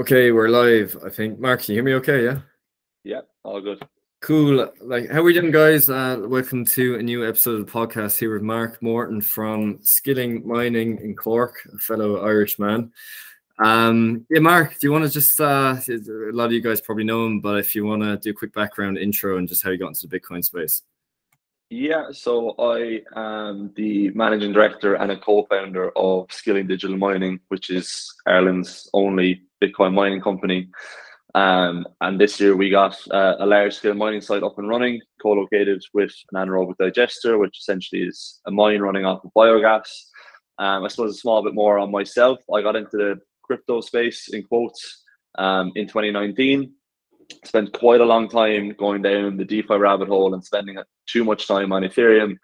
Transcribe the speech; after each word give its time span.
Okay, 0.00 0.32
we're 0.32 0.48
live. 0.48 0.96
I 1.04 1.10
think. 1.10 1.38
Mark, 1.38 1.62
can 1.62 1.72
you 1.72 1.76
hear 1.76 1.84
me 1.84 1.94
okay? 1.96 2.24
Yeah. 2.24 2.38
Yeah, 3.04 3.20
all 3.44 3.60
good. 3.60 3.82
Cool. 4.22 4.72
Like, 4.80 5.10
how 5.10 5.20
are 5.20 5.22
we 5.22 5.34
doing, 5.34 5.50
guys? 5.50 5.90
Uh, 5.90 6.16
welcome 6.22 6.64
to 6.64 6.94
a 6.96 7.02
new 7.02 7.28
episode 7.28 7.60
of 7.60 7.66
the 7.66 7.70
podcast 7.70 8.18
here 8.18 8.32
with 8.32 8.40
Mark 8.40 8.80
Morton 8.80 9.20
from 9.20 9.80
Scilling 9.82 10.48
Mining 10.48 10.96
in 11.02 11.14
Cork, 11.14 11.56
a 11.74 11.76
fellow 11.76 12.24
Irish 12.24 12.58
man. 12.58 12.90
Um, 13.58 14.24
yeah, 14.30 14.40
Mark, 14.40 14.78
do 14.78 14.86
you 14.86 14.92
want 14.92 15.04
to 15.04 15.10
just, 15.10 15.38
uh, 15.38 15.76
a 15.86 16.32
lot 16.32 16.46
of 16.46 16.52
you 16.52 16.62
guys 16.62 16.80
probably 16.80 17.04
know 17.04 17.26
him, 17.26 17.40
but 17.40 17.58
if 17.58 17.74
you 17.74 17.84
want 17.84 18.02
to 18.02 18.16
do 18.16 18.30
a 18.30 18.34
quick 18.34 18.54
background 18.54 18.96
intro 18.96 19.36
and 19.36 19.46
just 19.46 19.62
how 19.62 19.70
you 19.70 19.76
got 19.76 19.88
into 19.88 20.06
the 20.06 20.18
Bitcoin 20.18 20.42
space. 20.42 20.82
Yeah, 21.68 22.06
so 22.12 22.54
I 22.58 23.02
am 23.14 23.72
the 23.76 24.10
managing 24.10 24.52
director 24.52 24.94
and 24.94 25.12
a 25.12 25.18
co-founder 25.18 25.90
of 25.96 26.32
Scilling 26.32 26.66
Digital 26.66 26.96
Mining, 26.96 27.40
which 27.48 27.70
is 27.70 28.14
Ireland's 28.26 28.88
only 28.94 29.42
Bitcoin 29.62 29.94
mining 29.94 30.20
company. 30.20 30.68
Um, 31.34 31.86
and 32.00 32.20
this 32.20 32.38
year 32.40 32.56
we 32.56 32.68
got 32.68 32.96
uh, 33.10 33.36
a 33.38 33.46
large 33.46 33.74
scale 33.74 33.94
mining 33.94 34.20
site 34.20 34.42
up 34.42 34.58
and 34.58 34.68
running, 34.68 35.00
co-located 35.22 35.82
with 35.94 36.12
an 36.32 36.46
anaerobic 36.46 36.76
digester, 36.78 37.38
which 37.38 37.58
essentially 37.58 38.02
is 38.02 38.40
a 38.46 38.50
mine 38.50 38.80
running 38.80 39.06
off 39.06 39.24
of 39.24 39.30
biogas. 39.36 39.88
Um, 40.58 40.84
I 40.84 40.88
suppose 40.88 41.14
a 41.14 41.18
small 41.18 41.42
bit 41.42 41.54
more 41.54 41.78
on 41.78 41.90
myself. 41.90 42.38
I 42.54 42.60
got 42.60 42.76
into 42.76 42.96
the 42.96 43.20
crypto 43.42 43.80
space 43.80 44.28
in 44.28 44.42
quotes 44.42 45.02
um, 45.38 45.72
in 45.74 45.86
2019 45.86 46.74
spent 47.44 47.72
quite 47.72 48.00
a 48.00 48.04
long 48.04 48.28
time 48.28 48.74
going 48.78 49.02
down 49.02 49.36
the 49.36 49.44
DeFi 49.44 49.76
rabbit 49.76 50.08
hole 50.08 50.34
and 50.34 50.44
spending 50.44 50.76
too 51.06 51.24
much 51.24 51.46
time 51.46 51.72
on 51.72 51.82
Ethereum. 51.82 52.36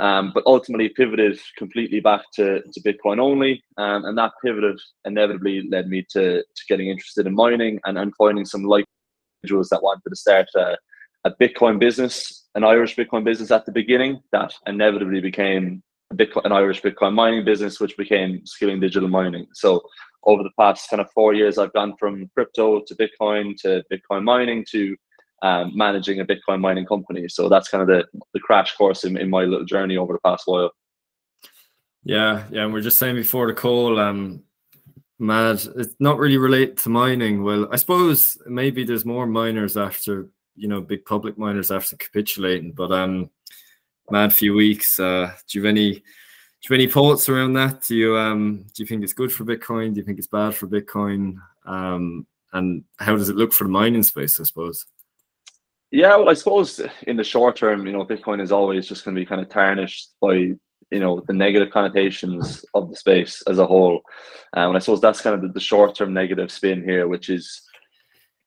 Um, 0.00 0.30
but 0.32 0.46
ultimately 0.46 0.90
pivoted 0.90 1.40
completely 1.56 1.98
back 1.98 2.22
to, 2.34 2.62
to 2.62 2.80
Bitcoin 2.82 3.18
only. 3.18 3.64
Um, 3.78 4.04
and 4.04 4.16
that 4.16 4.30
pivoted 4.44 4.78
inevitably 5.04 5.68
led 5.68 5.88
me 5.88 6.06
to, 6.10 6.42
to 6.42 6.62
getting 6.68 6.88
interested 6.88 7.26
in 7.26 7.34
mining 7.34 7.80
and, 7.84 7.98
and 7.98 8.14
finding 8.16 8.44
some 8.44 8.62
like 8.62 8.84
individuals 9.42 9.68
that 9.70 9.82
wanted 9.82 10.08
to 10.08 10.16
start 10.16 10.46
a, 10.54 10.76
a 11.24 11.32
Bitcoin 11.40 11.80
business, 11.80 12.48
an 12.54 12.62
Irish 12.62 12.94
Bitcoin 12.94 13.24
business 13.24 13.50
at 13.50 13.66
the 13.66 13.72
beginning 13.72 14.20
that 14.30 14.52
inevitably 14.66 15.20
became 15.20 15.82
Bitcoin, 16.14 16.44
an 16.44 16.52
Irish 16.52 16.80
Bitcoin 16.80 17.14
mining 17.14 17.44
business, 17.44 17.80
which 17.80 17.96
became 17.96 18.44
Scilling 18.46 18.80
Digital 18.80 19.08
Mining. 19.08 19.46
So 19.52 19.82
over 20.24 20.42
the 20.42 20.50
past 20.58 20.88
kind 20.90 21.00
of 21.00 21.10
four 21.12 21.34
years, 21.34 21.58
I've 21.58 21.72
gone 21.72 21.94
from 21.98 22.30
crypto 22.34 22.82
to 22.86 22.94
Bitcoin 22.94 23.56
to 23.62 23.82
Bitcoin 23.92 24.24
mining 24.24 24.64
to 24.70 24.96
um, 25.42 25.72
managing 25.74 26.20
a 26.20 26.24
Bitcoin 26.24 26.60
mining 26.60 26.86
company. 26.86 27.28
So 27.28 27.48
that's 27.48 27.68
kind 27.68 27.82
of 27.82 27.88
the, 27.88 28.04
the 28.34 28.40
crash 28.40 28.74
course 28.76 29.04
in, 29.04 29.16
in 29.16 29.30
my 29.30 29.44
little 29.44 29.64
journey 29.64 29.96
over 29.96 30.12
the 30.12 30.20
past 30.24 30.42
while. 30.46 30.70
Yeah, 32.04 32.44
yeah, 32.50 32.64
and 32.64 32.72
we're 32.72 32.80
just 32.80 32.98
saying 32.98 33.16
before 33.16 33.46
the 33.46 33.54
call, 33.54 33.98
um, 33.98 34.42
mad. 35.18 35.60
It's 35.76 35.94
not 35.98 36.18
really 36.18 36.38
related 36.38 36.78
to 36.78 36.88
mining. 36.88 37.42
Well, 37.42 37.68
I 37.72 37.76
suppose 37.76 38.38
maybe 38.46 38.84
there's 38.84 39.04
more 39.04 39.26
miners 39.26 39.76
after 39.76 40.28
you 40.56 40.68
know 40.68 40.80
big 40.80 41.04
public 41.04 41.38
miners 41.38 41.70
after 41.70 41.96
capitulating, 41.96 42.72
but 42.72 42.92
um, 42.92 43.30
mad 44.10 44.32
few 44.32 44.54
weeks. 44.54 44.98
Uh, 44.98 45.32
do 45.46 45.58
you 45.58 45.64
have 45.64 45.70
any? 45.70 45.92
Do 45.94 46.74
you 46.74 46.74
have 46.74 46.80
any 46.80 46.88
thoughts 46.88 47.28
around 47.28 47.52
that? 47.54 47.82
Do 47.82 47.94
you 47.94 48.16
um 48.16 48.64
do 48.74 48.82
you 48.82 48.86
think 48.86 49.02
it's 49.02 49.12
good 49.12 49.32
for 49.32 49.44
Bitcoin? 49.44 49.92
Do 49.92 50.00
you 50.00 50.04
think 50.04 50.18
it's 50.18 50.26
bad 50.26 50.54
for 50.54 50.66
Bitcoin? 50.66 51.36
Um, 51.66 52.26
and 52.52 52.84
how 52.98 53.16
does 53.16 53.28
it 53.28 53.36
look 53.36 53.52
for 53.52 53.64
the 53.64 53.70
mining 53.70 54.02
space? 54.02 54.40
I 54.40 54.44
suppose. 54.44 54.86
Yeah, 55.90 56.16
well, 56.16 56.28
I 56.28 56.34
suppose 56.34 56.80
in 57.06 57.16
the 57.16 57.24
short 57.24 57.56
term, 57.56 57.86
you 57.86 57.92
know, 57.92 58.04
Bitcoin 58.04 58.42
is 58.42 58.52
always 58.52 58.86
just 58.86 59.04
going 59.04 59.14
to 59.14 59.20
be 59.20 59.26
kind 59.26 59.40
of 59.40 59.48
tarnished 59.48 60.10
by 60.20 60.52
you 60.90 61.00
know 61.00 61.22
the 61.26 61.34
negative 61.34 61.70
connotations 61.70 62.64
of 62.74 62.90
the 62.90 62.96
space 62.96 63.42
as 63.46 63.58
a 63.58 63.66
whole, 63.66 64.00
um, 64.54 64.68
and 64.68 64.76
I 64.76 64.80
suppose 64.80 65.00
that's 65.00 65.20
kind 65.22 65.34
of 65.34 65.42
the, 65.42 65.48
the 65.48 65.60
short 65.60 65.94
term 65.94 66.12
negative 66.12 66.50
spin 66.50 66.84
here, 66.84 67.08
which 67.08 67.30
is 67.30 67.62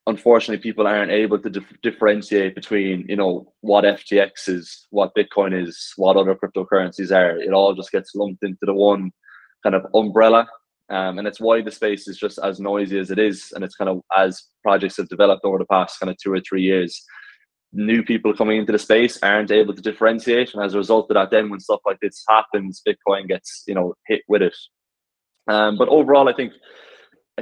unfortunately 0.06 0.62
people 0.62 0.86
aren't 0.86 1.10
able 1.10 1.38
to 1.38 1.50
dif- 1.50 1.80
differentiate 1.82 2.54
between 2.54 3.06
you 3.08 3.16
know 3.16 3.52
what 3.60 3.84
FTX 3.84 4.48
is, 4.48 4.86
what 4.90 5.14
Bitcoin 5.16 5.52
is, 5.66 5.92
what 5.96 6.16
other 6.16 6.36
cryptocurrencies 6.36 7.14
are. 7.14 7.38
It 7.38 7.52
all 7.52 7.74
just 7.74 7.92
gets 7.92 8.14
lumped 8.14 8.44
into 8.44 8.58
the 8.62 8.74
one 8.74 9.10
kind 9.64 9.74
of 9.74 9.86
umbrella, 9.94 10.46
um, 10.90 11.18
and 11.18 11.26
it's 11.26 11.40
why 11.40 11.60
the 11.60 11.72
space 11.72 12.06
is 12.06 12.18
just 12.18 12.38
as 12.38 12.60
noisy 12.60 13.00
as 13.00 13.10
it 13.10 13.18
is, 13.18 13.50
and 13.52 13.64
it's 13.64 13.76
kind 13.76 13.90
of 13.90 14.00
as 14.16 14.44
projects 14.62 14.96
have 14.98 15.08
developed 15.08 15.44
over 15.44 15.58
the 15.58 15.66
past 15.66 15.98
kind 15.98 16.10
of 16.10 16.16
two 16.18 16.32
or 16.32 16.40
three 16.40 16.62
years. 16.62 17.04
New 17.72 18.02
people 18.02 18.34
coming 18.34 18.58
into 18.58 18.72
the 18.72 18.78
space 18.78 19.18
aren't 19.22 19.50
able 19.50 19.74
to 19.74 19.82
differentiate, 19.82 20.52
and 20.52 20.62
as 20.62 20.74
a 20.74 20.78
result 20.78 21.10
of 21.10 21.14
that, 21.14 21.30
then 21.30 21.48
when 21.48 21.60
stuff 21.60 21.80
like 21.86 21.98
this 22.00 22.22
happens, 22.28 22.82
Bitcoin 22.86 23.26
gets 23.26 23.64
you 23.66 23.74
know 23.74 23.94
hit 24.06 24.22
with 24.28 24.42
it. 24.42 24.56
Um, 25.48 25.78
but 25.78 25.88
overall, 25.88 26.28
I 26.28 26.34
think 26.34 26.52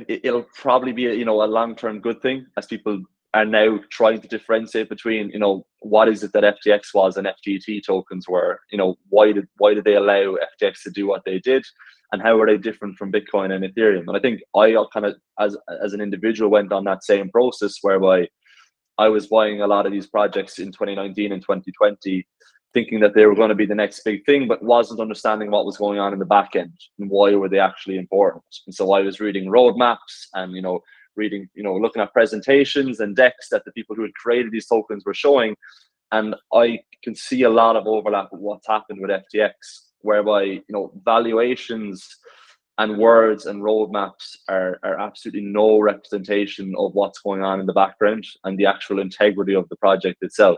it'll 0.08 0.46
probably 0.54 0.92
be 0.92 1.06
a, 1.06 1.14
you 1.14 1.24
know 1.24 1.42
a 1.42 1.46
long 1.46 1.74
term 1.74 2.00
good 2.00 2.22
thing 2.22 2.46
as 2.56 2.66
people 2.66 3.02
are 3.32 3.44
now 3.44 3.78
trying 3.90 4.20
to 4.20 4.28
differentiate 4.28 4.88
between 4.88 5.30
you 5.30 5.38
know 5.38 5.64
what 5.80 6.08
is 6.08 6.22
it 6.22 6.32
that 6.32 6.42
FTX 6.42 6.94
was 6.94 7.16
and 7.16 7.26
FTT 7.26 7.84
tokens 7.84 8.28
were. 8.28 8.60
You 8.70 8.78
know 8.78 8.96
why 9.08 9.32
did 9.32 9.46
why 9.58 9.74
did 9.74 9.84
they 9.84 9.94
allow 9.94 10.36
FTX 10.62 10.82
to 10.84 10.90
do 10.90 11.06
what 11.06 11.22
they 11.24 11.38
did, 11.38 11.64
and 12.12 12.22
how 12.22 12.40
are 12.40 12.46
they 12.46 12.56
different 12.56 12.96
from 12.96 13.12
Bitcoin 13.12 13.52
and 13.52 13.64
Ethereum? 13.64 14.04
And 14.08 14.16
I 14.16 14.20
think 14.20 14.40
I 14.56 14.74
kind 14.92 15.06
of 15.06 15.16
as 15.38 15.56
as 15.82 15.92
an 15.92 16.00
individual 16.00 16.50
went 16.50 16.72
on 16.72 16.84
that 16.84 17.04
same 17.04 17.30
process 17.30 17.76
whereby 17.82 18.28
I 19.00 19.08
was 19.08 19.28
buying 19.28 19.62
a 19.62 19.66
lot 19.66 19.86
of 19.86 19.92
these 19.92 20.06
projects 20.06 20.58
in 20.58 20.72
2019 20.72 21.32
and 21.32 21.40
2020 21.40 22.26
thinking 22.74 23.00
that 23.00 23.14
they 23.14 23.24
were 23.24 23.34
going 23.34 23.48
to 23.48 23.54
be 23.54 23.64
the 23.64 23.74
next 23.74 24.04
big 24.04 24.24
thing, 24.26 24.46
but 24.46 24.62
wasn't 24.62 25.00
understanding 25.00 25.50
what 25.50 25.64
was 25.64 25.78
going 25.78 25.98
on 25.98 26.12
in 26.12 26.18
the 26.18 26.26
back 26.26 26.54
end 26.54 26.78
and 26.98 27.08
why 27.08 27.34
were 27.34 27.48
they 27.48 27.58
actually 27.58 27.96
important. 27.96 28.44
And 28.66 28.74
so 28.74 28.92
I 28.92 29.00
was 29.00 29.18
reading 29.18 29.46
roadmaps 29.46 30.26
and 30.34 30.52
you 30.52 30.60
know 30.60 30.80
reading 31.16 31.48
you 31.54 31.62
know 31.62 31.74
looking 31.76 32.02
at 32.02 32.12
presentations 32.12 33.00
and 33.00 33.16
decks 33.16 33.48
that 33.50 33.64
the 33.64 33.72
people 33.72 33.96
who 33.96 34.02
had 34.02 34.14
created 34.14 34.52
these 34.52 34.66
tokens 34.66 35.04
were 35.06 35.14
showing, 35.14 35.56
and 36.12 36.36
I 36.52 36.80
can 37.02 37.14
see 37.14 37.42
a 37.44 37.50
lot 37.50 37.76
of 37.76 37.86
overlap 37.86 38.28
with 38.30 38.42
what's 38.42 38.68
happened 38.68 39.00
with 39.00 39.10
FTX, 39.10 39.52
whereby 40.02 40.42
you 40.42 40.62
know 40.68 40.92
valuations 41.06 42.06
and 42.80 42.96
words 42.96 43.44
and 43.44 43.62
roadmaps 43.62 44.38
are, 44.48 44.80
are 44.82 44.98
absolutely 44.98 45.42
no 45.42 45.78
representation 45.80 46.74
of 46.78 46.94
what's 46.94 47.20
going 47.20 47.42
on 47.42 47.60
in 47.60 47.66
the 47.66 47.74
background 47.74 48.24
and 48.44 48.58
the 48.58 48.64
actual 48.64 49.00
integrity 49.00 49.54
of 49.54 49.68
the 49.68 49.76
project 49.76 50.22
itself. 50.22 50.56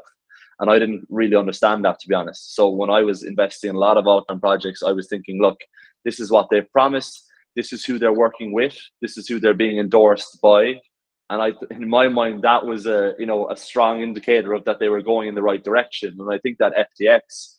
And 0.60 0.70
I 0.70 0.78
didn't 0.78 1.04
really 1.10 1.34
understand 1.34 1.84
that, 1.84 1.98
to 1.98 2.08
be 2.08 2.14
honest. 2.14 2.54
So 2.54 2.68
when 2.68 2.90
I 2.90 3.02
was 3.02 3.24
investing 3.24 3.70
in 3.70 3.76
a 3.76 3.80
lot 3.80 3.96
of 3.96 4.04
altcoin 4.04 4.40
projects, 4.40 4.84
I 4.84 4.92
was 4.92 5.08
thinking, 5.08 5.42
look, 5.42 5.58
this 6.04 6.20
is 6.20 6.30
what 6.30 6.46
they've 6.48 6.70
promised. 6.70 7.26
This 7.56 7.72
is 7.72 7.84
who 7.84 7.98
they're 7.98 8.12
working 8.12 8.52
with. 8.52 8.78
This 9.00 9.18
is 9.18 9.26
who 9.26 9.40
they're 9.40 9.52
being 9.52 9.78
endorsed 9.78 10.40
by. 10.40 10.80
And 11.28 11.42
I, 11.42 11.50
in 11.72 11.88
my 11.88 12.06
mind, 12.06 12.42
that 12.42 12.64
was 12.64 12.86
a 12.86 13.14
you 13.18 13.26
know 13.26 13.50
a 13.50 13.56
strong 13.56 14.00
indicator 14.00 14.52
of 14.52 14.64
that 14.66 14.78
they 14.78 14.90
were 14.90 15.02
going 15.02 15.28
in 15.28 15.34
the 15.34 15.42
right 15.42 15.64
direction. 15.64 16.14
And 16.20 16.32
I 16.32 16.38
think 16.38 16.58
that 16.58 16.88
FTX, 17.00 17.56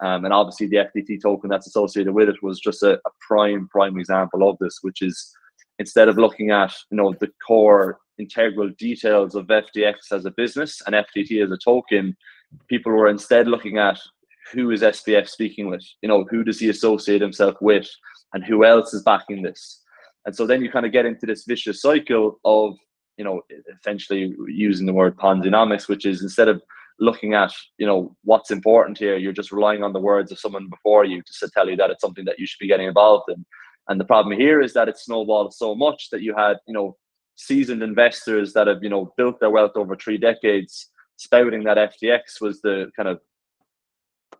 um, 0.00 0.24
and 0.24 0.34
obviously 0.34 0.66
the 0.66 0.76
FTT 0.76 1.22
token 1.22 1.50
that's 1.50 1.66
associated 1.66 2.12
with 2.12 2.28
it, 2.28 2.42
was 2.42 2.60
just 2.60 2.82
a, 2.82 2.94
a 2.94 3.10
prime 3.26 3.68
prime 3.68 3.98
example 3.98 4.48
of 4.48 4.56
this. 4.58 4.78
Which 4.82 5.02
is 5.02 5.32
instead 5.78 6.08
of 6.08 6.18
looking 6.18 6.50
at 6.50 6.72
you 6.90 6.96
know 6.96 7.14
the 7.20 7.30
core 7.46 7.98
integral 8.18 8.70
details 8.78 9.34
of 9.34 9.46
FTX 9.46 9.94
as 10.12 10.24
a 10.24 10.30
business 10.30 10.80
and 10.86 10.94
FTT 10.94 11.42
as 11.42 11.50
a 11.50 11.56
token, 11.56 12.16
people 12.68 12.92
were 12.92 13.08
instead 13.08 13.48
looking 13.48 13.78
at 13.78 13.98
who 14.52 14.70
is 14.70 14.82
SBF 14.82 15.28
speaking 15.28 15.68
with, 15.68 15.82
you 16.02 16.08
know, 16.08 16.24
who 16.30 16.44
does 16.44 16.58
he 16.58 16.68
associate 16.68 17.22
himself 17.22 17.56
with, 17.60 17.88
and 18.34 18.44
who 18.44 18.64
else 18.64 18.92
is 18.92 19.02
backing 19.02 19.42
this. 19.42 19.80
And 20.26 20.34
so 20.34 20.46
then 20.46 20.62
you 20.62 20.70
kind 20.70 20.86
of 20.86 20.92
get 20.92 21.06
into 21.06 21.26
this 21.26 21.44
vicious 21.44 21.80
cycle 21.80 22.38
of, 22.44 22.74
you 23.16 23.24
know, 23.24 23.42
essentially 23.78 24.34
using 24.46 24.86
the 24.86 24.92
word 24.92 25.16
Ponzinomics, 25.16 25.88
which 25.88 26.06
is 26.06 26.22
instead 26.22 26.48
of 26.48 26.62
looking 27.02 27.34
at, 27.34 27.52
you 27.78 27.86
know, 27.86 28.16
what's 28.22 28.50
important 28.50 28.96
here, 28.96 29.16
you're 29.16 29.32
just 29.32 29.52
relying 29.52 29.82
on 29.82 29.92
the 29.92 30.00
words 30.00 30.30
of 30.30 30.38
someone 30.38 30.68
before 30.70 31.04
you 31.04 31.20
to 31.40 31.50
tell 31.50 31.68
you 31.68 31.76
that 31.76 31.90
it's 31.90 32.00
something 32.00 32.24
that 32.24 32.38
you 32.38 32.46
should 32.46 32.60
be 32.60 32.68
getting 32.68 32.86
involved 32.86 33.28
in. 33.28 33.44
And 33.88 33.98
the 33.98 34.04
problem 34.04 34.38
here 34.38 34.60
is 34.60 34.72
that 34.74 34.88
it 34.88 34.96
snowballed 34.96 35.52
so 35.52 35.74
much 35.74 36.10
that 36.10 36.22
you 36.22 36.34
had, 36.36 36.58
you 36.66 36.74
know, 36.74 36.96
seasoned 37.36 37.82
investors 37.82 38.52
that 38.52 38.66
have 38.66 38.82
you 38.82 38.90
know 38.90 39.12
built 39.16 39.40
their 39.40 39.50
wealth 39.50 39.72
over 39.74 39.96
three 39.96 40.18
decades 40.18 40.90
spouting 41.16 41.64
that 41.64 41.92
FTX 41.92 42.40
was 42.40 42.60
the 42.60 42.90
kind 42.96 43.08
of 43.08 43.20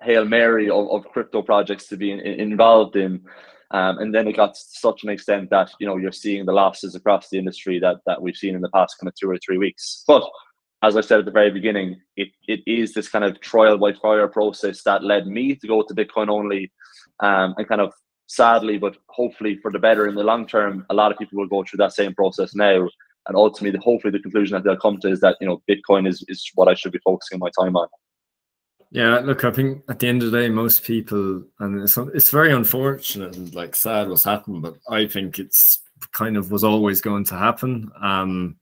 hail 0.02 0.24
mary 0.24 0.68
of, 0.68 0.88
of 0.90 1.04
crypto 1.12 1.42
projects 1.42 1.86
to 1.86 1.96
be 1.96 2.10
in, 2.10 2.20
in, 2.20 2.52
involved 2.52 2.96
in. 2.96 3.24
Um, 3.70 3.98
and 3.98 4.14
then 4.14 4.28
it 4.28 4.36
got 4.36 4.54
to 4.54 4.60
such 4.60 5.02
an 5.02 5.08
extent 5.10 5.48
that 5.50 5.70
you 5.80 5.86
know 5.86 5.96
you're 5.96 6.12
seeing 6.12 6.44
the 6.44 6.52
losses 6.52 6.94
across 6.94 7.28
the 7.30 7.38
industry 7.38 7.78
that 7.78 7.96
that 8.06 8.20
we've 8.20 8.36
seen 8.36 8.54
in 8.54 8.60
the 8.60 8.70
past 8.70 8.96
kind 9.00 9.08
of 9.08 9.14
two 9.14 9.30
or 9.30 9.38
three 9.38 9.58
weeks. 9.58 10.04
But 10.06 10.22
as 10.82 10.96
I 10.96 11.00
said 11.00 11.20
at 11.20 11.24
the 11.24 11.30
very 11.30 11.50
beginning, 11.50 12.00
it, 12.16 12.28
it 12.48 12.60
is 12.66 12.92
this 12.92 13.08
kind 13.08 13.24
of 13.24 13.40
trial 13.40 13.78
by 13.78 13.92
fire 13.92 14.26
process 14.26 14.82
that 14.82 15.04
led 15.04 15.26
me 15.26 15.54
to 15.54 15.66
go 15.66 15.82
to 15.82 15.94
Bitcoin 15.94 16.28
only, 16.28 16.72
um, 17.20 17.54
and 17.56 17.68
kind 17.68 17.80
of 17.80 17.92
sadly, 18.26 18.78
but 18.78 18.96
hopefully 19.08 19.58
for 19.62 19.70
the 19.70 19.78
better 19.78 20.08
in 20.08 20.14
the 20.14 20.24
long 20.24 20.46
term, 20.46 20.84
a 20.90 20.94
lot 20.94 21.12
of 21.12 21.18
people 21.18 21.38
will 21.38 21.46
go 21.46 21.62
through 21.62 21.78
that 21.78 21.92
same 21.92 22.14
process 22.14 22.54
now. 22.54 22.88
And 23.28 23.36
ultimately, 23.36 23.78
hopefully, 23.78 24.10
the 24.10 24.18
conclusion 24.18 24.56
that 24.56 24.64
they'll 24.64 24.76
come 24.76 24.98
to 25.00 25.08
is 25.08 25.20
that 25.20 25.36
you 25.40 25.46
know 25.46 25.62
Bitcoin 25.70 26.08
is 26.08 26.24
is 26.26 26.50
what 26.56 26.66
I 26.66 26.74
should 26.74 26.90
be 26.90 26.98
focusing 27.04 27.38
my 27.38 27.50
time 27.56 27.76
on. 27.76 27.86
Yeah, 28.90 29.20
look, 29.20 29.44
I 29.44 29.52
think 29.52 29.84
at 29.88 30.00
the 30.00 30.08
end 30.08 30.22
of 30.22 30.32
the 30.32 30.38
day, 30.38 30.48
most 30.48 30.82
people, 30.82 31.44
and 31.60 31.80
it's, 31.80 31.96
it's 31.96 32.30
very 32.30 32.52
unfortunate 32.52 33.36
and 33.36 33.54
like 33.54 33.76
sad 33.76 34.08
what's 34.08 34.24
happened, 34.24 34.60
but 34.62 34.76
I 34.90 35.06
think 35.06 35.38
it's 35.38 35.80
kind 36.10 36.36
of 36.36 36.50
was 36.50 36.64
always 36.64 37.00
going 37.00 37.24
to 37.26 37.36
happen. 37.36 37.90
Um, 38.02 38.56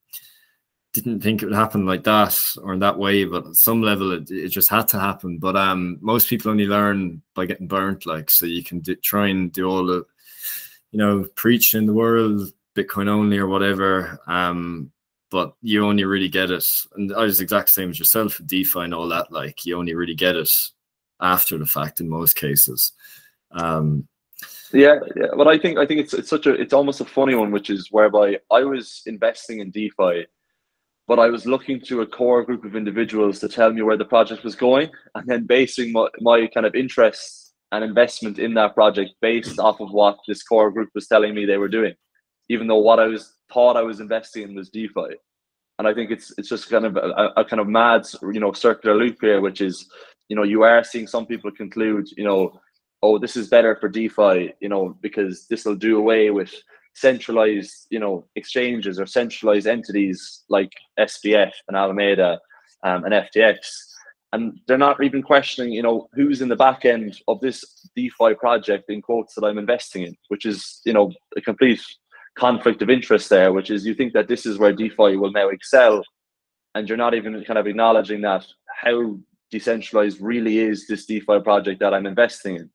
didn't 0.93 1.21
think 1.21 1.43
it 1.43 1.47
would 1.47 1.55
happen 1.55 1.87
like 1.87 2.03
that 2.05 2.57
or 2.63 2.73
in 2.73 2.81
that 2.81 2.99
way, 2.99 3.25
but 3.25 3.47
at 3.47 3.55
some 3.55 3.81
level 3.81 4.13
it, 4.13 4.31
it 4.31 4.49
just 4.49 4.69
had 4.69 4.89
to 4.89 4.99
happen. 4.99 5.39
But 5.39 5.57
um, 5.57 5.99
most 6.01 6.29
people 6.29 6.51
only 6.51 6.67
learn 6.67 7.23
by 7.35 7.47
getting 7.47 7.69
burnt, 7.69 8.07
like 8.07 8.31
so 8.31 8.47
you 8.47 8.65
can 8.65 8.81
do, 8.81 8.97
try 8.97 9.29
and 9.29 9.53
do 9.53 9.69
all 9.69 9.87
the, 9.87 10.05
you 10.91 10.99
know, 10.99 11.29
preach 11.37 11.75
in 11.75 11.87
the 11.87 11.95
world, 11.95 12.53
Bitcoin 12.75 13.09
only 13.09 13.39
or 13.39 13.47
whatever. 13.47 14.19
Um, 14.27 14.91
but 15.31 15.55
you 15.63 15.87
only 15.87 16.05
really 16.05 16.29
get 16.29 16.51
it, 16.51 16.67
and 16.97 17.13
I 17.15 17.23
was 17.23 17.39
the 17.39 17.45
exact 17.45 17.69
same 17.69 17.91
as 17.91 17.99
yourself, 18.01 18.41
DeFi 18.45 18.81
and 18.81 18.95
all 18.95 19.09
that. 19.09 19.31
Like 19.31 19.65
you 19.65 19.79
only 19.79 19.95
really 19.95 20.17
get 20.17 20.35
it 20.35 20.51
after 21.21 21.57
the 21.57 21.67
fact 21.67 22.01
in 22.01 22.09
most 22.09 22.35
cases. 22.35 22.93
Um, 23.53 24.09
yeah, 24.73 24.97
yeah, 25.17 25.29
but 25.37 25.47
I 25.47 25.57
think 25.57 25.79
I 25.79 25.87
think 25.87 26.01
it's 26.01 26.15
it's 26.15 26.31
such 26.31 26.47
a 26.47 26.55
it's 26.55 26.73
almost 26.73 27.01
a 27.01 27.05
funny 27.05 27.37
one, 27.37 27.53
which 27.53 27.71
is 27.71 27.93
whereby 27.93 28.39
I 28.51 28.65
was 28.65 29.03
investing 29.07 29.61
in 29.61 29.71
DeFi 29.71 30.27
but 31.11 31.19
I 31.19 31.29
was 31.29 31.45
looking 31.45 31.81
to 31.87 32.03
a 32.03 32.07
core 32.07 32.45
group 32.45 32.65
of 32.65 32.77
individuals 32.77 33.41
to 33.41 33.49
tell 33.49 33.73
me 33.73 33.83
where 33.83 33.97
the 33.97 34.05
project 34.05 34.45
was 34.45 34.55
going, 34.55 34.89
and 35.17 35.27
then 35.27 35.45
basing 35.45 35.91
my, 35.91 36.07
my 36.21 36.47
kind 36.47 36.65
of 36.65 36.77
interest 36.77 37.53
and 37.73 37.83
investment 37.83 38.39
in 38.39 38.55
that 38.55 38.77
project 38.77 39.11
based 39.21 39.59
off 39.59 39.81
of 39.81 39.91
what 39.91 40.19
this 40.29 40.45
core 40.45 40.71
group 40.71 40.89
was 40.95 41.09
telling 41.09 41.35
me 41.35 41.45
they 41.45 41.57
were 41.57 41.67
doing, 41.79 41.95
even 42.49 42.69
though 42.69 42.79
what 42.79 43.01
I 43.01 43.09
was 43.09 43.35
thought 43.53 43.77
I 43.77 43.83
was 43.83 43.99
investing 43.99 44.45
in 44.45 44.55
was 44.55 44.71
DeFi. 44.71 45.17
And 45.81 45.89
I 45.89 45.93
think 45.95 46.13
it's 46.13 46.33
it's 46.39 46.49
just 46.49 46.71
kind 46.71 46.85
of 46.85 46.97
a, 46.97 47.33
a 47.37 47.45
kind 47.45 47.59
of 47.59 47.67
mad, 47.67 48.03
you 48.23 48.39
know, 48.39 48.53
circular 48.53 48.97
loop 48.97 49.17
here, 49.21 49.41
which 49.41 49.61
is, 49.61 49.91
you 50.29 50.37
know, 50.37 50.45
you 50.45 50.63
are 50.63 50.85
seeing 50.85 51.09
some 51.09 51.27
people 51.27 51.51
conclude, 51.51 52.07
you 52.17 52.23
know, 52.23 52.61
oh, 53.03 53.19
this 53.19 53.37
is 53.37 53.49
better 53.49 53.77
for 53.81 53.89
DeFi, 53.89 54.53
you 54.61 54.69
know, 54.69 54.97
because 55.01 55.49
this 55.49 55.65
will 55.65 55.75
do 55.75 55.99
away 55.99 56.31
with 56.31 56.55
centralized, 57.01 57.87
you 57.91 57.99
know, 57.99 58.27
exchanges 58.37 59.01
or 59.01 59.07
centralized 59.07 59.67
entities 59.67 60.45
like 60.49 60.71
SBF 60.99 61.53
and 61.69 61.77
Alameda 61.77 62.39
um, 62.85 63.05
and 63.05 63.15
FTX. 63.15 63.57
And 64.33 64.61
they're 64.67 64.79
not 64.79 65.03
even 65.03 65.23
questioning, 65.23 65.73
you 65.73 65.83
know, 65.83 66.09
who's 66.13 66.41
in 66.41 66.49
the 66.49 66.57
back 66.57 66.85
end 66.85 67.19
of 67.27 67.41
this 67.41 67.65
DeFi 67.97 68.35
project 68.35 68.85
in 68.89 69.03
quotes 69.03 69.35
that 69.35 69.45
I'm 69.45 69.59
investing 69.59 70.03
in, 70.03 70.17
which 70.29 70.47
is, 70.47 70.81
you 70.85 70.93
know, 70.93 71.11
a 71.37 71.41
complete 71.41 71.83
conflict 72.37 72.81
of 72.83 72.91
interest 72.91 73.29
there, 73.29 73.53
which 73.53 73.71
is 73.71 73.85
you 73.85 73.95
think 73.95 74.13
that 74.13 74.29
this 74.29 74.47
is 74.47 74.59
where 74.59 74.73
DeFi 74.73 75.17
will 75.17 75.33
now 75.33 75.49
excel, 75.49 76.05
and 76.75 76.89
you're 76.89 76.97
not 76.97 77.15
even 77.15 77.43
kind 77.45 77.59
of 77.59 77.67
acknowledging 77.67 78.21
that 78.21 78.47
how 78.83 79.19
decentralized 79.51 80.21
really 80.21 80.59
is 80.59 80.87
this 80.87 81.07
DeFi 81.07 81.41
project 81.41 81.81
that 81.81 81.93
I'm 81.93 82.07
investing 82.07 82.57
in. 82.57 82.71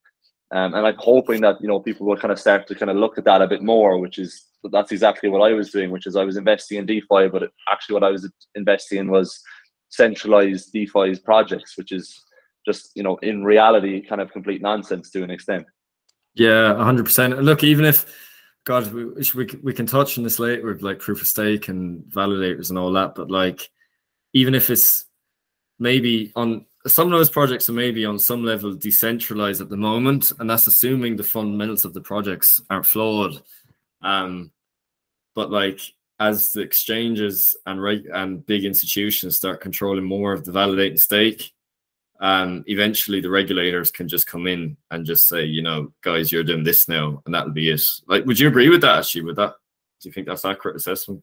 Um, 0.52 0.74
and 0.74 0.86
I'm 0.86 0.94
hoping 0.98 1.40
that 1.40 1.60
you 1.60 1.68
know 1.68 1.80
people 1.80 2.06
will 2.06 2.16
kind 2.16 2.32
of 2.32 2.38
start 2.38 2.66
to 2.68 2.74
kind 2.74 2.90
of 2.90 2.96
look 2.96 3.18
at 3.18 3.24
that 3.24 3.42
a 3.42 3.48
bit 3.48 3.62
more, 3.62 3.98
which 3.98 4.18
is 4.18 4.44
that's 4.70 4.92
exactly 4.92 5.28
what 5.28 5.42
I 5.42 5.52
was 5.54 5.70
doing, 5.70 5.90
which 5.90 6.06
is 6.06 6.16
I 6.16 6.24
was 6.24 6.36
investing 6.36 6.78
in 6.78 6.86
DeFi, 6.86 7.28
but 7.28 7.50
actually 7.70 7.94
what 7.94 8.04
I 8.04 8.10
was 8.10 8.30
investing 8.54 8.98
in 8.98 9.10
was 9.10 9.40
centralized 9.88 10.72
DeFi 10.72 11.16
projects, 11.24 11.76
which 11.76 11.92
is 11.92 12.22
just 12.64 12.90
you 12.94 13.02
know 13.02 13.16
in 13.22 13.44
reality 13.44 14.02
kind 14.02 14.20
of 14.20 14.32
complete 14.32 14.62
nonsense 14.62 15.10
to 15.10 15.22
an 15.22 15.30
extent. 15.30 15.66
Yeah, 16.34 16.76
hundred 16.76 17.06
percent. 17.06 17.42
Look, 17.42 17.64
even 17.64 17.84
if 17.84 18.06
God, 18.64 18.92
we, 18.92 19.04
we 19.34 19.48
we 19.62 19.72
can 19.72 19.86
touch 19.86 20.18
on 20.18 20.24
this 20.24 20.38
later 20.38 20.66
with 20.66 20.82
like 20.82 20.98
proof 20.98 21.22
of 21.22 21.26
stake 21.26 21.68
and 21.68 22.04
validators 22.04 22.70
and 22.70 22.78
all 22.78 22.92
that, 22.92 23.14
but 23.14 23.30
like 23.30 23.68
even 24.32 24.54
if 24.54 24.70
it's 24.70 25.06
maybe 25.78 26.32
on 26.36 26.66
some 26.86 27.12
of 27.12 27.18
those 27.18 27.30
projects 27.30 27.68
are 27.68 27.74
maybe 27.74 28.04
on 28.04 28.18
some 28.18 28.44
level 28.44 28.74
decentralized 28.74 29.60
at 29.60 29.68
the 29.68 29.76
moment, 29.76 30.32
and 30.38 30.48
that's 30.48 30.66
assuming 30.66 31.16
the 31.16 31.24
fundamentals 31.24 31.84
of 31.84 31.94
the 31.94 32.00
projects 32.00 32.60
aren't 32.70 32.86
flawed. 32.86 33.42
Um, 34.02 34.50
but 35.34 35.50
like 35.50 35.80
as 36.18 36.52
the 36.52 36.62
exchanges 36.62 37.56
and 37.66 37.82
reg- 37.82 38.08
and 38.12 38.44
big 38.46 38.64
institutions 38.64 39.36
start 39.36 39.60
controlling 39.60 40.04
more 40.04 40.32
of 40.32 40.44
the 40.44 40.52
validating 40.52 40.98
stake, 40.98 41.52
um, 42.20 42.64
eventually 42.66 43.20
the 43.20 43.30
regulators 43.30 43.90
can 43.90 44.08
just 44.08 44.26
come 44.26 44.46
in 44.46 44.76
and 44.90 45.04
just 45.04 45.28
say, 45.28 45.44
you 45.44 45.62
know, 45.62 45.92
guys, 46.02 46.32
you're 46.32 46.42
doing 46.42 46.64
this 46.64 46.88
now, 46.88 47.22
and 47.26 47.34
that'll 47.34 47.50
be 47.50 47.70
it. 47.70 47.82
Like, 48.06 48.24
would 48.24 48.38
you 48.38 48.48
agree 48.48 48.70
with 48.70 48.80
that? 48.80 48.98
Actually, 48.98 49.24
with 49.24 49.36
that, 49.36 49.54
do 50.00 50.08
you 50.08 50.12
think 50.12 50.26
that's 50.26 50.44
accurate 50.44 50.76
assessment? 50.76 51.22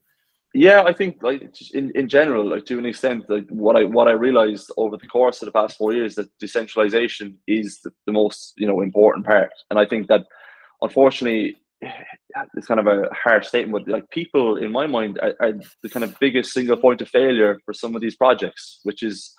Yeah, 0.54 0.84
I 0.84 0.94
think 0.94 1.24
like 1.24 1.52
in, 1.74 1.92
in 1.96 2.08
general, 2.08 2.48
like 2.48 2.66
to 2.66 2.78
an 2.78 2.86
extent, 2.86 3.26
like 3.28 3.48
what 3.50 3.76
I 3.76 3.86
what 3.86 4.08
I 4.08 4.12
realized 4.12 4.72
over 4.78 4.98
the 4.98 5.08
course 5.08 5.42
of 5.42 5.48
the 5.48 5.52
past 5.52 5.78
four 5.78 5.94
years 5.94 6.14
that 6.16 6.30
decentralization 6.40 7.40
is 7.48 7.80
the, 7.84 7.92
the 8.06 8.12
most 8.12 8.54
you 8.58 8.68
know 8.68 8.82
important 8.82 9.26
part, 9.26 9.52
and 9.72 9.80
I 9.80 9.86
think 9.86 10.08
that 10.10 10.26
unfortunately 10.84 11.58
it's 12.56 12.68
kind 12.68 12.80
of 12.80 12.86
a 12.86 13.10
harsh 13.12 13.48
statement, 13.48 13.86
but 13.86 13.92
like 13.92 14.10
people 14.12 14.58
in 14.58 14.72
my 14.72 14.86
mind 14.86 15.20
are, 15.24 15.34
are, 15.40 15.54
the 15.82 15.90
kind 15.90 16.04
of 16.04 16.20
biggest 16.20 16.54
single 16.54 16.78
point 16.78 17.02
of 17.02 17.10
failure 17.10 17.60
for 17.66 17.74
some 17.74 17.96
of 17.96 18.02
these 18.02 18.16
projects, 18.16 18.80
which 18.84 19.02
is, 19.02 19.34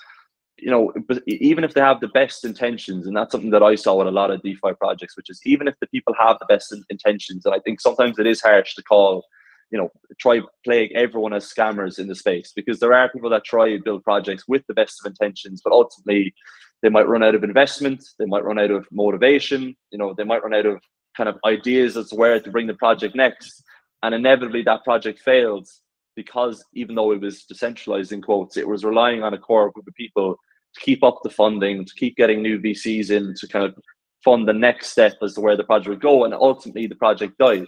you 0.58 0.70
know, 0.70 0.92
even 1.28 1.62
if 1.62 1.74
they 1.74 1.80
have 1.80 2.00
the 2.00 2.08
best 2.08 2.44
intentions, 2.44 3.06
and 3.06 3.16
that's 3.16 3.30
something 3.30 3.50
that 3.50 3.62
I 3.62 3.76
saw 3.76 3.94
with 3.94 4.08
a 4.08 4.10
lot 4.10 4.32
of 4.32 4.42
DeFi 4.42 4.72
projects, 4.80 5.16
which 5.16 5.30
is 5.30 5.40
even 5.46 5.68
if 5.68 5.74
the 5.80 5.86
people 5.86 6.14
have 6.18 6.38
the 6.40 6.46
best 6.46 6.74
intentions, 6.90 7.46
and 7.46 7.54
I 7.54 7.60
think 7.60 7.80
sometimes 7.80 8.18
it 8.18 8.26
is 8.26 8.40
harsh 8.40 8.74
to 8.74 8.82
call 8.82 9.24
you 9.70 9.78
know 9.78 9.90
try 10.18 10.40
playing 10.64 10.90
everyone 10.94 11.32
as 11.32 11.52
scammers 11.52 11.98
in 11.98 12.06
the 12.06 12.14
space 12.14 12.52
because 12.54 12.80
there 12.80 12.94
are 12.94 13.08
people 13.08 13.30
that 13.30 13.44
try 13.44 13.68
and 13.68 13.84
build 13.84 14.02
projects 14.04 14.46
with 14.48 14.62
the 14.66 14.74
best 14.74 15.00
of 15.00 15.10
intentions 15.10 15.60
but 15.62 15.72
ultimately 15.72 16.34
they 16.82 16.88
might 16.88 17.08
run 17.08 17.22
out 17.22 17.34
of 17.34 17.44
investment 17.44 18.04
they 18.18 18.26
might 18.26 18.44
run 18.44 18.58
out 18.58 18.70
of 18.70 18.86
motivation 18.92 19.74
you 19.90 19.98
know 19.98 20.14
they 20.14 20.24
might 20.24 20.42
run 20.42 20.54
out 20.54 20.66
of 20.66 20.80
kind 21.16 21.28
of 21.28 21.38
ideas 21.44 21.96
as 21.96 22.08
to 22.10 22.16
where 22.16 22.40
to 22.40 22.50
bring 22.50 22.66
the 22.66 22.74
project 22.74 23.14
next 23.14 23.62
and 24.02 24.14
inevitably 24.14 24.62
that 24.62 24.84
project 24.84 25.18
fails 25.20 25.80
because 26.16 26.64
even 26.74 26.94
though 26.94 27.12
it 27.12 27.20
was 27.20 27.44
decentralized 27.44 28.12
in 28.12 28.22
quotes 28.22 28.56
it 28.56 28.68
was 28.68 28.84
relying 28.84 29.22
on 29.22 29.34
a 29.34 29.38
core 29.38 29.70
group 29.70 29.86
of 29.86 29.94
people 29.94 30.36
to 30.74 30.80
keep 30.80 31.02
up 31.02 31.20
the 31.22 31.30
funding 31.30 31.84
to 31.84 31.94
keep 31.94 32.16
getting 32.16 32.42
new 32.42 32.58
vcs 32.58 33.10
in 33.10 33.34
to 33.34 33.48
kind 33.48 33.64
of 33.64 33.74
fund 34.24 34.48
the 34.48 34.52
next 34.52 34.88
step 34.88 35.14
as 35.22 35.34
to 35.34 35.40
where 35.40 35.56
the 35.56 35.64
project 35.64 35.88
would 35.88 36.00
go 36.00 36.24
and 36.24 36.32
ultimately 36.32 36.86
the 36.86 36.94
project 36.94 37.36
died 37.38 37.66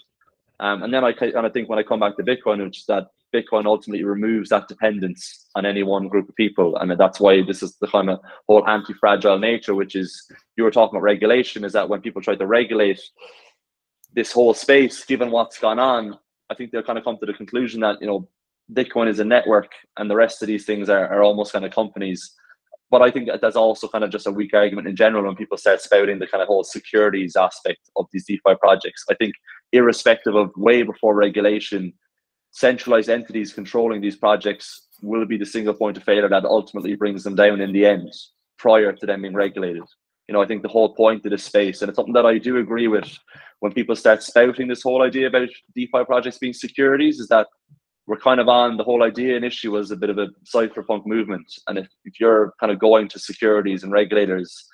um, 0.60 0.82
and 0.82 0.92
then 0.92 1.04
I 1.04 1.12
kind 1.12 1.34
of 1.34 1.52
think 1.52 1.68
when 1.68 1.78
I 1.78 1.82
come 1.82 2.00
back 2.00 2.16
to 2.16 2.22
Bitcoin, 2.22 2.64
which 2.64 2.78
is 2.78 2.86
that 2.86 3.08
Bitcoin 3.34 3.66
ultimately 3.66 4.04
removes 4.04 4.48
that 4.50 4.68
dependence 4.68 5.46
on 5.54 5.66
any 5.66 5.82
one 5.82 6.08
group 6.08 6.28
of 6.28 6.36
people. 6.36 6.76
and 6.76 6.90
that's 6.98 7.20
why 7.20 7.42
this 7.42 7.62
is 7.62 7.76
the 7.80 7.88
kind 7.88 8.08
of 8.08 8.20
whole 8.48 8.66
anti-fragile 8.66 9.38
nature, 9.38 9.74
which 9.74 9.94
is 9.94 10.30
you 10.56 10.64
were 10.64 10.70
talking 10.70 10.96
about 10.96 11.02
regulation, 11.02 11.64
is 11.64 11.72
that 11.72 11.88
when 11.88 12.00
people 12.00 12.22
try 12.22 12.34
to 12.34 12.46
regulate 12.46 13.00
this 14.14 14.32
whole 14.32 14.54
space, 14.54 15.04
given 15.04 15.30
what's 15.30 15.58
gone 15.58 15.78
on, 15.78 16.18
I 16.48 16.54
think 16.54 16.70
they'll 16.70 16.82
kind 16.82 16.98
of 16.98 17.04
come 17.04 17.18
to 17.18 17.26
the 17.26 17.34
conclusion 17.34 17.80
that, 17.80 18.00
you 18.00 18.06
know, 18.06 18.28
Bitcoin 18.72 19.08
is 19.08 19.20
a 19.20 19.24
network 19.24 19.70
and 19.96 20.10
the 20.10 20.16
rest 20.16 20.42
of 20.42 20.48
these 20.48 20.64
things 20.64 20.88
are, 20.88 21.06
are 21.08 21.22
almost 21.22 21.52
kind 21.52 21.64
of 21.64 21.72
companies. 21.72 22.34
But 22.90 23.02
I 23.02 23.10
think 23.10 23.26
that 23.26 23.40
that's 23.40 23.56
also 23.56 23.88
kind 23.88 24.04
of 24.04 24.10
just 24.10 24.26
a 24.26 24.30
weak 24.30 24.54
argument 24.54 24.86
in 24.86 24.94
general 24.94 25.24
when 25.24 25.34
people 25.34 25.56
start 25.56 25.80
spouting 25.80 26.18
the 26.18 26.26
kind 26.26 26.40
of 26.40 26.48
whole 26.48 26.62
securities 26.62 27.34
aspect 27.34 27.90
of 27.96 28.06
these 28.12 28.26
DeFi 28.26 28.54
projects. 28.60 29.04
I 29.10 29.14
think 29.14 29.34
irrespective 29.72 30.36
of 30.36 30.52
way 30.56 30.82
before 30.82 31.14
regulation, 31.14 31.92
centralized 32.52 33.10
entities 33.10 33.52
controlling 33.52 34.00
these 34.00 34.16
projects 34.16 34.86
will 35.02 35.26
be 35.26 35.36
the 35.36 35.44
single 35.44 35.74
point 35.74 35.96
of 35.96 36.04
failure 36.04 36.28
that 36.28 36.44
ultimately 36.44 36.94
brings 36.94 37.24
them 37.24 37.34
down 37.34 37.60
in 37.60 37.72
the 37.72 37.84
end 37.84 38.12
prior 38.58 38.92
to 38.92 39.06
them 39.06 39.22
being 39.22 39.34
regulated. 39.34 39.82
You 40.28 40.32
know, 40.32 40.42
I 40.42 40.46
think 40.46 40.62
the 40.62 40.68
whole 40.68 40.94
point 40.94 41.24
of 41.24 41.30
this 41.30 41.44
space, 41.44 41.82
and 41.82 41.88
it's 41.88 41.96
something 41.96 42.14
that 42.14 42.26
I 42.26 42.38
do 42.38 42.56
agree 42.56 42.88
with 42.88 43.08
when 43.60 43.72
people 43.72 43.94
start 43.94 44.22
spouting 44.22 44.68
this 44.68 44.82
whole 44.82 45.02
idea 45.02 45.26
about 45.28 45.48
DeFi 45.74 46.04
projects 46.04 46.38
being 46.38 46.52
securities, 46.52 47.20
is 47.20 47.28
that 47.28 47.46
we're 48.06 48.18
kind 48.18 48.40
of 48.40 48.48
on 48.48 48.76
the 48.76 48.84
whole 48.84 49.02
idea 49.02 49.36
and 49.36 49.44
issue 49.44 49.76
as 49.78 49.90
a 49.90 49.96
bit 49.96 50.10
of 50.10 50.18
a 50.18 50.28
cypherpunk 50.44 51.06
movement. 51.06 51.46
And 51.66 51.78
if, 51.78 51.88
if 52.04 52.20
you're 52.20 52.52
kind 52.60 52.70
of 52.70 52.78
going 52.78 53.08
to 53.08 53.18
securities 53.18 53.82
and 53.82 53.92
regulators 53.92 54.64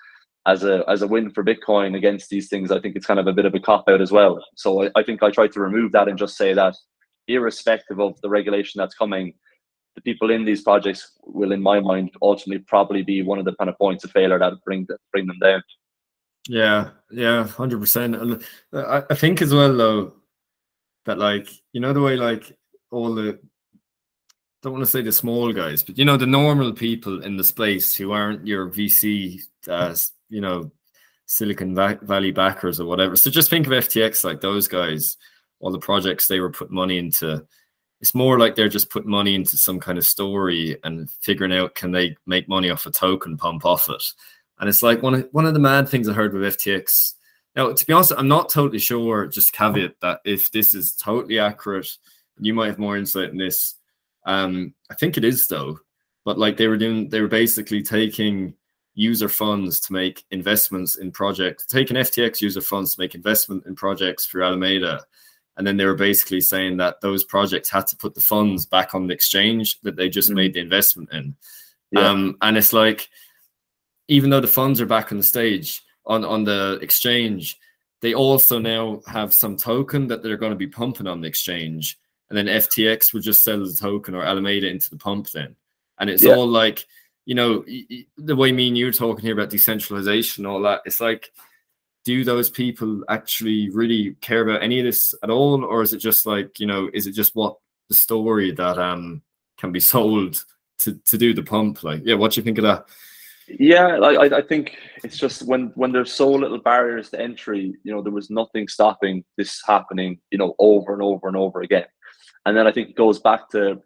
as 0.47 0.65
a 0.65 0.85
as 0.89 1.03
a 1.03 1.07
win 1.07 1.31
for 1.31 1.45
Bitcoin 1.45 1.97
against 1.97 2.29
these 2.29 2.49
things, 2.49 2.71
I 2.71 2.81
think 2.81 2.97
it's 2.97 3.07
kind 3.07 3.21
of 3.21 3.27
a 3.27 3.33
bit 3.33 3.45
of 3.45 3.55
a 3.55 3.61
cop 3.61 3.89
out 3.89 4.01
as 4.01 4.12
well. 4.12 4.45
So 4.57 4.85
I, 4.85 4.91
I 4.97 5.03
think 5.03 5.23
I 5.23 5.31
try 5.31 5.49
to 5.49 5.61
remove 5.61 5.93
that 5.93 6.09
and 6.09 6.19
just 6.19 6.37
say 6.37 6.53
that 6.53 6.75
irrespective 7.29 8.01
of 8.01 8.21
the 8.21 8.29
regulation 8.29 8.79
that's 8.79 8.95
coming, 8.95 9.35
the 9.95 10.03
people 10.03 10.31
in 10.31 10.45
these 10.45 10.62
projects 10.62 11.12
will, 11.23 11.53
in 11.53 11.62
my 11.62 11.79
mind, 11.81 12.11
ultimately 12.21 12.65
probably 12.67 13.03
be 13.03 13.23
one 13.23 13.39
of 13.39 13.45
the 13.45 13.55
kind 13.55 13.71
of 13.71 13.79
points 13.79 14.05
of 14.05 14.11
failure 14.11 14.39
that 14.39 14.55
bring 14.65 14.87
bring 15.12 15.27
them 15.27 15.39
down. 15.41 15.62
Yeah, 16.49 16.91
yeah, 17.11 17.47
hundred 17.47 17.81
percent. 17.81 18.17
Uh, 18.17 18.37
I, 18.75 19.03
I 19.11 19.15
think 19.15 19.41
as 19.41 19.55
well 19.55 19.75
though 19.77 20.15
that 21.05 21.19
like 21.19 21.49
you 21.73 21.81
know 21.81 21.93
the 21.93 22.03
way 22.03 22.17
like 22.17 22.57
all 22.93 23.15
the 23.15 23.39
don't 24.63 24.75
want 24.75 24.85
to 24.85 24.91
say 24.91 25.03
the 25.03 25.11
small 25.11 25.53
guys, 25.53 25.83
but 25.83 25.99
you 25.99 26.05
know 26.05 26.17
the 26.17 26.27
normal 26.27 26.73
people 26.73 27.23
in 27.25 27.37
the 27.37 27.45
space 27.45 27.97
who 27.97 28.13
aren't 28.13 28.47
your 28.47 28.71
VC 28.71 29.43
uh, 29.69 29.95
you 30.29 30.41
know 30.41 30.71
Silicon 31.27 31.75
Valley 31.75 32.31
backers 32.31 32.79
or 32.79 32.87
whatever. 32.87 33.17
So 33.17 33.31
just 33.31 33.51
think 33.51 33.67
of 33.67 33.73
FTX 33.73 34.23
like 34.23 34.41
those 34.41 34.69
guys, 34.69 35.17
all 35.61 35.73
the 35.73 35.79
projects 35.79 36.29
they 36.29 36.41
were 36.41 36.51
putting 36.51 36.75
money 36.75 36.99
into. 36.99 37.45
It's 38.01 38.15
more 38.15 38.39
like 38.39 38.57
they're 38.57 38.69
just 38.69 38.91
putting 38.91 39.11
money 39.11 39.35
into 39.35 39.57
some 39.57 39.79
kind 39.79 39.97
of 39.97 40.05
story 40.05 40.77
and 40.83 41.09
figuring 41.21 41.53
out 41.53 41.77
can 41.77 41.93
they 41.93 42.17
make 42.27 42.49
money 42.49 42.69
off 42.69 42.87
a 42.87 42.91
token 42.91 43.37
pump 43.37 43.65
off 43.65 43.89
it. 43.89 44.03
And 44.59 44.69
it's 44.69 44.83
like 44.83 45.03
one 45.03 45.15
of 45.15 45.29
one 45.33 45.47
of 45.47 45.55
the 45.55 45.61
mad 45.61 45.89
things 45.89 46.09
I 46.09 46.13
heard 46.13 46.35
with 46.35 46.57
FTX 46.57 47.15
Now, 47.57 47.73
to 47.73 47.87
be 47.87 47.93
honest, 47.93 48.13
I'm 48.17 48.29
not 48.29 48.49
totally 48.49 48.79
sure. 48.79 49.27
Just 49.27 49.53
caveat 49.53 50.01
that 50.03 50.21
if 50.25 50.51
this 50.51 50.75
is 50.75 50.95
totally 50.95 51.39
accurate, 51.39 51.89
you 52.39 52.55
might 52.55 52.69
have 52.69 52.79
more 52.79 52.97
insight 52.97 53.31
in 53.31 53.37
this. 53.37 53.75
Um, 54.25 54.75
I 54.91 54.95
think 54.95 55.17
it 55.17 55.25
is 55.25 55.47
though, 55.47 55.79
but 56.25 56.39
like 56.39 56.57
they 56.57 56.69
were 56.69 56.77
doing, 56.77 57.09
they 57.09 57.21
were 57.21 57.29
basically 57.29 57.83
taking 57.83 58.55
user 58.95 59.29
funds 59.29 59.81
to 59.81 59.93
make 59.93 60.25
investments 60.31 60.97
in 60.97 61.11
projects, 61.11 61.67
taking 61.67 61.97
FTX 61.97 62.41
user 62.41 62.61
funds 62.61 62.95
to 62.95 63.01
make 63.01 63.15
investment 63.15 63.65
in 63.67 63.75
projects 63.75 64.27
through 64.27 64.45
Alameda. 64.45 65.05
And 65.57 65.67
then 65.67 65.77
they 65.77 65.85
were 65.85 65.95
basically 65.95 66.41
saying 66.41 66.79
that 66.79 67.01
those 67.01 67.25
projects 67.25 67.71
had 67.71 67.87
to 67.89 67.97
put 67.97 68.15
the 68.15 68.21
funds 68.21 68.67
back 68.67 68.95
on 68.95 69.07
the 69.07 69.15
exchange 69.15 69.81
that 69.81 69.97
they 69.97 70.09
just 70.09 70.29
mm-hmm. 70.29 70.37
made 70.37 70.55
the 70.55 70.61
investment 70.61 71.11
in. 71.12 71.37
Yeah. 71.91 72.09
Um, 72.09 72.37
and 72.41 72.57
it's 72.57 72.73
like, 72.73 73.09
even 74.09 74.31
though 74.31 74.41
the 74.41 74.47
funds 74.47 74.81
are 74.81 74.87
back 74.87 75.12
on 75.12 75.19
the 75.19 75.25
stage 75.25 75.83
on, 76.07 76.25
on 76.25 76.45
the 76.45 76.79
exchange, 76.83 77.59
they 78.01 78.15
also 78.15 78.59
now 78.59 79.01
have 79.07 79.33
some 79.33 79.57
token 79.57 80.09
that 80.09 80.23
they're 80.23 80.37
going 80.37 80.53
to 80.53 80.57
be 80.57 80.67
pumping 80.67 81.07
on 81.07 81.21
the 81.21 81.29
exchange. 81.29 81.99
And 82.33 82.49
then 82.49 82.62
FTX 82.62 83.12
would 83.12 83.23
just 83.23 83.45
sell 83.45 83.59
the 83.59 83.77
token 83.79 84.15
or 84.15 84.23
Alameda 84.23 84.67
into 84.67 84.89
the 84.89 84.97
pump 84.97 85.29
then. 85.33 85.55
And 86.01 86.09
it's 86.09 86.23
yeah. 86.23 86.33
all 86.33 86.49
like, 86.49 86.87
you 87.27 87.35
know, 87.35 87.62
the 88.17 88.35
way 88.35 88.53
me 88.53 88.69
and 88.69 88.79
you 88.79 88.89
are 88.89 88.93
talking 88.93 89.23
here 89.23 89.35
about 89.35 89.51
decentralization, 89.51 90.47
all 90.47 90.62
that, 90.62 90.81
it's 90.87 90.99
like, 90.99 91.31
do 92.07 92.25
those 92.25 92.49
people 92.49 93.05
actually 93.11 93.69
really 93.69 94.17
care 94.23 94.41
about 94.41 94.62
any 94.62 94.79
of 94.79 94.87
this 94.87 95.15
at 95.23 95.29
all? 95.29 95.62
Or 95.62 95.83
is 95.83 95.93
it 95.93 95.99
just 95.99 96.25
like, 96.25 96.59
you 96.59 96.67
know, 96.67 96.89
is 96.95 97.07
it 97.07 97.12
just 97.12 97.37
what 97.37 97.59
the 97.91 97.95
story 97.95 98.51
that 98.53 98.79
um 98.79 99.21
can 99.59 99.71
be 99.71 99.81
sold 99.95 100.43
to, 100.79 100.95
to 101.05 101.19
do 101.19 101.35
the 101.35 101.43
pump? 101.43 101.85
Like, 101.85 102.01
yeah, 102.03 102.15
what 102.15 102.33
do 102.33 102.41
you 102.41 102.45
think 102.45 102.57
of 102.57 102.65
that? 102.65 102.87
Yeah, 103.47 103.99
I, 103.99 104.39
I 104.39 104.41
think 104.41 104.79
it's 105.05 105.19
just 105.19 105.47
when 105.47 105.71
when 105.75 105.93
there's 105.93 106.15
so 106.15 106.31
little 106.31 106.57
barriers 106.57 107.11
to 107.11 107.21
entry, 107.21 107.75
you 107.83 107.93
know, 107.93 108.01
there 108.01 108.11
was 108.11 108.31
nothing 108.31 108.69
stopping 108.69 109.23
this 109.37 109.61
happening, 109.67 110.19
you 110.31 110.39
know, 110.39 110.55
over 110.59 110.95
and 110.95 111.03
over 111.03 111.29
and 111.29 111.37
over 111.37 111.61
again. 111.61 111.85
And 112.47 112.57
then 112.57 112.67
I 112.67 112.73
think 112.73 112.91
it 112.91 112.97
goes 112.97 113.21
back 113.21 113.51
to 113.51 113.81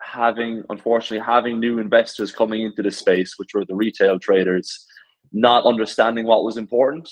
having, 0.00 0.62
unfortunately, 0.70 1.24
having 1.24 1.58
new 1.58 1.78
investors 1.78 2.32
coming 2.32 2.62
into 2.62 2.82
the 2.82 2.90
space, 2.90 3.34
which 3.36 3.54
were 3.54 3.64
the 3.64 3.74
retail 3.74 4.18
traders, 4.18 4.86
not 5.32 5.66
understanding 5.66 6.26
what 6.26 6.44
was 6.44 6.56
important 6.56 7.08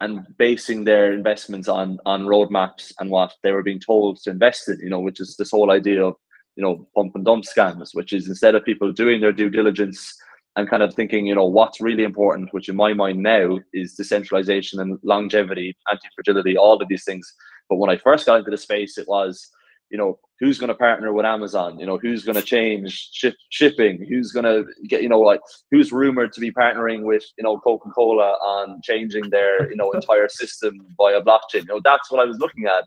and 0.00 0.26
basing 0.38 0.84
their 0.84 1.12
investments 1.12 1.68
on 1.68 1.98
on 2.04 2.24
roadmaps 2.24 2.92
and 2.98 3.10
what 3.10 3.32
they 3.42 3.52
were 3.52 3.62
being 3.62 3.80
told 3.80 4.18
to 4.22 4.30
invest 4.30 4.68
in. 4.68 4.78
You 4.80 4.90
know, 4.90 5.00
which 5.00 5.20
is 5.20 5.36
this 5.36 5.50
whole 5.50 5.70
idea 5.70 6.04
of 6.04 6.14
you 6.56 6.62
know 6.62 6.88
pump 6.94 7.14
and 7.14 7.24
dump 7.24 7.44
scams, 7.44 7.90
which 7.92 8.12
is 8.12 8.28
instead 8.28 8.54
of 8.54 8.64
people 8.64 8.92
doing 8.92 9.20
their 9.20 9.32
due 9.32 9.50
diligence 9.50 10.16
and 10.56 10.70
kind 10.70 10.82
of 10.82 10.94
thinking, 10.94 11.26
you 11.26 11.34
know, 11.34 11.46
what's 11.46 11.80
really 11.80 12.04
important, 12.04 12.52
which 12.52 12.68
in 12.68 12.76
my 12.76 12.92
mind 12.92 13.20
now 13.20 13.58
is 13.72 13.94
decentralization 13.94 14.78
and 14.78 14.98
longevity, 15.02 15.76
anti 15.90 16.06
fragility, 16.14 16.56
all 16.56 16.80
of 16.80 16.88
these 16.88 17.04
things. 17.04 17.32
But 17.68 17.76
when 17.76 17.90
I 17.90 17.96
first 17.96 18.26
got 18.26 18.38
into 18.38 18.50
the 18.50 18.56
space, 18.56 18.96
it 18.98 19.08
was 19.08 19.50
you 19.94 19.98
know 19.98 20.18
who's 20.40 20.58
going 20.58 20.74
to 20.74 20.74
partner 20.74 21.12
with 21.12 21.24
amazon? 21.24 21.78
You 21.78 21.86
know 21.86 21.98
who's 21.98 22.24
going 22.24 22.34
to 22.34 22.42
change 22.42 23.10
ship, 23.12 23.36
shipping? 23.50 24.04
Who's 24.08 24.32
going 24.32 24.44
to 24.44 24.64
get 24.88 25.02
you 25.04 25.08
know 25.08 25.20
like 25.20 25.40
who's 25.70 25.92
rumored 25.92 26.32
to 26.32 26.40
be 26.40 26.50
partnering 26.50 27.04
with 27.04 27.24
you 27.38 27.44
know 27.44 27.60
coca-cola 27.60 28.30
on 28.54 28.80
changing 28.82 29.30
their 29.30 29.70
you 29.70 29.76
know 29.76 29.92
entire 29.92 30.28
system 30.28 30.84
via 30.98 31.22
blockchain? 31.22 31.62
You 31.62 31.74
know 31.74 31.80
that's 31.84 32.10
what 32.10 32.20
i 32.20 32.24
was 32.24 32.38
looking 32.38 32.64
at. 32.64 32.84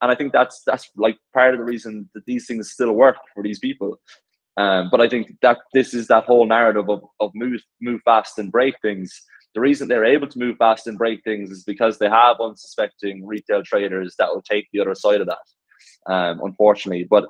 And 0.00 0.10
i 0.10 0.14
think 0.14 0.32
that's 0.32 0.62
that's 0.64 0.88
like 0.96 1.18
part 1.34 1.52
of 1.52 1.58
the 1.58 1.64
reason 1.72 2.08
that 2.14 2.24
these 2.24 2.46
things 2.46 2.72
still 2.72 2.92
work 2.92 3.18
for 3.34 3.42
these 3.42 3.58
people. 3.58 4.00
Um, 4.56 4.88
but 4.90 5.02
i 5.02 5.08
think 5.10 5.26
that 5.42 5.58
this 5.74 5.92
is 5.92 6.06
that 6.06 6.24
whole 6.24 6.46
narrative 6.46 6.88
of, 6.88 7.02
of 7.20 7.32
move 7.34 7.60
move 7.82 8.00
fast 8.06 8.38
and 8.38 8.50
break 8.50 8.76
things. 8.80 9.10
The 9.54 9.60
reason 9.60 9.88
they're 9.88 10.14
able 10.16 10.28
to 10.28 10.38
move 10.38 10.56
fast 10.56 10.86
and 10.86 10.96
break 10.96 11.22
things 11.22 11.50
is 11.50 11.64
because 11.64 11.98
they 11.98 12.08
have 12.08 12.40
unsuspecting 12.40 13.26
retail 13.26 13.62
traders 13.62 14.14
that 14.18 14.30
will 14.30 14.42
take 14.42 14.66
the 14.72 14.80
other 14.80 14.94
side 14.94 15.20
of 15.20 15.26
that 15.26 15.46
um, 16.08 16.40
unfortunately. 16.42 17.04
But 17.04 17.26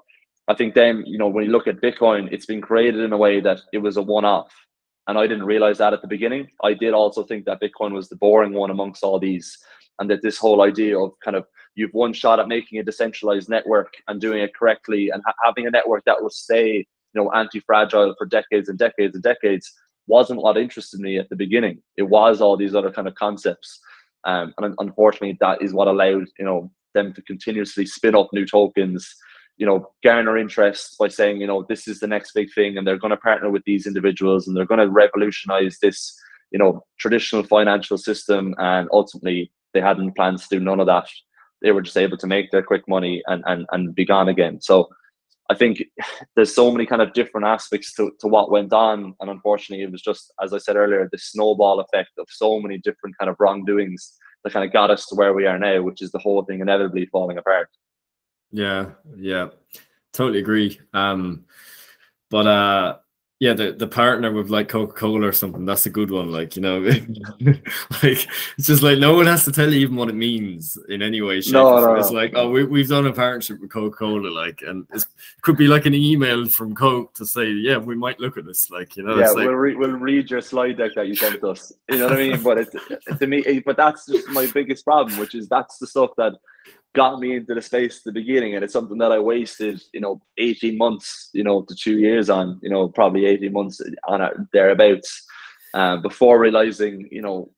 I 0.49 0.55
think 0.55 0.75
then, 0.75 1.05
you 1.07 1.19
know, 1.19 1.29
when 1.29 1.45
you 1.45 1.51
look 1.51 1.67
at 1.67 1.81
Bitcoin, 1.81 2.33
it's 2.33 2.47
been 2.47 2.61
created 2.61 3.01
in 3.01 3.13
a 3.13 3.17
way 3.17 3.41
that 3.41 3.61
it 3.73 3.79
was 3.79 3.97
a 3.97 4.03
one 4.03 4.25
off. 4.25 4.53
And 5.09 5.19
I 5.19 5.27
didn't 5.27 5.47
realize 5.47 5.79
that 5.79 5.93
at 5.93 6.03
the 6.03 6.09
beginning. 6.09 6.49
I 6.65 6.75
did 6.75 6.93
also 6.93 7.23
think 7.23 7.45
that 7.45 7.61
Bitcoin 7.61 7.93
was 7.93 8.09
the 8.09 8.17
boring 8.17 8.53
one 8.53 8.71
amongst 8.71 9.05
all 9.05 9.19
these, 9.19 9.57
and 9.99 10.11
that 10.11 10.23
this 10.23 10.39
whole 10.39 10.63
idea 10.63 10.99
of 10.99 11.13
kind 11.25 11.37
of 11.37 11.47
you've 11.77 11.95
one 11.95 12.13
shot 12.13 12.41
at 12.41 12.49
making 12.49 12.79
a 12.79 12.83
decentralized 12.83 13.49
network 13.49 13.93
and 14.09 14.21
doing 14.21 14.41
it 14.43 14.55
correctly 14.55 15.11
and 15.11 15.23
ha- 15.25 15.35
having 15.45 15.67
a 15.67 15.71
network 15.71 16.05
that 16.07 16.21
will 16.21 16.31
stay, 16.31 16.79
you 16.79 16.85
know, 17.15 17.31
anti-fragile 17.33 18.15
for 18.19 18.27
decades 18.27 18.69
and 18.69 18.79
decades 18.79 19.15
and 19.15 19.23
decades 19.23 19.73
wasn't 20.09 20.41
what 20.41 20.57
interested 20.57 21.01
me 21.01 21.19
at 21.19 21.29
the 21.29 21.37
beginning. 21.37 21.83
It 21.97 22.05
was 22.05 22.41
all 22.41 22.57
these 22.57 22.75
other 22.75 22.91
kind 22.91 23.09
of 23.09 23.15
concepts. 23.15 23.81
Um, 24.25 24.55
and 24.59 24.75
unfortunately, 24.79 25.37
that 25.41 25.63
is 25.63 25.73
what 25.73 25.89
allowed 25.89 26.27
you 26.39 26.45
know 26.45 26.71
them 26.97 27.13
to 27.15 27.23
continuously 27.23 27.87
spin 27.87 28.17
up 28.17 28.29
new 28.33 28.45
tokens, 28.45 29.15
you 29.59 29.67
know, 29.67 29.79
garner 30.03 30.37
interest 30.37 30.97
by 30.99 31.09
saying, 31.09 31.41
you 31.41 31.47
know, 31.47 31.65
this 31.69 31.87
is 31.87 32.01
the 32.01 32.13
next 32.15 32.33
big 32.35 32.49
thing, 32.53 32.77
and 32.77 32.85
they're 32.85 33.05
going 33.05 33.17
to 33.17 33.29
partner 33.29 33.51
with 33.51 33.65
these 33.65 33.87
individuals, 33.87 34.47
and 34.47 34.57
they're 34.57 34.73
going 34.73 34.85
to 34.85 34.99
revolutionize 35.03 35.79
this, 35.81 35.99
you 36.53 36.59
know, 36.59 36.85
traditional 36.99 37.45
financial 37.45 37.99
system. 37.99 38.55
And 38.59 38.89
ultimately, 38.91 39.53
they 39.73 39.81
hadn't 39.81 40.17
plans 40.17 40.43
to 40.43 40.59
do 40.59 40.65
none 40.65 40.81
of 40.81 40.87
that. 40.87 41.09
They 41.63 41.73
were 41.73 41.83
just 41.83 41.97
able 41.97 42.19
to 42.19 42.27
make 42.35 42.51
their 42.51 42.67
quick 42.71 42.85
money 42.89 43.23
and 43.31 43.45
and 43.47 43.67
and 43.73 43.95
be 43.95 44.05
gone 44.05 44.29
again. 44.29 44.61
So. 44.61 44.89
I 45.49 45.55
think 45.55 45.75
there's 46.35 46.53
so 46.53 46.73
many 46.73 46.87
kind 46.87 47.01
of 47.01 47.13
different 47.13 47.47
aspects 47.47 47.95
to, 47.95 48.11
to 48.19 48.27
what 48.27 48.51
went 48.51 48.73
on. 48.73 49.15
And 49.21 49.31
unfortunately, 49.31 49.85
it 49.85 49.93
was 49.93 50.03
just, 50.03 50.33
as 50.43 50.53
I 50.53 50.59
said 50.59 50.75
earlier, 50.75 51.09
the 51.09 51.19
snowball 51.19 51.79
effect 51.79 52.11
of 52.19 52.27
so 52.29 52.59
many 52.59 52.79
different 52.79 53.17
kind 53.17 53.31
of 53.31 53.37
wrongdoings 53.39 54.03
that 54.47 54.53
kind 54.53 54.65
of 54.65 54.73
got 54.73 54.93
us 54.93 55.07
to 55.07 55.17
where 55.17 55.35
we 55.35 55.45
are 55.45 55.59
now, 55.59 55.83
which 55.83 56.01
is 56.01 56.13
the 56.13 56.21
whole 56.21 56.45
thing 56.45 56.61
inevitably 56.61 57.07
falling 57.07 57.37
apart. 57.37 57.69
Yeah, 58.53 58.91
yeah, 59.17 59.49
totally 60.13 60.39
agree. 60.39 60.79
Um, 60.95 61.47
but 62.31 62.47
uh, 62.47 62.97
yeah, 63.39 63.53
the, 63.53 63.73
the 63.73 63.87
partner 63.87 64.33
with 64.33 64.49
like 64.49 64.69
Coca 64.69 64.95
Cola 64.95 65.27
or 65.27 65.33
something, 65.33 65.67
that's 65.67 65.85
a 65.85 65.91
good 65.91 66.11
one. 66.11 66.33
Like, 66.33 66.57
you 66.57 66.63
know, 66.63 66.79
like 68.03 68.27
it's 68.57 68.67
just 68.67 68.83
like 68.83 68.99
no 68.99 69.15
one 69.15 69.27
has 69.27 69.45
to 69.45 69.53
tell 69.53 69.71
you 69.71 69.81
even 69.81 69.97
what 69.97 70.09
it 70.09 70.15
means 70.15 70.79
in 70.89 71.03
any 71.03 71.21
way. 71.21 71.43
Shape. 71.43 71.53
No, 71.53 71.79
no, 71.79 71.95
it's 71.97 72.11
no. 72.11 72.17
like, 72.17 72.33
oh, 72.35 72.49
we, 72.49 72.65
we've 72.65 72.89
done 72.89 73.07
a 73.07 73.13
partnership 73.13 73.61
with 73.61 73.71
Coca 73.71 73.95
Cola, 73.95 74.29
like, 74.29 74.63
and 74.63 74.87
it 74.95 75.05
could 75.43 75.59
be 75.59 75.69
like 75.69 75.85
an 75.85 75.95
email 75.95 76.49
from 76.49 76.75
Coke 76.75 77.13
to 77.15 77.27
say, 77.27 77.51
yeah, 77.51 77.77
we 77.77 77.95
might 77.95 78.19
look 78.21 78.39
at 78.39 78.47
this, 78.47 78.71
like, 78.71 78.97
you 78.97 79.03
know, 79.03 79.19
yeah, 79.19 79.29
like, 79.29 79.47
we'll, 79.47 79.55
re- 79.55 79.75
we'll 79.75 79.91
read 79.91 80.31
your 80.31 80.41
slide 80.41 80.79
deck 80.79 80.93
that 80.95 81.07
you 81.07 81.15
sent 81.15 81.45
us. 81.45 81.73
You 81.91 81.99
know 81.99 82.05
what 82.05 82.15
I 82.15 82.29
mean? 82.29 82.43
But 82.43 82.59
it's 82.59 83.19
to 83.19 83.27
me, 83.27 83.61
but 83.61 83.77
that's 83.77 84.07
just 84.07 84.29
my 84.29 84.47
biggest 84.47 84.85
problem, 84.85 85.19
which 85.19 85.35
is 85.35 85.47
that's 85.47 85.77
the 85.77 85.87
stuff 85.87 86.13
that 86.17 86.33
got 86.97 87.21
me 87.21 87.37
into 87.37 87.55
the 87.55 87.61
space 87.61 87.99
at 87.99 88.05
the 88.05 88.13
beginning 88.13 88.55
and 88.55 88.65
it's 88.65 88.73
something 88.73 88.97
that 88.99 89.13
I 89.13 89.19
wasted, 89.19 89.83
you 89.93 90.01
know, 90.01 90.21
18 90.39 90.79
months, 90.79 91.29
you 91.35 91.45
know, 91.45 91.63
to 91.63 91.75
two 91.77 91.99
years 91.99 92.31
on, 92.31 92.59
you 92.63 92.71
know, 92.71 92.89
probably 92.89 93.27
18 93.27 93.53
months 93.53 93.81
on 94.09 94.23
it 94.23 94.33
thereabouts, 94.53 95.25
uh, 95.75 95.99
before 95.99 96.41
realizing, 96.41 97.07
you 97.13 97.21
know, 97.21 97.51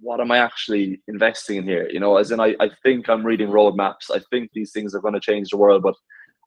what 0.00 0.20
am 0.20 0.32
I 0.32 0.38
actually 0.38 1.00
investing 1.06 1.58
in 1.58 1.64
here? 1.64 1.88
You 1.88 2.00
know, 2.00 2.16
as 2.16 2.32
in 2.32 2.40
I, 2.40 2.56
I 2.58 2.70
think 2.82 3.08
I'm 3.08 3.24
reading 3.24 3.48
roadmaps. 3.48 4.10
I 4.12 4.20
think 4.30 4.50
these 4.52 4.72
things 4.72 4.94
are 4.94 5.00
going 5.00 5.14
to 5.14 5.20
change 5.20 5.50
the 5.50 5.56
world, 5.56 5.84
but 5.84 5.94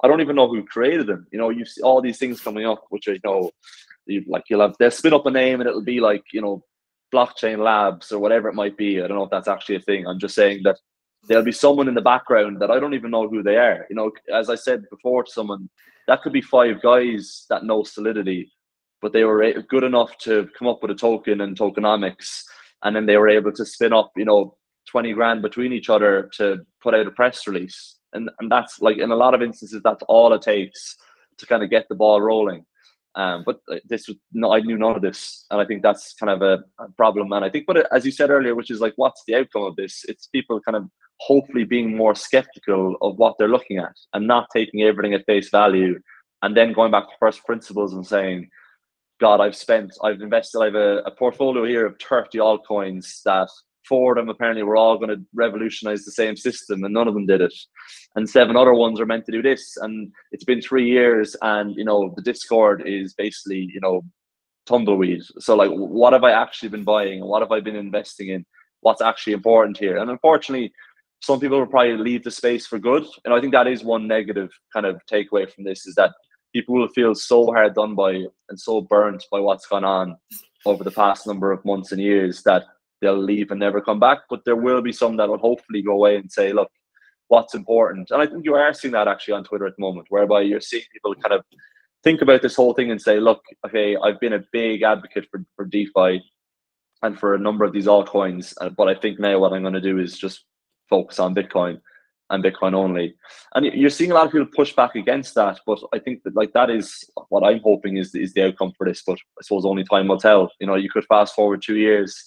I 0.03 0.09
don't 0.09 0.19
even 0.19 0.35
know 0.35 0.49
who 0.49 0.61
created 0.65 1.07
them. 1.07 1.25
You 1.31 1.39
know, 1.39 1.49
you 1.49 1.65
see 1.65 1.81
all 1.81 2.01
these 2.01 2.19
things 2.19 2.41
coming 2.41 2.65
up, 2.65 2.83
which 2.89 3.07
are, 3.07 3.13
you 3.13 3.21
know, 3.23 3.49
you, 4.07 4.25
like 4.27 4.43
you'll 4.49 4.61
have 4.61 4.75
they'll 4.77 4.91
spin 4.91 5.13
up 5.13 5.25
a 5.25 5.31
name 5.31 5.61
and 5.61 5.69
it'll 5.69 5.81
be 5.81 6.01
like, 6.01 6.23
you 6.33 6.41
know, 6.41 6.63
blockchain 7.13 7.59
labs 7.59 8.11
or 8.11 8.19
whatever 8.19 8.49
it 8.49 8.55
might 8.55 8.75
be. 8.75 9.01
I 9.01 9.07
don't 9.07 9.17
know 9.17 9.23
if 9.23 9.31
that's 9.31 9.47
actually 9.47 9.77
a 9.77 9.81
thing. 9.87 10.05
I'm 10.05 10.19
just 10.19 10.35
saying 10.35 10.61
that 10.65 10.77
there'll 11.27 11.43
be 11.43 11.51
someone 11.51 11.87
in 11.87 11.93
the 11.93 12.01
background 12.01 12.61
that 12.61 12.71
I 12.71 12.79
don't 12.79 12.93
even 12.93 13.11
know 13.11 13.27
who 13.27 13.43
they 13.43 13.57
are. 13.57 13.85
You 13.89 13.95
know, 13.95 14.11
as 14.33 14.49
I 14.49 14.55
said 14.55 14.83
before 14.89 15.23
to 15.23 15.31
someone, 15.31 15.69
that 16.07 16.21
could 16.21 16.33
be 16.33 16.41
five 16.41 16.81
guys 16.81 17.45
that 17.49 17.63
know 17.63 17.83
solidity, 17.83 18.51
but 19.01 19.13
they 19.13 19.23
were 19.23 19.53
good 19.69 19.83
enough 19.83 20.17
to 20.19 20.47
come 20.57 20.67
up 20.67 20.81
with 20.81 20.91
a 20.91 20.95
token 20.95 21.41
and 21.41 21.57
tokenomics, 21.57 22.43
and 22.83 22.95
then 22.95 23.05
they 23.05 23.17
were 23.17 23.29
able 23.29 23.51
to 23.53 23.65
spin 23.65 23.93
up, 23.93 24.11
you 24.15 24.25
know, 24.25 24.57
20 24.89 25.13
grand 25.13 25.41
between 25.41 25.73
each 25.73 25.89
other 25.89 26.29
to 26.37 26.59
put 26.81 26.93
out 26.93 27.07
a 27.07 27.11
press 27.11 27.47
release. 27.47 27.97
And, 28.13 28.29
and 28.39 28.51
that's 28.51 28.81
like 28.81 28.97
in 28.97 29.11
a 29.11 29.15
lot 29.15 29.33
of 29.33 29.41
instances, 29.41 29.81
that's 29.83 30.03
all 30.07 30.33
it 30.33 30.41
takes 30.41 30.95
to 31.37 31.45
kind 31.45 31.63
of 31.63 31.69
get 31.69 31.87
the 31.89 31.95
ball 31.95 32.21
rolling. 32.21 32.65
Um, 33.15 33.43
but 33.45 33.61
uh, 33.71 33.77
this 33.87 34.07
was 34.07 34.17
no, 34.33 34.53
I 34.53 34.59
knew 34.59 34.77
none 34.77 34.97
of 34.97 35.01
this, 35.01 35.45
and 35.49 35.61
I 35.61 35.65
think 35.65 35.83
that's 35.83 36.13
kind 36.15 36.29
of 36.29 36.41
a, 36.41 36.63
a 36.83 36.91
problem. 36.97 37.31
And 37.31 37.45
I 37.45 37.49
think, 37.49 37.65
but 37.65 37.91
as 37.93 38.05
you 38.05 38.11
said 38.11 38.29
earlier, 38.29 38.55
which 38.55 38.69
is 38.69 38.81
like, 38.81 38.93
what's 38.97 39.23
the 39.25 39.35
outcome 39.35 39.63
of 39.63 39.75
this? 39.77 40.03
It's 40.09 40.27
people 40.27 40.59
kind 40.59 40.75
of 40.75 40.89
hopefully 41.19 41.63
being 41.63 41.95
more 41.95 42.15
skeptical 42.15 42.97
of 43.01 43.17
what 43.17 43.35
they're 43.37 43.47
looking 43.47 43.77
at 43.77 43.93
and 44.13 44.27
not 44.27 44.47
taking 44.53 44.83
everything 44.83 45.13
at 45.13 45.25
face 45.25 45.49
value 45.49 45.97
and 46.41 46.55
then 46.55 46.73
going 46.73 46.91
back 46.91 47.05
to 47.05 47.15
first 47.19 47.43
principles 47.45 47.93
and 47.93 48.05
saying 48.05 48.49
god 49.21 49.39
i've 49.39 49.55
spent 49.55 49.93
i've 50.03 50.21
invested 50.21 50.59
i 50.59 50.65
have 50.65 50.75
a, 50.75 50.97
a 51.05 51.11
portfolio 51.11 51.65
here 51.65 51.85
of 51.85 51.95
30 51.99 52.37
altcoins 52.39 53.21
that 53.23 53.49
four 53.87 54.13
of 54.13 54.17
them 54.17 54.29
apparently 54.29 54.63
were 54.63 54.77
all 54.77 54.97
going 54.97 55.09
to 55.09 55.23
revolutionize 55.33 56.03
the 56.03 56.11
same 56.11 56.35
system 56.35 56.83
and 56.83 56.93
none 56.93 57.07
of 57.07 57.13
them 57.13 57.25
did 57.25 57.41
it 57.41 57.53
and 58.15 58.29
seven 58.29 58.55
other 58.55 58.73
ones 58.73 58.99
are 58.99 59.05
meant 59.05 59.25
to 59.25 59.31
do 59.31 59.41
this 59.41 59.77
and 59.77 60.11
it's 60.31 60.43
been 60.43 60.61
three 60.61 60.89
years 60.89 61.35
and 61.41 61.75
you 61.75 61.83
know 61.83 62.13
the 62.15 62.21
discord 62.21 62.83
is 62.85 63.13
basically 63.13 63.69
you 63.73 63.79
know 63.81 64.01
tumbleweed 64.65 65.21
so 65.39 65.55
like 65.55 65.69
what 65.69 66.13
have 66.13 66.23
i 66.23 66.31
actually 66.31 66.69
been 66.69 66.83
buying 66.83 67.23
what 67.23 67.41
have 67.41 67.51
i 67.51 67.59
been 67.59 67.75
investing 67.75 68.29
in 68.29 68.45
what's 68.85 69.01
actually 69.01 69.33
important 69.33 69.79
here. 69.79 69.97
And 69.97 70.11
unfortunately, 70.11 70.71
some 71.19 71.39
people 71.39 71.57
will 71.57 71.65
probably 71.65 71.97
leave 71.97 72.23
the 72.23 72.29
space 72.29 72.67
for 72.67 72.77
good. 72.77 73.03
And 73.25 73.33
I 73.33 73.41
think 73.41 73.51
that 73.53 73.67
is 73.67 73.83
one 73.83 74.07
negative 74.07 74.51
kind 74.71 74.85
of 74.85 75.01
takeaway 75.11 75.51
from 75.51 75.63
this 75.63 75.87
is 75.87 75.95
that 75.95 76.13
people 76.53 76.75
will 76.75 76.87
feel 76.89 77.15
so 77.15 77.47
hard 77.47 77.73
done 77.73 77.95
by 77.95 78.11
and 78.49 78.59
so 78.59 78.81
burnt 78.81 79.23
by 79.31 79.39
what's 79.39 79.65
gone 79.65 79.83
on 79.83 80.15
over 80.67 80.83
the 80.83 80.91
past 80.91 81.25
number 81.25 81.51
of 81.51 81.65
months 81.65 81.91
and 81.91 82.01
years 82.01 82.43
that 82.43 82.65
they'll 83.05 83.17
leave 83.17 83.51
and 83.51 83.59
never 83.59 83.79
come 83.79 83.99
back. 83.99 84.19
But 84.29 84.43
there 84.45 84.55
will 84.55 84.81
be 84.81 84.91
some 84.91 85.15
that 85.17 85.29
will 85.29 85.37
hopefully 85.37 85.81
go 85.81 85.93
away 85.93 86.17
and 86.17 86.31
say, 86.31 86.51
look, 86.51 86.71
what's 87.27 87.55
important. 87.55 88.11
And 88.11 88.21
I 88.21 88.25
think 88.25 88.45
you 88.45 88.55
are 88.55 88.73
seeing 88.73 88.93
that 88.93 89.07
actually 89.07 89.35
on 89.35 89.43
Twitter 89.43 89.67
at 89.67 89.75
the 89.77 89.81
moment, 89.81 90.07
whereby 90.09 90.41
you're 90.41 90.61
seeing 90.61 90.83
people 90.91 91.15
kind 91.15 91.33
of 91.33 91.43
think 92.03 92.21
about 92.21 92.41
this 92.41 92.55
whole 92.55 92.73
thing 92.73 92.91
and 92.91 93.01
say, 93.01 93.19
look, 93.19 93.43
okay, 93.65 93.95
I've 93.95 94.19
been 94.19 94.33
a 94.33 94.43
big 94.51 94.83
advocate 94.83 95.27
for, 95.31 95.43
for 95.55 95.65
DeFi 95.65 96.21
and 97.01 97.19
for 97.19 97.35
a 97.35 97.39
number 97.39 97.63
of 97.65 97.73
these 97.73 97.87
altcoins, 97.87 98.53
uh, 98.61 98.69
but 98.69 98.87
I 98.87 98.95
think 98.95 99.19
now 99.19 99.39
what 99.39 99.53
I'm 99.53 99.61
going 99.61 99.73
to 99.73 99.81
do 99.81 99.99
is 99.99 100.17
just 100.17 100.45
focus 100.89 101.19
on 101.19 101.35
Bitcoin 101.35 101.81
and 102.29 102.43
Bitcoin 102.43 102.73
only. 102.73 103.15
And 103.53 103.65
you're 103.65 103.89
seeing 103.89 104.11
a 104.11 104.13
lot 104.13 104.25
of 104.25 104.31
people 104.31 104.47
push 104.55 104.73
back 104.73 104.95
against 104.95 105.35
that, 105.35 105.59
but 105.65 105.79
I 105.93 105.99
think 105.99 106.23
that 106.23 106.35
like 106.35 106.53
that 106.53 106.69
is 106.69 107.03
what 107.29 107.43
I'm 107.43 107.59
hoping 107.63 107.97
is 107.97 108.15
is 108.15 108.33
the 108.33 108.45
outcome 108.45 108.73
for 108.77 108.87
this. 108.87 109.03
But 109.05 109.19
I 109.37 109.41
suppose 109.41 109.65
only 109.65 109.83
time 109.83 110.07
will 110.07 110.19
tell. 110.19 110.51
You 110.59 110.67
know, 110.67 110.75
you 110.75 110.89
could 110.89 111.05
fast 111.05 111.35
forward 111.35 111.61
two 111.61 111.77
years 111.77 112.25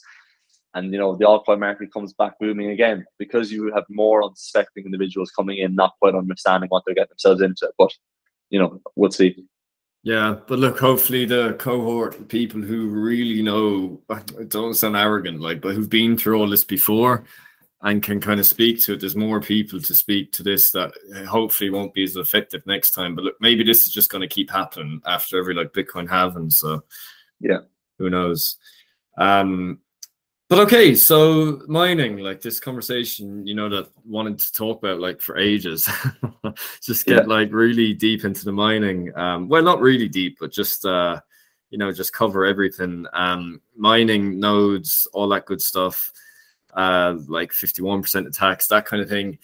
and 0.75 0.93
you 0.93 0.99
know 0.99 1.17
the 1.17 1.25
altcoin 1.25 1.61
market 1.61 1.93
comes 1.93 2.13
back 2.13 2.39
booming 2.39 2.71
again 2.71 3.05
because 3.19 3.51
you 3.51 3.73
have 3.75 3.85
more 3.89 4.23
unsuspecting 4.23 4.85
individuals 4.85 5.31
coming 5.31 5.59
in 5.59 5.75
not 5.75 5.95
quite 6.01 6.15
understanding 6.15 6.69
what 6.69 6.83
they're 6.87 6.95
getting 6.95 7.11
themselves 7.11 7.41
into. 7.41 7.71
But 7.79 7.93
you 8.51 8.59
know 8.59 8.81
we'll 8.97 9.11
see. 9.11 9.45
Yeah 10.03 10.37
but 10.47 10.59
look 10.59 10.79
hopefully 10.79 11.25
the 11.25 11.55
cohort 11.59 12.19
of 12.19 12.29
people 12.29 12.63
who 12.63 12.89
really 12.89 13.43
know 13.43 14.01
don't 14.47 14.75
sound 14.75 14.97
arrogant 14.97 15.41
like 15.41 15.61
but 15.61 15.75
who've 15.75 15.91
been 15.91 16.17
through 16.17 16.39
all 16.39 16.49
this 16.49 16.65
before 16.65 17.25
and 17.83 18.03
can 18.03 18.21
kind 18.21 18.39
of 18.39 18.47
speak 18.47 18.81
to 18.81 18.95
it 18.95 19.01
there's 19.01 19.17
more 19.17 19.41
people 19.41 19.81
to 19.81 19.95
speak 19.95 20.33
to 20.33 20.43
this 20.43 20.71
that 20.71 20.93
hopefully 21.29 21.71
won't 21.71 21.95
be 21.95 22.05
as 22.05 22.17
effective 22.17 22.65
next 22.67 22.93
time. 22.93 23.15
But 23.15 23.25
look 23.25 23.35
maybe 23.41 23.65
this 23.65 23.87
is 23.87 23.93
just 23.93 24.11
going 24.11 24.23
to 24.23 24.35
keep 24.35 24.51
happening 24.51 25.01
after 25.05 25.39
every 25.39 25.55
like 25.55 25.73
bitcoin 25.73 26.09
halving 26.09 26.51
so 26.51 26.85
yeah. 27.41 27.59
who 27.99 28.09
knows? 28.09 28.57
Um 29.17 29.81
but 30.49 30.61
okay, 30.61 30.95
so 30.95 31.61
mining, 31.69 32.19
like 32.19 32.41
this 32.41 32.59
conversation, 32.59 33.47
you 33.47 33.55
know, 33.55 33.69
that 33.69 33.91
wanted 34.07 34.39
to 34.39 34.53
talk 34.53 34.79
about 34.79 34.99
like 34.99 35.21
for 35.21 35.37
ages, 35.37 35.89
just 36.81 37.05
get 37.05 37.25
yeah. 37.25 37.35
like 37.35 37.53
really 37.53 37.93
deep 37.93 38.25
into 38.25 38.47
the 38.47 38.53
mining. 38.53 39.15
Um, 39.15 39.49
well, 39.49 39.63
not 39.63 39.83
really 39.83 40.09
deep, 40.09 40.39
but 40.41 40.51
just 40.51 40.87
uh, 40.87 41.21
you 41.69 41.77
know, 41.77 41.93
just 41.93 42.15
cover 42.15 42.47
everything. 42.47 43.07
Um, 43.13 43.61
mining 43.77 44.41
nodes, 44.41 45.07
all 45.13 45.29
that 45.29 45.45
good 45.45 45.61
stuff, 45.61 46.13
uh, 46.73 47.17
like 47.27 47.53
fifty-one 47.53 48.01
percent 48.01 48.27
attacks 48.27 48.69
that 48.69 48.87
kind 48.87 49.03
of 49.03 49.09
thing. 49.11 49.39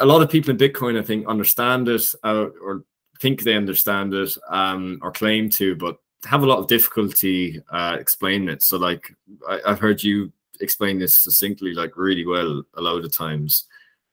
A 0.00 0.06
lot 0.06 0.20
of 0.20 0.28
people 0.28 0.50
in 0.50 0.58
Bitcoin, 0.58 0.98
I 0.98 1.02
think, 1.02 1.26
understand 1.28 1.88
it 1.88 2.04
uh, 2.24 2.48
or 2.62 2.84
think 3.20 3.42
they 3.42 3.54
understand 3.54 4.12
it 4.12 4.36
um, 4.48 4.98
or 5.02 5.12
claim 5.12 5.48
to, 5.50 5.76
but 5.76 5.96
have 6.24 6.42
a 6.42 6.46
lot 6.46 6.58
of 6.58 6.66
difficulty 6.66 7.62
uh, 7.70 7.96
explaining 7.98 8.48
it. 8.48 8.62
So, 8.62 8.76
like, 8.76 9.14
I, 9.48 9.60
have 9.66 9.80
heard 9.80 10.02
you 10.02 10.32
explain 10.60 10.98
this 10.98 11.14
succinctly, 11.14 11.72
like, 11.72 11.96
really 11.96 12.26
well 12.26 12.62
a 12.76 12.80
lot 12.80 13.04
of 13.04 13.12
times. 13.12 13.64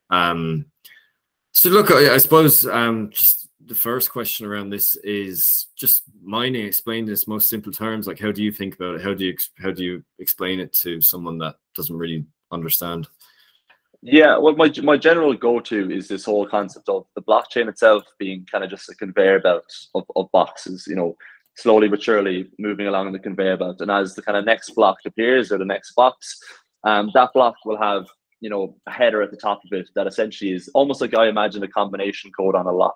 Um, 0.09 0.65
so, 1.51 1.69
look, 1.69 1.91
I, 1.91 2.15
I 2.15 2.17
suppose 2.17 2.65
um, 2.65 3.09
just 3.09 3.49
the 3.65 3.75
first 3.75 4.11
question 4.11 4.45
around 4.45 4.69
this 4.69 4.95
is 4.97 5.67
just 5.75 6.03
mining. 6.21 6.65
Explain 6.65 7.05
this 7.05 7.27
most 7.27 7.49
simple 7.49 7.71
terms. 7.71 8.07
Like, 8.07 8.19
how 8.19 8.31
do 8.31 8.43
you 8.43 8.51
think 8.51 8.75
about 8.75 8.95
it? 8.95 9.01
How 9.01 9.13
do 9.13 9.25
you 9.25 9.35
how 9.59 9.71
do 9.71 9.83
you 9.83 10.03
explain 10.19 10.59
it 10.59 10.73
to 10.75 11.01
someone 11.01 11.37
that 11.39 11.55
doesn't 11.75 11.97
really 11.97 12.25
understand? 12.51 13.07
Yeah, 14.01 14.37
well, 14.37 14.55
my 14.55 14.71
my 14.83 14.95
general 14.95 15.33
go 15.33 15.59
to 15.59 15.91
is 15.91 16.07
this 16.07 16.25
whole 16.25 16.47
concept 16.47 16.87
of 16.87 17.05
the 17.15 17.21
blockchain 17.21 17.67
itself 17.67 18.03
being 18.17 18.45
kind 18.49 18.63
of 18.63 18.69
just 18.69 18.89
a 18.89 18.95
conveyor 18.95 19.39
belt 19.39 19.65
of, 19.95 20.05
of 20.15 20.31
boxes. 20.31 20.85
You 20.87 20.95
know, 20.95 21.17
slowly 21.57 21.87
but 21.87 22.01
surely 22.01 22.49
moving 22.59 22.87
along 22.87 23.11
the 23.11 23.19
conveyor 23.19 23.57
belt. 23.57 23.81
And 23.81 23.91
as 23.91 24.15
the 24.15 24.21
kind 24.21 24.37
of 24.37 24.45
next 24.45 24.71
block 24.71 24.97
appears 25.05 25.51
or 25.51 25.57
the 25.57 25.65
next 25.65 25.93
box, 25.93 26.37
um, 26.83 27.11
that 27.13 27.33
block 27.33 27.55
will 27.65 27.77
have 27.77 28.05
you 28.39 28.49
know 28.49 28.75
a 28.85 28.91
header 28.91 29.21
at 29.21 29.31
the 29.31 29.37
top 29.37 29.61
of 29.65 29.77
it 29.77 29.89
that 29.95 30.07
essentially 30.07 30.51
is 30.51 30.69
almost 30.73 31.01
like 31.01 31.15
I 31.15 31.27
imagine 31.27 31.63
a 31.63 31.67
combination 31.67 32.31
code 32.31 32.55
on 32.55 32.67
a 32.67 32.71
lock. 32.71 32.95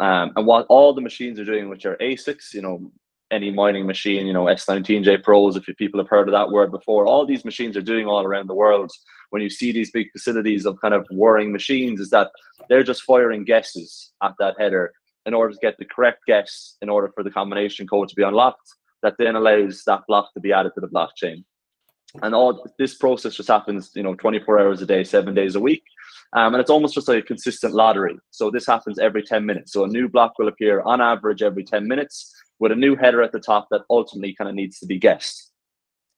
Um, 0.00 0.32
and 0.36 0.46
what 0.46 0.66
all 0.68 0.92
the 0.92 1.00
machines 1.00 1.38
are 1.38 1.44
doing, 1.44 1.68
which 1.68 1.86
are 1.86 1.96
ASICs, 1.96 2.52
you 2.52 2.62
know, 2.62 2.90
any 3.30 3.50
mining 3.50 3.86
machine, 3.86 4.26
you 4.26 4.32
know, 4.32 4.44
S19J 4.44 5.22
Pros, 5.22 5.56
if 5.56 5.64
people 5.76 6.00
have 6.00 6.08
heard 6.08 6.28
of 6.28 6.32
that 6.32 6.50
word 6.50 6.70
before, 6.70 7.06
all 7.06 7.26
these 7.26 7.44
machines 7.44 7.76
are 7.76 7.82
doing 7.82 8.06
all 8.06 8.24
around 8.24 8.48
the 8.48 8.54
world. 8.54 8.90
When 9.30 9.42
you 9.42 9.50
see 9.50 9.72
these 9.72 9.90
big 9.90 10.10
facilities 10.12 10.66
of 10.66 10.80
kind 10.80 10.94
of 10.94 11.06
whirring 11.10 11.52
machines, 11.52 12.00
is 12.00 12.10
that 12.10 12.30
they're 12.68 12.82
just 12.82 13.02
firing 13.02 13.44
guesses 13.44 14.12
at 14.22 14.34
that 14.38 14.56
header 14.58 14.92
in 15.26 15.34
order 15.34 15.52
to 15.52 15.58
get 15.60 15.76
the 15.78 15.84
correct 15.84 16.20
guess 16.26 16.76
in 16.82 16.88
order 16.88 17.10
for 17.14 17.22
the 17.22 17.30
combination 17.30 17.86
code 17.86 18.08
to 18.08 18.14
be 18.14 18.22
unlocked 18.22 18.68
that 19.02 19.14
then 19.18 19.36
allows 19.36 19.82
that 19.86 20.00
block 20.08 20.32
to 20.34 20.40
be 20.40 20.52
added 20.52 20.72
to 20.74 20.80
the 20.80 20.88
blockchain. 20.88 21.44
And 22.22 22.34
all 22.34 22.66
this 22.78 22.94
process 22.94 23.34
just 23.34 23.48
happens 23.48 23.90
you 23.94 24.02
know 24.02 24.14
24 24.14 24.60
hours 24.60 24.82
a 24.82 24.86
day 24.86 25.04
seven 25.04 25.34
days 25.34 25.54
a 25.54 25.60
week. 25.60 25.82
Um, 26.32 26.54
and 26.54 26.60
it's 26.60 26.70
almost 26.70 26.94
just 26.94 27.06
like 27.06 27.18
a 27.18 27.26
consistent 27.26 27.74
lottery. 27.74 28.16
So 28.30 28.50
this 28.50 28.66
happens 28.66 28.98
every 28.98 29.22
10 29.22 29.44
minutes. 29.46 29.72
So 29.72 29.84
a 29.84 29.88
new 29.88 30.08
block 30.08 30.38
will 30.38 30.48
appear 30.48 30.80
on 30.80 31.00
average 31.00 31.42
every 31.42 31.64
10 31.64 31.86
minutes 31.86 32.32
with 32.58 32.72
a 32.72 32.76
new 32.76 32.96
header 32.96 33.22
at 33.22 33.30
the 33.30 33.40
top 33.40 33.68
that 33.70 33.82
ultimately 33.90 34.34
kind 34.34 34.48
of 34.48 34.56
needs 34.56 34.78
to 34.80 34.86
be 34.86 34.98
guessed. 34.98 35.52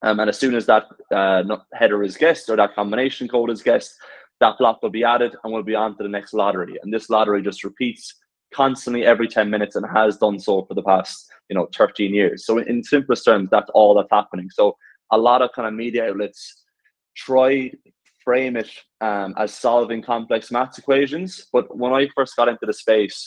Um, 0.03 0.21
and 0.21 0.29
as 0.31 0.39
soon 0.39 0.55
as 0.55 0.67
that 0.67 0.85
uh, 1.15 1.43
header 1.75 2.03
is 2.03 2.17
guessed 2.17 2.49
or 2.49 2.57
that 2.57 2.75
combination 2.75 3.29
code 3.29 3.51
is 3.51 3.63
guessed 3.63 3.95
that 4.41 4.59
block 4.59 4.83
will 4.83 4.91
be 4.91 5.05
added 5.05 5.35
and 5.43 5.53
we'll 5.53 5.63
be 5.63 5.75
on 5.75 5.97
to 5.97 6.03
the 6.03 6.09
next 6.09 6.35
lottery. 6.35 6.79
And 6.83 6.93
this 6.93 7.09
lottery 7.11 7.43
just 7.43 7.65
repeats 7.65 8.15
constantly 8.57 9.05
every 9.05 9.29
10 9.29 9.51
minutes 9.51 9.77
and 9.77 9.85
has 9.87 10.17
done 10.17 10.39
so 10.39 10.65
for 10.65 10.73
the 10.73 10.83
past 10.83 11.31
you 11.51 11.55
know 11.55 11.69
13 11.77 12.15
years. 12.15 12.47
So 12.47 12.59
in 12.59 12.83
simplest 12.83 13.25
terms 13.25 13.51
that's 13.51 13.71
all 13.75 13.95
that's 13.95 14.09
happening. 14.11 14.49
So 14.51 14.77
a 15.13 15.19
lot 15.19 15.43
of 15.43 15.53
kind 15.53 15.69
of 15.69 15.75
media 15.75 16.09
outlets 16.09 16.65
try 17.15 17.71
frame 18.25 18.57
it 18.57 18.71
um, 19.01 19.35
as 19.39 19.55
solving 19.55 20.03
complex 20.03 20.51
maths 20.51 20.79
equations. 20.79 21.47
But 21.53 21.77
when 21.77 21.93
i 21.93 22.09
first 22.17 22.37
got 22.37 22.49
into 22.49 22.67
the 22.67 22.73
space 22.73 23.19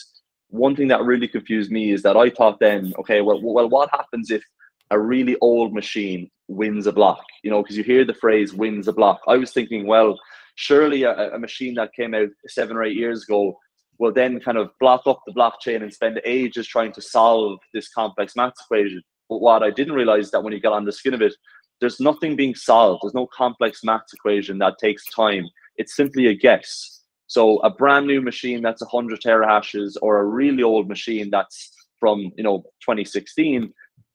one 0.48 0.74
thing 0.74 0.88
that 0.88 1.04
really 1.04 1.28
confused 1.28 1.70
me 1.70 1.92
is 1.92 2.02
that 2.02 2.16
i 2.16 2.28
thought 2.28 2.58
then 2.58 2.92
okay 2.98 3.20
well, 3.20 3.40
well 3.40 3.68
what 3.68 3.88
happens 3.92 4.32
if 4.32 4.42
a 4.90 4.98
really 4.98 5.36
old 5.40 5.72
machine 5.72 6.28
wins 6.48 6.88
a 6.88 6.92
block? 6.92 7.22
You 7.44 7.50
know 7.52 7.62
because 7.62 7.76
you 7.76 7.84
hear 7.84 8.04
the 8.04 8.20
phrase 8.22 8.52
wins 8.52 8.88
a 8.88 8.92
block. 8.92 9.20
I 9.28 9.36
was 9.36 9.52
thinking 9.52 9.86
well 9.86 10.18
surely 10.56 11.04
a, 11.04 11.12
a 11.36 11.38
machine 11.38 11.74
that 11.74 11.94
came 11.94 12.14
out 12.14 12.28
seven 12.48 12.76
or 12.76 12.82
eight 12.82 12.96
years 12.96 13.22
ago 13.24 13.56
will 14.00 14.12
then 14.12 14.40
kind 14.40 14.56
of 14.56 14.70
block 14.80 15.02
up 15.06 15.20
the 15.26 15.32
blockchain 15.32 15.82
and 15.82 15.92
spend 15.92 16.20
ages 16.24 16.66
trying 16.66 16.90
to 16.90 17.02
solve 17.02 17.58
this 17.74 17.88
complex 17.90 18.34
maths 18.34 18.62
equation. 18.62 19.02
But 19.28 19.42
what 19.42 19.62
I 19.62 19.70
didn't 19.70 19.94
realize 19.94 20.30
that 20.30 20.42
when 20.42 20.54
you 20.54 20.58
get 20.58 20.72
on 20.72 20.86
the 20.86 20.92
skin 20.92 21.14
of 21.14 21.22
it, 21.22 21.34
there's 21.80 22.00
nothing 22.00 22.34
being 22.34 22.54
solved. 22.54 23.02
There's 23.02 23.14
no 23.14 23.26
complex 23.26 23.84
maths 23.84 24.12
equation 24.14 24.58
that 24.58 24.78
takes 24.78 25.04
time. 25.14 25.46
It's 25.76 25.94
simply 25.94 26.26
a 26.26 26.34
guess. 26.34 27.02
So 27.26 27.58
a 27.58 27.70
brand 27.70 28.06
new 28.06 28.22
machine 28.22 28.62
that's 28.62 28.82
100 28.82 29.20
terahashes 29.20 29.96
or 30.02 30.18
a 30.18 30.24
really 30.24 30.62
old 30.62 30.88
machine 30.88 31.28
that's 31.30 31.70
from 32.00 32.32
you 32.36 32.42
know 32.42 32.62
2016 32.80 33.72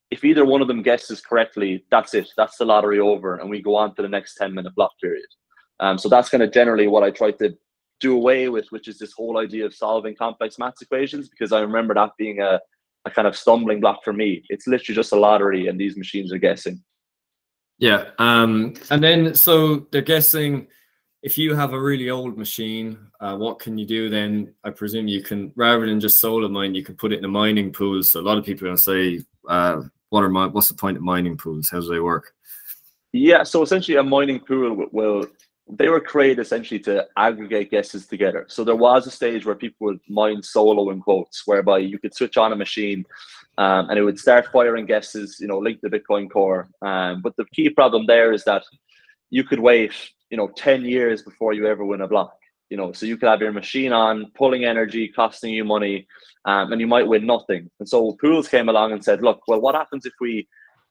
if 0.10 0.24
either 0.24 0.43
one 0.43 0.62
of 0.62 0.67
them 0.67 0.82
guesses 0.82 1.21
correctly 1.21 1.86
that's 1.91 2.15
it 2.15 2.28
that's 2.36 2.58
the 2.58 2.65
lottery 2.65 3.00
over 3.00 3.36
and 3.38 3.50
we 3.50 3.62
go 3.62 3.76
on 3.76 3.95
to 3.95 4.02
the 4.02 4.10
next 4.10 4.36
10 4.36 4.54
minute 4.54 4.74
block 4.76 4.91
period 5.00 5.28
um, 5.80 5.98
so 5.98 6.10
that's 6.10 6.30
kind 6.30 6.41
of 6.41 6.52
generally 6.52 6.88
what 6.88 7.04
i 7.04 7.12
try 7.12 7.30
to 7.30 7.56
do 8.06 8.13
away 8.22 8.41
with, 8.56 8.68
which 8.74 8.88
is 8.91 8.98
this 9.00 9.13
whole 9.18 9.36
idea 9.46 9.65
of 9.65 9.74
solving 9.74 10.15
complex 10.15 10.50
maths 10.60 10.82
equations, 10.86 11.26
because 11.30 11.52
I 11.58 11.60
remember 11.70 11.94
that 11.94 12.12
being 12.24 12.39
a, 12.50 12.54
a 13.08 13.10
kind 13.15 13.28
of 13.28 13.36
stumbling 13.44 13.80
block 13.84 14.00
for 14.04 14.13
me. 14.22 14.30
It's 14.54 14.68
literally 14.68 14.96
just 15.02 15.13
a 15.13 15.20
lottery, 15.28 15.68
and 15.68 15.80
these 15.80 15.98
machines 16.04 16.30
are 16.34 16.44
guessing. 16.48 16.78
Yeah. 17.78 18.02
Um, 18.20 18.50
and 18.91 19.04
then 19.04 19.36
so 19.36 19.88
they're 19.91 20.13
guessing 20.15 20.68
if 21.30 21.38
you 21.38 21.56
have 21.56 21.74
a 21.74 21.86
really 21.89 22.10
old 22.10 22.38
machine, 22.38 22.88
uh, 23.20 23.36
what 23.36 23.58
can 23.63 23.74
you 23.80 23.88
do 23.98 24.10
then? 24.10 24.54
I 24.63 24.70
presume 24.70 25.08
you 25.08 25.24
can, 25.24 25.52
rather 25.56 25.86
than 25.88 26.00
just 26.00 26.22
solar 26.22 26.48
mine, 26.48 26.76
you 26.76 26.84
can 26.84 26.96
put 26.96 27.12
it 27.12 27.20
in 27.20 27.26
a 27.26 27.39
mining 27.41 27.72
pool. 27.74 28.04
So 28.04 28.20
a 28.20 28.28
lot 28.30 28.38
of 28.38 28.46
people 28.46 28.65
are 28.65 28.70
going 28.70 28.78
to 28.78 28.89
say, 28.91 29.26
uh, 29.50 29.82
what 30.12 30.24
are 30.24 30.30
my, 30.30 30.46
what's 30.46 30.70
the 30.70 30.76
point 30.76 30.98
of 30.98 31.04
mining 31.04 31.36
pools? 31.36 31.70
How 31.72 31.80
do 31.82 31.89
they 31.89 32.00
work? 32.00 32.26
Yeah, 33.12 33.44
so 33.44 33.63
essentially 33.63 33.98
a 33.98 34.04
mining 34.04 34.39
pool 34.39 34.88
will 34.91 35.26
they 35.67 35.89
were 35.89 35.99
created 35.99 36.39
essentially 36.39 36.80
to 36.80 37.08
aggregate 37.17 37.71
guesses 37.71 38.06
together. 38.06 38.45
So 38.47 38.63
there 38.63 38.75
was 38.75 39.08
a 39.08 39.12
stage 39.12 39.45
where 39.45 39.56
people 39.56 39.88
would 39.88 39.99
mine 40.08 40.43
solo 40.43 40.91
in 40.91 41.01
quotes, 41.01 41.47
whereby 41.47 41.80
you 41.80 41.97
could 41.97 42.13
switch 42.13 42.38
on 42.38 42.54
a 42.54 42.56
machine 42.56 43.04
um, 43.58 43.89
and 43.89 43.97
it 43.97 44.04
would 44.04 44.19
start 44.19 44.47
firing 44.51 44.86
guesses, 44.86 45.38
you 45.39 45.47
know, 45.47 45.58
linked 45.58 45.82
to 45.84 45.89
Bitcoin 45.89 46.30
Core. 46.30 46.69
Um, 46.82 47.21
but 47.21 47.36
the 47.38 47.45
key 47.45 47.69
problem 47.69 48.06
there 48.06 48.32
is 48.32 48.43
that 48.43 48.63
you 49.32 49.43
could 49.43 49.60
wait, 49.60 49.93
you 50.30 50.38
know, 50.38 50.49
10 50.56 50.86
years 50.86 51.23
before 51.23 51.54
you 51.54 51.65
ever 51.65 51.84
win 51.84 52.01
a 52.01 52.08
block. 52.08 52.38
You 52.69 52.78
know, 52.78 52.91
so 52.91 53.06
you 53.06 53.15
could 53.17 53.30
have 53.30 53.41
your 53.41 53.51
machine 53.51 53.93
on, 53.93 54.32
pulling 54.36 54.65
energy, 54.65 55.08
costing 55.08 55.54
you 55.54 55.63
money, 55.63 56.08
um, 56.45 56.71
and 56.71 56.82
you 56.82 56.88
might 56.88 57.08
win 57.08 57.25
nothing. 57.25 57.69
And 57.80 57.88
so 57.88 58.17
pools 58.19 58.47
came 58.47 58.69
along 58.69 58.91
and 58.91 59.04
said, 59.04 59.21
look, 59.21 59.41
well, 59.47 59.62
what 59.62 59.75
happens 59.75 60.06
if 60.06 60.13
we 60.19 60.47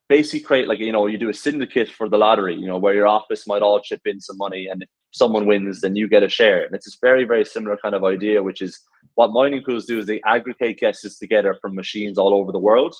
basically 0.09 0.41
create 0.41 0.69
like 0.69 0.79
you 0.79 0.93
know 0.93 1.07
you 1.07 1.19
do 1.19 1.31
a 1.31 1.35
syndicate 1.35 1.89
for 1.89 2.09
the 2.09 2.19
lottery 2.19 2.55
you 2.55 2.67
know 2.67 2.79
where 2.79 2.95
your 2.95 3.07
office 3.07 3.47
might 3.47 3.63
all 3.63 3.81
chip 3.81 4.03
in 4.05 4.21
some 4.21 4.37
money 4.37 4.67
and 4.67 4.83
if 4.83 4.89
someone 5.13 5.47
wins 5.47 5.81
then 5.81 5.97
you 5.97 6.09
get 6.09 6.23
a 6.23 6.29
share. 6.29 6.65
And 6.65 6.75
it's 6.75 6.85
this 6.85 6.99
very 7.01 7.25
very 7.25 7.45
similar 7.45 7.77
kind 7.77 7.95
of 7.95 8.05
idea 8.05 8.43
which 8.43 8.61
is 8.61 8.81
what 9.15 9.33
mining 9.33 9.63
pools 9.65 9.87
do 9.87 9.99
is 9.99 10.07
they 10.07 10.21
aggregate 10.27 10.81
guesses 10.81 11.19
together 11.19 11.57
from 11.61 11.75
machines 11.75 12.19
all 12.19 12.35
over 12.35 12.53
the 12.53 12.59
world. 12.59 12.95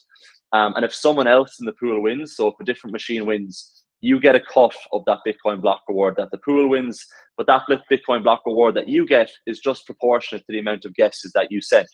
Um, 0.53 0.75
and 0.77 0.85
if 0.85 0.95
someone 0.95 1.27
else 1.27 1.59
in 1.61 1.67
the 1.67 1.73
pool 1.73 2.01
wins 2.01 2.37
so 2.37 2.49
if 2.49 2.55
a 2.61 2.65
different 2.65 2.93
machine 2.93 3.27
wins 3.27 3.83
you 4.01 4.21
get 4.21 4.37
a 4.37 4.41
cut 4.41 4.75
of 4.93 5.03
that 5.07 5.21
bitcoin 5.27 5.61
block 5.61 5.83
reward 5.89 6.15
that 6.17 6.31
the 6.31 6.39
pool 6.39 6.69
wins 6.69 7.05
but 7.37 7.47
that 7.47 7.63
bitcoin 7.91 8.23
block 8.23 8.43
reward 8.47 8.75
that 8.77 8.89
you 8.89 9.07
get 9.07 9.31
is 9.47 9.59
just 9.59 9.87
proportionate 9.87 10.45
to 10.47 10.53
the 10.53 10.59
amount 10.59 10.85
of 10.85 10.95
guesses 10.95 11.33
that 11.35 11.51
you 11.51 11.61
sent 11.61 11.89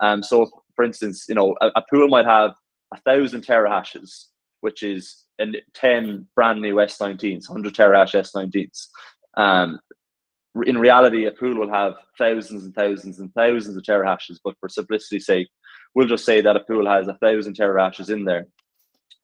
um, 0.00 0.22
so 0.22 0.48
for 0.74 0.84
instance 0.84 1.26
you 1.28 1.34
know 1.34 1.54
a, 1.60 1.68
a 1.76 1.82
pool 1.90 2.08
might 2.08 2.24
have 2.24 2.52
a 2.94 3.00
thousand 3.02 3.44
terahashes 3.44 4.26
which 4.64 4.82
is 4.82 5.24
in 5.38 5.54
10 5.74 6.26
brand 6.34 6.62
new 6.62 6.76
S19s, 6.76 7.50
100 7.50 7.74
terahash 7.74 8.14
S19s. 8.14 8.86
Um, 9.36 9.78
in 10.64 10.78
reality, 10.78 11.26
a 11.26 11.32
pool 11.32 11.54
will 11.54 11.70
have 11.70 11.96
thousands 12.16 12.64
and 12.64 12.74
thousands 12.74 13.18
and 13.18 13.30
thousands 13.34 13.76
of 13.76 13.82
terahashes, 13.82 14.38
but 14.42 14.54
for 14.58 14.70
simplicity's 14.70 15.26
sake, 15.26 15.48
we'll 15.94 16.08
just 16.08 16.24
say 16.24 16.40
that 16.40 16.56
a 16.56 16.60
pool 16.60 16.86
has 16.86 17.08
a 17.08 17.18
thousand 17.18 17.58
terahashes 17.58 18.08
in 18.08 18.24
there. 18.24 18.46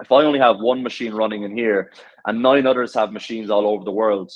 If 0.02 0.12
I 0.12 0.24
only 0.24 0.40
have 0.40 0.60
one 0.60 0.82
machine 0.82 1.14
running 1.14 1.44
in 1.44 1.56
here 1.56 1.90
and 2.26 2.42
nine 2.42 2.66
others 2.66 2.92
have 2.92 3.10
machines 3.10 3.48
all 3.48 3.66
over 3.66 3.82
the 3.82 3.90
world, 3.90 4.30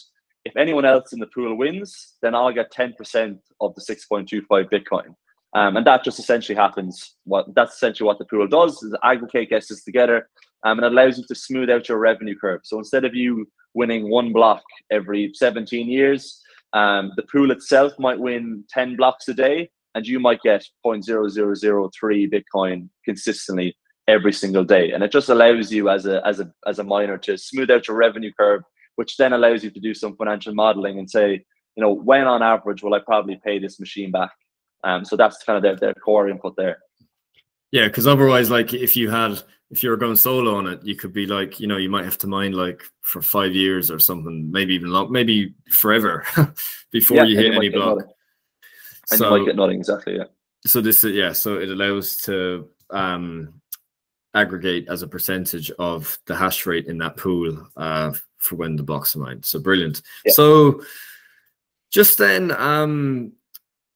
if 0.46 0.56
anyone 0.56 0.86
else 0.86 1.12
in 1.12 1.18
the 1.18 1.26
pool 1.26 1.54
wins, 1.54 2.14
then 2.22 2.34
I'll 2.34 2.50
get 2.50 2.72
10% 2.72 3.38
of 3.60 3.74
the 3.74 3.82
6.25 3.82 4.70
Bitcoin. 4.70 5.14
Um, 5.54 5.76
and 5.76 5.86
that 5.86 6.02
just 6.02 6.18
essentially 6.18 6.56
happens. 6.56 7.14
What 7.24 7.46
that's 7.54 7.74
essentially 7.76 8.06
what 8.06 8.18
the 8.18 8.24
pool 8.24 8.48
does 8.48 8.82
is 8.82 8.94
aggregate 9.04 9.50
guesses 9.50 9.84
together, 9.84 10.28
um, 10.64 10.78
and 10.78 10.86
it 10.86 10.92
allows 10.92 11.18
you 11.18 11.24
to 11.28 11.34
smooth 11.34 11.70
out 11.70 11.88
your 11.88 11.98
revenue 11.98 12.36
curve. 12.38 12.60
So 12.64 12.78
instead 12.78 13.04
of 13.04 13.14
you 13.14 13.46
winning 13.74 14.10
one 14.10 14.32
block 14.32 14.62
every 14.90 15.30
17 15.34 15.88
years, 15.88 16.40
um, 16.72 17.12
the 17.16 17.22
pool 17.22 17.50
itself 17.50 17.92
might 17.98 18.18
win 18.18 18.64
10 18.70 18.96
blocks 18.96 19.28
a 19.28 19.34
day, 19.34 19.70
and 19.94 20.06
you 20.06 20.18
might 20.18 20.40
get 20.42 20.66
0.0003 20.84 22.30
Bitcoin 22.30 22.88
consistently 23.04 23.76
every 24.08 24.32
single 24.32 24.64
day. 24.64 24.90
And 24.90 25.02
it 25.04 25.12
just 25.12 25.28
allows 25.28 25.72
you 25.72 25.88
as 25.88 26.06
a 26.06 26.26
as 26.26 26.40
a 26.40 26.52
as 26.66 26.78
a 26.78 26.84
miner 26.84 27.16
to 27.18 27.38
smooth 27.38 27.70
out 27.70 27.86
your 27.86 27.96
revenue 27.96 28.32
curve, 28.38 28.62
which 28.96 29.16
then 29.16 29.32
allows 29.32 29.62
you 29.62 29.70
to 29.70 29.80
do 29.80 29.94
some 29.94 30.16
financial 30.16 30.54
modeling 30.54 30.98
and 30.98 31.08
say, 31.08 31.44
you 31.76 31.80
know, 31.82 31.92
when 31.92 32.26
on 32.26 32.42
average 32.42 32.82
will 32.82 32.94
I 32.94 33.00
probably 33.00 33.40
pay 33.44 33.58
this 33.58 33.78
machine 33.78 34.10
back? 34.10 34.32
Um, 34.82 35.04
so 35.04 35.16
that's 35.16 35.42
kind 35.44 35.56
of 35.56 35.62
their, 35.62 35.76
their 35.76 35.94
core 35.94 36.28
input 36.28 36.54
there. 36.56 36.78
Yeah, 37.72 37.86
because 37.86 38.06
otherwise, 38.06 38.50
like 38.50 38.74
if 38.74 38.96
you 38.96 39.10
had 39.10 39.42
if 39.70 39.82
you 39.82 39.90
were 39.90 39.96
going 39.96 40.16
solo 40.16 40.54
on 40.54 40.66
it, 40.66 40.84
you 40.84 40.94
could 40.94 41.12
be 41.12 41.26
like, 41.26 41.58
you 41.58 41.66
know, 41.66 41.76
you 41.76 41.88
might 41.88 42.04
have 42.04 42.18
to 42.18 42.26
mine 42.26 42.52
like 42.52 42.82
for 43.00 43.22
five 43.22 43.54
years 43.54 43.90
or 43.90 43.98
something, 43.98 44.50
maybe 44.50 44.74
even 44.74 44.90
long, 44.90 45.10
maybe 45.10 45.54
forever 45.70 46.24
before 46.92 47.18
yeah, 47.18 47.24
you 47.24 47.36
hit 47.36 47.54
any 47.54 47.68
block. 47.68 47.98
And 49.10 49.18
so, 49.18 49.24
you 49.24 49.38
might 49.38 49.46
get 49.46 49.56
nothing 49.56 49.78
exactly. 49.78 50.16
Yeah. 50.16 50.24
So 50.66 50.80
this, 50.80 51.04
is 51.04 51.12
yeah, 51.12 51.32
so 51.32 51.58
it 51.58 51.68
allows 51.68 52.16
to 52.18 52.68
um, 52.90 53.60
aggregate 54.34 54.88
as 54.88 55.02
a 55.02 55.08
percentage 55.08 55.70
of 55.72 56.18
the 56.26 56.36
hash 56.36 56.66
rate 56.66 56.86
in 56.86 56.98
that 56.98 57.16
pool 57.16 57.68
uh, 57.76 58.12
for 58.38 58.56
when 58.56 58.76
the 58.76 58.82
blocks 58.82 59.16
are 59.16 59.20
mined. 59.20 59.44
So 59.44 59.58
brilliant. 59.58 60.02
Yeah. 60.24 60.32
So 60.32 60.82
just 61.90 62.18
then, 62.18 62.50
um, 62.52 63.32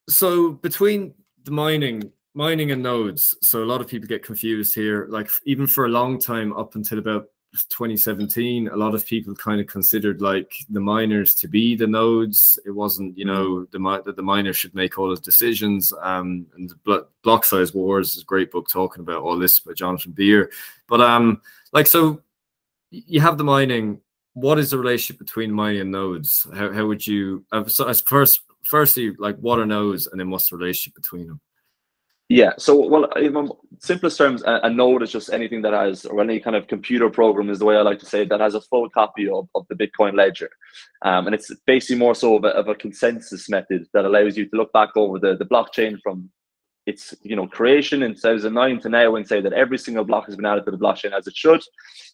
so 0.07 0.51
between 0.51 1.13
the 1.43 1.51
mining, 1.51 2.11
mining 2.33 2.71
and 2.71 2.83
nodes, 2.83 3.35
so 3.41 3.63
a 3.63 3.65
lot 3.65 3.81
of 3.81 3.87
people 3.87 4.07
get 4.07 4.23
confused 4.23 4.75
here. 4.75 5.07
Like 5.09 5.29
even 5.45 5.67
for 5.67 5.85
a 5.85 5.89
long 5.89 6.19
time, 6.19 6.53
up 6.53 6.75
until 6.75 6.99
about 6.99 7.27
2017, 7.69 8.67
a 8.67 8.75
lot 8.75 8.93
of 8.93 9.05
people 9.05 9.33
kind 9.35 9.59
of 9.59 9.67
considered 9.67 10.21
like 10.21 10.53
the 10.69 10.79
miners 10.79 11.33
to 11.35 11.47
be 11.47 11.75
the 11.75 11.87
nodes. 11.87 12.59
It 12.65 12.71
wasn't, 12.71 13.17
you 13.17 13.25
know, 13.25 13.65
the 13.65 14.01
that 14.05 14.15
the 14.15 14.21
miners 14.21 14.57
should 14.57 14.75
make 14.75 14.99
all 14.99 15.09
the 15.09 15.21
decisions. 15.21 15.91
Um, 16.01 16.45
and 16.55 16.71
Block 17.23 17.45
Size 17.45 17.73
Wars 17.73 18.15
is 18.15 18.21
a 18.21 18.25
great 18.25 18.51
book 18.51 18.69
talking 18.69 19.01
about 19.01 19.23
all 19.23 19.37
this 19.37 19.59
by 19.59 19.73
Jonathan 19.73 20.11
Bier. 20.11 20.51
But 20.87 21.01
um, 21.01 21.41
like 21.73 21.87
so, 21.87 22.21
you 22.91 23.19
have 23.21 23.37
the 23.37 23.43
mining. 23.43 24.01
What 24.33 24.59
is 24.59 24.69
the 24.69 24.77
relationship 24.77 25.19
between 25.19 25.51
mining 25.51 25.81
and 25.81 25.91
nodes? 25.91 26.47
How, 26.53 26.71
how 26.71 26.85
would 26.85 27.05
you? 27.05 27.43
Uh, 27.51 27.65
so 27.65 27.87
as 27.87 28.01
first 28.01 28.41
firstly, 28.63 29.15
like 29.17 29.37
what 29.37 29.59
are 29.59 29.65
nodes, 29.65 30.07
and 30.07 30.19
then 30.19 30.29
what's 30.29 30.49
the 30.49 30.57
relationship 30.57 30.95
between 30.95 31.27
them? 31.27 31.41
Yeah. 32.29 32.51
So, 32.59 32.87
well, 32.87 33.05
in 33.15 33.49
simplest 33.79 34.19
terms, 34.19 34.43
a, 34.43 34.59
a, 34.63 34.69
node 34.69 35.01
is 35.01 35.11
just 35.11 35.33
anything 35.33 35.63
that 35.63 35.73
has, 35.73 36.05
or 36.05 36.21
any 36.21 36.39
kind 36.39 36.55
of 36.55 36.67
computer 36.67 37.09
program 37.09 37.49
is 37.49 37.57
the 37.57 37.65
way 37.65 37.75
I 37.75 37.81
like 37.81 37.97
to 37.99 38.05
say 38.05 38.21
it, 38.21 38.29
that 38.29 38.39
has 38.39 38.53
a 38.53 38.61
full 38.61 38.87
copy 38.91 39.27
of, 39.27 39.49
of 39.55 39.65
the 39.67 39.75
Bitcoin 39.75 40.15
ledger. 40.15 40.49
Um, 41.01 41.25
and 41.25 41.33
it's 41.33 41.51
basically 41.65 41.97
more 41.97 42.13
so 42.13 42.37
of 42.37 42.43
a, 42.43 42.49
of 42.49 42.67
a 42.67 42.75
consensus 42.75 43.49
method 43.49 43.87
that 43.93 44.05
allows 44.05 44.37
you 44.37 44.47
to 44.47 44.55
look 44.55 44.71
back 44.73 44.89
over 44.95 45.17
the, 45.17 45.37
the 45.37 45.45
blockchain 45.45 45.99
from 46.03 46.29
its 46.85 47.13
you 47.21 47.35
know 47.35 47.47
creation 47.47 48.03
in 48.03 48.13
2009 48.13 48.79
to 48.79 48.89
now 48.89 49.15
and 49.15 49.27
say 49.27 49.41
that 49.41 49.53
every 49.53 49.77
single 49.77 50.03
block 50.03 50.25
has 50.25 50.35
been 50.35 50.45
added 50.45 50.65
to 50.65 50.71
the 50.71 50.77
blockchain 50.77 51.11
as 51.11 51.27
it 51.27 51.35
should 51.35 51.61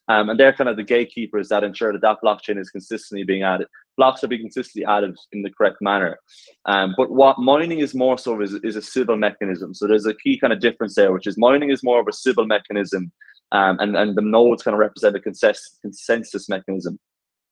um, 0.08 0.30
and 0.30 0.39
they're 0.39 0.54
kind 0.54 0.70
of 0.70 0.78
the 0.78 0.84
gatekeepers 0.84 1.50
that 1.50 1.63
ensure 1.63 1.91
that 1.91 2.02
that 2.02 2.18
blockchain 2.24 2.60
is 2.60 2.70
consistently 2.70 3.24
being 3.24 3.44
added 3.44 3.68
blocks 3.98 4.24
are 4.24 4.28
being 4.28 4.41
consistently 4.41 4.86
added 4.86 5.15
in 5.32 5.41
the 5.41 5.50
correct 5.50 5.78
manner. 5.82 6.18
Um, 6.65 6.94
but 6.98 7.12
what 7.12 7.39
mining 7.39 7.80
is 7.80 7.96
more 7.96 8.18
so 8.18 8.39
is, 8.41 8.54
is 8.56 8.76
a 8.76 8.82
Sybil 8.82 9.18
mechanism. 9.18 9.74
So 9.74 9.88
there's 9.88 10.06
a 10.06 10.13
key 10.15 10.39
kind 10.39 10.54
of 10.54 10.60
difference 10.60 10.96
there 10.96 11.12
which 11.12 11.28
is 11.28 11.38
mining 11.38 11.72
is 11.72 11.84
more 11.84 12.00
of 12.00 12.08
a 12.08 12.13
Sybil 12.13 12.46
mechanism 12.46 13.12
um, 13.52 13.78
and, 13.80 13.96
and 13.96 14.15
the 14.15 14.22
nodes 14.22 14.63
kind 14.63 14.74
of 14.74 14.80
represent 14.80 15.15
a 15.15 15.20
consensus, 15.20 15.78
consensus 15.82 16.50
mechanism. 16.50 17.00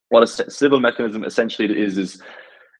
What 0.10 0.24
a 0.24 0.52
Sybil 0.52 0.80
mechanism 0.80 1.24
essentially 1.24 1.80
is 1.80 1.98
is 1.98 2.22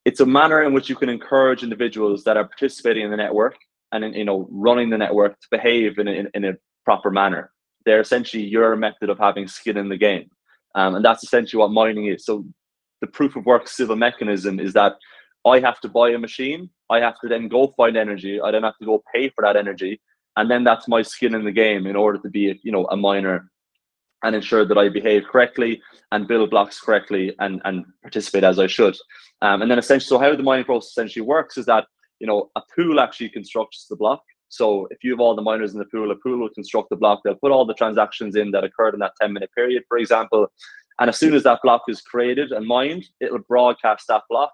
it's 0.06 0.20
a 0.20 0.26
manner 0.26 0.64
in 0.64 0.74
which 0.74 0.90
you 0.90 0.96
can 0.96 1.10
encourage 1.10 1.64
individuals 1.64 2.24
that 2.26 2.36
are 2.36 2.46
participating 2.46 3.06
in 3.06 3.12
the 3.12 3.18
network 3.18 3.56
and 3.92 4.04
in, 4.04 4.14
you 4.14 4.26
know 4.26 4.48
running 4.52 4.90
the 4.90 4.98
network 4.98 5.40
to 5.40 5.48
behave 5.50 5.98
in 5.98 6.08
a, 6.08 6.12
in, 6.12 6.30
in 6.34 6.46
a 6.46 6.54
proper 6.86 7.10
manner. 7.10 7.52
They're 7.86 8.02
essentially 8.02 8.44
your 8.44 8.76
method 8.76 9.10
of 9.10 9.20
having 9.20 9.48
skin 9.48 9.78
in 9.78 9.90
the 9.90 9.98
game, 9.98 10.30
um, 10.76 10.96
and 10.96 11.06
that's 11.06 11.24
essentially 11.24 11.60
what 11.60 11.72
mining 11.72 12.08
is. 12.08 12.26
So 12.26 12.46
the 13.02 13.08
proof 13.08 13.36
of 13.36 13.46
work 13.46 13.68
Sybil 13.68 13.96
mechanism 13.96 14.60
is 14.60 14.74
that 14.74 14.96
I 15.46 15.60
have 15.60 15.80
to 15.82 15.90
buy 15.90 16.12
a 16.12 16.18
machine, 16.18 16.70
I 16.90 17.00
have 17.00 17.20
to 17.22 17.28
then 17.28 17.50
go 17.50 17.74
find 17.76 17.98
energy, 17.98 18.40
I 18.40 18.52
then 18.52 18.64
have 18.64 18.78
to 18.78 18.86
go 18.86 19.04
pay 19.14 19.30
for 19.30 19.44
that 19.44 19.58
energy, 19.58 20.02
and 20.38 20.50
then 20.50 20.64
that's 20.64 20.88
my 20.88 21.02
skin 21.02 21.36
in 21.36 21.44
the 21.44 21.52
game 21.52 21.86
in 21.86 21.96
order 21.96 22.20
to 22.20 22.30
be 22.30 22.60
you 22.64 22.72
know 22.72 22.86
a 22.86 22.98
miner 22.98 23.50
and 24.24 24.36
ensure 24.36 24.64
that 24.66 24.78
I 24.78 24.88
behave 24.88 25.26
correctly 25.30 25.82
and 26.14 26.30
build 26.30 26.50
blocks 26.50 26.80
correctly 26.80 27.36
and, 27.40 27.62
and 27.66 27.84
participate 28.02 28.46
as 28.46 28.58
I 28.58 28.68
should. 28.68 28.96
Um, 29.42 29.62
and 29.62 29.70
then 29.70 29.78
essentially, 29.78 30.08
so 30.08 30.18
how 30.18 30.34
the 30.34 30.44
mining 30.44 30.64
process 30.64 30.92
essentially 30.92 31.26
works 31.26 31.58
is 31.58 31.66
that 31.66 31.88
you 32.24 32.28
know, 32.28 32.50
a 32.56 32.62
pool 32.74 33.02
actually 33.02 33.28
constructs 33.28 33.86
the 33.90 33.98
block. 33.98 34.24
So 34.54 34.88
if 34.92 35.04
you 35.04 35.10
have 35.10 35.20
all 35.20 35.36
the 35.36 35.42
miners 35.42 35.74
in 35.74 35.80
the 35.80 35.86
pool, 35.86 36.12
a 36.12 36.16
pool 36.16 36.38
will 36.38 36.50
construct 36.50 36.92
the 36.92 36.96
block. 36.96 37.22
They'll 37.24 37.34
put 37.34 37.52
all 37.52 37.66
the 37.66 37.74
transactions 37.74 38.36
in 38.36 38.52
that 38.52 38.64
occurred 38.64 38.94
in 38.94 39.00
that 39.00 39.14
10 39.20 39.34
minute 39.34 39.50
period, 39.56 39.82
for 39.88 39.98
example. 39.98 40.46
And 41.00 41.10
as 41.10 41.18
soon 41.18 41.34
as 41.34 41.42
that 41.44 41.62
block 41.64 41.86
is 41.88 42.02
created 42.02 42.52
and 42.52 42.68
mined, 42.68 43.04
it 43.20 43.32
will 43.32 43.40
broadcast 43.50 44.06
that 44.10 44.22
block. 44.30 44.52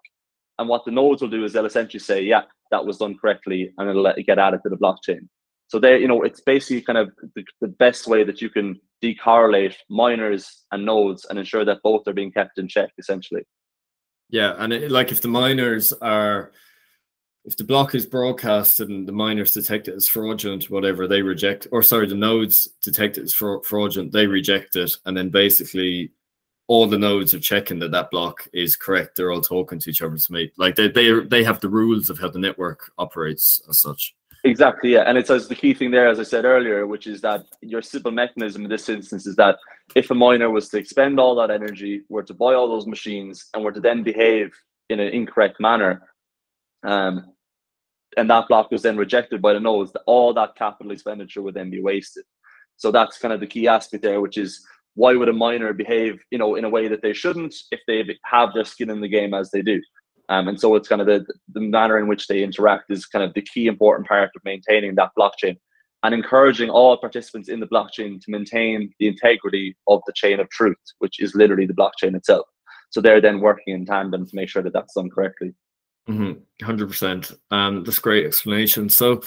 And 0.58 0.70
what 0.70 0.86
the 0.86 0.92
nodes 0.92 1.22
will 1.22 1.30
do 1.30 1.44
is 1.44 1.52
they'll 1.52 1.66
essentially 1.66 2.00
say, 2.00 2.22
yeah, 2.22 2.44
that 2.72 2.86
was 2.86 2.98
done 2.98 3.18
correctly, 3.18 3.74
and 3.78 3.90
it'll 3.90 4.02
let 4.02 4.18
it 4.18 4.24
get 4.24 4.40
added 4.40 4.62
to 4.64 4.70
the 4.70 4.78
blockchain. 4.78 5.28
So 5.68 5.80
they, 5.80 6.00
you 6.00 6.08
know, 6.08 6.22
it's 6.22 6.40
basically 6.40 6.82
kind 6.82 6.98
of 6.98 7.12
the, 7.36 7.44
the 7.60 7.68
best 7.68 8.08
way 8.08 8.24
that 8.24 8.42
you 8.42 8.50
can 8.50 8.80
decorrelate 9.04 9.76
miners 9.90 10.64
and 10.72 10.86
nodes 10.86 11.26
and 11.26 11.38
ensure 11.38 11.66
that 11.66 11.84
both 11.84 12.08
are 12.08 12.14
being 12.14 12.32
kept 12.32 12.58
in 12.58 12.70
check, 12.70 12.92
essentially. 12.98 13.44
Yeah, 14.30 14.54
and 14.58 14.72
it, 14.72 14.92
like 14.92 15.12
if 15.12 15.20
the 15.20 15.28
miners 15.28 15.92
are 15.92 16.54
if 17.46 17.56
the 17.58 17.64
block 17.64 17.96
is 17.96 18.06
broadcasted 18.06 18.90
and 18.90 19.08
the 19.08 19.12
miners 19.12 19.54
detect 19.54 19.88
it 19.88 19.96
as 19.96 20.08
fraudulent, 20.08 20.70
whatever, 20.70 21.08
they 21.08 21.22
reject, 21.22 21.68
or 21.72 21.82
sorry, 21.82 22.08
the 22.08 22.16
nodes 22.16 22.68
detect 22.84 23.18
it 23.18 23.24
as 23.24 23.34
fraudulent, 23.34 24.12
they 24.12 24.28
reject 24.28 24.76
it. 24.76 24.96
And 25.06 25.16
then 25.16 25.30
basically 25.30 26.12
all 26.68 26.86
the 26.86 26.98
nodes 26.98 27.34
are 27.34 27.40
checking 27.40 27.80
that 27.80 27.92
that 27.92 28.12
block 28.12 28.48
is 28.54 28.76
correct. 28.76 29.16
They're 29.16 29.32
all 29.32 29.42
talking 29.42 29.80
to 29.80 29.90
each 29.90 30.02
other 30.02 30.18
to 30.18 30.32
make, 30.32 30.52
like 30.58 30.76
they, 30.76 30.90
they, 30.90 31.12
they 31.22 31.44
have 31.44 31.60
the 31.60 31.70
rules 31.70 32.10
of 32.10 32.20
how 32.20 32.30
the 32.30 32.40
network 32.40 32.92
operates 32.98 33.62
as 33.70 33.80
such. 33.80 34.16
Exactly, 34.44 34.94
yeah. 34.94 35.02
And 35.02 35.18
it's 35.18 35.30
as 35.30 35.48
the 35.48 35.56
key 35.56 35.74
thing 35.74 35.92
there, 35.92 36.08
as 36.08 36.20
I 36.20 36.24
said 36.24 36.46
earlier, 36.46 36.88
which 36.88 37.08
is 37.08 37.20
that 37.22 37.46
your 37.62 37.82
Sybil 37.82 38.12
mechanism 38.12 38.64
in 38.64 38.70
this 38.70 38.88
instance 38.88 39.26
is 39.26 39.36
that 39.36 39.58
if 39.96 40.12
a 40.12 40.16
miner 40.16 40.50
was 40.50 40.70
to 40.70 40.78
expend 40.78 41.20
all 41.20 41.36
that 41.36 41.52
energy, 41.52 42.04
were 42.08 42.24
to 42.24 42.34
buy 42.34 42.54
all 42.54 42.70
those 42.70 42.88
machines, 42.88 43.50
and 43.54 43.64
were 43.64 43.72
to 43.72 43.82
then 43.82 44.04
behave 44.04 44.52
in 44.90 45.00
an 45.00 45.10
incorrect 45.10 45.60
manner, 45.60 46.09
um, 46.84 47.34
and 48.18 48.30
that 48.30 48.48
block 48.48 48.72
was 48.72 48.82
then 48.82 48.98
rejected 48.98 49.42
by 49.42 49.54
the 49.54 49.60
nodes, 49.60 49.92
all 50.06 50.34
that 50.34 50.56
capital 50.56 50.92
expenditure 50.92 51.42
would 51.42 51.54
then 51.54 51.70
be 51.70 51.82
wasted. 51.82 52.24
So 52.78 52.92
that's 52.92 53.20
kind 53.20 53.34
of 53.34 53.40
the 53.40 53.48
key 53.48 53.68
aspect 53.68 54.04
there, 54.04 54.22
which 54.22 54.38
is 54.38 54.66
why 54.96 55.14
would 55.14 55.30
a 55.30 55.34
miner 55.34 55.74
behave, 55.74 56.22
you 56.32 56.38
know, 56.38 56.56
in 56.56 56.66
a 56.66 56.70
way 56.70 56.88
that 56.88 57.02
they 57.02 57.14
shouldn't 57.14 57.54
if 57.72 57.80
they 57.88 58.18
have 58.24 58.54
their 58.54 58.66
skin 58.66 58.90
in 58.90 59.02
the 59.02 59.08
game 59.08 59.34
as 59.34 59.52
they 59.52 59.62
do. 59.62 59.82
Um, 60.30 60.48
and 60.48 60.60
so 60.60 60.76
it's 60.76 60.88
kind 60.88 61.02
of 61.02 61.08
the, 61.08 61.26
the 61.54 61.62
manner 61.62 61.98
in 62.00 62.08
which 62.08 62.28
they 62.28 62.44
interact 62.44 62.92
is 62.92 63.06
kind 63.06 63.24
of 63.24 63.34
the 63.34 63.42
key 63.42 63.68
important 63.68 64.08
part 64.08 64.30
of 64.36 64.42
maintaining 64.44 64.96
that 64.96 65.12
blockchain. 65.18 65.58
and 66.04 66.14
encouraging 66.14 66.70
all 66.70 66.98
participants 66.98 67.50
in 67.50 67.60
the 67.60 67.68
blockchain 67.68 68.22
to 68.22 68.32
maintain 68.32 68.94
the 69.00 69.08
integrity 69.08 69.76
of 69.88 70.02
the 70.08 70.14
chain 70.14 70.40
of 70.40 70.50
truth, 70.50 70.78
which 71.00 71.20
is 71.20 71.36
literally 71.36 71.66
the 71.66 71.74
blockchain 71.74 72.16
itself. 72.16 72.46
So 72.90 73.02
they're 73.02 73.22
then 73.22 73.42
working 73.42 73.74
in 73.74 73.86
tandem 73.86 74.26
to 74.26 74.36
make 74.36 74.50
sure 74.50 74.64
that 74.64 74.74
that's 74.74 74.94
done 74.94 75.10
correctly. 75.10 75.54
Mm-hmm. 76.10 76.66
100%. 76.66 77.38
Um, 77.52 77.84
that's 77.84 78.00
great 78.00 78.26
explanation. 78.26 78.90
So, 78.90 79.22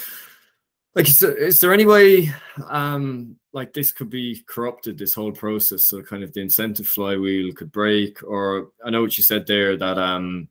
like, 0.95 1.07
is 1.07 1.19
there, 1.19 1.35
is 1.35 1.59
there 1.59 1.73
any 1.73 1.85
way 1.85 2.31
um, 2.69 3.37
like 3.53 3.73
this 3.73 3.91
could 3.91 4.09
be 4.09 4.43
corrupted, 4.47 4.97
this 4.97 5.13
whole 5.13 5.31
process? 5.31 5.85
So, 5.85 6.01
kind 6.01 6.23
of 6.23 6.33
the 6.33 6.41
incentive 6.41 6.87
flywheel 6.87 7.53
could 7.53 7.71
break, 7.71 8.21
or 8.23 8.71
I 8.85 8.89
know 8.89 9.01
what 9.01 9.17
you 9.17 9.23
said 9.23 9.47
there 9.47 9.77
that 9.77 9.97
um, 9.97 10.49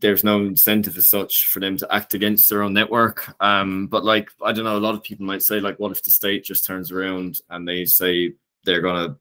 there's 0.00 0.24
no 0.24 0.40
incentive 0.40 0.96
as 0.96 1.08
such 1.08 1.48
for 1.48 1.60
them 1.60 1.76
to 1.76 1.94
act 1.94 2.14
against 2.14 2.48
their 2.48 2.62
own 2.62 2.72
network. 2.72 3.34
Um, 3.42 3.88
but 3.88 4.04
like, 4.04 4.30
I 4.44 4.52
don't 4.52 4.64
know, 4.64 4.76
a 4.76 4.78
lot 4.78 4.94
of 4.94 5.02
people 5.02 5.26
might 5.26 5.42
say, 5.42 5.60
like, 5.60 5.78
what 5.78 5.92
if 5.92 6.02
the 6.02 6.10
state 6.10 6.44
just 6.44 6.64
turns 6.64 6.90
around 6.92 7.40
and 7.50 7.66
they 7.66 7.84
say 7.84 8.32
they're 8.64 8.80
to 8.80 9.16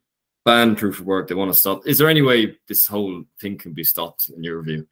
ban 0.45 0.75
proof 0.75 0.99
of 0.99 1.05
work, 1.05 1.27
they 1.27 1.35
want 1.35 1.51
to 1.51 1.59
stop? 1.59 1.87
Is 1.87 1.97
there 1.97 2.09
any 2.09 2.21
way 2.21 2.57
this 2.67 2.87
whole 2.87 3.23
thing 3.39 3.57
can 3.57 3.73
be 3.73 3.83
stopped 3.83 4.29
in 4.29 4.43
your 4.43 4.61
view? 4.61 4.87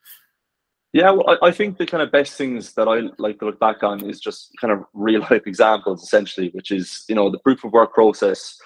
Yeah, 0.92 1.12
well, 1.12 1.38
I, 1.42 1.48
I 1.48 1.52
think 1.52 1.78
the 1.78 1.86
kind 1.86 2.02
of 2.02 2.12
best 2.12 2.34
things 2.34 2.74
that 2.74 2.88
I 2.88 3.10
like 3.20 3.40
to 3.40 3.46
look 3.46 3.60
back 3.60 3.84
on 3.84 4.04
is 4.10 4.20
just 4.20 4.52
kind 4.60 4.74
of 4.74 4.84
real 4.94 5.22
life 5.22 5.46
examples, 5.46 6.04
essentially, 6.04 6.50
which 6.54 6.72
is, 6.72 7.06
you 7.08 7.16
know, 7.16 7.30
the 7.30 7.40
proof 7.40 7.64
of 7.64 7.74
work 7.74 7.94
process 7.94 8.60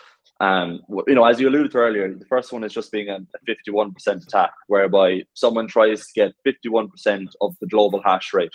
um, 0.43 0.81
you 1.07 1.15
know, 1.15 1.23
as 1.23 1.39
you 1.39 1.47
alluded 1.47 1.71
to 1.71 1.77
earlier, 1.77 2.13
the 2.13 2.25
first 2.25 2.51
one 2.51 2.63
is 2.63 2.73
just 2.73 2.91
being 2.91 3.09
a, 3.09 3.19
51% 3.47 4.27
attack, 4.27 4.51
whereby 4.67 5.23
someone 5.33 5.67
tries 5.67 6.07
to 6.07 6.13
get 6.13 6.33
51% 6.45 7.29
of 7.39 7.55
the 7.61 7.67
global 7.67 8.01
hash 8.03 8.33
rate. 8.33 8.51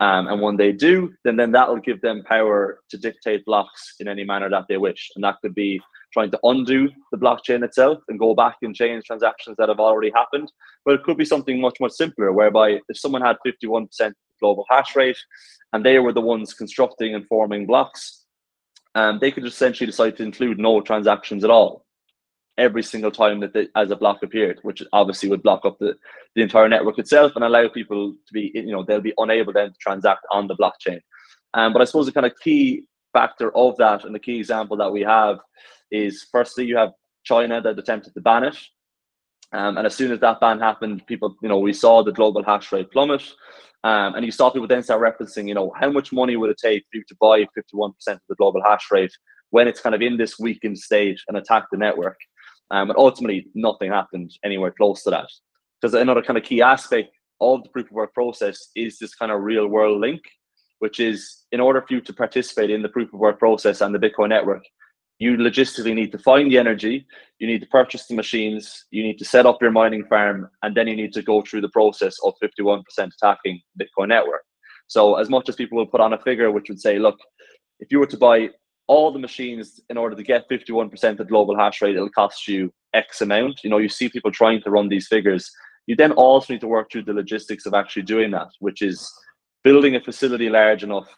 Um, 0.00 0.26
and 0.26 0.40
when 0.42 0.56
they 0.56 0.72
do, 0.72 1.14
then, 1.24 1.36
then 1.36 1.52
that 1.52 1.68
will 1.68 1.78
give 1.78 2.00
them 2.02 2.24
power 2.24 2.80
to 2.90 2.98
dictate 2.98 3.44
blocks 3.46 3.94
in 4.00 4.08
any 4.08 4.24
manner 4.24 4.50
that 4.50 4.64
they 4.68 4.76
wish. 4.76 5.10
And 5.14 5.24
that 5.24 5.36
could 5.40 5.54
be 5.54 5.80
trying 6.14 6.30
to 6.30 6.38
undo 6.44 6.88
the 7.10 7.18
blockchain 7.18 7.62
itself 7.64 7.98
and 8.08 8.18
go 8.18 8.34
back 8.34 8.56
and 8.62 8.74
change 8.74 9.04
transactions 9.04 9.56
that 9.58 9.68
have 9.68 9.80
already 9.80 10.10
happened. 10.14 10.50
But 10.84 10.94
it 10.94 11.02
could 11.02 11.18
be 11.18 11.24
something 11.24 11.60
much, 11.60 11.78
much 11.80 11.92
simpler, 11.92 12.32
whereby 12.32 12.80
if 12.88 12.96
someone 12.96 13.20
had 13.20 13.36
51% 13.46 14.12
global 14.40 14.64
hash 14.70 14.96
rate 14.96 15.18
and 15.72 15.84
they 15.84 15.98
were 15.98 16.12
the 16.12 16.20
ones 16.20 16.54
constructing 16.54 17.14
and 17.14 17.26
forming 17.26 17.66
blocks, 17.66 18.24
um, 18.94 19.18
they 19.20 19.32
could 19.32 19.44
essentially 19.44 19.86
decide 19.86 20.16
to 20.16 20.22
include 20.22 20.58
no 20.58 20.80
transactions 20.80 21.42
at 21.44 21.50
all 21.50 21.84
every 22.56 22.84
single 22.84 23.10
time 23.10 23.40
that 23.40 23.52
they, 23.52 23.66
as 23.74 23.90
a 23.90 23.96
block 23.96 24.22
appeared, 24.22 24.60
which 24.62 24.80
obviously 24.92 25.28
would 25.28 25.42
block 25.42 25.64
up 25.64 25.76
the, 25.80 25.96
the 26.36 26.42
entire 26.42 26.68
network 26.68 26.98
itself 27.00 27.32
and 27.34 27.44
allow 27.44 27.68
people 27.68 28.12
to 28.12 28.32
be, 28.32 28.52
you 28.54 28.70
know, 28.70 28.84
they'll 28.84 29.00
be 29.00 29.14
unable 29.18 29.52
then 29.52 29.70
to 29.70 29.78
transact 29.80 30.24
on 30.30 30.46
the 30.46 30.56
blockchain. 30.56 31.00
Um, 31.54 31.72
but 31.72 31.82
I 31.82 31.84
suppose 31.84 32.06
the 32.06 32.12
kind 32.12 32.26
of 32.26 32.38
key 32.40 32.86
factor 33.14 33.56
of 33.56 33.78
that 33.78 34.04
and 34.04 34.14
the 34.14 34.18
key 34.18 34.38
example 34.38 34.76
that 34.76 34.92
we 34.92 35.00
have 35.00 35.38
is 35.90 36.26
firstly, 36.30 36.66
you 36.66 36.76
have 36.76 36.92
China 37.24 37.62
that 37.62 37.78
attempted 37.78 38.12
to 38.12 38.20
ban 38.20 38.44
it. 38.44 38.58
Um, 39.52 39.78
and 39.78 39.86
as 39.86 39.94
soon 39.94 40.12
as 40.12 40.20
that 40.20 40.40
ban 40.40 40.58
happened, 40.58 41.06
people, 41.06 41.36
you 41.42 41.48
know, 41.48 41.58
we 41.58 41.72
saw 41.72 42.02
the 42.02 42.12
global 42.12 42.42
hash 42.42 42.72
rate 42.72 42.90
plummet. 42.90 43.22
Um, 43.84 44.14
and 44.14 44.24
you 44.24 44.32
saw 44.32 44.50
people 44.50 44.66
then 44.66 44.82
start 44.82 45.00
referencing, 45.00 45.46
you 45.46 45.54
know, 45.54 45.72
how 45.78 45.90
much 45.90 46.12
money 46.12 46.36
would 46.36 46.50
it 46.50 46.58
take 46.58 46.84
for 46.90 46.98
you 46.98 47.04
to 47.08 47.16
buy 47.20 47.46
51% 47.56 47.92
of 48.08 48.20
the 48.28 48.34
global 48.34 48.62
hash 48.62 48.86
rate 48.90 49.12
when 49.50 49.68
it's 49.68 49.80
kind 49.80 49.94
of 49.94 50.02
in 50.02 50.16
this 50.16 50.38
weakened 50.38 50.78
stage 50.78 51.22
and 51.28 51.36
attack 51.36 51.66
the 51.70 51.78
network? 51.78 52.18
Um, 52.70 52.90
and 52.90 52.98
ultimately, 52.98 53.46
nothing 53.54 53.90
happened 53.90 54.32
anywhere 54.42 54.72
close 54.72 55.02
to 55.04 55.10
that. 55.10 55.28
Because 55.80 55.94
another 55.94 56.22
kind 56.22 56.38
of 56.38 56.44
key 56.44 56.62
aspect 56.62 57.10
of 57.40 57.62
the 57.62 57.68
proof 57.68 57.86
of 57.86 57.92
work 57.92 58.14
process 58.14 58.70
is 58.74 58.98
this 58.98 59.14
kind 59.14 59.30
of 59.30 59.42
real 59.42 59.66
world 59.66 60.00
link, 60.00 60.22
which 60.84 61.00
is 61.00 61.46
in 61.50 61.60
order 61.60 61.80
for 61.80 61.94
you 61.94 62.00
to 62.02 62.12
participate 62.12 62.68
in 62.68 62.82
the 62.82 62.90
proof 62.90 63.10
of 63.14 63.18
work 63.18 63.38
process 63.38 63.80
and 63.80 63.94
the 63.94 64.04
Bitcoin 64.06 64.28
network, 64.28 64.62
you 65.18 65.30
logistically 65.38 65.94
need 65.94 66.12
to 66.12 66.18
find 66.18 66.50
the 66.50 66.58
energy, 66.58 67.06
you 67.38 67.46
need 67.46 67.62
to 67.62 67.66
purchase 67.68 68.06
the 68.06 68.14
machines, 68.14 68.84
you 68.90 69.02
need 69.02 69.18
to 69.18 69.24
set 69.24 69.46
up 69.46 69.62
your 69.62 69.70
mining 69.70 70.04
farm, 70.04 70.46
and 70.62 70.76
then 70.76 70.86
you 70.86 70.94
need 70.94 71.14
to 71.14 71.22
go 71.22 71.40
through 71.40 71.62
the 71.62 71.70
process 71.70 72.16
of 72.22 72.34
51% 72.42 72.82
attacking 72.98 73.62
Bitcoin 73.80 74.08
network. 74.08 74.44
So, 74.86 75.14
as 75.14 75.30
much 75.30 75.48
as 75.48 75.56
people 75.56 75.78
will 75.78 75.86
put 75.94 76.02
on 76.02 76.12
a 76.12 76.18
figure 76.18 76.50
which 76.50 76.68
would 76.68 76.82
say, 76.86 76.98
look, 76.98 77.18
if 77.80 77.90
you 77.90 77.98
were 77.98 78.12
to 78.14 78.18
buy 78.18 78.50
all 78.86 79.10
the 79.10 79.18
machines 79.18 79.80
in 79.88 79.96
order 79.96 80.14
to 80.14 80.22
get 80.22 80.50
51% 80.50 81.18
of 81.18 81.28
global 81.30 81.56
hash 81.56 81.80
rate, 81.80 81.96
it'll 81.96 82.10
cost 82.10 82.46
you 82.46 82.70
X 82.92 83.22
amount. 83.22 83.64
You 83.64 83.70
know, 83.70 83.78
you 83.78 83.88
see 83.88 84.10
people 84.10 84.30
trying 84.30 84.60
to 84.60 84.70
run 84.70 84.90
these 84.90 85.08
figures. 85.08 85.50
You 85.86 85.96
then 85.96 86.12
also 86.12 86.52
need 86.52 86.60
to 86.60 86.74
work 86.76 86.90
through 86.90 87.04
the 87.04 87.14
logistics 87.14 87.64
of 87.64 87.72
actually 87.72 88.02
doing 88.02 88.30
that, 88.32 88.48
which 88.58 88.82
is 88.82 89.10
building 89.64 89.96
a 89.96 90.00
facility 90.00 90.48
large 90.48 90.84
enough 90.84 91.08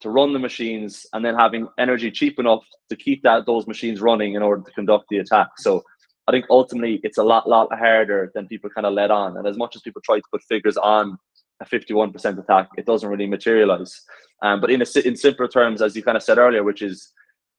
to 0.00 0.10
run 0.10 0.32
the 0.32 0.38
machines 0.38 1.06
and 1.12 1.24
then 1.24 1.36
having 1.36 1.68
energy 1.78 2.10
cheap 2.10 2.38
enough 2.40 2.64
to 2.90 2.96
keep 2.96 3.22
that 3.22 3.46
those 3.46 3.66
machines 3.68 4.00
running 4.00 4.34
in 4.34 4.42
order 4.42 4.62
to 4.62 4.72
conduct 4.72 5.04
the 5.08 5.18
attack. 5.18 5.48
So 5.58 5.82
I 6.26 6.32
think 6.32 6.44
ultimately 6.50 7.00
it's 7.04 7.18
a 7.18 7.22
lot 7.22 7.48
lot 7.48 7.68
harder 7.72 8.30
than 8.34 8.48
people 8.48 8.68
kind 8.70 8.86
of 8.86 8.94
let 8.94 9.10
on. 9.10 9.36
And 9.36 9.46
as 9.46 9.56
much 9.56 9.76
as 9.76 9.82
people 9.82 10.02
try 10.04 10.16
to 10.16 10.22
put 10.30 10.42
figures 10.42 10.76
on 10.76 11.16
a 11.60 11.64
51% 11.64 12.38
attack, 12.38 12.68
it 12.76 12.84
doesn't 12.84 13.08
really 13.08 13.28
materialize. 13.28 14.02
Um, 14.42 14.60
but 14.60 14.70
in 14.70 14.82
a, 14.82 14.86
in 15.06 15.16
simpler 15.16 15.46
terms, 15.46 15.80
as 15.80 15.94
you 15.94 16.02
kind 16.02 16.16
of 16.16 16.22
said 16.22 16.38
earlier, 16.38 16.64
which 16.64 16.82
is 16.82 17.12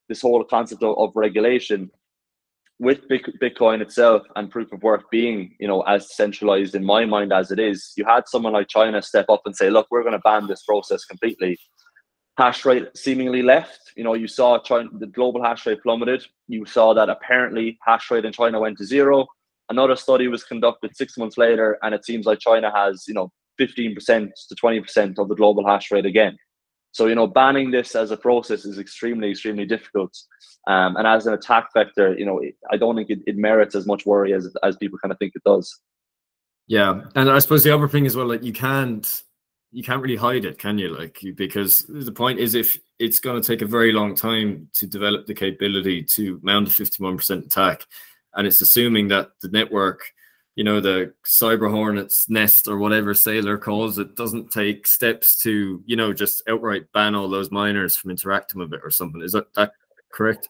this 0.10 0.22
whole 0.22 0.44
concept 0.44 0.84
of, 0.84 0.98
of 0.98 1.12
regulation 1.16 1.90
with 2.80 3.08
Bitcoin 3.08 3.82
itself 3.82 4.24
and 4.36 4.50
proof 4.50 4.72
of 4.72 4.84
work 4.84 5.10
being, 5.12 5.56
you 5.60 5.68
know, 5.68 5.82
as 5.82 6.16
centralized 6.16 6.76
in 6.76 6.84
my 6.84 7.06
mind 7.06 7.32
as 7.32 7.52
it 7.52 7.60
is, 7.60 7.94
you 7.96 8.06
had 8.06 8.28
someone 8.28 8.54
like 8.54 8.68
China 8.68 9.02
step 9.02 9.28
up 9.30 9.42
and 9.46 9.56
say, 9.56 9.70
look, 9.70 9.88
we're 9.90 10.02
going 10.02 10.14
to 10.14 10.20
ban 10.20 10.48
this 10.48 10.64
process 10.64 11.06
completely 11.06 11.58
hash 12.38 12.66
rate 12.66 12.88
seemingly 12.96 13.42
left. 13.42 13.92
You 13.96 14.04
know, 14.04 14.16
you 14.16 14.28
saw 14.28 14.60
China, 14.60 14.90
the 14.94 15.08
global 15.08 15.44
hash 15.44 15.66
rate 15.66 15.84
plummeted. 15.84 16.26
You 16.48 16.66
saw 16.66 16.94
that 16.94 17.10
apparently 17.10 17.78
hash 17.86 18.10
rate 18.10 18.26
in 18.26 18.34
China 18.34 18.60
went 18.60 18.78
to 18.80 18.86
zero. 18.86 19.28
Another 19.70 19.96
study 19.96 20.28
was 20.28 20.44
conducted 20.44 20.96
six 20.96 21.18
months 21.18 21.38
later, 21.38 21.78
and 21.84 21.96
it 21.96 22.06
seems 22.06 22.26
like 22.26 22.40
China 22.40 22.72
has, 22.76 23.06
you 23.08 23.14
know, 23.14 23.32
15% 23.60 23.96
to 24.50 24.56
20% 24.56 25.20
of 25.20 25.30
the 25.30 25.36
global 25.36 25.66
hash 25.66 25.92
rate 25.92 26.06
again. 26.06 26.38
So, 26.94 27.08
you 27.08 27.16
know, 27.16 27.28
banning 27.28 27.72
this 27.72 27.96
as 27.96 28.12
a 28.12 28.18
process 28.18 28.66
is 28.66 28.80
extremely, 28.80 29.32
extremely 29.32 29.66
difficult. 29.66 30.16
Um, 30.68 30.96
and 30.96 31.06
as 31.06 31.28
an 31.28 31.34
attack 31.34 31.70
vector, 31.74 32.18
you 32.18 32.26
know, 32.26 32.40
it, 32.40 32.56
I 32.72 32.78
don't 32.78 32.96
think 32.96 33.10
it, 33.10 33.20
it 33.28 33.36
merits 33.36 33.76
as 33.76 33.86
much 33.86 34.06
worry 34.06 34.34
as, 34.34 34.48
as 34.64 34.78
people 34.78 35.00
kind 35.00 35.12
of 35.12 35.18
think 35.18 35.34
it 35.36 35.44
does. 35.44 35.80
Yeah. 36.68 37.02
And 37.16 37.30
I 37.30 37.40
suppose 37.40 37.64
the 37.64 37.74
other 37.74 37.88
thing 37.88 38.06
as 38.06 38.16
well, 38.16 38.28
like 38.28 38.44
you 38.44 38.54
can't 38.54 39.24
you 39.74 39.82
can't 39.82 40.04
really 40.04 40.16
hide 40.16 40.46
it, 40.46 40.60
can 40.60 40.78
you? 40.78 40.96
Like, 40.96 41.20
because 41.36 41.86
the 41.90 42.12
point 42.12 42.38
is, 42.38 42.54
if 42.54 42.80
it's 43.00 43.20
going 43.20 43.42
to 43.42 43.46
take 43.46 43.64
a 43.64 43.68
very 43.68 43.92
long 43.92 44.14
time 44.14 44.70
to 44.74 44.86
develop 44.86 45.26
the 45.26 45.34
capability 45.34 46.04
to 46.04 46.40
mount 46.44 46.68
a 46.68 46.72
51% 46.72 47.48
attack, 47.48 47.88
and 48.36 48.46
it's 48.46 48.62
assuming 48.62 49.08
that 49.08 49.32
the 49.42 49.50
network, 49.50 50.02
you 50.56 50.64
know, 50.64 50.80
the 50.80 51.14
cyber 51.26 51.70
hornets 51.70 52.30
nest 52.30 52.68
or 52.68 52.78
whatever 52.78 53.14
Saylor 53.14 53.60
calls 53.60 53.98
it, 53.98 54.16
doesn't 54.16 54.52
take 54.52 54.86
steps 54.86 55.38
to, 55.40 55.82
you 55.86 55.96
know, 55.96 56.14
just 56.14 56.44
outright 56.48 56.84
ban 56.94 57.16
all 57.16 57.28
those 57.28 57.52
miners 57.52 57.96
from 57.96 58.12
interacting 58.12 58.60
with 58.60 58.74
it 58.74 58.82
or 58.84 58.92
something. 58.92 59.22
Is 59.22 59.32
that, 59.32 59.52
that 59.56 59.72
correct? 60.12 60.50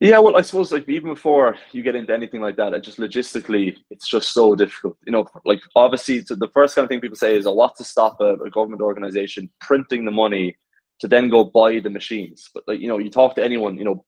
Yeah, 0.00 0.20
well, 0.20 0.36
I 0.36 0.42
suppose 0.42 0.70
like 0.70 0.88
even 0.88 1.12
before 1.12 1.56
you 1.72 1.82
get 1.82 1.96
into 1.96 2.14
anything 2.14 2.40
like 2.40 2.56
that, 2.56 2.72
it 2.72 2.84
just 2.84 2.98
logistically, 2.98 3.76
it's 3.90 4.08
just 4.08 4.32
so 4.32 4.54
difficult. 4.54 4.96
You 5.04 5.12
know, 5.12 5.26
like 5.44 5.60
obviously, 5.74 6.24
so 6.24 6.36
the 6.36 6.50
first 6.54 6.76
kind 6.76 6.84
of 6.84 6.88
thing 6.88 7.00
people 7.00 7.16
say 7.16 7.36
is, 7.36 7.46
a 7.46 7.50
lot 7.50 7.76
to 7.76 7.84
stop 7.84 8.20
a, 8.20 8.34
a 8.34 8.50
government 8.50 8.80
organization 8.80 9.50
printing 9.60 10.04
the 10.04 10.12
money 10.12 10.56
to 11.00 11.08
then 11.08 11.28
go 11.28 11.42
buy 11.42 11.80
the 11.80 11.90
machines?" 11.90 12.48
But 12.54 12.62
like 12.68 12.80
you 12.80 12.86
know, 12.86 12.98
you 12.98 13.10
talk 13.10 13.34
to 13.36 13.44
anyone, 13.44 13.76
you 13.76 13.84
know, 13.84 14.04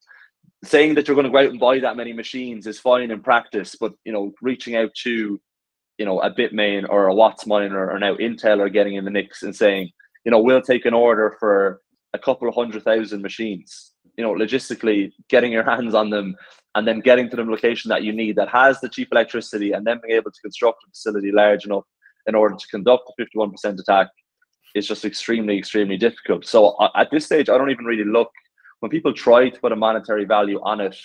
saying 0.64 0.94
that 0.94 1.08
you're 1.08 1.14
going 1.14 1.24
to 1.26 1.30
go 1.30 1.38
out 1.38 1.50
and 1.50 1.60
buy 1.60 1.78
that 1.78 1.96
many 1.96 2.12
machines 2.12 2.66
is 2.66 2.78
fine 2.78 3.10
in 3.10 3.22
practice, 3.22 3.76
but 3.78 3.94
you 4.04 4.12
know, 4.12 4.32
reaching 4.42 4.76
out 4.76 4.90
to, 5.02 5.40
you 5.98 6.04
know, 6.04 6.20
a 6.20 6.30
Bitmain 6.30 6.86
or 6.88 7.08
a 7.08 7.14
WhatsMiner 7.14 7.92
or 7.92 7.98
now 7.98 8.14
Intel 8.16 8.60
are 8.60 8.68
getting 8.68 8.94
in 8.94 9.04
the 9.04 9.10
mix 9.10 9.42
and 9.42 9.54
saying, 9.54 9.90
you 10.24 10.30
know, 10.30 10.40
we'll 10.40 10.62
take 10.62 10.84
an 10.84 10.94
order 10.94 11.36
for 11.40 11.80
a 12.12 12.18
couple 12.18 12.48
of 12.48 12.54
hundred 12.54 12.82
thousand 12.82 13.22
machines 13.22 13.92
you 14.16 14.24
know, 14.24 14.34
logistically 14.34 15.12
getting 15.28 15.52
your 15.52 15.64
hands 15.70 15.94
on 15.94 16.10
them 16.10 16.36
and 16.74 16.86
then 16.86 17.00
getting 17.00 17.28
to 17.30 17.36
the 17.36 17.44
location 17.44 17.88
that 17.88 18.04
you 18.04 18.12
need 18.12 18.36
that 18.36 18.48
has 18.48 18.80
the 18.80 18.88
cheap 18.88 19.08
electricity 19.10 19.72
and 19.72 19.86
then 19.86 19.98
being 20.02 20.16
able 20.16 20.30
to 20.30 20.40
construct 20.42 20.84
a 20.86 20.90
facility 20.90 21.32
large 21.32 21.64
enough 21.64 21.84
in 22.26 22.34
order 22.34 22.54
to 22.54 22.66
conduct 22.68 23.10
the 23.16 23.24
51% 23.24 23.80
attack 23.80 24.08
is 24.74 24.86
just 24.86 25.04
extremely, 25.04 25.58
extremely 25.58 25.96
difficult. 25.96 26.46
So 26.46 26.72
uh, 26.72 26.90
at 26.94 27.10
this 27.10 27.26
stage, 27.26 27.48
I 27.48 27.58
don't 27.58 27.70
even 27.70 27.86
really 27.86 28.04
look 28.04 28.30
when 28.80 28.90
people 28.90 29.12
try 29.12 29.48
to 29.48 29.60
put 29.60 29.72
a 29.72 29.76
monetary 29.76 30.24
value 30.24 30.60
on 30.62 30.80
it. 30.80 30.96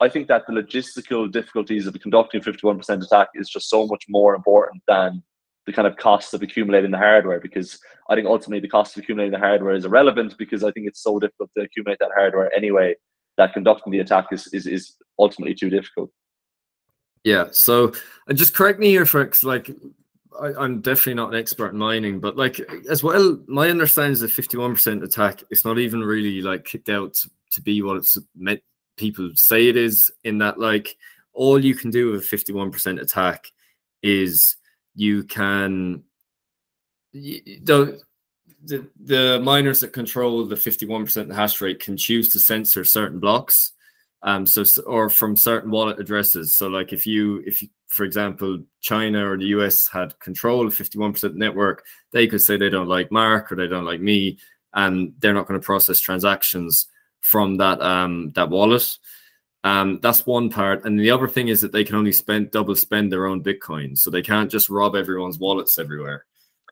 I 0.00 0.08
think 0.08 0.26
that 0.28 0.46
the 0.46 0.52
logistical 0.52 1.30
difficulties 1.30 1.86
of 1.86 1.98
conducting 2.00 2.40
a 2.40 2.44
51% 2.44 3.04
attack 3.04 3.28
is 3.34 3.48
just 3.48 3.70
so 3.70 3.86
much 3.86 4.04
more 4.08 4.34
important 4.34 4.82
than 4.88 5.22
the 5.66 5.72
kind 5.72 5.86
of 5.86 5.96
cost 5.96 6.34
of 6.34 6.42
accumulating 6.42 6.90
the 6.90 6.98
hardware 6.98 7.38
because 7.38 7.78
I 8.10 8.16
think 8.16 8.26
ultimately 8.26 8.60
the 8.60 8.68
cost 8.68 8.96
of 8.96 9.04
accumulating 9.04 9.32
the 9.32 9.38
hardware 9.38 9.74
is 9.74 9.84
irrelevant 9.84 10.36
because 10.38 10.64
I 10.64 10.72
think 10.72 10.88
it's 10.88 11.02
so 11.02 11.20
difficult 11.20 11.50
to 11.56 11.62
accumulate 11.62 11.98
that 12.00 12.10
hardware 12.16 12.52
anyway 12.52 12.96
that 13.38 13.52
conducting 13.52 13.92
the 13.92 14.00
attack 14.00 14.26
is 14.32 14.48
is, 14.52 14.66
is 14.66 14.96
ultimately 15.18 15.54
too 15.54 15.70
difficult. 15.70 16.10
Yeah. 17.22 17.48
So 17.52 17.92
and 18.26 18.36
just 18.36 18.54
correct 18.54 18.80
me 18.80 18.88
here, 18.88 19.06
folks. 19.06 19.44
Like 19.44 19.70
I, 20.40 20.64
am 20.64 20.80
definitely 20.80 21.14
not 21.14 21.32
an 21.32 21.38
expert 21.38 21.72
in 21.72 21.78
mining, 21.78 22.20
but 22.20 22.36
like 22.36 22.60
as 22.88 23.02
well, 23.02 23.38
my 23.46 23.68
understanding 23.68 24.12
is 24.12 24.20
that 24.20 24.30
51% 24.30 25.02
attack 25.02 25.42
it's 25.50 25.64
not 25.64 25.78
even 25.78 26.00
really 26.00 26.40
like 26.40 26.64
kicked 26.64 26.88
out 26.88 27.24
to, 27.50 27.60
be 27.60 27.82
what 27.82 27.98
it's 27.98 28.16
meant 28.34 28.62
people 28.96 29.30
say 29.34 29.68
it 29.68 29.76
is, 29.76 30.10
in 30.24 30.38
that 30.38 30.58
like 30.58 30.96
all 31.32 31.62
you 31.62 31.74
can 31.74 31.90
do 31.90 32.12
with 32.12 32.22
a 32.22 32.36
51% 32.36 33.00
attack 33.00 33.52
is 34.02 34.56
you 34.94 35.22
can 35.24 36.02
the, 37.12 38.00
the 38.64 38.88
the 39.00 39.40
miners 39.42 39.80
that 39.80 39.92
control 39.92 40.44
the 40.46 40.54
51% 40.54 41.34
hash 41.34 41.60
rate 41.60 41.80
can 41.80 41.96
choose 41.96 42.30
to 42.30 42.38
censor 42.38 42.84
certain 42.84 43.20
blocks 43.20 43.72
um 44.22 44.46
so 44.46 44.64
or 44.82 45.08
from 45.08 45.36
certain 45.36 45.70
wallet 45.70 45.98
addresses. 45.98 46.54
So 46.54 46.68
like 46.68 46.92
if 46.92 47.06
you 47.06 47.42
if 47.46 47.62
you 47.62 47.68
for 47.88 48.04
example 48.04 48.58
china 48.80 49.28
or 49.28 49.36
the 49.36 49.46
us 49.46 49.88
had 49.88 50.18
control 50.18 50.66
of 50.66 50.74
51% 50.74 51.34
network 51.34 51.84
they 52.10 52.26
could 52.26 52.40
say 52.40 52.56
they 52.56 52.70
don't 52.70 52.88
like 52.88 53.12
mark 53.12 53.52
or 53.52 53.56
they 53.56 53.66
don't 53.66 53.84
like 53.84 54.00
me 54.00 54.38
and 54.72 55.12
they're 55.18 55.34
not 55.34 55.46
going 55.46 55.60
to 55.60 55.64
process 55.64 56.00
transactions 56.00 56.86
from 57.20 57.56
that 57.56 57.80
um 57.82 58.32
that 58.34 58.48
wallet. 58.48 58.98
Um 59.64 60.00
that's 60.02 60.26
one 60.26 60.50
part. 60.50 60.84
And 60.84 60.98
the 60.98 61.10
other 61.10 61.28
thing 61.28 61.48
is 61.48 61.60
that 61.60 61.72
they 61.72 61.84
can 61.84 61.96
only 61.96 62.12
spend 62.12 62.50
double 62.50 62.76
spend 62.76 63.12
their 63.12 63.26
own 63.26 63.42
bitcoin. 63.42 63.96
So 63.98 64.10
they 64.10 64.22
can't 64.22 64.50
just 64.50 64.70
rob 64.70 64.96
everyone's 64.96 65.38
wallets 65.38 65.78
everywhere. 65.78 66.24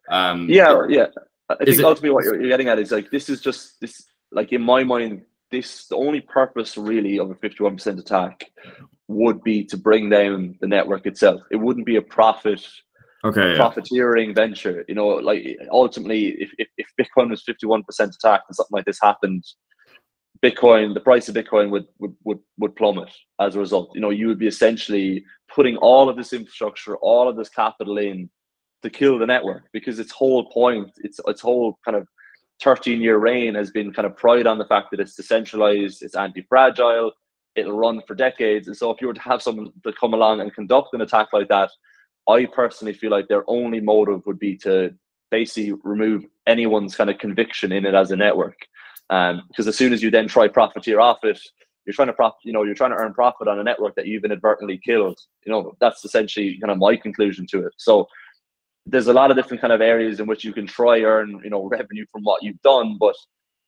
Um 0.08 0.48
yeah 0.48 0.86
yeah. 0.88 1.06
I 1.48 1.64
think 1.64 1.82
ultimately 1.82 2.10
what 2.10 2.24
you're 2.24 2.48
getting 2.48 2.68
at 2.68 2.78
is 2.78 2.92
like 2.92 3.10
this 3.10 3.28
is 3.28 3.40
just 3.40 3.80
this 3.80 4.06
like 4.32 4.52
in 4.52 4.62
my 4.62 4.84
mind 4.84 5.22
this 5.50 5.86
the 5.86 5.96
only 5.96 6.20
purpose 6.20 6.76
really 6.76 7.18
of 7.18 7.30
a 7.30 7.34
51% 7.34 7.98
attack 7.98 8.44
would 9.08 9.42
be 9.42 9.64
to 9.64 9.76
bring 9.76 10.08
down 10.08 10.56
the 10.60 10.68
network 10.68 11.06
itself. 11.06 11.40
It 11.50 11.56
wouldn't 11.56 11.86
be 11.86 11.96
a 11.96 12.02
profit 12.02 12.66
okay 13.24 13.56
profiteering 13.56 14.30
yeah. 14.30 14.34
venture. 14.34 14.84
You 14.88 14.94
know, 14.94 15.08
like 15.08 15.58
ultimately 15.70 16.28
if, 16.28 16.50
if, 16.58 16.68
if 16.78 16.86
Bitcoin 16.98 17.30
was 17.30 17.44
51% 17.44 17.82
attacked 17.88 18.44
and 18.48 18.56
something 18.56 18.72
like 18.72 18.84
this 18.84 19.00
happened, 19.02 19.44
Bitcoin, 20.42 20.94
the 20.94 21.00
price 21.00 21.28
of 21.28 21.34
Bitcoin 21.34 21.70
would, 21.70 21.86
would 21.98 22.14
would 22.24 22.38
would 22.58 22.76
plummet 22.76 23.10
as 23.40 23.56
a 23.56 23.58
result. 23.58 23.90
You 23.94 24.00
know, 24.00 24.10
you 24.10 24.28
would 24.28 24.38
be 24.38 24.46
essentially 24.46 25.24
putting 25.54 25.76
all 25.78 26.08
of 26.08 26.16
this 26.16 26.32
infrastructure, 26.32 26.96
all 26.96 27.28
of 27.28 27.36
this 27.36 27.48
capital 27.48 27.98
in 27.98 28.30
to 28.82 28.88
kill 28.88 29.18
the 29.18 29.26
network 29.26 29.64
because 29.72 29.98
its 29.98 30.12
whole 30.12 30.50
point, 30.50 30.90
its 30.98 31.20
its 31.26 31.40
whole 31.40 31.78
kind 31.84 31.96
of 31.96 32.06
13 32.62 33.00
year 33.00 33.18
reign 33.18 33.54
has 33.54 33.70
been 33.70 33.92
kind 33.92 34.06
of 34.06 34.16
pride 34.16 34.46
on 34.46 34.58
the 34.58 34.66
fact 34.66 34.90
that 34.90 35.00
it's 35.00 35.14
decentralized, 35.14 36.02
it's 36.02 36.16
anti 36.16 36.42
fragile, 36.42 37.12
it'll 37.56 37.76
run 37.76 38.00
for 38.06 38.14
decades. 38.14 38.66
And 38.66 38.76
so 38.76 38.90
if 38.90 39.00
you 39.00 39.06
were 39.06 39.14
to 39.14 39.20
have 39.20 39.42
someone 39.42 39.72
to 39.84 39.92
come 39.92 40.14
along 40.14 40.40
and 40.40 40.54
conduct 40.54 40.94
an 40.94 41.00
attack 41.00 41.28
like 41.32 41.48
that, 41.48 41.70
I 42.28 42.46
personally 42.46 42.92
feel 42.92 43.10
like 43.10 43.28
their 43.28 43.44
only 43.48 43.80
motive 43.80 44.22
would 44.26 44.38
be 44.38 44.56
to 44.58 44.94
basically 45.30 45.78
remove 45.84 46.24
anyone's 46.46 46.96
kind 46.96 47.10
of 47.10 47.18
conviction 47.18 47.72
in 47.72 47.86
it 47.86 47.94
as 47.94 48.10
a 48.10 48.16
network. 48.16 48.56
Um, 49.10 49.42
because 49.48 49.66
as 49.66 49.76
soon 49.76 49.92
as 49.92 50.02
you 50.02 50.10
then 50.10 50.28
try 50.28 50.46
profiteer 50.48 51.00
off 51.00 51.24
it, 51.24 51.40
you're 51.84 51.94
trying 51.94 52.08
to 52.08 52.14
profit, 52.14 52.38
you 52.44 52.52
know, 52.52 52.62
you're 52.62 52.74
trying 52.74 52.90
to 52.90 52.96
earn 52.96 53.14
profit 53.14 53.48
on 53.48 53.58
a 53.58 53.64
network 53.64 53.96
that 53.96 54.06
you've 54.06 54.24
inadvertently 54.24 54.78
killed. 54.84 55.18
You 55.44 55.52
know, 55.52 55.72
that's 55.80 56.04
essentially 56.04 56.58
kind 56.60 56.70
of 56.70 56.78
my 56.78 56.94
conclusion 56.96 57.46
to 57.50 57.66
it. 57.66 57.72
So 57.78 58.06
there's 58.90 59.06
a 59.06 59.12
lot 59.12 59.30
of 59.30 59.36
different 59.36 59.60
kind 59.60 59.72
of 59.72 59.80
areas 59.80 60.20
in 60.20 60.26
which 60.26 60.44
you 60.44 60.52
can 60.52 60.66
try 60.66 61.00
earn 61.02 61.40
you 61.44 61.50
know 61.50 61.66
revenue 61.68 62.04
from 62.12 62.22
what 62.22 62.42
you've 62.42 62.60
done 62.62 62.96
but 62.98 63.14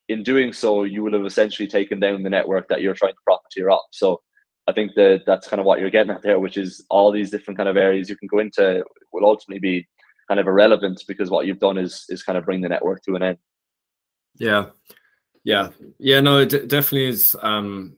in 0.08 0.22
doing 0.22 0.52
so 0.52 0.82
you 0.82 1.02
will 1.02 1.12
have 1.12 1.24
essentially 1.24 1.68
taken 1.68 2.00
down 2.00 2.22
the 2.22 2.30
network 2.30 2.68
that 2.68 2.82
you're 2.82 2.94
trying 2.94 3.12
to 3.12 3.18
profiteer 3.24 3.70
off. 3.70 3.87
So 3.92 4.20
i 4.68 4.72
think 4.72 4.92
that 4.94 5.22
that's 5.26 5.48
kind 5.48 5.61
of 5.61 5.66
what 5.66 5.80
you're 5.80 5.90
getting 5.90 6.12
at 6.12 6.22
there 6.22 6.38
which 6.38 6.56
is 6.56 6.85
all 6.88 7.11
these 7.11 7.30
different 7.30 7.56
kind 7.58 7.68
of 7.68 7.76
areas 7.76 8.08
you 8.08 8.16
can 8.16 8.28
go 8.28 8.38
into 8.38 8.85
will 9.12 9.24
ultimately 9.24 9.61
be 9.61 9.87
kind 10.28 10.40
of 10.40 10.46
irrelevant 10.46 11.02
because 11.08 11.30
what 11.30 11.46
you've 11.46 11.58
done 11.58 11.78
is 11.78 12.04
is 12.08 12.22
kind 12.22 12.38
of 12.38 12.44
bring 12.44 12.61
the 12.61 12.68
network 12.68 13.02
to 13.02 13.16
an 13.16 13.22
end. 13.22 13.38
Yeah. 14.37 14.66
Yeah. 15.44 15.68
Yeah 15.98 16.20
no 16.20 16.38
it 16.38 16.48
d- 16.50 16.66
definitely 16.66 17.06
is 17.06 17.37
um 17.42 17.96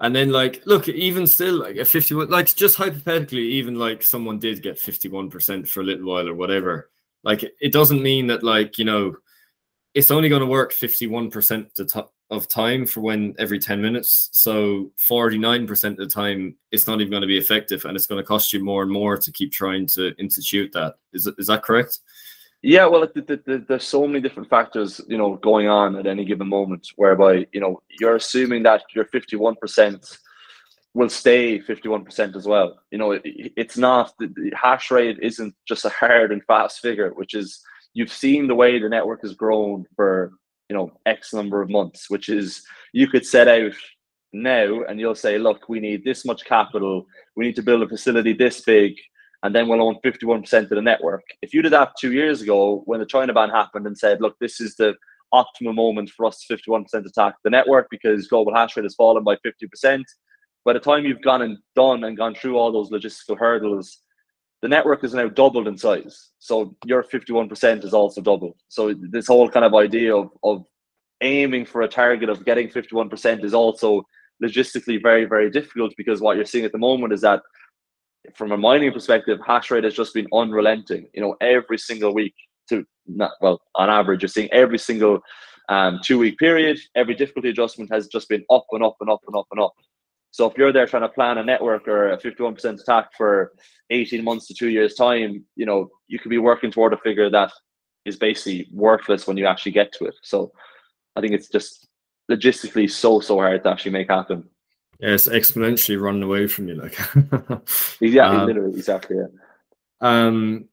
and 0.00 0.14
then 0.14 0.30
like 0.30 0.62
look, 0.64 0.88
even 0.88 1.26
still 1.26 1.56
like 1.60 1.76
a 1.76 1.84
51 1.84 2.28
like 2.28 2.54
just 2.54 2.76
hypothetically, 2.76 3.42
even 3.42 3.74
like 3.74 4.02
someone 4.02 4.38
did 4.38 4.62
get 4.62 4.76
51% 4.76 5.68
for 5.68 5.80
a 5.80 5.84
little 5.84 6.06
while 6.06 6.28
or 6.28 6.34
whatever. 6.34 6.90
Like 7.24 7.42
it 7.60 7.72
doesn't 7.72 8.02
mean 8.02 8.28
that 8.28 8.42
like, 8.42 8.78
you 8.78 8.84
know, 8.84 9.16
it's 9.94 10.10
only 10.10 10.28
going 10.28 10.40
to 10.40 10.46
work 10.46 10.72
51% 10.72 12.06
of 12.30 12.46
time 12.46 12.86
for 12.86 13.00
when 13.00 13.34
every 13.38 13.58
10 13.58 13.82
minutes. 13.82 14.28
So 14.32 14.92
49% 15.08 15.90
of 15.90 15.96
the 15.96 16.06
time 16.06 16.54
it's 16.70 16.86
not 16.86 17.00
even 17.00 17.10
going 17.10 17.22
to 17.22 17.26
be 17.26 17.38
effective 17.38 17.84
and 17.84 17.96
it's 17.96 18.06
going 18.06 18.22
to 18.22 18.26
cost 18.26 18.52
you 18.52 18.62
more 18.62 18.82
and 18.82 18.92
more 18.92 19.16
to 19.16 19.32
keep 19.32 19.50
trying 19.50 19.86
to 19.88 20.14
institute 20.18 20.70
that. 20.74 20.94
Is 21.12 21.26
is 21.38 21.48
that 21.48 21.64
correct? 21.64 21.98
Yeah, 22.62 22.86
well, 22.86 23.06
the, 23.14 23.22
the, 23.22 23.40
the, 23.46 23.64
there's 23.68 23.86
so 23.86 24.06
many 24.06 24.20
different 24.20 24.50
factors, 24.50 25.00
you 25.06 25.16
know, 25.16 25.36
going 25.36 25.68
on 25.68 25.94
at 25.96 26.06
any 26.06 26.24
given 26.24 26.48
moment, 26.48 26.88
whereby 26.96 27.46
you 27.52 27.60
know 27.60 27.82
you're 28.00 28.16
assuming 28.16 28.64
that 28.64 28.82
your 28.94 29.04
51% 29.04 30.18
will 30.94 31.08
stay 31.08 31.60
51% 31.60 32.34
as 32.34 32.46
well. 32.46 32.80
You 32.90 32.98
know, 32.98 33.12
it, 33.12 33.22
it's 33.24 33.78
not 33.78 34.12
the 34.18 34.52
hash 34.60 34.90
rate 34.90 35.18
isn't 35.22 35.54
just 35.68 35.84
a 35.84 35.90
hard 35.90 36.32
and 36.32 36.42
fast 36.46 36.80
figure, 36.80 37.10
which 37.10 37.34
is 37.34 37.60
you've 37.94 38.12
seen 38.12 38.48
the 38.48 38.56
way 38.56 38.78
the 38.78 38.88
network 38.88 39.22
has 39.22 39.34
grown 39.34 39.84
for 39.94 40.32
you 40.68 40.76
know 40.76 40.90
X 41.06 41.32
number 41.32 41.62
of 41.62 41.70
months, 41.70 42.10
which 42.10 42.28
is 42.28 42.62
you 42.92 43.06
could 43.06 43.24
set 43.24 43.46
out 43.46 43.72
now 44.32 44.82
and 44.82 44.98
you'll 44.98 45.14
say, 45.14 45.38
look, 45.38 45.68
we 45.68 45.78
need 45.78 46.04
this 46.04 46.24
much 46.24 46.44
capital, 46.44 47.06
we 47.36 47.46
need 47.46 47.56
to 47.56 47.62
build 47.62 47.82
a 47.82 47.88
facility 47.88 48.32
this 48.32 48.60
big 48.62 48.94
and 49.42 49.54
then 49.54 49.68
we'll 49.68 49.82
own 49.82 49.98
51% 50.04 50.62
of 50.62 50.68
the 50.68 50.82
network. 50.82 51.22
If 51.42 51.54
you 51.54 51.62
did 51.62 51.72
that 51.72 51.92
two 51.98 52.12
years 52.12 52.42
ago 52.42 52.82
when 52.86 53.00
the 53.00 53.06
China 53.06 53.32
ban 53.32 53.50
happened 53.50 53.86
and 53.86 53.96
said, 53.96 54.20
look, 54.20 54.36
this 54.40 54.60
is 54.60 54.74
the 54.76 54.94
optimum 55.32 55.76
moment 55.76 56.10
for 56.10 56.26
us 56.26 56.44
to 56.44 56.56
51% 56.56 56.86
attack 57.06 57.34
the 57.44 57.50
network 57.50 57.88
because 57.90 58.28
global 58.28 58.54
hash 58.54 58.76
rate 58.76 58.84
has 58.84 58.94
fallen 58.94 59.22
by 59.22 59.36
50%, 59.36 60.02
by 60.64 60.72
the 60.72 60.80
time 60.80 61.04
you've 61.04 61.22
gone 61.22 61.42
and 61.42 61.58
done 61.76 62.04
and 62.04 62.16
gone 62.16 62.34
through 62.34 62.58
all 62.58 62.72
those 62.72 62.90
logistical 62.90 63.38
hurdles, 63.38 64.00
the 64.60 64.68
network 64.68 65.04
is 65.04 65.14
now 65.14 65.28
doubled 65.28 65.68
in 65.68 65.78
size. 65.78 66.30
So 66.40 66.76
your 66.84 67.04
51% 67.04 67.84
is 67.84 67.94
also 67.94 68.20
doubled. 68.20 68.56
So 68.68 68.92
this 68.92 69.28
whole 69.28 69.48
kind 69.48 69.64
of 69.64 69.74
idea 69.74 70.16
of, 70.16 70.30
of 70.42 70.64
aiming 71.20 71.66
for 71.66 71.82
a 71.82 71.88
target 71.88 72.28
of 72.28 72.44
getting 72.44 72.68
51% 72.68 73.44
is 73.44 73.54
also 73.54 74.02
logistically 74.42 75.00
very, 75.02 75.24
very 75.24 75.50
difficult 75.50 75.94
because 75.96 76.20
what 76.20 76.36
you're 76.36 76.44
seeing 76.44 76.64
at 76.64 76.72
the 76.72 76.78
moment 76.78 77.12
is 77.12 77.20
that 77.20 77.42
from 78.36 78.52
a 78.52 78.56
mining 78.56 78.92
perspective, 78.92 79.38
hash 79.46 79.70
rate 79.70 79.84
has 79.84 79.94
just 79.94 80.14
been 80.14 80.26
unrelenting. 80.32 81.08
You 81.14 81.22
know, 81.22 81.36
every 81.40 81.78
single 81.78 82.14
week 82.14 82.34
to 82.68 82.84
not 83.06 83.32
well, 83.40 83.60
on 83.74 83.90
average, 83.90 84.22
you're 84.22 84.28
seeing 84.28 84.50
every 84.52 84.78
single 84.78 85.20
um, 85.68 86.00
two 86.02 86.18
week 86.18 86.38
period, 86.38 86.78
every 86.94 87.14
difficulty 87.14 87.50
adjustment 87.50 87.92
has 87.92 88.08
just 88.08 88.28
been 88.28 88.44
up 88.50 88.66
and 88.72 88.82
up 88.82 88.96
and 89.00 89.10
up 89.10 89.20
and 89.26 89.36
up 89.36 89.46
and 89.50 89.60
up. 89.60 89.74
So 90.30 90.46
if 90.46 90.56
you're 90.56 90.72
there 90.72 90.86
trying 90.86 91.02
to 91.02 91.08
plan 91.08 91.38
a 91.38 91.44
network 91.44 91.88
or 91.88 92.10
a 92.10 92.18
51% 92.18 92.80
attack 92.80 93.10
for 93.16 93.52
18 93.90 94.22
months 94.22 94.46
to 94.48 94.54
two 94.54 94.68
years 94.68 94.94
time, 94.94 95.44
you 95.56 95.66
know, 95.66 95.88
you 96.06 96.18
could 96.18 96.30
be 96.30 96.38
working 96.38 96.70
toward 96.70 96.92
a 96.92 96.98
figure 96.98 97.30
that 97.30 97.50
is 98.04 98.16
basically 98.16 98.68
worthless 98.72 99.26
when 99.26 99.36
you 99.36 99.46
actually 99.46 99.72
get 99.72 99.92
to 99.92 100.04
it. 100.04 100.14
So 100.22 100.52
I 101.16 101.20
think 101.20 101.32
it's 101.32 101.48
just 101.48 101.88
logistically 102.30 102.90
so, 102.90 103.20
so 103.20 103.36
hard 103.36 103.64
to 103.64 103.70
actually 103.70 103.92
make 103.92 104.10
happen. 104.10 104.48
Yeah, 105.00 105.10
it's 105.10 105.28
exponentially 105.28 106.00
running 106.00 106.24
away 106.24 106.48
from 106.48 106.68
you, 106.68 106.74
like. 106.74 106.98
exactly, 108.00 108.18
um, 108.18 108.46
literally, 108.46 108.76
exactly. 108.76 109.16
Yeah. 109.16 109.26
Um. 110.00 110.68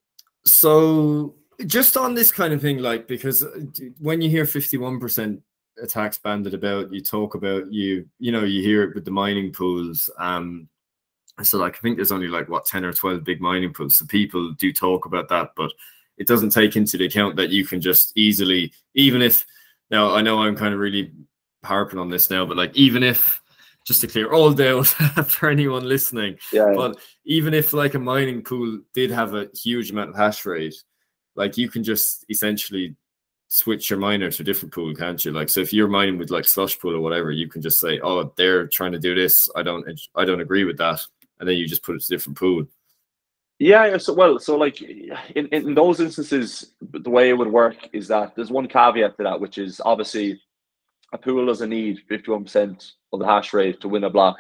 So, 0.45 1.35
just 1.65 1.95
on 1.97 2.15
this 2.15 2.31
kind 2.31 2.53
of 2.53 2.61
thing, 2.61 2.79
like, 2.79 3.07
because 3.07 3.43
uh, 3.43 3.59
when 3.99 4.21
you 4.21 4.29
hear 4.29 4.45
fifty-one 4.45 4.99
percent 4.99 5.41
attacks 5.81 6.17
banded 6.17 6.53
about, 6.53 6.91
you 6.91 7.01
talk 7.01 7.35
about 7.35 7.71
you, 7.71 8.07
you 8.19 8.31
know, 8.31 8.43
you 8.43 8.63
hear 8.63 8.83
it 8.83 8.95
with 8.95 9.05
the 9.05 9.11
mining 9.11 9.51
pools. 9.51 10.09
Um. 10.17 10.69
So, 11.43 11.57
like, 11.57 11.75
I 11.75 11.79
think 11.79 11.97
there's 11.97 12.13
only 12.13 12.27
like 12.27 12.49
what 12.49 12.65
ten 12.65 12.85
or 12.85 12.93
twelve 12.93 13.23
big 13.23 13.41
mining 13.41 13.73
pools. 13.73 13.97
So 13.97 14.05
people 14.05 14.53
do 14.53 14.73
talk 14.73 15.05
about 15.05 15.29
that, 15.29 15.51
but 15.55 15.71
it 16.17 16.27
doesn't 16.27 16.51
take 16.51 16.75
into 16.75 17.03
account 17.03 17.35
that 17.35 17.49
you 17.49 17.65
can 17.65 17.81
just 17.81 18.17
easily, 18.17 18.73
even 18.93 19.21
if 19.21 19.45
now 19.91 20.15
I 20.15 20.21
know 20.21 20.39
I'm 20.39 20.55
kind 20.55 20.73
of 20.73 20.79
really 20.79 21.11
harping 21.63 21.99
on 21.99 22.09
this 22.09 22.29
now, 22.29 22.45
but 22.45 22.57
like 22.57 22.75
even 22.75 23.03
if 23.03 23.41
just 23.85 24.01
to 24.01 24.07
clear 24.07 24.33
all 24.33 24.51
doubt 24.51 24.87
for 25.27 25.49
anyone 25.49 25.87
listening. 25.87 26.37
Yeah, 26.51 26.73
but 26.75 26.97
even 27.23 27.53
if 27.53 27.71
like 27.71 27.93
a 27.93 27.99
mining 27.99 28.41
pool 28.41 28.79
did 28.93 29.11
have 29.11 29.33
a 29.33 29.47
huge 29.53 29.91
amount 29.91 30.09
of 30.09 30.15
hash 30.15 30.45
rate, 30.45 30.75
like 31.36 31.57
you 31.57 31.69
can 31.69 31.83
just 31.83 32.25
essentially 32.29 32.95
switch 33.47 33.89
your 33.89 33.99
miner 33.99 34.31
to 34.31 34.41
a 34.41 34.45
different 34.45 34.73
pool, 34.73 34.93
can't 34.95 35.23
you? 35.23 35.31
Like, 35.31 35.49
so 35.49 35.61
if 35.61 35.71
you're 35.71 35.88
mining 35.88 36.17
with 36.17 36.31
like 36.31 36.45
slush 36.45 36.77
pool 36.79 36.95
or 36.95 36.99
whatever, 36.99 37.31
you 37.31 37.47
can 37.47 37.61
just 37.61 37.79
say, 37.79 37.99
"Oh, 38.01 38.33
they're 38.36 38.67
trying 38.67 38.91
to 38.93 38.99
do 38.99 39.15
this. 39.15 39.49
I 39.55 39.63
don't, 39.63 39.88
I 40.15 40.25
don't 40.25 40.41
agree 40.41 40.63
with 40.63 40.77
that," 40.77 41.01
and 41.39 41.47
then 41.47 41.57
you 41.57 41.67
just 41.67 41.83
put 41.83 41.95
it 41.95 42.01
to 42.01 42.13
a 42.13 42.17
different 42.17 42.38
pool. 42.38 42.65
Yeah, 43.59 43.86
yeah. 43.86 43.97
So 43.97 44.13
well, 44.13 44.39
so 44.39 44.57
like 44.57 44.81
in 44.81 45.47
in 45.51 45.75
those 45.75 45.99
instances, 45.99 46.73
the 46.81 47.09
way 47.09 47.29
it 47.29 47.38
would 47.38 47.51
work 47.51 47.77
is 47.93 48.07
that 48.07 48.36
there's 48.36 48.51
one 48.51 48.67
caveat 48.67 49.15
to 49.17 49.23
that, 49.23 49.39
which 49.39 49.57
is 49.57 49.79
obviously 49.86 50.41
a 51.13 51.17
pool 51.17 51.45
doesn't 51.45 51.69
need 51.69 52.01
51% 52.09 52.91
the 53.18 53.26
hash 53.26 53.53
rate 53.53 53.82
to 53.82 53.89
win 53.89 54.03
a 54.03 54.09
block 54.09 54.38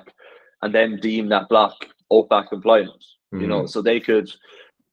and 0.61 0.73
then 0.73 0.99
deem 0.99 1.29
that 1.29 1.49
block 1.49 1.75
OFAC 2.11 2.49
compliant. 2.49 2.89
Mm-hmm. 2.89 3.41
You 3.41 3.47
know, 3.47 3.59
mm-hmm. 3.59 3.67
so 3.67 3.81
they 3.81 3.99
could 3.99 4.29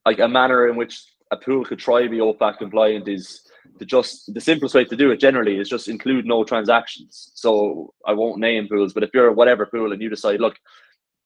like 0.04 0.18
a 0.18 0.28
manner 0.28 0.68
in 0.68 0.76
which 0.76 1.02
a 1.30 1.36
pool 1.36 1.64
could 1.64 1.78
try 1.78 2.02
to 2.02 2.08
be 2.08 2.18
OFAC 2.18 2.58
compliant 2.58 3.08
is 3.08 3.42
to 3.78 3.84
just 3.86 4.32
the 4.34 4.40
simplest 4.40 4.74
way 4.74 4.84
to 4.84 4.96
do 4.96 5.10
it 5.10 5.20
generally 5.20 5.58
is 5.58 5.68
just 5.68 5.88
include 5.88 6.26
no 6.26 6.44
transactions. 6.44 7.32
So 7.34 7.94
I 8.06 8.12
won't 8.12 8.40
name 8.40 8.68
pools, 8.68 8.92
but 8.92 9.02
if 9.02 9.10
you're 9.14 9.32
whatever 9.32 9.66
pool 9.66 9.92
and 9.92 10.02
you 10.02 10.08
decide, 10.08 10.40
look, 10.40 10.56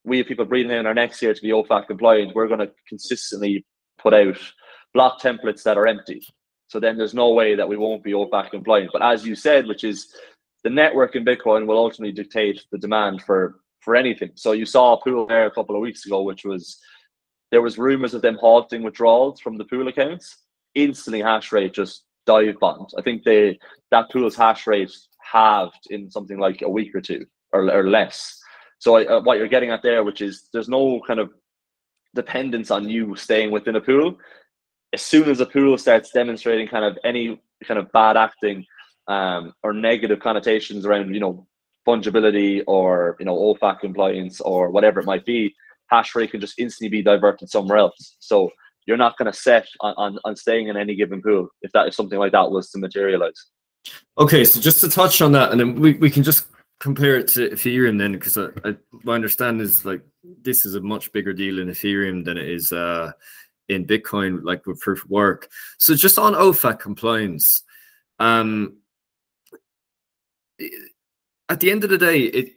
we 0.04 0.18
have 0.18 0.26
people 0.26 0.44
breathing 0.44 0.76
in 0.76 0.86
our 0.86 0.94
next 0.94 1.20
year 1.20 1.34
to 1.34 1.42
be 1.42 1.50
OFAC 1.50 1.88
compliant, 1.88 2.34
we're 2.34 2.46
going 2.46 2.60
to 2.60 2.70
consistently 2.88 3.64
put 3.98 4.14
out 4.14 4.38
block 4.94 5.20
templates 5.20 5.62
that 5.64 5.76
are 5.76 5.86
empty. 5.86 6.22
So 6.68 6.80
then 6.80 6.96
there's 6.96 7.14
no 7.14 7.32
way 7.32 7.54
that 7.54 7.68
we 7.68 7.76
won't 7.76 8.04
be 8.04 8.12
OFAC 8.12 8.50
compliant. 8.50 8.90
But 8.92 9.02
as 9.02 9.26
you 9.26 9.34
said, 9.34 9.66
which 9.66 9.84
is 9.84 10.14
the 10.66 10.70
network 10.70 11.14
in 11.14 11.24
Bitcoin 11.24 11.64
will 11.64 11.78
ultimately 11.78 12.10
dictate 12.12 12.64
the 12.72 12.78
demand 12.78 13.22
for 13.22 13.60
for 13.82 13.94
anything. 13.94 14.32
So 14.34 14.50
you 14.50 14.66
saw 14.66 14.94
a 14.94 15.00
pool 15.00 15.24
there 15.24 15.46
a 15.46 15.50
couple 15.52 15.76
of 15.76 15.80
weeks 15.80 16.04
ago, 16.04 16.22
which 16.22 16.44
was 16.44 16.80
there 17.52 17.62
was 17.62 17.78
rumors 17.78 18.14
of 18.14 18.22
them 18.22 18.36
halting 18.40 18.82
withdrawals 18.82 19.38
from 19.38 19.58
the 19.58 19.64
pool 19.64 19.86
accounts. 19.86 20.38
Instantly, 20.74 21.22
hash 21.22 21.52
rate 21.52 21.72
just 21.72 22.02
dive 22.26 22.58
bombed. 22.58 22.90
I 22.98 23.02
think 23.02 23.22
they 23.22 23.60
that 23.92 24.10
pool's 24.10 24.34
hash 24.34 24.66
rate 24.66 24.90
halved 25.20 25.86
in 25.90 26.10
something 26.10 26.40
like 26.40 26.62
a 26.62 26.68
week 26.68 26.92
or 26.96 27.00
two 27.00 27.24
or, 27.52 27.70
or 27.72 27.88
less. 27.88 28.36
So 28.80 28.96
uh, 28.96 29.22
what 29.22 29.38
you're 29.38 29.46
getting 29.46 29.70
at 29.70 29.84
there, 29.84 30.02
which 30.02 30.20
is 30.20 30.48
there's 30.52 30.68
no 30.68 31.00
kind 31.06 31.20
of 31.20 31.30
dependence 32.16 32.72
on 32.72 32.88
you 32.88 33.14
staying 33.14 33.52
within 33.52 33.76
a 33.76 33.80
pool. 33.80 34.18
As 34.92 35.02
soon 35.02 35.30
as 35.30 35.38
a 35.38 35.46
pool 35.46 35.78
starts 35.78 36.10
demonstrating 36.10 36.66
kind 36.66 36.84
of 36.84 36.98
any 37.04 37.40
kind 37.62 37.78
of 37.78 37.92
bad 37.92 38.16
acting 38.16 38.66
um, 39.08 39.52
or 39.62 39.72
negative 39.72 40.20
connotations 40.20 40.84
around, 40.84 41.14
you 41.14 41.20
know, 41.20 41.46
fungibility 41.86 42.62
or 42.66 43.16
you 43.20 43.26
know 43.26 43.36
OFAC 43.36 43.80
compliance 43.80 44.40
or 44.40 44.70
whatever 44.70 45.00
it 45.00 45.06
might 45.06 45.24
be, 45.24 45.54
hash 45.88 46.14
rate 46.14 46.32
can 46.32 46.40
just 46.40 46.58
instantly 46.58 46.88
be 46.88 47.02
diverted 47.02 47.48
somewhere 47.48 47.78
else. 47.78 48.16
So 48.18 48.50
you're 48.86 48.96
not 48.96 49.16
going 49.18 49.30
to 49.30 49.36
set 49.36 49.66
on, 49.80 49.94
on, 49.96 50.18
on 50.24 50.36
staying 50.36 50.68
in 50.68 50.76
any 50.76 50.94
given 50.94 51.20
pool 51.22 51.48
if 51.62 51.72
that 51.72 51.88
if 51.88 51.94
something 51.94 52.18
like 52.18 52.32
that 52.32 52.50
was 52.50 52.70
to 52.70 52.78
materialize. 52.78 53.46
Okay, 54.18 54.44
so 54.44 54.60
just 54.60 54.80
to 54.80 54.88
touch 54.88 55.22
on 55.22 55.32
that, 55.32 55.52
and 55.52 55.60
then 55.60 55.74
we, 55.76 55.94
we 55.94 56.10
can 56.10 56.22
just 56.22 56.46
compare 56.80 57.16
it 57.16 57.28
to 57.28 57.50
Ethereum 57.50 57.98
then, 57.98 58.12
because 58.12 58.36
I, 58.36 58.48
I, 58.64 58.76
my 59.04 59.16
is 59.16 59.84
like 59.84 60.02
this 60.42 60.66
is 60.66 60.74
a 60.74 60.80
much 60.80 61.12
bigger 61.12 61.32
deal 61.32 61.58
in 61.60 61.68
Ethereum 61.68 62.24
than 62.24 62.36
it 62.36 62.48
is 62.48 62.72
uh, 62.72 63.12
in 63.68 63.86
Bitcoin, 63.86 64.40
like 64.42 64.66
with 64.66 64.80
proof 64.80 65.04
of 65.04 65.10
work. 65.10 65.48
So 65.78 65.94
just 65.94 66.18
on 66.18 66.34
OFAC 66.34 66.80
compliance, 66.80 67.62
um, 68.18 68.78
at 71.48 71.60
the 71.60 71.70
end 71.70 71.84
of 71.84 71.90
the 71.90 71.98
day, 71.98 72.20
it 72.20 72.52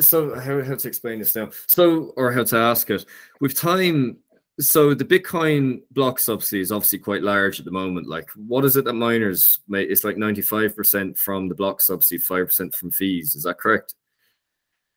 so 0.00 0.38
how, 0.38 0.62
how 0.62 0.76
to 0.76 0.88
explain 0.88 1.18
this 1.18 1.34
now? 1.34 1.50
So 1.66 2.12
or 2.16 2.32
how 2.32 2.44
to 2.44 2.56
ask 2.56 2.90
it 2.90 3.04
with 3.40 3.56
time. 3.56 4.18
So 4.60 4.92
the 4.92 5.06
Bitcoin 5.06 5.80
block 5.90 6.18
subsidy 6.18 6.60
is 6.60 6.70
obviously 6.70 6.98
quite 6.98 7.22
large 7.22 7.58
at 7.58 7.64
the 7.64 7.70
moment. 7.70 8.06
Like, 8.06 8.28
what 8.36 8.64
is 8.66 8.76
it 8.76 8.84
that 8.84 8.92
miners 8.92 9.60
make? 9.68 9.88
It's 9.88 10.04
like 10.04 10.18
ninety-five 10.18 10.76
percent 10.76 11.16
from 11.16 11.48
the 11.48 11.54
block 11.54 11.80
subsidy, 11.80 12.18
five 12.18 12.46
percent 12.46 12.74
from 12.74 12.90
fees. 12.90 13.34
Is 13.34 13.44
that 13.44 13.58
correct? 13.58 13.94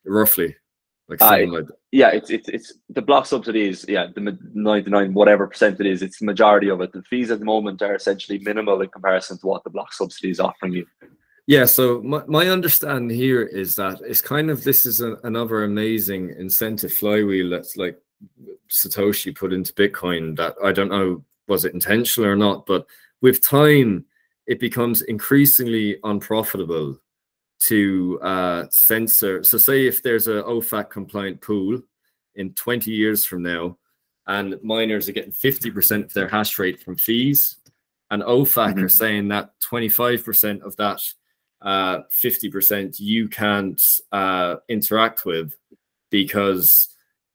Roughly, 0.06 0.54
like, 1.08 1.22
uh, 1.22 1.45
like 1.47 1.66
yeah. 1.93 2.10
It's 2.10 2.30
it's 2.30 2.49
it's 2.49 2.74
the 2.89 3.01
block 3.01 3.26
subsidy 3.26 3.70
is 3.70 3.86
yeah 3.88 4.08
the 4.14 4.38
ninety-nine 4.54 5.14
whatever 5.14 5.47
percent 5.47 5.80
it 5.80 5.86
is. 5.86 6.01
It's 6.01 6.20
the 6.20 6.26
majority 6.26 6.70
of 6.70 6.82
it. 6.82 6.91
The 6.91 7.01
fees 7.04 7.32
at 7.32 7.39
the 7.39 7.45
moment 7.45 7.82
are 7.82 7.95
essentially 7.95 8.39
minimal 8.39 8.82
in 8.82 8.89
comparison 8.89 9.38
to 9.39 9.47
what 9.47 9.64
the 9.64 9.70
block 9.70 9.93
subsidy 9.93 10.30
is 10.30 10.41
offering 10.41 10.74
you. 10.74 10.86
Yeah, 11.46 11.66
so 11.66 12.02
my, 12.02 12.24
my 12.26 12.48
understanding 12.48 13.16
here 13.16 13.44
is 13.44 13.76
that 13.76 14.00
it's 14.02 14.22
kind 14.22 14.50
of 14.50 14.64
this 14.64 14.86
is 14.86 15.02
a, 15.02 15.16
another 15.24 15.66
amazing 15.66 16.30
incentive 16.38 16.94
flywheel 16.94 17.50
that's 17.50 17.76
like 17.76 18.00
Satoshi 18.70 19.36
put 19.36 19.52
into 19.52 19.74
Bitcoin 19.74 20.38
that 20.38 20.56
I 20.64 20.72
don't 20.72 20.89
know 20.89 21.24
was 21.48 21.66
it 21.66 21.74
intentional 21.74 22.30
or 22.30 22.38
not, 22.38 22.66
but 22.66 22.86
with 23.22 23.41
time 23.41 24.06
it 24.48 24.60
becomes 24.60 25.02
increasingly 25.04 25.98
unprofitable 26.04 26.98
to 27.60 28.20
uh, 28.22 28.66
censor. 28.70 29.44
So 29.44 29.58
say 29.58 29.86
if 29.86 30.02
there's 30.02 30.28
a 30.28 30.44
OFAC 30.44 30.89
compliant 30.89 31.41
pool 31.41 31.82
in 32.36 32.54
20 32.54 32.91
years 32.91 33.26
from 33.26 33.44
now, 33.44 33.78
and 34.28 34.58
miners 34.64 35.10
are 35.10 35.14
getting 35.14 35.32
50% 35.32 36.06
of 36.06 36.14
their 36.14 36.30
hash 36.30 36.58
rate 36.58 36.82
from 36.82 36.96
fees, 36.96 37.58
and 38.12 38.24
OFAC 38.24 38.76
mm-hmm. 38.76 38.84
are 38.84 38.89
saying 38.89 39.28
that 39.30 39.52
25% 39.60 40.62
of 40.62 40.76
that 40.78 41.02
uh, 41.64 42.01
50% 42.11 42.99
you 42.99 43.28
can't 43.28 43.99
uh, 44.11 44.57
interact 44.68 45.26
with 45.26 45.55
because 46.11 46.89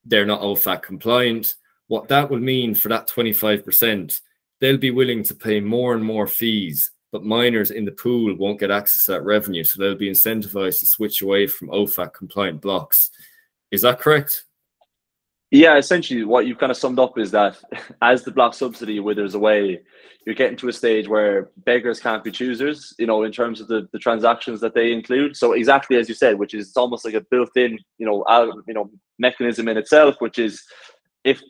they're 0.05 0.25
not 0.25 0.41
OFAC 0.41 0.83
compliant. 0.83 1.55
What 1.87 2.07
that 2.09 2.29
will 2.29 2.39
mean 2.39 2.75
for 2.75 2.89
that 2.89 3.09
25%, 3.09 4.21
they'll 4.61 4.77
be 4.77 4.91
willing 4.91 5.23
to 5.23 5.33
pay 5.33 5.59
more 5.59 5.95
and 5.95 6.03
more 6.03 6.27
fees, 6.27 6.91
but 7.11 7.25
miners 7.25 7.71
in 7.71 7.85
the 7.85 7.91
pool 7.91 8.35
won't 8.35 8.59
get 8.59 8.71
access 8.71 9.05
to 9.05 9.13
that 9.13 9.23
revenue. 9.23 9.63
So 9.63 9.81
they'll 9.81 9.95
be 9.95 10.11
incentivized 10.11 10.79
to 10.79 10.85
switch 10.85 11.21
away 11.21 11.47
from 11.47 11.69
OFAC 11.69 12.13
compliant 12.13 12.61
blocks. 12.61 13.09
Is 13.71 13.81
that 13.81 13.99
correct? 13.99 14.45
Yeah, 15.51 15.77
essentially, 15.77 16.23
what 16.23 16.45
you've 16.45 16.59
kind 16.59 16.71
of 16.71 16.77
summed 16.77 16.99
up 16.99 17.17
is 17.17 17.31
that 17.31 17.57
as 18.01 18.23
the 18.23 18.31
block 18.31 18.53
subsidy 18.53 18.99
withers 18.99 19.33
away, 19.33 19.81
you're 20.25 20.35
getting 20.35 20.57
to 20.57 20.67
a 20.67 20.73
stage 20.73 21.07
where 21.07 21.49
beggars 21.65 21.99
can't 21.99 22.23
be 22.23 22.31
choosers, 22.31 22.93
you 22.99 23.07
know, 23.07 23.23
in 23.23 23.31
terms 23.31 23.61
of 23.61 23.67
the, 23.67 23.87
the 23.91 23.99
transactions 23.99 24.61
that 24.61 24.75
they 24.75 24.91
include. 24.91 25.35
So 25.35 25.53
exactly 25.53 25.97
as 25.97 26.07
you 26.07 26.13
said, 26.13 26.37
which 26.37 26.53
is 26.53 26.75
almost 26.75 27.05
like 27.05 27.15
a 27.15 27.25
built-in, 27.31 27.79
you 27.97 28.05
know, 28.05 28.23
you 28.67 28.73
know, 28.73 28.91
mechanism 29.17 29.67
in 29.67 29.77
itself, 29.77 30.15
which 30.19 30.37
is 30.37 30.61
if 31.23 31.41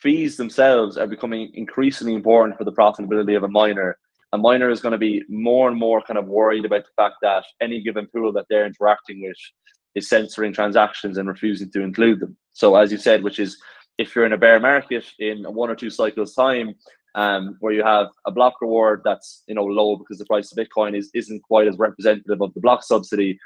fees 0.00 0.36
themselves 0.36 0.96
are 0.96 1.06
becoming 1.06 1.50
increasingly 1.54 2.14
important 2.14 2.56
for 2.56 2.64
the 2.64 2.72
profitability 2.72 3.36
of 3.36 3.42
a 3.42 3.48
miner, 3.48 3.98
a 4.32 4.38
miner 4.38 4.70
is 4.70 4.80
going 4.80 4.92
to 4.92 4.98
be 4.98 5.24
more 5.28 5.68
and 5.68 5.78
more 5.78 6.02
kind 6.02 6.18
of 6.18 6.26
worried 6.26 6.64
about 6.64 6.84
the 6.84 7.02
fact 7.02 7.16
that 7.22 7.44
any 7.60 7.82
given 7.82 8.06
pool 8.06 8.32
that 8.32 8.46
they're 8.48 8.66
interacting 8.66 9.22
with 9.22 9.36
is 9.94 10.08
censoring 10.08 10.52
transactions 10.52 11.18
and 11.18 11.28
refusing 11.28 11.70
to 11.72 11.82
include 11.82 12.20
them. 12.20 12.36
So 12.58 12.74
as 12.74 12.90
you 12.90 12.98
said, 12.98 13.22
which 13.22 13.38
is 13.38 13.56
if 13.98 14.16
you're 14.16 14.26
in 14.26 14.32
a 14.32 14.36
bear 14.36 14.58
market 14.58 15.04
in 15.20 15.44
one 15.44 15.70
or 15.70 15.76
two 15.76 15.90
cycles 15.90 16.34
time, 16.34 16.74
um, 17.14 17.56
where 17.60 17.72
you 17.72 17.84
have 17.84 18.08
a 18.26 18.32
block 18.32 18.54
reward 18.60 19.02
that's 19.04 19.44
you 19.46 19.54
know 19.54 19.62
low 19.62 19.94
because 19.96 20.18
the 20.18 20.26
price 20.26 20.50
of 20.50 20.58
Bitcoin 20.58 20.96
is 20.98 21.08
isn't 21.14 21.40
quite 21.44 21.68
as 21.68 21.78
representative 21.78 22.42
of 22.42 22.52
the 22.54 22.60
block 22.60 22.82
subsidy, 22.82 23.38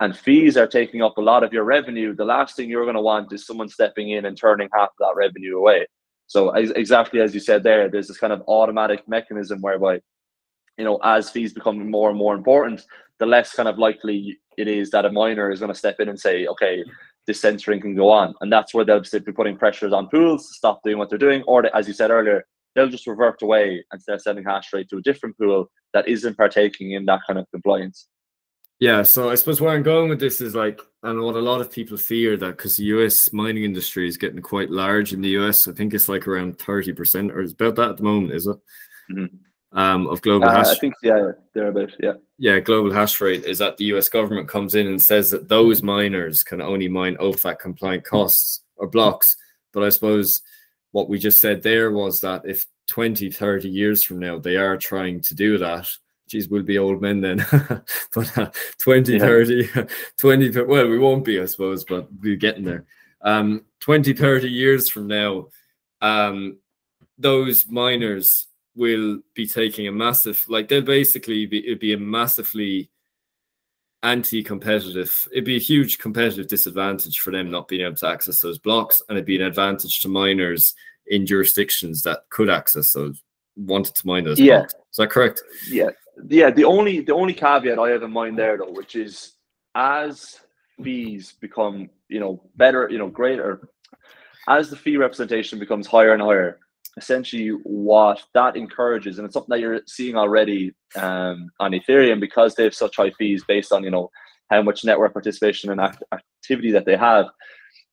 and 0.00 0.14
fees 0.14 0.58
are 0.58 0.66
taking 0.66 1.00
up 1.00 1.16
a 1.16 1.22
lot 1.22 1.44
of 1.44 1.50
your 1.50 1.64
revenue. 1.64 2.14
The 2.14 2.26
last 2.26 2.56
thing 2.56 2.68
you're 2.68 2.84
going 2.84 2.94
to 2.94 3.00
want 3.00 3.32
is 3.32 3.46
someone 3.46 3.70
stepping 3.70 4.10
in 4.10 4.26
and 4.26 4.36
turning 4.36 4.68
half 4.74 4.90
of 4.90 4.98
that 4.98 5.16
revenue 5.16 5.56
away. 5.56 5.86
So 6.26 6.50
exactly 6.50 7.22
as 7.22 7.32
you 7.32 7.40
said 7.40 7.62
there, 7.62 7.88
there's 7.88 8.08
this 8.08 8.18
kind 8.18 8.34
of 8.34 8.42
automatic 8.48 9.08
mechanism 9.08 9.62
whereby, 9.62 10.02
you 10.76 10.84
know, 10.84 10.98
as 11.02 11.30
fees 11.30 11.54
become 11.54 11.90
more 11.90 12.10
and 12.10 12.18
more 12.18 12.34
important, 12.34 12.84
the 13.18 13.24
less 13.24 13.54
kind 13.54 13.66
of 13.66 13.78
likely 13.78 14.38
it 14.58 14.68
is 14.68 14.90
that 14.90 15.06
a 15.06 15.10
miner 15.10 15.50
is 15.50 15.58
going 15.58 15.72
to 15.72 15.78
step 15.78 16.00
in 16.00 16.10
and 16.10 16.20
say, 16.20 16.46
okay, 16.46 16.84
this 17.28 17.40
censoring 17.40 17.80
can 17.80 17.94
go 17.94 18.10
on. 18.10 18.34
And 18.40 18.50
that's 18.50 18.74
where 18.74 18.84
they'll 18.84 19.02
be 19.02 19.32
putting 19.32 19.56
pressures 19.56 19.92
on 19.92 20.08
pools 20.08 20.48
to 20.48 20.54
stop 20.54 20.80
doing 20.82 20.98
what 20.98 21.10
they're 21.10 21.18
doing. 21.18 21.44
Or, 21.46 21.64
as 21.76 21.86
you 21.86 21.94
said 21.94 22.10
earlier, 22.10 22.44
they'll 22.74 22.88
just 22.88 23.06
revert 23.06 23.42
away 23.42 23.84
and 23.92 24.02
start 24.02 24.22
sending 24.22 24.44
hash 24.44 24.72
rate 24.72 24.88
to 24.88 24.96
a 24.96 25.02
different 25.02 25.38
pool 25.38 25.70
that 25.92 26.08
isn't 26.08 26.36
partaking 26.36 26.92
in 26.92 27.04
that 27.04 27.20
kind 27.26 27.38
of 27.38 27.46
compliance. 27.52 28.08
Yeah, 28.80 29.02
so 29.02 29.28
I 29.28 29.34
suppose 29.34 29.60
where 29.60 29.74
I'm 29.74 29.82
going 29.82 30.08
with 30.08 30.20
this 30.20 30.40
is 30.40 30.54
like, 30.54 30.80
and 31.02 31.20
what 31.20 31.34
a 31.34 31.40
lot 31.40 31.60
of 31.60 31.70
people 31.70 31.96
fear 31.96 32.36
that 32.36 32.56
because 32.56 32.76
the 32.76 32.84
US 32.84 33.32
mining 33.32 33.64
industry 33.64 34.08
is 34.08 34.16
getting 34.16 34.40
quite 34.40 34.70
large 34.70 35.12
in 35.12 35.20
the 35.20 35.36
US, 35.40 35.68
I 35.68 35.72
think 35.72 35.92
it's 35.92 36.08
like 36.08 36.26
around 36.26 36.58
30% 36.58 37.32
or 37.32 37.40
it's 37.40 37.52
about 37.52 37.74
that 37.76 37.90
at 37.90 37.96
the 37.98 38.04
moment, 38.04 38.34
is 38.34 38.46
it? 38.46 38.56
Mm-hmm 39.12 39.47
um, 39.72 40.06
of 40.06 40.22
global 40.22 40.48
uh, 40.48 40.52
hash. 40.52 40.68
I 40.68 40.74
think 40.76 40.94
yeah, 41.02 41.32
they're 41.52 41.88
yeah. 42.00 42.14
Yeah, 42.38 42.60
global 42.60 42.92
hash 42.92 43.20
rate 43.20 43.44
is 43.44 43.58
that 43.58 43.76
the 43.76 43.86
U.S. 43.86 44.08
government 44.08 44.48
comes 44.48 44.74
in 44.74 44.86
and 44.86 45.02
says 45.02 45.30
that 45.30 45.48
those 45.48 45.82
miners 45.82 46.42
can 46.42 46.62
only 46.62 46.88
mine 46.88 47.16
OFAC 47.16 47.58
compliant 47.58 48.04
costs 48.04 48.62
or 48.76 48.86
blocks. 48.86 49.36
But 49.72 49.82
I 49.82 49.88
suppose 49.90 50.42
what 50.92 51.08
we 51.08 51.18
just 51.18 51.38
said 51.38 51.62
there 51.62 51.90
was 51.90 52.20
that 52.22 52.42
if 52.44 52.66
20, 52.88 53.30
30 53.30 53.68
years 53.68 54.02
from 54.02 54.18
now 54.18 54.38
they 54.38 54.56
are 54.56 54.76
trying 54.76 55.20
to 55.22 55.34
do 55.34 55.58
that, 55.58 55.88
geez, 56.28 56.48
we'll 56.48 56.62
be 56.62 56.78
old 56.78 57.02
men 57.02 57.20
then. 57.20 57.44
but 58.14 58.38
uh, 58.38 58.50
20, 58.78 59.12
yeah. 59.14 59.18
30, 59.18 59.68
20, 60.16 60.62
well, 60.62 60.88
we 60.88 60.98
won't 60.98 61.24
be, 61.24 61.40
I 61.40 61.46
suppose, 61.46 61.84
but 61.84 62.08
we're 62.20 62.36
getting 62.36 62.64
there. 62.64 62.84
Um, 63.22 63.64
20, 63.80 64.12
30 64.12 64.48
years 64.48 64.88
from 64.88 65.06
now, 65.06 65.48
um, 66.00 66.58
those 67.18 67.66
miners 67.68 68.47
will 68.78 69.18
be 69.34 69.46
taking 69.46 69.88
a 69.88 69.92
massive 69.92 70.42
like 70.48 70.68
they'll 70.68 70.80
basically 70.80 71.44
be 71.44 71.66
it'd 71.66 71.80
be 71.80 71.92
a 71.92 71.98
massively 71.98 72.88
anti-competitive 74.04 75.28
it'd 75.32 75.44
be 75.44 75.56
a 75.56 75.60
huge 75.60 75.98
competitive 75.98 76.46
disadvantage 76.46 77.18
for 77.18 77.32
them 77.32 77.50
not 77.50 77.66
being 77.66 77.84
able 77.84 77.96
to 77.96 78.06
access 78.06 78.40
those 78.40 78.58
blocks 78.58 79.02
and 79.08 79.18
it'd 79.18 79.26
be 79.26 79.34
an 79.34 79.42
advantage 79.42 79.98
to 79.98 80.08
miners 80.08 80.74
in 81.08 81.26
jurisdictions 81.26 82.02
that 82.02 82.20
could 82.30 82.48
access 82.48 82.92
those 82.92 83.20
wanted 83.56 83.92
to 83.96 84.06
mine 84.06 84.22
those 84.22 84.38
yeah. 84.38 84.58
blocks. 84.58 84.74
is 84.74 84.96
that 84.98 85.10
correct? 85.10 85.42
Yeah. 85.68 85.90
Yeah 86.28 86.50
the 86.50 86.64
only 86.64 87.00
the 87.00 87.14
only 87.14 87.34
caveat 87.34 87.78
i 87.80 87.90
have 87.90 88.04
in 88.04 88.12
mind 88.12 88.38
there 88.38 88.56
though 88.56 88.70
which 88.70 88.94
is 88.94 89.32
as 89.74 90.40
fees 90.82 91.34
become 91.40 91.90
you 92.08 92.20
know 92.20 92.40
better 92.54 92.88
you 92.88 92.98
know 92.98 93.08
greater 93.08 93.68
as 94.48 94.70
the 94.70 94.76
fee 94.76 94.96
representation 94.96 95.58
becomes 95.58 95.86
higher 95.86 96.12
and 96.12 96.22
higher 96.22 96.60
essentially 96.98 97.48
what 97.62 98.22
that 98.34 98.56
encourages, 98.56 99.18
and 99.18 99.24
it's 99.24 99.34
something 99.34 99.50
that 99.50 99.60
you're 99.60 99.80
seeing 99.86 100.16
already 100.16 100.74
um, 100.96 101.48
on 101.60 101.72
Ethereum 101.72 102.20
because 102.20 102.54
they 102.54 102.64
have 102.64 102.74
such 102.74 102.96
high 102.96 103.10
fees 103.12 103.44
based 103.46 103.72
on 103.72 103.84
you 103.84 103.90
know 103.90 104.10
how 104.50 104.62
much 104.62 104.84
network 104.84 105.12
participation 105.12 105.70
and 105.70 105.80
act- 105.80 106.02
activity 106.12 106.72
that 106.72 106.84
they 106.84 106.96
have. 106.96 107.26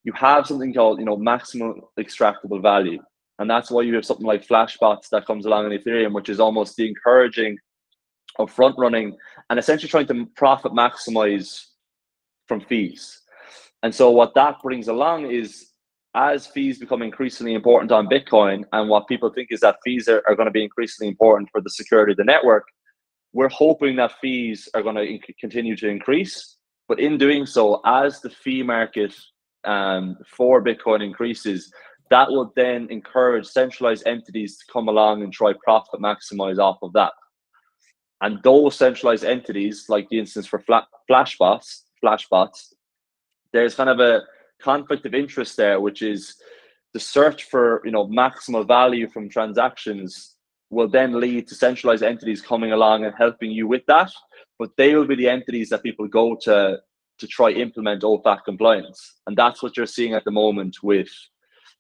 You 0.04 0.14
have 0.14 0.48
something 0.48 0.74
called 0.74 1.00
you 1.00 1.06
know 1.06 1.18
maximum 1.18 1.82
extractable 2.00 2.62
value, 2.62 3.02
and 3.40 3.50
that's 3.50 3.72
why 3.72 3.84
you 3.84 3.96
have 3.96 4.06
something 4.06 4.26
like 4.26 4.46
Flashbots 4.46 5.10
that 5.10 5.26
comes 5.26 5.46
along 5.46 5.72
in 5.72 5.80
Ethereum, 5.80 6.14
which 6.14 6.30
is 6.30 6.40
almost 6.40 6.76
the 6.76 6.88
encouraging 6.88 7.58
of 8.40 8.52
front 8.52 8.76
running 8.78 9.16
and 9.50 9.60
essentially 9.60 9.90
trying 9.90 10.08
to 10.08 10.26
profit 10.36 10.74
maximize 10.74 11.66
from 12.48 12.62
fees. 12.62 13.22
And 13.84 13.94
so 13.94 14.10
what 14.12 14.34
that 14.36 14.62
brings 14.62 14.88
along 14.88 15.32
is 15.32 15.68
as 16.16 16.48
fees 16.48 16.80
become 16.80 17.02
increasingly 17.02 17.54
important 17.54 17.92
on 17.92 18.08
Bitcoin, 18.08 18.64
and 18.72 18.90
what 18.90 19.08
people 19.08 19.30
think 19.30 19.50
is 19.52 19.60
that 19.60 19.78
fees 19.84 20.08
are, 20.08 20.24
are 20.28 20.36
going 20.36 20.48
to 20.48 20.52
be 20.52 20.64
increasingly 20.64 21.10
important 21.10 21.50
for 21.52 21.62
the 21.62 21.70
security 21.70 22.14
of 22.14 22.18
the 22.18 22.24
network, 22.24 22.66
we're 23.34 23.50
hoping 23.50 23.98
that 23.98 24.14
fees 24.22 24.70
are 24.74 24.82
going 24.82 24.96
to 24.96 25.34
continue 25.40 25.76
to 25.76 25.90
increase. 25.90 26.56
But 26.88 27.02
in 27.02 27.18
doing 27.18 27.46
so, 27.46 27.82
as 27.86 28.22
the 28.22 28.30
fee 28.30 28.64
market 28.64 29.14
um, 29.66 30.18
for 30.26 30.64
Bitcoin 30.64 31.04
increases, 31.04 31.72
that 32.10 32.30
will 32.30 32.54
then 32.56 32.88
encourage 32.90 33.46
centralized 33.48 34.08
entities 34.08 34.58
to 34.58 34.72
come 34.72 34.88
along 34.88 35.24
and 35.24 35.34
try 35.34 35.54
profit 35.64 36.00
maximize 36.00 36.60
off 36.60 36.78
of 36.82 36.94
that. 36.94 37.12
And 38.22 38.42
those 38.44 38.76
centralized 38.76 39.26
entities, 39.26 39.86
like 39.90 40.08
the 40.10 40.20
instance 40.20 40.46
for 40.46 40.64
Flashbots, 41.10 41.82
Flashbots, 42.04 42.74
there's 43.52 43.76
kind 43.76 43.90
of 43.90 44.00
a 44.00 44.22
conflict 44.72 45.06
of 45.06 45.14
interest 45.14 45.56
there, 45.56 45.80
which 45.80 46.02
is 46.02 46.36
the 46.94 47.00
search 47.00 47.42
for 47.52 47.82
you 47.86 47.94
know 47.96 48.06
maximal 48.08 48.66
value 48.68 49.08
from 49.14 49.30
transactions 49.30 50.12
will 50.72 50.88
then 50.98 51.20
lead 51.26 51.48
to 51.48 51.56
centralized 51.66 52.04
entities 52.04 52.42
coming 52.42 52.72
along 52.72 53.06
and 53.06 53.14
helping 53.26 53.52
you 53.52 53.66
with 53.68 53.86
that. 53.88 54.12
But 54.60 54.72
they 54.78 54.96
will 54.96 55.10
be 55.12 55.20
the 55.22 55.30
entities 55.38 55.70
that 55.70 55.84
people 55.84 56.08
go 56.08 56.36
to 56.46 56.80
to 57.20 57.28
try 57.28 57.50
implement 57.52 58.04
OFAC 58.04 58.40
compliance, 58.44 59.00
and 59.26 59.38
that's 59.38 59.62
what 59.62 59.78
you're 59.78 59.96
seeing 59.98 60.14
at 60.14 60.26
the 60.26 60.38
moment 60.44 60.76
with 60.92 61.12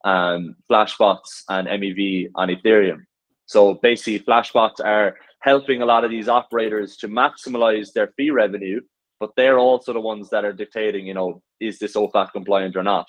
um, 0.05 0.55
Flashbots 0.69 1.31
and 1.49 1.67
MEV 1.67 2.29
on 2.35 2.49
Ethereum. 2.55 3.01
So 3.45 3.59
basically, 3.89 4.19
Flashbots 4.27 4.79
are 4.83 5.17
helping 5.41 5.81
a 5.81 5.89
lot 5.93 6.03
of 6.05 6.11
these 6.11 6.29
operators 6.29 6.97
to 6.97 7.07
maximize 7.07 7.87
their 7.93 8.09
fee 8.15 8.31
revenue 8.31 8.79
but 9.19 9.31
they're 9.35 9.59
also 9.59 9.93
the 9.93 9.99
ones 9.99 10.29
that 10.29 10.45
are 10.45 10.53
dictating, 10.53 11.07
you 11.07 11.13
know, 11.13 11.41
is 11.59 11.79
this 11.79 11.95
OFAC 11.95 12.31
compliant 12.31 12.75
or 12.75 12.83
not? 12.83 13.07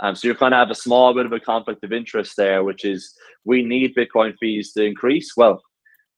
Um, 0.00 0.14
so 0.14 0.28
you 0.28 0.34
kind 0.34 0.54
of 0.54 0.58
have 0.58 0.70
a 0.70 0.74
small 0.74 1.12
bit 1.14 1.26
of 1.26 1.32
a 1.32 1.40
conflict 1.40 1.82
of 1.82 1.92
interest 1.92 2.34
there, 2.36 2.62
which 2.62 2.84
is 2.84 3.14
we 3.44 3.62
need 3.62 3.96
Bitcoin 3.96 4.34
fees 4.38 4.72
to 4.72 4.84
increase. 4.84 5.36
Well, 5.36 5.60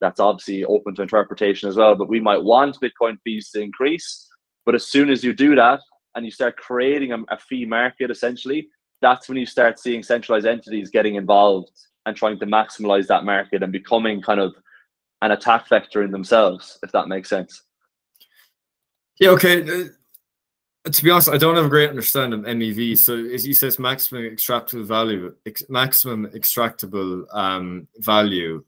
that's 0.01 0.21
obviously 0.21 0.65
open 0.65 0.95
to 0.97 1.03
interpretation 1.03 1.69
as 1.69 1.77
well, 1.77 1.95
but 1.95 2.09
we 2.09 2.21
might 2.21 2.43
want 2.43 2.79
Bitcoin 2.81 3.17
fees 3.25 3.51
to 3.51 3.61
increase. 3.61 4.29
But 4.67 4.75
as 4.75 4.87
soon 4.87 5.11
as 5.11 5.25
you 5.25 5.33
do 5.33 5.55
that 5.55 5.81
and 6.15 6.25
you 6.25 6.31
start 6.31 6.57
creating 6.57 7.13
a, 7.13 7.19
a 7.31 7.39
fee 7.39 7.65
market, 7.65 8.11
essentially, 8.11 8.69
that's 9.01 9.29
when 9.29 9.39
you 9.39 9.47
start 9.47 9.79
seeing 9.79 10.03
centralized 10.03 10.47
entities 10.47 10.91
getting 10.91 11.15
involved 11.15 11.71
and 12.07 12.17
trying 12.17 12.39
to 12.39 12.47
maximize 12.47 13.07
that 13.07 13.25
market 13.25 13.63
and 13.63 13.73
becoming 13.73 14.21
kind 14.21 14.41
of 14.41 14.55
an 15.23 15.33
attack 15.33 15.69
vector 15.69 16.03
in 16.03 16.11
themselves, 16.11 16.79
if 16.83 16.93
that 16.93 17.09
makes 17.09 17.29
sense. 17.29 17.63
Yeah, 19.21 19.31
okay. 19.31 19.63
Uh, 19.63 19.89
to 20.91 21.05
be 21.05 21.11
honest, 21.11 21.29
I 21.29 21.37
don't 21.37 21.57
have 21.57 21.67
a 21.67 21.69
great 21.69 21.91
understanding 21.91 22.41
of 22.41 22.47
MEV. 22.47 22.97
So 22.97 23.15
as 23.17 23.45
he 23.45 23.53
says, 23.53 23.79
maximum 23.79 24.23
extractable 24.23 24.87
value, 24.87 25.35
ex- 25.47 25.69
maximum 25.69 26.27
extractable 26.29 27.27
um, 27.35 27.87
value 27.99 28.65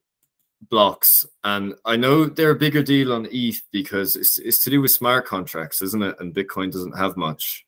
blocks, 0.71 1.25
and 1.43 1.75
I 1.87 1.97
know 1.97 2.27
they're 2.27 2.51
a 2.51 2.57
bigger 2.57 2.83
deal 2.83 3.15
on 3.15 3.27
ETH 3.33 3.63
because 3.73 4.15
it's, 4.15 4.39
it's 4.39 4.63
to 4.65 4.71
do 4.71 4.83
with 4.83 4.91
smart 4.91 5.27
contracts, 5.27 5.81
isn't 5.81 6.03
it? 6.03 6.17
And 6.21 6.35
Bitcoin 6.35 6.71
doesn't 6.71 6.99
have 6.99 7.17
much. 7.17 7.65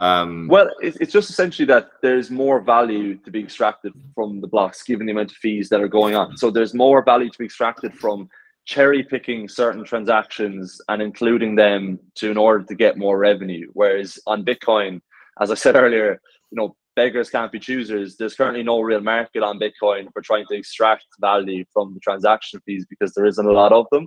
Um, 0.00 0.46
well, 0.48 0.70
it's 0.80 1.12
just 1.12 1.28
essentially 1.28 1.66
that 1.66 1.90
there's 2.02 2.30
more 2.30 2.60
value 2.60 3.16
to 3.16 3.30
be 3.32 3.40
extracted 3.40 3.92
from 4.14 4.40
the 4.40 4.46
blocks 4.46 4.84
given 4.84 5.06
the 5.06 5.12
amount 5.12 5.32
of 5.32 5.36
fees 5.38 5.68
that 5.70 5.80
are 5.80 5.88
going 5.88 6.14
on. 6.14 6.36
So 6.36 6.52
there's 6.52 6.72
more 6.72 7.02
value 7.02 7.30
to 7.30 7.38
be 7.38 7.46
extracted 7.46 7.92
from 7.94 8.30
cherry 8.68 9.02
picking 9.02 9.48
certain 9.48 9.82
transactions 9.82 10.78
and 10.90 11.00
including 11.00 11.56
them 11.56 11.98
to 12.14 12.30
in 12.30 12.36
order 12.36 12.62
to 12.62 12.74
get 12.74 12.98
more 12.98 13.18
revenue. 13.18 13.66
Whereas 13.72 14.18
on 14.26 14.44
Bitcoin, 14.44 15.00
as 15.40 15.50
I 15.50 15.54
said 15.54 15.74
earlier, 15.74 16.20
you 16.50 16.56
know, 16.56 16.76
beggars 16.94 17.30
can't 17.30 17.50
be 17.50 17.58
choosers. 17.58 18.16
There's 18.18 18.34
currently 18.34 18.62
no 18.62 18.80
real 18.80 19.00
market 19.00 19.42
on 19.42 19.58
Bitcoin 19.58 20.12
for 20.12 20.20
trying 20.20 20.44
to 20.50 20.54
extract 20.54 21.06
value 21.18 21.64
from 21.72 21.94
the 21.94 22.00
transaction 22.00 22.60
fees 22.66 22.84
because 22.90 23.14
there 23.14 23.24
isn't 23.24 23.46
a 23.46 23.52
lot 23.52 23.72
of 23.72 23.86
them. 23.90 24.06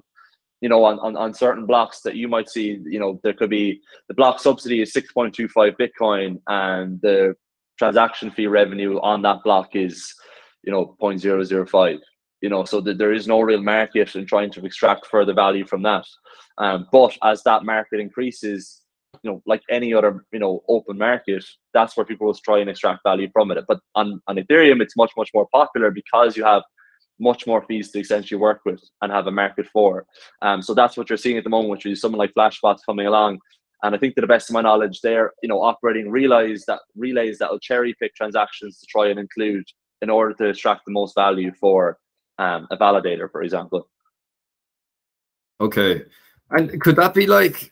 You 0.61 0.69
know, 0.69 0.83
on, 0.83 0.99
on, 0.99 1.17
on 1.17 1.33
certain 1.33 1.65
blocks 1.65 2.01
that 2.01 2.15
you 2.15 2.27
might 2.27 2.47
see, 2.47 2.79
you 2.85 2.99
know, 2.99 3.19
there 3.23 3.33
could 3.33 3.49
be 3.49 3.81
the 4.09 4.13
block 4.13 4.39
subsidy 4.39 4.83
is 4.83 4.93
6.25 4.93 5.75
Bitcoin 5.75 6.39
and 6.45 7.01
the 7.01 7.33
transaction 7.79 8.29
fee 8.29 8.45
revenue 8.45 8.99
on 8.99 9.23
that 9.23 9.41
block 9.43 9.75
is, 9.75 10.13
you 10.63 10.71
know, 10.71 10.95
0.005 11.01 11.97
you 12.41 12.49
know, 12.49 12.63
so 12.65 12.81
that 12.81 12.97
there 12.97 13.13
is 13.13 13.27
no 13.27 13.41
real 13.41 13.61
market 13.61 14.15
in 14.15 14.25
trying 14.25 14.51
to 14.51 14.65
extract 14.65 15.05
further 15.07 15.33
value 15.33 15.65
from 15.65 15.83
that. 15.83 16.05
Um, 16.57 16.87
but 16.91 17.17
as 17.23 17.43
that 17.43 17.63
market 17.63 17.99
increases, 17.99 18.81
you 19.23 19.31
know, 19.31 19.41
like 19.45 19.61
any 19.69 19.93
other, 19.93 20.25
you 20.31 20.39
know, 20.39 20.63
open 20.67 20.97
market, 20.97 21.45
that's 21.73 21.95
where 21.95 22.05
people 22.05 22.27
will 22.27 22.33
try 22.33 22.59
and 22.59 22.69
extract 22.69 23.01
value 23.03 23.29
from 23.31 23.51
it. 23.51 23.63
But 23.67 23.79
on, 23.95 24.21
on 24.27 24.37
Ethereum, 24.37 24.81
it's 24.81 24.97
much, 24.97 25.11
much 25.15 25.29
more 25.33 25.47
popular 25.51 25.91
because 25.91 26.35
you 26.35 26.43
have 26.43 26.63
much 27.19 27.45
more 27.45 27.63
fees 27.67 27.91
to 27.91 27.99
essentially 27.99 28.39
work 28.39 28.61
with 28.65 28.81
and 29.01 29.11
have 29.11 29.27
a 29.27 29.31
market 29.31 29.67
for. 29.67 30.05
Um, 30.41 30.61
so 30.61 30.73
that's 30.73 30.97
what 30.97 31.09
you're 31.09 31.17
seeing 31.17 31.37
at 31.37 31.43
the 31.43 31.49
moment, 31.51 31.69
which 31.69 31.85
is 31.85 32.01
someone 32.01 32.19
like 32.19 32.33
Flashbots 32.33 32.79
coming 32.85 33.05
along. 33.05 33.39
And 33.83 33.95
I 33.95 33.97
think 33.97 34.15
to 34.15 34.21
the 34.21 34.27
best 34.27 34.49
of 34.49 34.53
my 34.53 34.61
knowledge, 34.61 35.01
they're, 35.01 35.31
you 35.43 35.49
know, 35.49 35.61
operating 35.61 36.09
relays 36.09 36.65
that 36.65 36.79
relays 36.95 37.37
that 37.37 37.51
will 37.51 37.59
cherry 37.59 37.95
pick 37.99 38.15
transactions 38.15 38.79
to 38.79 38.85
try 38.87 39.09
and 39.09 39.19
include 39.19 39.65
in 40.01 40.09
order 40.09 40.33
to 40.35 40.49
extract 40.49 40.81
the 40.85 40.91
most 40.91 41.13
value 41.15 41.51
for 41.59 41.97
um, 42.41 42.67
a 42.71 42.77
validator, 42.77 43.31
for 43.31 43.43
example. 43.43 43.87
Okay. 45.59 46.03
And 46.49 46.81
could 46.81 46.95
that 46.95 47.13
be 47.13 47.27
like, 47.27 47.71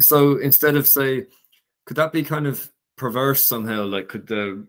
so 0.00 0.38
instead 0.38 0.74
of 0.74 0.88
say, 0.88 1.26
could 1.86 1.96
that 1.96 2.12
be 2.12 2.22
kind 2.22 2.46
of 2.46 2.68
perverse 2.96 3.42
somehow? 3.42 3.84
Like, 3.84 4.08
could 4.08 4.26
the, 4.26 4.66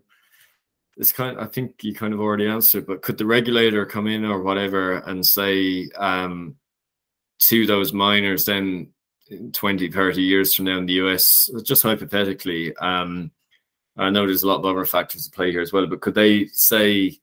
this 0.96 1.10
kind 1.10 1.38
I 1.38 1.46
think 1.46 1.82
you 1.82 1.94
kind 1.94 2.14
of 2.14 2.20
already 2.20 2.46
answered, 2.46 2.86
but 2.86 3.02
could 3.02 3.18
the 3.18 3.26
regulator 3.26 3.84
come 3.84 4.06
in 4.06 4.24
or 4.24 4.42
whatever 4.42 4.98
and 4.98 5.26
say 5.26 5.88
um, 5.96 6.56
to 7.40 7.66
those 7.66 7.92
miners 7.92 8.44
then 8.44 8.88
20, 9.52 9.90
30 9.90 10.22
years 10.22 10.54
from 10.54 10.66
now 10.66 10.78
in 10.78 10.86
the 10.86 10.94
US, 11.04 11.50
just 11.64 11.82
hypothetically, 11.82 12.76
um, 12.76 13.32
I 13.96 14.10
know 14.10 14.26
there's 14.26 14.42
a 14.42 14.48
lot 14.48 14.58
of 14.58 14.64
other 14.64 14.84
factors 14.86 15.24
to 15.24 15.30
play 15.30 15.50
here 15.50 15.60
as 15.60 15.72
well, 15.72 15.86
but 15.86 16.00
could 16.00 16.14
they 16.14 16.46
say, 16.46 17.18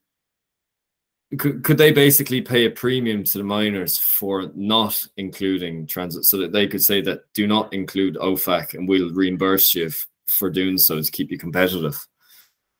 could, 1.38 1.62
could 1.62 1.78
they 1.78 1.92
basically 1.92 2.40
pay 2.40 2.66
a 2.66 2.70
premium 2.70 3.22
to 3.22 3.38
the 3.38 3.44
miners 3.44 3.96
for 3.98 4.50
not 4.54 5.06
including 5.16 5.86
transit 5.86 6.24
so 6.24 6.36
that 6.38 6.52
they 6.52 6.66
could 6.66 6.82
say 6.82 7.00
that 7.02 7.22
do 7.34 7.46
not 7.46 7.72
include 7.72 8.16
OFAC 8.16 8.74
and 8.74 8.88
we'll 8.88 9.12
reimburse 9.12 9.74
you 9.74 9.86
f- 9.86 10.06
for 10.26 10.50
doing 10.50 10.76
so 10.76 11.00
to 11.00 11.10
keep 11.10 11.30
you 11.30 11.38
competitive? 11.38 12.04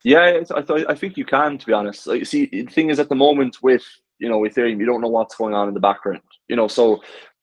Yeah, 0.03 0.41
I, 0.55 0.63
th- 0.63 0.87
I 0.89 0.95
think 0.95 1.17
you 1.17 1.25
can, 1.25 1.59
to 1.59 1.67
be 1.67 1.73
honest. 1.73 2.07
Like, 2.07 2.27
see, 2.27 2.47
the 2.47 2.65
thing 2.65 2.91
is, 2.91 2.99
at 2.99 3.09
the 3.09 3.15
moment 3.15 3.59
with 3.63 3.85
you 4.19 4.29
know 4.29 4.41
Ethereum, 4.41 4.81
you 4.81 4.87
don't 4.87 5.03
know 5.03 5.09
what's 5.09 5.37
going 5.37 5.55
on 5.55 5.69
in 5.69 5.75
the 5.75 5.81
background. 5.81 6.23
You 6.49 6.57
know, 6.57 6.69
so 6.69 7.03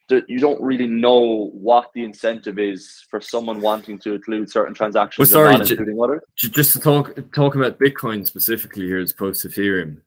you 0.09 0.39
don't 0.39 0.59
really 0.59 0.87
know 0.87 1.51
what 1.53 1.91
the 1.93 2.03
incentive 2.03 2.57
is 2.57 3.05
for 3.09 3.21
someone 3.21 3.61
wanting 3.61 3.99
to 3.99 4.15
include 4.15 4.49
certain 4.49 4.73
transactions. 4.73 5.31
Well, 5.31 5.51
sorry, 5.51 5.63
j- 6.35 6.49
just 6.49 6.73
to 6.73 6.79
talk 6.79 7.13
talk 7.31 7.53
about 7.53 7.77
Bitcoin 7.77 8.25
specifically 8.25 8.87
here 8.87 8.99
as 8.99 9.11
opposed 9.11 9.43
to 9.43 9.49
Ethereum 9.49 9.97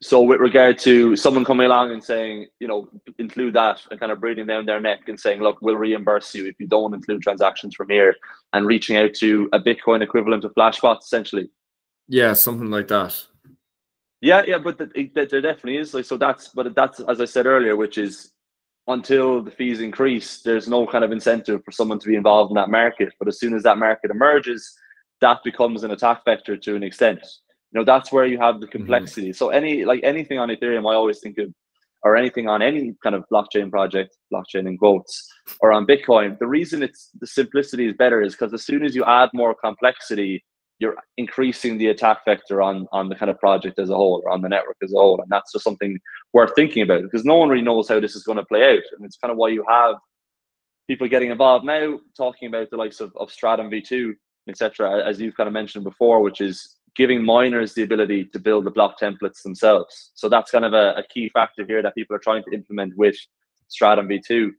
so 0.00 0.22
with 0.22 0.40
regard 0.40 0.78
to 0.78 1.16
someone 1.16 1.44
coming 1.44 1.66
along 1.66 1.90
and 1.90 2.02
saying, 2.02 2.46
you 2.60 2.68
know, 2.68 2.88
include 3.18 3.54
that 3.54 3.80
and 3.90 3.98
kind 3.98 4.12
of 4.12 4.20
breathing 4.20 4.46
down 4.46 4.64
their 4.64 4.80
neck 4.80 5.08
and 5.08 5.18
saying, 5.18 5.40
look, 5.40 5.58
we'll 5.60 5.76
reimburse 5.76 6.34
you 6.34 6.46
if 6.46 6.54
you 6.60 6.68
don't 6.68 6.94
include 6.94 7.22
transactions 7.22 7.74
from 7.74 7.88
here 7.88 8.14
and 8.52 8.66
reaching 8.66 8.96
out 8.96 9.12
to 9.14 9.48
a 9.52 9.58
Bitcoin 9.58 10.02
equivalent 10.02 10.44
of 10.44 10.54
Flashbots, 10.54 11.02
essentially. 11.02 11.50
Yeah, 12.06 12.32
something 12.34 12.70
like 12.70 12.86
that. 12.88 13.20
Yeah, 14.20 14.42
yeah, 14.46 14.58
but 14.58 14.78
the, 14.78 14.86
the, 14.86 15.26
there 15.26 15.40
definitely 15.40 15.78
is. 15.78 15.94
Like, 15.94 16.04
so 16.04 16.16
that's, 16.16 16.48
but 16.48 16.74
that's 16.76 17.00
as 17.00 17.20
I 17.20 17.24
said 17.24 17.46
earlier, 17.46 17.74
which 17.74 17.98
is 17.98 18.30
until 18.86 19.42
the 19.42 19.50
fees 19.50 19.80
increase, 19.80 20.42
there's 20.42 20.68
no 20.68 20.86
kind 20.86 21.04
of 21.04 21.10
incentive 21.10 21.64
for 21.64 21.72
someone 21.72 21.98
to 21.98 22.08
be 22.08 22.14
involved 22.14 22.52
in 22.52 22.54
that 22.54 22.70
market. 22.70 23.12
But 23.18 23.28
as 23.28 23.40
soon 23.40 23.52
as 23.52 23.64
that 23.64 23.78
market 23.78 24.12
emerges, 24.12 24.72
that 25.20 25.38
becomes 25.42 25.82
an 25.82 25.90
attack 25.90 26.24
vector 26.24 26.56
to 26.56 26.76
an 26.76 26.84
extent 26.84 27.20
you 27.72 27.78
know 27.78 27.84
that's 27.84 28.12
where 28.12 28.26
you 28.26 28.38
have 28.38 28.60
the 28.60 28.66
mm-hmm. 28.66 28.78
complexity 28.78 29.28
mm-hmm. 29.28 29.36
so 29.36 29.50
any 29.50 29.84
like 29.84 30.00
anything 30.02 30.38
on 30.38 30.48
ethereum 30.48 30.90
i 30.90 30.94
always 30.94 31.20
think 31.20 31.38
of 31.38 31.52
or 32.04 32.16
anything 32.16 32.48
on 32.48 32.62
any 32.62 32.94
kind 33.02 33.14
of 33.14 33.24
blockchain 33.32 33.70
project 33.70 34.16
blockchain 34.32 34.66
in 34.68 34.78
quotes 34.78 35.28
or 35.60 35.72
on 35.72 35.86
bitcoin 35.86 36.38
the 36.38 36.46
reason 36.46 36.82
it's 36.82 37.10
the 37.20 37.26
simplicity 37.26 37.86
is 37.86 37.94
better 37.98 38.22
is 38.22 38.34
because 38.34 38.52
as 38.52 38.64
soon 38.64 38.84
as 38.84 38.94
you 38.94 39.04
add 39.04 39.28
more 39.34 39.54
complexity 39.54 40.42
you're 40.80 40.96
increasing 41.16 41.76
the 41.76 41.88
attack 41.88 42.18
vector 42.24 42.62
on 42.62 42.86
on 42.92 43.08
the 43.08 43.14
kind 43.14 43.30
of 43.30 43.38
project 43.38 43.78
as 43.78 43.90
a 43.90 43.96
whole 43.96 44.22
or 44.24 44.30
on 44.30 44.42
the 44.42 44.48
network 44.48 44.76
as 44.82 44.92
a 44.92 44.96
whole 44.96 45.20
and 45.20 45.30
that's 45.30 45.52
just 45.52 45.64
something 45.64 45.98
worth 46.32 46.54
thinking 46.54 46.82
about 46.82 47.02
because 47.02 47.24
no 47.24 47.36
one 47.36 47.48
really 47.48 47.62
knows 47.62 47.88
how 47.88 47.98
this 47.98 48.14
is 48.14 48.22
going 48.22 48.38
to 48.38 48.44
play 48.44 48.62
out 48.62 48.82
and 48.96 49.04
it's 49.04 49.16
kind 49.16 49.32
of 49.32 49.36
why 49.36 49.48
you 49.48 49.64
have 49.68 49.96
people 50.86 51.08
getting 51.08 51.30
involved 51.30 51.64
now 51.64 51.98
talking 52.16 52.48
about 52.48 52.70
the 52.70 52.76
likes 52.76 53.00
of, 53.00 53.12
of 53.16 53.30
stratum 53.30 53.70
v2 53.70 54.12
etc 54.48 55.04
as 55.04 55.20
you've 55.20 55.36
kind 55.36 55.48
of 55.48 55.52
mentioned 55.52 55.84
before 55.84 56.20
which 56.20 56.40
is 56.40 56.77
giving 56.98 57.24
miners 57.24 57.72
the 57.72 57.82
ability 57.82 58.26
to 58.26 58.38
build 58.38 58.64
the 58.64 58.70
block 58.70 59.00
templates 59.00 59.42
themselves 59.42 60.10
so 60.14 60.28
that's 60.28 60.50
kind 60.50 60.64
of 60.64 60.74
a, 60.74 60.94
a 60.96 61.02
key 61.08 61.30
factor 61.30 61.64
here 61.64 61.82
that 61.82 61.94
people 61.94 62.14
are 62.14 62.20
trying 62.20 62.42
to 62.42 62.52
implement 62.52 62.94
with 62.96 63.16
stratum 63.68 64.06
v2 64.08 64.50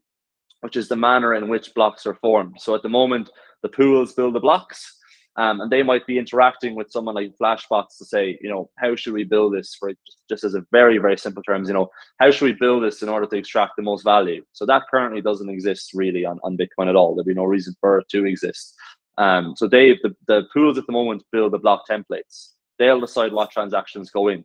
which 0.61 0.75
is 0.75 0.87
the 0.87 0.95
manner 0.95 1.35
in 1.35 1.47
which 1.47 1.73
blocks 1.75 2.07
are 2.07 2.15
formed 2.15 2.55
so 2.57 2.73
at 2.73 2.81
the 2.81 2.89
moment 2.89 3.29
the 3.61 3.69
pools 3.69 4.13
build 4.13 4.33
the 4.33 4.39
blocks 4.39 4.95
um, 5.39 5.61
and 5.61 5.71
they 5.71 5.83
might 5.83 6.05
be 6.05 6.17
interacting 6.17 6.75
with 6.75 6.91
someone 6.91 7.15
like 7.15 7.37
Flashbots 7.41 7.97
to 7.97 8.05
say, 8.05 8.37
you 8.41 8.49
know, 8.49 8.69
how 8.77 8.93
should 8.93 9.13
we 9.13 9.23
build 9.23 9.53
this 9.53 9.73
for 9.73 9.93
just, 10.27 10.43
as 10.43 10.53
a 10.53 10.65
very, 10.73 10.97
very 10.97 11.17
simple 11.17 11.41
terms, 11.43 11.69
you 11.69 11.73
know, 11.73 11.89
how 12.19 12.29
should 12.29 12.43
we 12.43 12.57
build 12.59 12.83
this 12.83 13.01
in 13.01 13.07
order 13.07 13.25
to 13.25 13.37
extract 13.37 13.77
the 13.77 13.81
most 13.81 14.03
value? 14.03 14.43
So 14.51 14.65
that 14.65 14.83
currently 14.91 15.21
doesn't 15.21 15.49
exist 15.49 15.91
really 15.93 16.25
on, 16.25 16.39
on 16.43 16.57
Bitcoin 16.57 16.89
at 16.89 16.97
all. 16.97 17.15
There'd 17.15 17.25
be 17.25 17.33
no 17.33 17.45
reason 17.45 17.73
for 17.79 17.99
it 17.99 18.09
to 18.09 18.25
exist. 18.25 18.75
Um, 19.19 19.55
so 19.55 19.67
Dave, 19.67 19.97
the, 20.01 20.15
the 20.27 20.47
pools 20.51 20.77
at 20.77 20.87
the 20.87 20.93
moment 20.93 21.23
build 21.31 21.53
the 21.53 21.59
block 21.59 21.83
templates. 21.87 22.53
They'll 22.79 22.99
decide 23.01 23.31
what 23.31 23.51
transactions 23.51 24.09
go 24.09 24.29
in. 24.29 24.43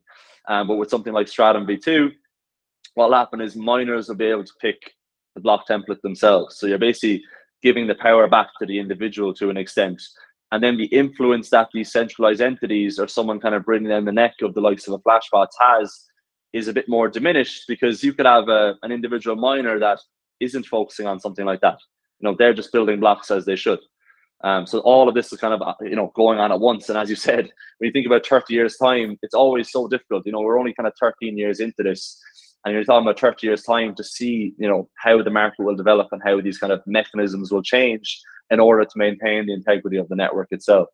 Um, 0.49 0.67
but 0.69 0.77
with 0.77 0.91
something 0.91 1.13
like 1.13 1.29
Stratum 1.29 1.67
V2, 1.67 2.11
what'll 2.95 3.17
happen 3.17 3.41
is 3.41 3.57
miners 3.57 4.09
will 4.09 4.17
be 4.17 4.27
able 4.27 4.45
to 4.45 4.53
pick 4.61 4.93
the 5.35 5.41
block 5.41 5.67
template 5.67 6.03
themselves. 6.03 6.59
So 6.59 6.67
you're 6.67 6.79
basically 6.79 7.23
giving 7.63 7.87
the 7.87 7.95
power 7.95 8.29
back 8.29 8.49
to 8.59 8.67
the 8.67 8.79
individual 8.79 9.33
to 9.35 9.49
an 9.49 9.57
extent 9.57 10.03
and 10.55 10.63
then 10.63 10.77
the 10.77 10.87
influence 10.87 11.51
that 11.51 11.69
these 11.75 11.91
centralized 11.91 12.41
entities 12.41 13.01
or 13.01 13.09
someone 13.09 13.41
kind 13.41 13.57
of 13.57 13.65
bringing 13.65 13.89
down 13.89 14.05
the 14.05 14.13
neck 14.13 14.35
of 14.41 14.55
the 14.55 14.61
likes 14.61 14.87
of 14.87 14.95
a 14.95 14.99
flashbots 15.01 15.57
has 15.59 16.05
is 16.53 16.69
a 16.69 16.73
bit 16.73 16.89
more 16.89 17.09
diminished 17.09 17.65
because 17.67 18.05
you 18.05 18.13
could 18.13 18.25
have 18.25 18.49
a, 18.49 18.77
an 18.85 18.93
individual 18.93 19.35
miner 19.35 19.81
that 19.81 19.99
isn't 20.39 20.67
focusing 20.67 21.09
on 21.09 21.19
something 21.19 21.45
like 21.45 21.61
that. 21.61 21.79
You 22.21 22.29
know, 22.29 22.37
they're 22.39 22.55
just 22.55 22.71
building 22.71 23.01
blocks 23.01 23.33
as 23.33 23.45
they 23.45 23.57
should. 23.57 23.81
Um, 24.45 24.67
so 24.67 24.81
all 24.81 25.09
of 25.09 25.15
this 25.15 25.33
is 25.33 25.41
kind 25.41 25.55
of 25.55 25.75
you 25.81 25.97
know 25.97 26.13
going 26.15 26.39
on 26.39 26.53
at 26.53 26.61
once. 26.61 26.91
And 26.91 26.99
as 26.99 27.09
you 27.09 27.17
said, 27.17 27.51
when 27.79 27.89
you 27.89 27.93
think 27.93 28.07
about 28.07 28.27
30 28.27 28.53
years 28.53 28.77
time, 28.77 29.19
it's 29.23 29.35
always 29.35 29.73
so 29.73 29.89
difficult. 29.89 30.27
You 30.27 30.33
know, 30.33 30.43
we're 30.43 30.59
only 30.59 30.75
kind 30.75 30.87
of 30.87 30.93
13 31.01 31.37
years 31.39 31.61
into 31.61 31.83
this, 31.83 32.21
and 32.65 32.75
you're 32.75 32.85
talking 32.85 33.07
about 33.07 33.19
30 33.19 33.47
years 33.47 33.63
time 33.63 33.95
to 33.95 34.05
see 34.05 34.55
you 34.59 34.69
know 34.69 34.89
how 34.97 35.23
the 35.23 35.31
market 35.31 35.65
will 35.65 35.75
develop 35.75 36.09
and 36.13 36.23
how 36.23 36.43
these 36.43 36.59
kind 36.59 36.75
of 36.75 36.83
mechanisms 36.87 37.51
will 37.51 37.63
change 37.63 38.21
in 38.51 38.61
order 38.61 38.85
to 38.85 38.99
maintain 38.99 39.47
the 39.47 39.55
integrity 39.55 39.97
of 39.97 40.09
the 40.11 40.17
network 40.17 40.49
itself. 40.51 40.89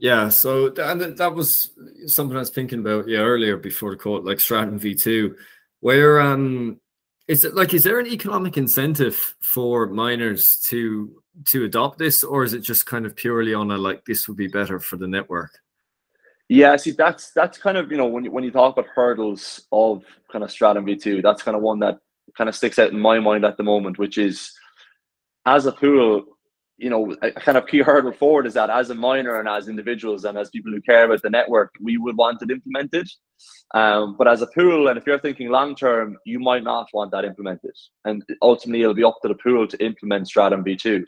Yeah, 0.00 0.28
so 0.28 0.74
and 0.74 1.00
that 1.00 1.34
was 1.34 1.70
something 2.06 2.36
I 2.36 2.40
was 2.40 2.50
thinking 2.50 2.80
about 2.80 3.08
yeah 3.08 3.20
earlier 3.20 3.56
before 3.56 3.92
the 3.92 3.96
call, 3.96 4.22
like 4.22 4.40
Stratum 4.40 4.80
V2, 4.80 5.36
where 5.80 6.20
um 6.20 6.80
is 7.28 7.44
it 7.44 7.54
like 7.54 7.72
is 7.72 7.84
there 7.84 8.00
an 8.00 8.08
economic 8.08 8.56
incentive 8.56 9.36
for 9.40 9.86
miners 9.86 10.58
to 10.70 11.22
to 11.46 11.64
adopt 11.64 11.98
this, 11.98 12.24
or 12.24 12.44
is 12.44 12.54
it 12.54 12.60
just 12.60 12.86
kind 12.86 13.06
of 13.06 13.16
purely 13.16 13.54
on 13.54 13.70
a 13.70 13.78
like 13.78 14.04
this 14.04 14.28
would 14.28 14.36
be 14.36 14.48
better 14.48 14.78
for 14.78 14.96
the 14.96 15.08
network? 15.08 15.58
Yeah, 16.48 16.76
see 16.76 16.90
that's 16.90 17.32
that's 17.32 17.58
kind 17.58 17.76
of 17.76 17.90
you 17.90 17.96
know 17.96 18.06
when 18.06 18.24
you, 18.24 18.30
when 18.30 18.44
you 18.44 18.50
talk 18.50 18.76
about 18.76 18.90
hurdles 18.94 19.62
of 19.72 20.04
kind 20.30 20.44
of 20.44 20.50
Stratum 20.50 20.86
V2, 20.86 21.22
that's 21.22 21.42
kind 21.42 21.56
of 21.56 21.62
one 21.62 21.78
that 21.80 21.98
kind 22.36 22.48
of 22.48 22.54
sticks 22.54 22.78
out 22.78 22.92
in 22.92 23.00
my 23.00 23.18
mind 23.18 23.44
at 23.44 23.56
the 23.56 23.62
moment, 23.62 23.98
which 23.98 24.18
is 24.18 24.52
as 25.46 25.66
a 25.66 25.72
pool, 25.72 26.24
you 26.76 26.90
know, 26.90 27.14
a 27.22 27.30
kind 27.32 27.56
of 27.56 27.66
key 27.66 27.80
hurdle 27.80 28.12
forward 28.12 28.46
is 28.46 28.54
that 28.54 28.70
as 28.70 28.90
a 28.90 28.94
miner 28.94 29.38
and 29.38 29.48
as 29.48 29.68
individuals 29.68 30.24
and 30.24 30.36
as 30.36 30.50
people 30.50 30.72
who 30.72 30.80
care 30.80 31.04
about 31.04 31.22
the 31.22 31.30
network, 31.30 31.72
we 31.80 31.96
would 31.98 32.16
want 32.16 32.42
it 32.42 32.50
implemented. 32.50 33.08
Um, 33.74 34.16
but 34.16 34.28
as 34.28 34.42
a 34.42 34.46
pool, 34.48 34.88
and 34.88 34.98
if 34.98 35.06
you're 35.06 35.18
thinking 35.18 35.48
long 35.48 35.76
term, 35.76 36.16
you 36.24 36.40
might 36.40 36.64
not 36.64 36.88
want 36.92 37.10
that 37.12 37.24
implemented. 37.24 37.74
And 38.04 38.24
ultimately, 38.42 38.82
it'll 38.82 38.94
be 38.94 39.04
up 39.04 39.18
to 39.22 39.28
the 39.28 39.34
pool 39.34 39.66
to 39.68 39.84
implement 39.84 40.28
Stratum 40.28 40.64
V2. 40.64 41.04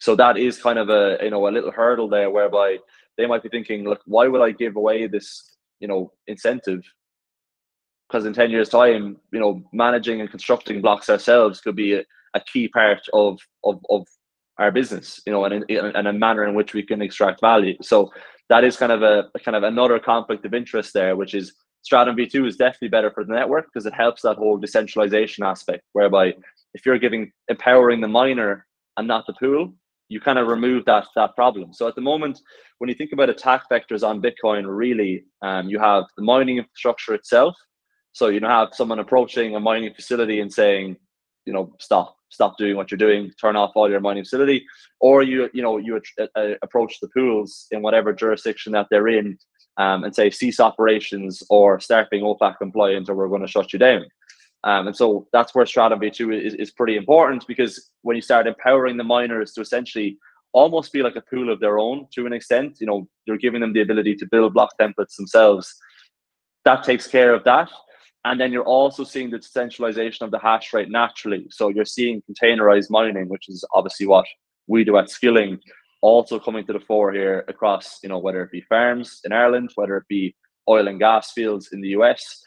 So 0.00 0.16
that 0.16 0.36
is 0.38 0.60
kind 0.60 0.78
of 0.78 0.88
a 0.88 1.18
you 1.22 1.30
know 1.30 1.46
a 1.46 1.50
little 1.50 1.70
hurdle 1.70 2.08
there, 2.08 2.30
whereby 2.30 2.78
they 3.16 3.26
might 3.26 3.42
be 3.42 3.48
thinking, 3.48 3.84
look, 3.84 4.00
why 4.06 4.26
would 4.26 4.42
I 4.42 4.50
give 4.50 4.76
away 4.76 5.06
this 5.06 5.56
you 5.78 5.88
know 5.88 6.12
incentive? 6.26 6.82
Because 8.08 8.26
in 8.26 8.32
ten 8.32 8.50
years' 8.50 8.68
time, 8.68 9.18
you 9.32 9.40
know, 9.40 9.62
managing 9.72 10.20
and 10.20 10.30
constructing 10.30 10.80
blocks 10.80 11.08
ourselves 11.08 11.60
could 11.60 11.76
be 11.76 11.94
a, 11.94 12.04
a 12.34 12.40
key 12.40 12.68
part 12.68 13.02
of 13.12 13.38
of 13.64 13.80
of 13.90 14.06
our 14.58 14.70
business, 14.70 15.20
you 15.26 15.32
know, 15.32 15.44
and 15.44 15.64
in, 15.68 15.86
in, 15.96 16.06
a 16.06 16.12
manner 16.12 16.44
in 16.46 16.54
which 16.54 16.74
we 16.74 16.82
can 16.82 17.00
extract 17.00 17.40
value. 17.40 17.76
So 17.80 18.12
that 18.50 18.62
is 18.62 18.76
kind 18.76 18.92
of 18.92 19.02
a, 19.02 19.30
a 19.34 19.38
kind 19.40 19.56
of 19.56 19.62
another 19.62 19.98
conflict 19.98 20.44
of 20.44 20.52
interest 20.52 20.92
there, 20.92 21.16
which 21.16 21.34
is 21.34 21.54
Stratum 21.82 22.14
V2 22.14 22.46
is 22.46 22.56
definitely 22.56 22.88
better 22.88 23.10
for 23.10 23.24
the 23.24 23.32
network 23.32 23.66
because 23.72 23.86
it 23.86 23.94
helps 23.94 24.20
that 24.22 24.36
whole 24.36 24.58
decentralization 24.58 25.44
aspect, 25.44 25.82
whereby 25.94 26.34
if 26.74 26.84
you're 26.84 26.98
giving 26.98 27.32
empowering 27.48 28.02
the 28.02 28.08
miner 28.08 28.66
and 28.98 29.08
not 29.08 29.26
the 29.26 29.32
pool, 29.32 29.72
you 30.10 30.20
kind 30.20 30.38
of 30.38 30.48
remove 30.48 30.84
that 30.84 31.06
that 31.16 31.34
problem. 31.34 31.72
So 31.72 31.88
at 31.88 31.94
the 31.94 32.02
moment, 32.02 32.40
when 32.78 32.90
you 32.90 32.96
think 32.96 33.12
about 33.12 33.30
attack 33.30 33.62
vectors 33.72 34.06
on 34.06 34.20
Bitcoin, 34.20 34.64
really, 34.66 35.24
um, 35.40 35.68
you 35.68 35.78
have 35.78 36.04
the 36.16 36.22
mining 36.22 36.58
infrastructure 36.58 37.14
itself. 37.14 37.56
So 38.12 38.28
you 38.28 38.40
know, 38.40 38.48
have 38.48 38.70
someone 38.72 38.98
approaching 38.98 39.54
a 39.54 39.60
mining 39.60 39.94
facility 39.94 40.40
and 40.40 40.52
saying, 40.52 40.96
you 41.46 41.52
know, 41.52 41.72
stop, 41.78 42.16
stop 42.28 42.58
doing 42.58 42.76
what 42.76 42.90
you're 42.90 42.98
doing, 42.98 43.30
turn 43.40 43.54
off 43.54 43.70
all 43.76 43.88
your 43.88 44.00
mining 44.00 44.24
facility, 44.24 44.66
or 45.00 45.22
you 45.22 45.48
you 45.54 45.62
know 45.62 45.78
you 45.78 46.00
approach 46.62 46.98
the 47.00 47.08
pools 47.08 47.68
in 47.70 47.80
whatever 47.80 48.12
jurisdiction 48.12 48.72
that 48.72 48.88
they're 48.90 49.08
in, 49.08 49.38
um, 49.76 50.02
and 50.02 50.14
say 50.14 50.28
cease 50.28 50.58
operations 50.58 51.42
or 51.50 51.78
start 51.78 52.10
being 52.10 52.24
OFAC 52.24 52.58
compliant, 52.58 53.08
or 53.08 53.14
we're 53.14 53.28
going 53.28 53.42
to 53.42 53.46
shut 53.46 53.72
you 53.72 53.78
down. 53.78 54.04
Um, 54.64 54.88
and 54.88 54.96
so 54.96 55.26
that's 55.32 55.54
where 55.54 55.64
Stratum 55.64 56.00
V2 56.00 56.38
is, 56.38 56.54
is 56.54 56.70
pretty 56.70 56.96
important 56.96 57.46
because 57.46 57.90
when 58.02 58.16
you 58.16 58.22
start 58.22 58.46
empowering 58.46 58.96
the 58.96 59.04
miners 59.04 59.52
to 59.54 59.60
essentially 59.60 60.18
almost 60.52 60.92
be 60.92 61.02
like 61.02 61.16
a 61.16 61.22
pool 61.22 61.50
of 61.50 61.60
their 61.60 61.78
own 61.78 62.06
to 62.14 62.26
an 62.26 62.32
extent, 62.32 62.78
you 62.80 62.86
know, 62.86 63.08
you're 63.24 63.38
giving 63.38 63.60
them 63.60 63.72
the 63.72 63.80
ability 63.80 64.16
to 64.16 64.26
build 64.30 64.54
block 64.54 64.70
templates 64.80 65.16
themselves. 65.16 65.74
That 66.64 66.82
takes 66.82 67.06
care 67.06 67.32
of 67.34 67.44
that. 67.44 67.70
And 68.24 68.38
then 68.38 68.52
you're 68.52 68.64
also 68.64 69.02
seeing 69.02 69.30
the 69.30 69.38
decentralization 69.38 70.24
of 70.24 70.30
the 70.30 70.38
hash 70.38 70.74
rate 70.74 70.90
naturally. 70.90 71.46
So 71.50 71.68
you're 71.68 71.86
seeing 71.86 72.22
containerized 72.30 72.90
mining, 72.90 73.28
which 73.28 73.48
is 73.48 73.64
obviously 73.72 74.06
what 74.06 74.26
we 74.66 74.84
do 74.84 74.98
at 74.98 75.08
Scilling, 75.08 75.58
also 76.02 76.38
coming 76.38 76.66
to 76.66 76.74
the 76.74 76.80
fore 76.80 77.12
here 77.12 77.44
across, 77.48 77.98
you 78.02 78.10
know, 78.10 78.18
whether 78.18 78.42
it 78.42 78.50
be 78.50 78.60
farms 78.62 79.20
in 79.24 79.32
Ireland, 79.32 79.70
whether 79.74 79.96
it 79.96 80.08
be 80.08 80.34
oil 80.68 80.88
and 80.88 80.98
gas 80.98 81.32
fields 81.32 81.70
in 81.72 81.80
the 81.80 81.88
US. 81.88 82.42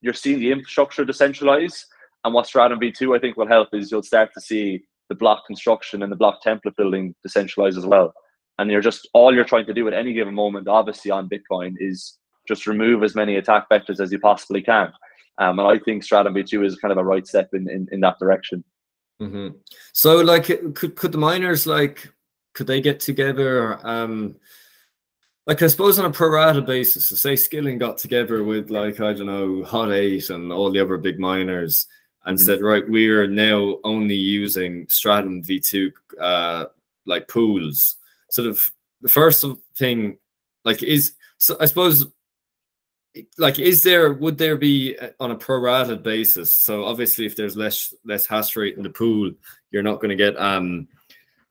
You're 0.00 0.14
seeing 0.14 0.40
the 0.40 0.52
infrastructure 0.52 1.04
decentralize. 1.04 1.84
And 2.24 2.34
what 2.34 2.46
Stratum 2.46 2.80
V2 2.80 3.16
I 3.16 3.20
think 3.20 3.36
will 3.36 3.46
help 3.46 3.68
is 3.72 3.90
you'll 3.90 4.02
start 4.02 4.30
to 4.34 4.40
see 4.40 4.84
the 5.08 5.14
block 5.14 5.46
construction 5.46 6.02
and 6.02 6.10
the 6.10 6.16
block 6.16 6.40
template 6.44 6.76
building 6.76 7.14
decentralize 7.26 7.76
as 7.76 7.86
well. 7.86 8.12
And 8.58 8.70
you're 8.70 8.80
just 8.80 9.08
all 9.12 9.34
you're 9.34 9.44
trying 9.44 9.66
to 9.66 9.74
do 9.74 9.86
at 9.86 9.94
any 9.94 10.12
given 10.12 10.34
moment, 10.34 10.66
obviously 10.68 11.10
on 11.10 11.28
Bitcoin, 11.28 11.74
is 11.78 12.18
just 12.48 12.66
remove 12.66 13.02
as 13.02 13.14
many 13.14 13.36
attack 13.36 13.68
vectors 13.70 14.00
as 14.00 14.10
you 14.10 14.18
possibly 14.18 14.62
can. 14.62 14.92
Um, 15.38 15.58
and 15.58 15.68
I 15.68 15.78
think 15.78 16.02
Stratum 16.02 16.34
V2 16.34 16.64
is 16.64 16.76
kind 16.76 16.92
of 16.92 16.98
a 16.98 17.04
right 17.04 17.26
step 17.26 17.50
in, 17.52 17.68
in, 17.68 17.86
in 17.92 18.00
that 18.00 18.18
direction. 18.18 18.64
Mm-hmm. 19.20 19.48
So, 19.92 20.16
like, 20.16 20.44
could 20.44 20.96
could 20.96 21.12
the 21.12 21.18
miners 21.18 21.66
like 21.66 22.12
could 22.54 22.66
they 22.66 22.80
get 22.80 23.00
together? 23.00 23.78
Um, 23.86 24.36
like, 25.46 25.62
I 25.62 25.66
suppose 25.68 25.98
on 25.98 26.04
a 26.04 26.10
pro 26.10 26.28
rata 26.30 26.60
basis, 26.60 27.08
so 27.08 27.14
say 27.14 27.34
Scilling 27.34 27.78
got 27.78 27.98
together 27.98 28.42
with 28.42 28.70
like 28.70 29.00
I 29.00 29.12
don't 29.12 29.26
know 29.26 29.64
Hut 29.64 29.92
Eight 29.92 30.30
and 30.30 30.52
all 30.52 30.70
the 30.70 30.80
other 30.80 30.98
big 30.98 31.18
miners 31.18 31.86
and 32.24 32.36
mm-hmm. 32.36 32.44
said, 32.44 32.60
right, 32.62 32.88
we 32.88 33.08
are 33.08 33.26
now 33.26 33.78
only 33.84 34.16
using 34.16 34.86
Stratum 34.88 35.42
V2 35.42 35.92
uh, 36.20 36.64
like 37.06 37.28
pools. 37.28 37.96
Sort 38.30 38.48
of 38.48 38.70
the 39.00 39.08
first 39.08 39.44
thing, 39.76 40.18
like, 40.64 40.82
is 40.82 41.14
so 41.38 41.56
I 41.60 41.66
suppose 41.66 42.06
like 43.38 43.58
is 43.58 43.82
there 43.82 44.12
would 44.12 44.36
there 44.38 44.56
be 44.56 44.96
uh, 44.98 45.08
on 45.20 45.30
a 45.30 45.36
prorated 45.36 46.02
basis 46.02 46.52
so 46.52 46.84
obviously 46.84 47.24
if 47.24 47.34
there's 47.34 47.56
less 47.56 47.94
less 48.04 48.26
hash 48.26 48.54
rate 48.56 48.76
in 48.76 48.82
the 48.82 48.90
pool 48.90 49.30
you're 49.70 49.82
not 49.82 50.00
going 50.00 50.10
to 50.10 50.16
get 50.16 50.38
um 50.38 50.86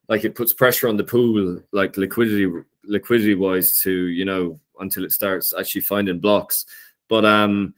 like 0.08 0.24
it 0.24 0.36
puts 0.36 0.54
pressure 0.54 0.88
on 0.88 0.98
the 0.98 1.04
pool 1.04 1.60
like 1.72 1.98
liquidity 1.98 2.46
liquidity 2.88 3.36
wise 3.36 3.80
to 3.82 3.92
you 3.92 4.26
know 4.26 4.60
until 4.80 5.06
it 5.06 5.12
starts 5.12 5.54
actually 5.58 5.82
finding 5.82 6.20
blocks. 6.20 6.66
But 7.08 7.26
um 7.26 7.74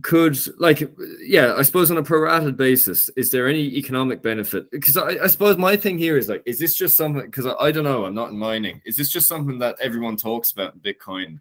could 0.00 0.38
like 0.58 0.90
yeah 1.20 1.54
i 1.56 1.62
suppose 1.62 1.90
on 1.90 1.98
a 1.98 2.02
prorated 2.02 2.56
basis 2.56 3.10
is 3.10 3.30
there 3.30 3.46
any 3.46 3.60
economic 3.76 4.22
benefit? 4.22 4.70
Because 4.70 4.96
I, 4.96 5.22
I 5.22 5.26
suppose 5.26 5.58
my 5.58 5.76
thing 5.76 5.98
here 5.98 6.16
is 6.16 6.28
like 6.28 6.42
is 6.46 6.58
this 6.58 6.74
just 6.74 6.96
something 6.96 7.26
because 7.26 7.46
I, 7.46 7.54
I 7.54 7.72
don't 7.72 7.84
know 7.84 8.04
i'm 8.04 8.14
not 8.14 8.30
in 8.30 8.38
mining. 8.38 8.80
Is 8.84 8.96
this 8.96 9.10
just 9.10 9.28
something 9.28 9.58
that 9.58 9.76
everyone 9.80 10.16
talks 10.16 10.50
about 10.50 10.74
in 10.74 10.80
bitcoin? 10.80 11.40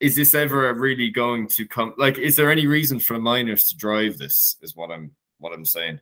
Is 0.00 0.14
this 0.14 0.34
ever 0.34 0.72
really 0.74 1.10
going 1.10 1.48
to 1.48 1.66
come 1.66 1.92
like 1.98 2.18
is 2.18 2.36
there 2.36 2.52
any 2.52 2.66
reason 2.66 3.00
for 3.00 3.18
miners 3.18 3.68
to 3.68 3.76
drive 3.76 4.16
this 4.16 4.56
is 4.62 4.76
what 4.76 4.90
i'm 4.90 5.10
what 5.38 5.52
i'm 5.52 5.64
saying 5.64 6.00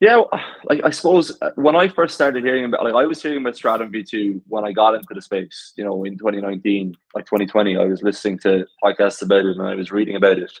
Yeah, 0.00 0.22
like 0.64 0.80
I 0.82 0.90
suppose 0.90 1.36
uh, 1.42 1.50
when 1.54 1.76
I 1.76 1.88
first 1.88 2.14
started 2.14 2.44
hearing 2.44 2.64
about, 2.64 2.84
like 2.84 2.94
I 2.94 3.06
was 3.06 3.22
hearing 3.22 3.40
about 3.40 3.56
Stratum 3.56 3.92
V2 3.92 4.42
when 4.48 4.64
I 4.64 4.72
got 4.72 4.94
into 4.94 5.14
the 5.14 5.22
space, 5.22 5.72
you 5.76 5.84
know, 5.84 6.04
in 6.04 6.18
2019, 6.18 6.96
like 7.14 7.26
2020, 7.26 7.76
I 7.76 7.84
was 7.84 8.02
listening 8.02 8.38
to 8.40 8.66
podcasts 8.82 9.22
about 9.22 9.44
it 9.44 9.56
and 9.56 9.62
I 9.62 9.74
was 9.74 9.92
reading 9.92 10.16
about 10.16 10.38
it. 10.38 10.52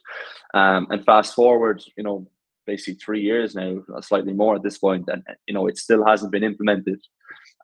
Um, 0.54 0.86
and 0.90 1.04
fast 1.04 1.34
forward, 1.34 1.82
you 1.96 2.04
know, 2.04 2.28
basically 2.66 2.94
three 2.94 3.22
years 3.22 3.54
now, 3.54 3.78
slightly 4.00 4.32
more 4.32 4.54
at 4.54 4.62
this 4.62 4.78
point, 4.78 5.08
and 5.08 5.22
you 5.46 5.54
know, 5.54 5.66
it 5.66 5.78
still 5.78 6.04
hasn't 6.06 6.30
been 6.30 6.44
implemented. 6.44 7.00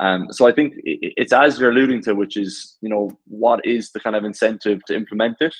Um, 0.01 0.29
so 0.31 0.47
I 0.47 0.53
think 0.53 0.75
it's 0.85 1.33
as 1.33 1.59
you're 1.59 1.71
alluding 1.71 2.03
to, 2.03 2.15
which 2.15 2.37
is, 2.37 2.77
you 2.81 2.89
know, 2.89 3.11
what 3.27 3.65
is 3.65 3.93
the 3.93 4.01
kind 4.01 4.17
of 4.17 4.25
incentive 4.25 4.85
to 4.87 4.97
implement 4.97 5.37
it? 5.41 5.55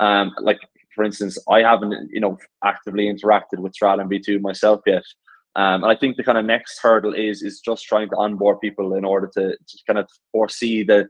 Um, 0.00 0.34
like 0.40 0.58
for 0.94 1.04
instance, 1.04 1.38
I 1.48 1.60
haven't, 1.60 2.10
you 2.10 2.20
know, 2.20 2.38
actively 2.64 3.12
interacted 3.12 3.58
with 3.58 3.74
Stratum 3.74 4.08
V2 4.08 4.40
myself 4.40 4.80
yet. 4.86 5.02
Um, 5.56 5.84
and 5.84 5.92
I 5.92 5.94
think 5.94 6.16
the 6.16 6.24
kind 6.24 6.38
of 6.38 6.44
next 6.44 6.80
hurdle 6.80 7.14
is 7.14 7.42
is 7.42 7.60
just 7.60 7.84
trying 7.84 8.08
to 8.10 8.16
onboard 8.16 8.60
people 8.60 8.94
in 8.94 9.04
order 9.04 9.30
to, 9.34 9.50
to 9.50 9.78
kind 9.86 9.98
of 9.98 10.08
foresee 10.32 10.82
the 10.82 11.08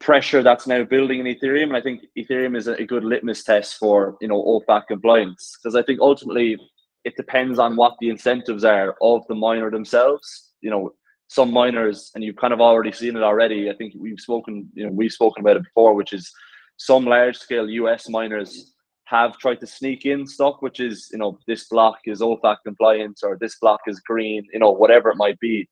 pressure 0.00 0.42
that's 0.42 0.66
now 0.66 0.84
building 0.84 1.20
in 1.20 1.26
Ethereum. 1.26 1.68
And 1.68 1.76
I 1.76 1.80
think 1.80 2.02
Ethereum 2.18 2.56
is 2.56 2.66
a, 2.66 2.84
good 2.84 3.04
litmus 3.04 3.42
test 3.42 3.76
for 3.78 4.16
you 4.20 4.28
know 4.28 4.42
OFAC 4.42 4.86
compliance 4.88 5.56
because 5.56 5.74
I 5.74 5.82
think 5.82 6.00
ultimately 6.00 6.58
it 7.04 7.16
depends 7.16 7.58
on 7.58 7.76
what 7.76 7.94
the 8.00 8.10
incentives 8.10 8.64
are 8.64 8.96
of 9.00 9.26
the 9.28 9.34
miner 9.34 9.70
themselves. 9.70 10.52
You 10.60 10.70
know, 10.70 10.92
some 11.28 11.50
miners, 11.50 12.10
and 12.14 12.22
you've 12.22 12.36
kind 12.36 12.52
of 12.52 12.60
already 12.60 12.92
seen 12.92 13.16
it 13.16 13.22
already. 13.22 13.70
I 13.70 13.74
think 13.74 13.94
we've 13.98 14.20
spoken, 14.20 14.68
you 14.74 14.86
know, 14.86 14.92
we've 14.92 15.12
spoken 15.12 15.40
about 15.40 15.56
it 15.56 15.64
before, 15.64 15.94
which 15.94 16.12
is 16.12 16.30
some 16.76 17.04
large 17.04 17.36
scale 17.36 17.68
US 17.68 18.08
miners 18.08 18.73
have 19.04 19.38
tried 19.38 19.60
to 19.60 19.66
sneak 19.66 20.06
in 20.06 20.26
stuff, 20.26 20.56
which 20.60 20.80
is, 20.80 21.08
you 21.12 21.18
know, 21.18 21.38
this 21.46 21.68
block 21.68 21.98
is 22.06 22.20
OFAC 22.20 22.56
compliant 22.64 23.20
or 23.22 23.36
this 23.38 23.56
block 23.56 23.80
is 23.86 24.00
green, 24.00 24.46
you 24.52 24.58
know, 24.58 24.70
whatever 24.70 25.10
it 25.10 25.16
might 25.16 25.38
be. 25.40 25.68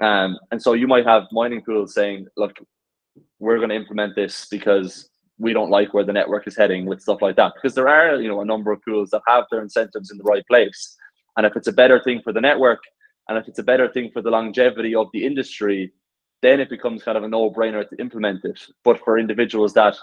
Um, 0.00 0.38
and 0.50 0.62
so 0.62 0.74
you 0.74 0.86
might 0.86 1.06
have 1.06 1.24
mining 1.32 1.62
pools 1.62 1.94
saying, 1.94 2.28
look, 2.36 2.56
we're 3.40 3.58
going 3.58 3.70
to 3.70 3.76
implement 3.76 4.14
this 4.14 4.46
because 4.50 5.08
we 5.38 5.52
don't 5.52 5.70
like 5.70 5.92
where 5.92 6.04
the 6.04 6.12
network 6.12 6.46
is 6.46 6.56
heading 6.56 6.86
with 6.86 7.02
stuff 7.02 7.22
like 7.22 7.36
that. 7.36 7.52
Because 7.54 7.74
there 7.74 7.88
are, 7.88 8.20
you 8.20 8.28
know, 8.28 8.40
a 8.40 8.44
number 8.44 8.70
of 8.72 8.82
pools 8.82 9.10
that 9.10 9.22
have 9.26 9.44
their 9.50 9.62
incentives 9.62 10.10
in 10.10 10.18
the 10.18 10.24
right 10.24 10.46
place. 10.46 10.96
And 11.36 11.46
if 11.46 11.56
it's 11.56 11.68
a 11.68 11.72
better 11.72 12.00
thing 12.02 12.20
for 12.22 12.32
the 12.32 12.40
network 12.40 12.80
and 13.28 13.36
if 13.38 13.46
it's 13.46 13.58
a 13.58 13.64
better 13.64 13.88
thing 13.88 14.10
for 14.12 14.22
the 14.22 14.30
longevity 14.30 14.94
of 14.94 15.08
the 15.12 15.24
industry, 15.24 15.92
then 16.42 16.60
it 16.60 16.70
becomes 16.70 17.02
kind 17.02 17.18
of 17.18 17.24
a 17.24 17.28
no-brainer 17.28 17.88
to 17.88 17.96
implement 18.00 18.44
it. 18.44 18.60
But 18.84 19.00
for 19.00 19.18
individuals 19.18 19.74
that 19.74 19.96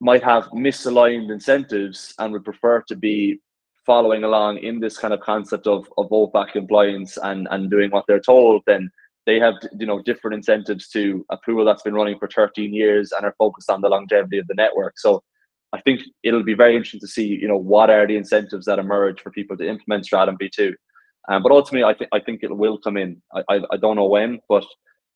might 0.00 0.22
have 0.22 0.44
misaligned 0.48 1.30
incentives 1.30 2.14
and 2.18 2.32
would 2.32 2.44
prefer 2.44 2.82
to 2.82 2.96
be 2.96 3.40
following 3.84 4.24
along 4.24 4.58
in 4.58 4.80
this 4.80 4.98
kind 4.98 5.14
of 5.14 5.20
concept 5.20 5.66
of, 5.66 5.88
of 5.96 6.08
OFAC 6.10 6.52
compliance 6.52 7.16
and, 7.22 7.46
and 7.50 7.70
doing 7.70 7.90
what 7.90 8.04
they're 8.08 8.20
told, 8.20 8.62
then 8.66 8.90
they 9.26 9.38
have 9.40 9.54
you 9.78 9.86
know 9.86 10.02
different 10.02 10.34
incentives 10.34 10.88
to 10.88 11.24
a 11.30 11.36
pool 11.44 11.64
that's 11.64 11.82
been 11.82 11.94
running 11.94 12.18
for 12.18 12.28
13 12.28 12.72
years 12.72 13.12
and 13.12 13.24
are 13.24 13.34
focused 13.38 13.70
on 13.70 13.80
the 13.80 13.88
longevity 13.88 14.38
of 14.38 14.46
the 14.46 14.54
network. 14.54 14.98
So 14.98 15.22
I 15.72 15.80
think 15.80 16.00
it'll 16.22 16.44
be 16.44 16.54
very 16.54 16.76
interesting 16.76 17.00
to 17.00 17.08
see 17.08 17.26
you 17.26 17.48
know 17.48 17.56
what 17.56 17.90
are 17.90 18.06
the 18.06 18.16
incentives 18.16 18.66
that 18.66 18.78
emerge 18.78 19.20
for 19.20 19.30
people 19.30 19.56
to 19.56 19.68
implement 19.68 20.06
Stratum 20.06 20.38
V2. 20.40 20.74
Um, 21.28 21.42
but 21.42 21.50
ultimately, 21.50 21.84
I 21.84 21.94
think 21.94 22.10
I 22.12 22.20
think 22.20 22.42
it 22.42 22.56
will 22.56 22.78
come 22.78 22.96
in. 22.96 23.20
I, 23.34 23.42
I, 23.48 23.60
I 23.72 23.76
don't 23.76 23.96
know 23.96 24.06
when, 24.06 24.40
but 24.48 24.64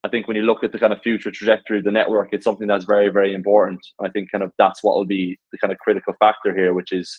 I 0.03 0.09
think 0.09 0.27
when 0.27 0.37
you 0.37 0.45
look 0.45 0.65
at 0.65 0.73
the 0.73 0.79
kind 0.79 0.93
of 0.93 1.03
future 1.03 1.31
trajectory 1.31 1.79
of 1.79 1.85
the 1.85 1.91
network, 1.91 2.31
it's 2.33 2.45
something 2.45 2.67
that's 2.67 2.87
very, 2.87 3.11
very 3.11 3.35
important. 3.35 3.81
I 4.03 4.09
think 4.09 4.31
kind 4.31 4.43
of 4.43 4.53
that's 4.57 4.83
what 4.83 4.97
will 4.97 5.05
be 5.05 5.39
the 5.53 5.59
kind 5.59 5.73
of 5.73 5.79
critical 5.79 6.15
factor 6.19 6.55
here, 6.55 6.73
which 6.73 6.93
is 6.93 7.19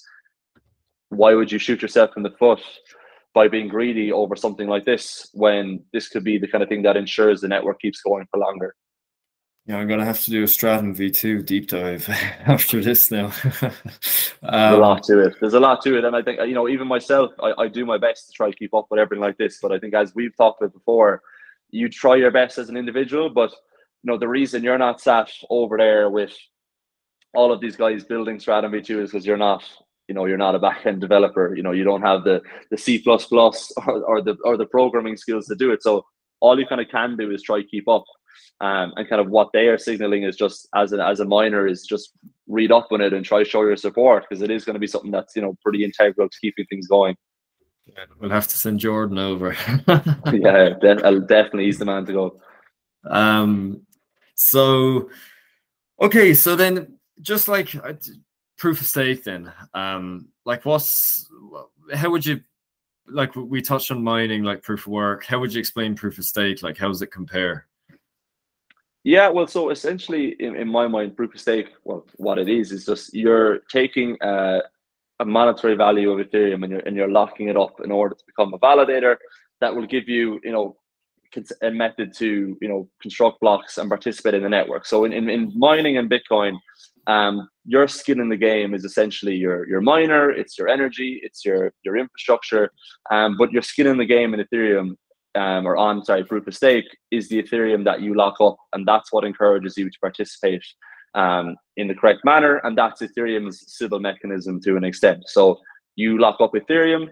why 1.10 1.34
would 1.36 1.52
you 1.52 1.60
shoot 1.60 1.82
yourself 1.82 2.12
in 2.18 2.24
the 2.24 2.32
foot 2.32 2.62
by 3.34 3.48
being 3.48 3.68
greedy 3.68 4.12
over 4.12 4.36
something 4.36 4.68
like 4.68 4.86
this 4.86 5.30
when 5.34 5.84
this 5.94 6.10
could 6.10 6.24
be 6.24 6.38
the 6.38 6.48
kind 6.48 6.64
of 6.64 6.70
thing 6.70 6.82
that 6.82 6.98
ensures 6.98 7.42
the 7.42 7.48
network 7.48 7.80
keeps 7.80 8.02
going 8.02 8.26
for 8.32 8.40
longer? 8.40 8.76
Yeah, 9.68 9.78
I'm 9.78 9.88
gonna 9.88 10.06
have 10.06 10.22
to 10.22 10.32
do 10.32 10.44
a 10.44 10.48
Stratum 10.48 10.96
V2 10.96 11.46
deep 11.46 11.68
dive 11.68 12.10
after 12.48 12.82
this 12.82 13.12
now. 13.12 13.26
um, 13.62 13.72
There's 14.42 14.74
a 14.74 14.78
lot 14.78 15.04
to 15.04 15.20
it. 15.20 15.36
There's 15.40 15.54
a 15.54 15.60
lot 15.60 15.82
to 15.84 15.98
it, 15.98 16.04
and 16.04 16.16
I 16.16 16.24
think 16.24 16.40
you 16.48 16.56
know, 16.56 16.68
even 16.68 16.88
myself, 16.88 17.32
I, 17.40 17.54
I 17.60 17.68
do 17.68 17.86
my 17.86 18.00
best 18.00 18.28
to 18.28 18.34
try 18.34 18.50
to 18.50 18.56
keep 18.56 18.74
up 18.74 18.88
with 18.90 19.00
everything 19.00 19.22
like 19.22 19.38
this. 19.38 19.60
But 19.62 19.72
I 19.72 19.78
think, 19.78 19.94
as 19.94 20.16
we've 20.16 20.36
talked 20.36 20.64
about 20.64 20.74
before, 20.74 21.22
you 21.72 21.90
try 21.90 22.16
your 22.16 22.32
best 22.32 22.58
as 22.58 22.70
an 22.70 22.78
individual, 22.78 23.30
but 23.30 23.52
you 24.04 24.12
know 24.12 24.18
the 24.18 24.28
reason 24.28 24.64
you're 24.64 24.78
not 24.78 25.02
sat 25.02 25.32
over 25.50 25.78
there 25.78 26.10
with 26.10 26.36
all 27.34 27.52
of 27.52 27.62
these 27.62 27.76
guys 27.76 28.04
building 28.04 28.40
Stratum 28.40 28.72
V2 28.72 29.04
is 29.04 29.12
because 29.12 29.26
you're 29.26 29.38
not, 29.38 29.64
you 30.08 30.16
know, 30.16 30.26
you're 30.26 30.38
not 30.38 30.56
a 30.56 30.60
backend 30.60 31.00
developer. 31.00 31.56
You 31.56 31.64
know, 31.64 31.72
you 31.72 31.84
don't 31.84 32.02
have 32.02 32.24
the 32.24 32.42
the 32.70 32.78
C 32.78 33.02
or, 33.08 33.24
or 34.04 34.22
the 34.22 34.38
or 34.44 34.58
the 34.58 34.66
programming 34.66 35.18
skills 35.18 35.48
to 35.48 35.56
do 35.56 35.72
it. 35.72 35.82
So 35.82 36.06
all 36.42 36.60
you 36.60 36.66
kind 36.66 36.82
of 36.82 36.90
can 36.90 37.16
do 37.16 37.32
is 37.32 37.44
try 37.44 37.64
keep 37.64 37.88
up. 37.88 38.04
Um, 38.60 38.94
and 38.96 39.10
kind 39.10 39.20
of 39.20 39.30
what 39.30 39.50
they 39.54 39.68
are 39.68 39.78
signaling 39.78 40.24
is 40.24 40.36
just 40.36 40.68
as 40.76 40.94
a 40.94 41.04
as 41.04 41.20
a 41.20 41.26
miner 41.26 41.68
is 41.68 41.84
just 41.84 42.12
read 42.48 42.72
up 42.72 42.90
on 42.92 43.02
it 43.02 43.14
and 43.14 43.26
try 43.26 43.40
to 43.40 43.50
show 43.50 43.62
your 43.62 43.76
support 43.76 44.26
because 44.28 44.44
it 44.44 44.52
is 44.52 44.66
going 44.66 44.76
to 44.76 44.80
be 44.80 44.88
something 44.88 45.12
that's 45.12 45.36
you 45.36 45.42
know 45.42 45.56
pretty 45.64 45.84
integral 45.84 46.30
to 46.30 46.38
keeping 46.40 46.66
things 46.66 46.88
going. 46.88 47.16
Yeah, 47.86 48.06
we'll 48.20 48.30
have 48.30 48.48
to 48.48 48.58
send 48.58 48.80
Jordan 48.80 49.18
over. 49.18 49.56
yeah, 49.88 50.70
de- 50.80 51.22
definitely 51.28 51.66
he's 51.66 51.80
the 51.80 51.86
man 51.86 52.06
to 52.06 52.14
go. 52.14 52.42
Um, 53.10 53.82
so 54.36 55.10
okay, 56.02 56.34
so 56.34 56.56
then 56.56 56.98
just 57.22 57.48
like 57.48 57.74
uh, 57.76 57.94
proof 58.58 58.82
of 58.82 58.88
stake, 58.88 59.24
then, 59.24 59.52
um, 59.74 60.28
like 60.46 60.66
what's 60.66 61.30
how 61.94 62.10
would 62.10 62.26
you 62.26 62.42
like 63.08 63.36
we 63.36 63.62
touched 63.62 63.92
on 63.92 64.04
mining, 64.04 64.44
like 64.44 64.64
proof 64.64 64.82
of 64.82 64.94
work. 64.94 65.26
How 65.26 65.40
would 65.40 65.54
you 65.54 65.60
explain 65.60 65.96
proof 65.96 66.18
of 66.18 66.26
stake? 66.26 66.64
Like, 66.64 66.78
how 66.78 66.88
does 66.88 67.02
it 67.02 67.12
compare? 67.12 67.68
Yeah, 69.04 69.30
well, 69.30 69.48
so 69.48 69.72
essentially, 69.72 70.36
in, 70.40 70.56
in 70.56 70.68
my 70.68 70.88
mind, 70.88 71.18
proof 71.18 71.34
of 71.34 71.42
stake, 71.42 71.70
well, 71.84 72.06
what 72.18 72.38
it 72.38 72.48
is 72.48 72.72
is 72.72 72.86
just 72.86 73.14
you're 73.14 73.60
taking 73.72 74.22
uh, 74.22 74.62
a 75.22 75.26
monetary 75.26 75.76
value 75.76 76.12
of 76.12 76.26
Ethereum 76.26 76.64
and 76.64 76.72
you're, 76.72 76.82
and 76.82 76.96
you're 76.96 77.12
locking 77.12 77.48
it 77.48 77.56
up 77.56 77.80
in 77.84 77.92
order 77.92 78.16
to 78.16 78.24
become 78.26 78.54
a 78.54 78.60
validator 78.60 79.16
that 79.62 79.74
will 79.74 79.86
give 79.86 80.10
you, 80.10 80.40
you 80.44 80.52
know, 80.52 80.76
a 81.62 81.72
method 81.72 82.14
to, 82.18 82.58
you 82.60 82.68
know, 82.68 82.90
construct 83.02 83.40
blocks 83.40 83.78
and 83.78 83.88
participate 83.88 84.34
in 84.34 84.44
the 84.44 84.50
network. 84.50 84.86
So 84.86 85.06
in, 85.06 85.14
in, 85.14 85.30
in 85.30 85.54
mining 85.56 85.98
and 85.98 86.10
Bitcoin, 86.10 86.58
um, 87.08 87.48
your 87.66 87.88
skin 87.88 88.20
in 88.20 88.30
the 88.30 88.36
game 88.36 88.74
is 88.74 88.84
essentially 88.84 89.36
your 89.36 89.68
your 89.68 89.82
miner, 89.82 90.30
it's 90.30 90.58
your 90.58 90.68
energy, 90.68 91.20
it's 91.24 91.46
your 91.46 91.74
your 91.84 91.98
infrastructure, 91.98 92.72
um, 93.12 93.38
but 93.38 93.52
your 93.52 93.62
skin 93.62 93.88
in 93.88 93.98
the 93.98 94.06
game 94.06 94.34
in 94.34 94.46
Ethereum 94.46 94.96
um, 95.36 95.66
or 95.66 95.78
on 95.78 96.04
sorry 96.04 96.24
proof 96.24 96.48
of 96.48 96.56
stake 96.56 96.86
is 97.10 97.30
the 97.30 97.42
Ethereum 97.42 97.84
that 97.86 98.02
you 98.02 98.14
lock 98.14 98.36
up, 98.42 98.58
and 98.74 98.88
that's 98.88 99.12
what 99.12 99.24
encourages 99.24 99.78
you 99.78 99.90
to 99.90 100.00
participate 100.00 100.64
um, 101.16 101.56
in 101.78 101.88
the 101.88 101.96
correct 101.96 102.22
manner. 102.24 102.58
And 102.64 102.78
that's 102.78 103.02
Ethereum's 103.02 103.64
Sybil 103.76 104.00
mechanism 104.00 104.62
to 104.62 104.78
an 104.78 104.84
extent. 104.84 105.24
So 105.28 105.60
you 105.96 106.20
lock 106.20 106.40
up 106.40 106.54
Ethereum, 106.54 107.10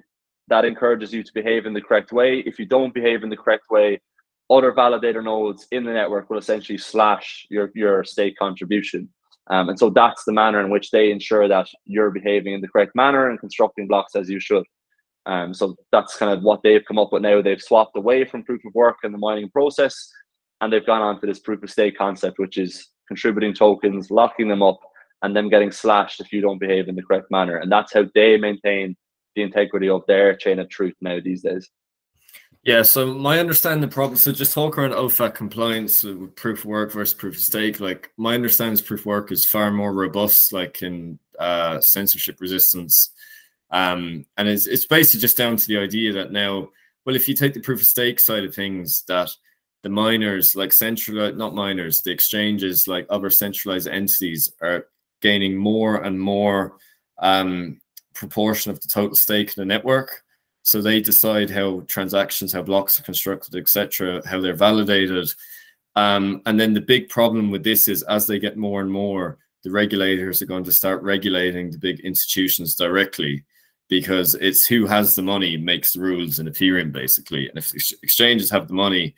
that 0.49 0.65
encourages 0.65 1.13
you 1.13 1.23
to 1.23 1.31
behave 1.33 1.65
in 1.65 1.73
the 1.73 1.81
correct 1.81 2.11
way. 2.11 2.39
If 2.39 2.59
you 2.59 2.65
don't 2.65 2.93
behave 2.93 3.23
in 3.23 3.29
the 3.29 3.37
correct 3.37 3.69
way, 3.69 4.01
other 4.49 4.71
validator 4.71 5.23
nodes 5.23 5.67
in 5.71 5.83
the 5.83 5.93
network 5.93 6.29
will 6.29 6.39
essentially 6.39 6.77
slash 6.77 7.45
your, 7.49 7.71
your 7.75 8.03
stake 8.03 8.35
contribution. 8.37 9.07
Um, 9.51 9.69
and 9.69 9.77
so 9.77 9.89
that's 9.89 10.23
the 10.25 10.33
manner 10.33 10.59
in 10.59 10.71
which 10.71 10.91
they 10.91 11.11
ensure 11.11 11.47
that 11.47 11.67
you're 11.85 12.11
behaving 12.11 12.53
in 12.53 12.61
the 12.61 12.67
correct 12.67 12.95
manner 12.95 13.29
and 13.29 13.39
constructing 13.39 13.87
blocks 13.87 14.15
as 14.15 14.29
you 14.29 14.39
should. 14.39 14.63
Um, 15.25 15.53
so 15.53 15.75
that's 15.91 16.17
kind 16.17 16.31
of 16.31 16.43
what 16.43 16.63
they've 16.63 16.85
come 16.87 16.97
up 16.97 17.11
with 17.11 17.21
now. 17.21 17.41
They've 17.41 17.61
swapped 17.61 17.95
away 17.95 18.25
from 18.25 18.43
proof 18.43 18.61
of 18.65 18.73
work 18.73 18.97
and 19.03 19.13
the 19.13 19.19
mining 19.19 19.49
process, 19.49 20.11
and 20.61 20.71
they've 20.71 20.85
gone 20.85 21.01
on 21.01 21.19
to 21.19 21.27
this 21.27 21.39
proof 21.39 21.61
of 21.61 21.69
stake 21.69 21.97
concept, 21.97 22.39
which 22.39 22.57
is 22.57 22.87
contributing 23.09 23.53
tokens, 23.53 24.09
locking 24.09 24.47
them 24.47 24.63
up, 24.63 24.79
and 25.21 25.35
them 25.35 25.49
getting 25.49 25.71
slashed 25.71 26.21
if 26.21 26.31
you 26.31 26.39
don't 26.39 26.59
behave 26.59 26.87
in 26.87 26.95
the 26.95 27.03
correct 27.03 27.29
manner. 27.29 27.57
And 27.57 27.69
that's 27.69 27.93
how 27.93 28.05
they 28.15 28.37
maintain 28.37 28.95
the 29.35 29.41
integrity 29.41 29.89
of 29.89 30.03
their 30.07 30.35
chain 30.37 30.59
of 30.59 30.69
truth 30.69 30.95
now 31.01 31.19
these 31.21 31.41
days. 31.41 31.69
Yeah, 32.63 32.83
so 32.83 33.13
my 33.13 33.39
understanding 33.39 33.81
the 33.81 33.87
problem, 33.87 34.17
so 34.17 34.31
just 34.31 34.53
talk 34.53 34.77
around 34.77 34.91
OFAC 34.91 35.33
compliance 35.33 36.03
with 36.03 36.35
proof 36.35 36.59
of 36.59 36.65
work 36.65 36.91
versus 36.91 37.13
proof 37.13 37.35
of 37.35 37.41
stake. 37.41 37.79
Like 37.79 38.11
my 38.17 38.35
understanding 38.35 38.73
is 38.73 38.81
proof 38.81 39.01
of 39.01 39.05
work 39.05 39.31
is 39.31 39.45
far 39.45 39.71
more 39.71 39.93
robust, 39.93 40.53
like 40.53 40.81
in 40.81 41.19
uh, 41.39 41.79
censorship 41.79 42.39
resistance. 42.39 43.11
Um, 43.71 44.25
and 44.37 44.47
it's, 44.47 44.67
it's 44.67 44.85
basically 44.85 45.21
just 45.21 45.37
down 45.37 45.57
to 45.57 45.67
the 45.67 45.77
idea 45.77 46.13
that 46.13 46.31
now, 46.31 46.69
well, 47.05 47.15
if 47.15 47.27
you 47.27 47.33
take 47.33 47.53
the 47.53 47.61
proof 47.61 47.81
of 47.81 47.87
stake 47.87 48.19
side 48.19 48.43
of 48.43 48.53
things, 48.53 49.03
that 49.07 49.29
the 49.83 49.89
miners, 49.89 50.55
like 50.55 50.73
central, 50.73 51.33
not 51.33 51.55
miners, 51.55 52.01
the 52.01 52.11
exchanges, 52.11 52.87
like 52.87 53.05
other 53.09 53.29
centralized 53.29 53.87
entities, 53.87 54.51
are 54.61 54.87
gaining 55.21 55.55
more 55.55 56.03
and 56.03 56.19
more 56.19 56.77
um, 57.19 57.79
proportion 58.13 58.71
of 58.71 58.79
the 58.81 58.87
total 58.87 59.15
stake 59.15 59.49
in 59.49 59.61
the 59.61 59.65
network. 59.65 60.23
So 60.63 60.81
they 60.81 61.01
decide 61.01 61.49
how 61.49 61.81
transactions, 61.87 62.51
how 62.51 62.61
blocks 62.61 62.99
are 62.99 63.03
constructed, 63.03 63.55
etc., 63.55 64.21
how 64.27 64.41
they're 64.41 64.53
validated. 64.53 65.29
Um, 65.95 66.41
and 66.45 66.59
then 66.59 66.73
the 66.73 66.81
big 66.81 67.09
problem 67.09 67.49
with 67.49 67.63
this 67.63 67.87
is 67.87 68.03
as 68.03 68.27
they 68.27 68.39
get 68.39 68.57
more 68.57 68.81
and 68.81 68.91
more, 68.91 69.37
the 69.63 69.71
regulators 69.71 70.41
are 70.41 70.45
going 70.45 70.63
to 70.65 70.71
start 70.71 71.01
regulating 71.03 71.71
the 71.71 71.77
big 71.77 71.99
institutions 72.01 72.75
directly. 72.75 73.43
because 73.89 74.35
it's 74.35 74.65
who 74.65 74.85
has 74.85 75.15
the 75.15 75.21
money 75.21 75.57
makes 75.57 75.93
the 75.93 75.99
rules 75.99 76.39
in 76.39 76.45
Ethereum 76.45 76.91
basically, 76.91 77.49
and 77.49 77.57
if 77.57 77.73
exchanges 78.03 78.49
have 78.49 78.67
the 78.67 78.73
money, 78.73 79.15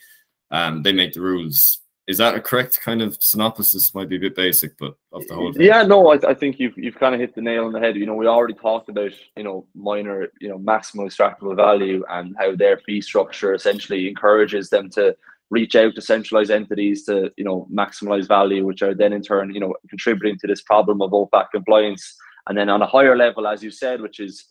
um, 0.52 0.84
they 0.84 0.94
make 0.94 1.14
the 1.14 1.22
rules. 1.22 1.80
Is 2.08 2.18
that 2.18 2.36
a 2.36 2.42
correct 2.42 2.82
kind 2.82 3.02
of 3.02 3.18
synopsis? 3.22 3.94
Might 3.94 4.10
be 4.10 4.18
a 4.18 4.20
bit 4.20 4.36
basic, 4.36 4.78
but 4.78 4.96
of 5.14 5.26
the 5.28 5.36
whole 5.36 5.54
thing. 5.54 5.62
Yeah, 5.62 5.84
no, 5.84 6.12
I, 6.12 6.20
I 6.28 6.34
think 6.34 6.60
you've 6.60 6.78
you've 6.78 7.00
kind 7.00 7.16
of 7.16 7.22
hit 7.22 7.36
the 7.36 7.42
nail 7.42 7.66
on 7.66 7.72
the 7.72 7.80
head. 7.80 7.96
You 7.96 8.06
know, 8.06 8.16
we 8.16 8.28
already 8.28 8.56
talked 8.56 8.90
about 8.90 9.12
you 9.38 9.44
know 9.44 9.66
miner, 9.76 10.28
you 10.42 10.50
know, 10.50 10.60
maximal 10.60 11.06
extractable 11.06 11.56
value 11.56 12.04
and 12.10 12.36
how 12.38 12.56
their 12.56 12.80
fee 12.80 13.02
structure 13.02 13.54
essentially 13.54 14.10
encourages 14.10 14.70
them 14.70 14.90
to 14.92 15.16
reach 15.52 15.76
out 15.76 15.94
to 15.96 16.02
centralized 16.02 16.52
entities 16.52 17.06
to 17.06 17.32
you 17.38 17.46
know 17.46 17.68
maximize 17.72 18.28
value, 18.28 18.66
which 18.66 18.82
are 18.82 18.96
then 18.96 19.14
in 19.14 19.22
turn 19.22 19.54
you 19.54 19.60
know 19.60 19.74
contributing 19.88 20.38
to 20.40 20.48
this 20.48 20.64
problem 20.64 21.02
of 21.02 21.12
OFAC 21.12 21.46
compliance. 21.54 22.16
And 22.48 22.58
then 22.58 22.70
on 22.70 22.82
a 22.82 22.88
higher 22.88 23.16
level, 23.16 23.48
as 23.48 23.64
you 23.64 23.70
said, 23.70 24.02
which 24.02 24.20
is 24.20 24.46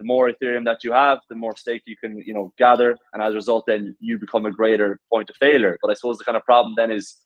the 0.00 0.06
more 0.06 0.32
Ethereum 0.32 0.64
that 0.64 0.82
you 0.82 0.92
have, 0.92 1.18
the 1.28 1.36
more 1.36 1.54
stake 1.54 1.82
you 1.84 1.96
can 1.96 2.18
you 2.18 2.32
know 2.32 2.52
gather, 2.56 2.96
and 3.12 3.22
as 3.22 3.34
a 3.34 3.36
result, 3.36 3.64
then 3.66 3.94
you 4.00 4.18
become 4.18 4.46
a 4.46 4.50
greater 4.50 4.98
point 5.12 5.28
of 5.28 5.36
failure. 5.36 5.76
But 5.82 5.90
I 5.90 5.94
suppose 5.94 6.16
the 6.16 6.24
kind 6.24 6.38
of 6.38 6.44
problem 6.44 6.74
then 6.74 6.90
is 6.90 7.16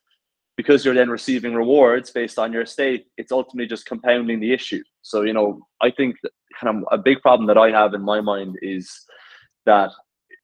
because 0.57 0.85
you're 0.85 0.95
then 0.95 1.09
receiving 1.09 1.55
rewards 1.55 2.11
based 2.11 2.39
on 2.39 2.53
your 2.53 2.67
stake, 2.67 3.07
it's 3.17 3.33
ultimately 3.33 3.69
just 3.69 3.87
compounding 3.87 4.41
the 4.41 4.53
issue. 4.53 4.83
So 5.03 5.23
you 5.23 5.33
know, 5.33 5.61
I 5.81 5.91
think 5.93 6.17
kind 6.61 6.77
of 6.77 6.85
a 6.91 6.99
big 6.99 7.21
problem 7.23 7.47
that 7.47 7.59
I 7.59 7.71
have 7.71 7.95
in 7.95 8.03
my 8.03 8.21
mind 8.21 8.57
is 8.61 8.91
that 9.67 9.93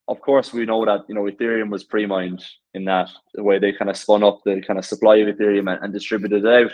of 0.07 0.21
course, 0.21 0.53
we 0.53 0.67
know 0.67 0.85
that 0.85 1.05
you 1.09 1.17
know 1.17 1.25
Ethereum 1.25 1.71
was 1.71 1.83
pre-mined 1.83 2.45
in 2.75 2.85
that 2.85 3.11
the 3.35 3.43
way 3.43 3.59
they 3.59 3.73
kind 3.73 3.91
of 3.91 3.97
spun 3.97 4.23
up 4.23 4.41
the 4.45 4.63
kind 4.65 4.79
of 4.79 4.85
supply 4.85 5.17
of 5.17 5.35
Ethereum 5.35 5.73
and, 5.73 5.83
and 5.83 5.93
distributed 5.93 6.45
it 6.45 6.65
out 6.65 6.73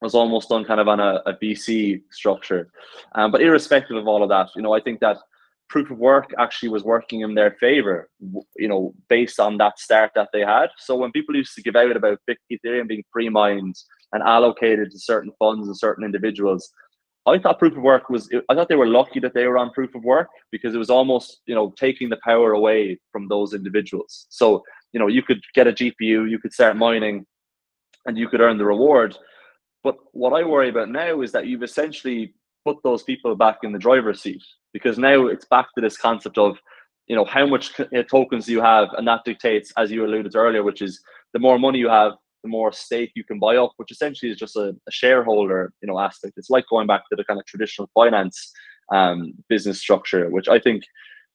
was 0.00 0.14
almost 0.14 0.48
done 0.48 0.64
kind 0.64 0.80
of 0.80 0.88
on 0.88 1.00
a, 1.00 1.22
a 1.26 1.34
VC 1.34 2.02
structure. 2.10 2.70
Um, 3.14 3.30
but 3.30 3.42
irrespective 3.42 3.96
of 3.96 4.08
all 4.08 4.22
of 4.22 4.28
that, 4.30 4.48
you 4.56 4.62
know, 4.62 4.72
I 4.72 4.80
think 4.80 5.00
that 5.00 5.18
proof 5.68 5.90
of 5.90 5.98
work 5.98 6.32
actually 6.38 6.68
was 6.68 6.84
working 6.84 7.20
in 7.20 7.34
their 7.34 7.52
favor, 7.60 8.10
you 8.56 8.68
know, 8.68 8.92
based 9.08 9.38
on 9.38 9.56
that 9.58 9.78
start 9.78 10.10
that 10.14 10.28
they 10.32 10.40
had. 10.40 10.68
So 10.78 10.96
when 10.96 11.12
people 11.12 11.36
used 11.36 11.54
to 11.54 11.62
give 11.62 11.76
out 11.76 11.96
about 11.96 12.18
Ethereum 12.28 12.88
being 12.88 13.04
pre-mined 13.12 13.76
and 14.12 14.22
allocated 14.22 14.90
to 14.90 14.98
certain 14.98 15.32
funds 15.38 15.68
and 15.68 15.76
certain 15.76 16.04
individuals, 16.04 16.72
I 17.26 17.38
thought 17.38 17.58
proof 17.58 17.76
of 17.76 17.82
work 17.82 18.08
was. 18.08 18.30
I 18.48 18.54
thought 18.54 18.68
they 18.68 18.76
were 18.76 18.86
lucky 18.86 19.20
that 19.20 19.34
they 19.34 19.46
were 19.46 19.58
on 19.58 19.70
proof 19.70 19.94
of 19.94 20.02
work 20.02 20.28
because 20.50 20.74
it 20.74 20.78
was 20.78 20.90
almost 20.90 21.40
you 21.46 21.54
know 21.54 21.72
taking 21.78 22.08
the 22.08 22.18
power 22.24 22.52
away 22.52 22.98
from 23.12 23.28
those 23.28 23.52
individuals. 23.52 24.26
So 24.30 24.64
you 24.92 24.98
know 24.98 25.06
you 25.06 25.22
could 25.22 25.40
get 25.54 25.66
a 25.66 25.72
GPU, 25.72 26.30
you 26.30 26.38
could 26.38 26.52
start 26.52 26.76
mining, 26.76 27.26
and 28.06 28.16
you 28.18 28.28
could 28.28 28.40
earn 28.40 28.58
the 28.58 28.64
reward. 28.64 29.16
But 29.82 29.96
what 30.12 30.32
I 30.32 30.44
worry 30.44 30.68
about 30.68 30.90
now 30.90 31.22
is 31.22 31.32
that 31.32 31.46
you've 31.46 31.62
essentially 31.62 32.34
put 32.64 32.76
those 32.84 33.02
people 33.02 33.34
back 33.34 33.58
in 33.62 33.72
the 33.72 33.78
driver's 33.78 34.22
seat 34.22 34.42
because 34.72 34.98
now 34.98 35.26
it's 35.26 35.46
back 35.46 35.66
to 35.74 35.80
this 35.80 35.96
concept 35.96 36.38
of 36.38 36.58
you 37.06 37.16
know 37.16 37.24
how 37.24 37.44
much 37.46 37.72
tokens 38.08 38.48
you 38.48 38.60
have, 38.60 38.88
and 38.96 39.08
that 39.08 39.24
dictates, 39.24 39.72
as 39.76 39.90
you 39.90 40.04
alluded 40.04 40.30
to 40.32 40.38
earlier, 40.38 40.62
which 40.62 40.80
is 40.80 41.00
the 41.32 41.40
more 41.40 41.58
money 41.58 41.78
you 41.78 41.88
have, 41.88 42.12
the 42.44 42.48
more 42.48 42.72
stake 42.72 43.10
you 43.16 43.24
can 43.24 43.40
buy 43.40 43.56
up, 43.56 43.72
which 43.78 43.90
essentially 43.90 44.30
is 44.30 44.38
just 44.38 44.54
a, 44.56 44.76
a 44.88 44.90
shareholder, 44.90 45.72
you 45.82 45.88
know, 45.88 45.98
aspect. 45.98 46.34
It's 46.36 46.50
like 46.50 46.66
going 46.70 46.86
back 46.86 47.02
to 47.10 47.16
the 47.16 47.24
kind 47.24 47.40
of 47.40 47.46
traditional 47.46 47.90
finance 47.94 48.52
um, 48.92 49.34
business 49.48 49.80
structure, 49.80 50.30
which 50.30 50.48
I 50.48 50.60
think 50.60 50.84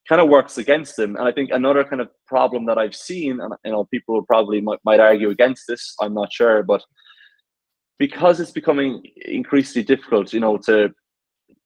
kind 0.08 0.22
of 0.22 0.30
works 0.30 0.58
against 0.58 0.96
them. 0.96 1.16
And 1.16 1.28
I 1.28 1.32
think 1.32 1.50
another 1.52 1.84
kind 1.84 2.02
of 2.02 2.10
problem 2.28 2.66
that 2.68 2.78
I've 2.78 2.96
seen, 2.96 3.40
and 3.42 3.54
you 3.66 3.72
know, 3.72 3.86
people 3.86 4.24
probably 4.24 4.62
might, 4.62 4.80
might 4.86 5.00
argue 5.00 5.30
against 5.30 5.64
this, 5.68 5.94
I'm 6.00 6.14
not 6.14 6.32
sure, 6.32 6.64
but 6.64 6.84
because 7.98 8.40
it's 8.40 8.52
becoming 8.52 9.04
increasingly 9.26 9.86
difficult, 9.86 10.34
you 10.34 10.40
know, 10.40 10.58
to 10.58 10.94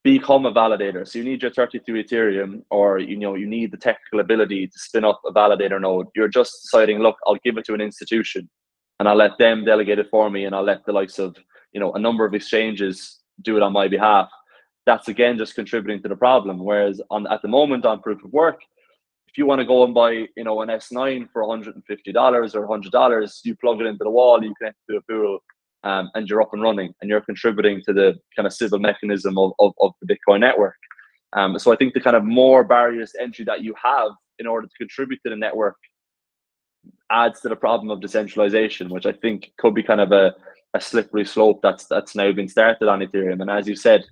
become 0.02 0.46
a 0.46 0.52
validator. 0.52 1.06
So 1.06 1.18
you 1.18 1.24
need 1.24 1.42
your 1.42 1.50
33 1.50 2.04
Ethereum, 2.04 2.62
or 2.70 2.98
you 2.98 3.16
know, 3.16 3.34
you 3.34 3.46
need 3.46 3.72
the 3.72 3.76
technical 3.76 4.20
ability 4.20 4.66
to 4.66 4.78
spin 4.78 5.04
up 5.04 5.20
a 5.26 5.32
validator 5.32 5.80
node. 5.80 6.06
You're 6.14 6.28
just 6.28 6.62
deciding, 6.62 7.00
look, 7.00 7.16
I'll 7.26 7.36
give 7.44 7.58
it 7.58 7.64
to 7.66 7.74
an 7.74 7.80
institution 7.80 8.48
and 9.00 9.08
I'll 9.08 9.16
let 9.16 9.38
them 9.38 9.64
delegate 9.64 9.98
it 9.98 10.08
for 10.10 10.30
me, 10.30 10.44
and 10.44 10.54
I'll 10.54 10.62
let 10.62 10.84
the 10.84 10.92
likes 10.92 11.18
of 11.18 11.34
you 11.72 11.80
know 11.80 11.92
a 11.92 11.98
number 11.98 12.24
of 12.24 12.34
exchanges 12.34 13.18
do 13.42 13.56
it 13.56 13.62
on 13.62 13.72
my 13.72 13.88
behalf. 13.88 14.30
That's 14.86 15.08
again 15.08 15.38
just 15.38 15.54
contributing 15.54 16.02
to 16.02 16.08
the 16.08 16.16
problem. 16.16 16.62
Whereas 16.62 17.00
on 17.10 17.26
at 17.26 17.42
the 17.42 17.48
moment 17.48 17.86
on 17.86 18.02
proof 18.02 18.22
of 18.24 18.32
work, 18.32 18.60
if 19.26 19.38
you 19.38 19.46
want 19.46 19.60
to 19.60 19.64
go 19.64 19.84
and 19.84 19.94
buy 19.94 20.26
you 20.36 20.44
know 20.44 20.60
an 20.60 20.68
S9 20.68 21.28
for 21.32 21.46
150 21.46 22.12
dollars 22.12 22.54
or 22.54 22.66
100 22.66 22.92
dollars, 22.92 23.40
you 23.42 23.56
plug 23.56 23.80
it 23.80 23.86
into 23.86 24.04
the 24.04 24.10
wall, 24.10 24.42
you 24.44 24.54
connect 24.58 24.76
to 24.88 24.98
a 24.98 25.02
pool, 25.02 25.38
um, 25.84 26.10
and 26.14 26.28
you're 26.28 26.42
up 26.42 26.52
and 26.52 26.62
running, 26.62 26.94
and 27.00 27.08
you're 27.08 27.20
contributing 27.20 27.82
to 27.86 27.92
the 27.92 28.18
kind 28.36 28.46
of 28.46 28.52
Sybil 28.52 28.78
mechanism 28.78 29.38
of, 29.38 29.52
of, 29.58 29.72
of 29.80 29.92
the 30.00 30.14
Bitcoin 30.14 30.40
network. 30.40 30.76
Um, 31.32 31.58
so 31.58 31.72
I 31.72 31.76
think 31.76 31.94
the 31.94 32.00
kind 32.00 32.16
of 32.16 32.24
more 32.24 32.64
barriers 32.64 33.12
to 33.12 33.22
entry 33.22 33.44
that 33.44 33.62
you 33.62 33.74
have 33.82 34.10
in 34.38 34.46
order 34.46 34.66
to 34.66 34.74
contribute 34.78 35.20
to 35.24 35.30
the 35.30 35.36
network 35.36 35.76
adds 37.10 37.40
to 37.40 37.48
the 37.48 37.56
problem 37.56 37.90
of 37.90 38.00
decentralization, 38.00 38.88
which 38.88 39.06
I 39.06 39.12
think 39.12 39.52
could 39.58 39.74
be 39.74 39.82
kind 39.82 40.00
of 40.00 40.12
a, 40.12 40.34
a 40.74 40.80
slippery 40.80 41.24
slope 41.24 41.60
that's 41.62 41.86
that's 41.86 42.14
now 42.14 42.32
been 42.32 42.48
started 42.48 42.88
on 42.88 43.00
Ethereum. 43.00 43.40
And 43.40 43.50
as 43.50 43.68
you 43.68 43.76
said, 43.76 44.04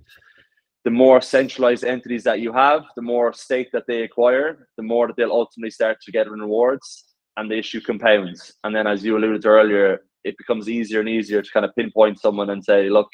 the 0.85 0.91
more 0.91 1.21
centralized 1.21 1.85
entities 1.85 2.25
that 2.25 2.41
you 2.41 2.53
have, 2.53 2.85
the 2.97 3.03
more 3.03 3.33
stake 3.33 3.71
that 3.73 3.87
they 3.87 4.03
acquire, 4.03 4.69
the 4.77 4.83
more 4.83 5.07
that 5.07 5.17
they'll 5.17 5.33
ultimately 5.33 5.71
start 5.71 5.99
to 6.03 6.13
get 6.13 6.27
in 6.27 6.41
rewards 6.41 7.05
and 7.37 7.51
the 7.51 7.59
issue 7.59 7.81
compounds. 7.81 8.55
And 8.65 8.75
then 8.75 8.87
as 8.87 9.05
you 9.05 9.17
alluded 9.17 9.43
to 9.43 9.49
earlier, 9.49 10.01
it 10.29 10.39
becomes 10.39 10.69
easier 10.69 11.01
and 11.01 11.09
easier 11.09 11.43
to 11.43 11.51
kind 11.51 11.67
of 11.67 11.75
pinpoint 11.75 12.21
someone 12.21 12.51
and 12.51 12.65
say, 12.65 12.89
look, 12.89 13.09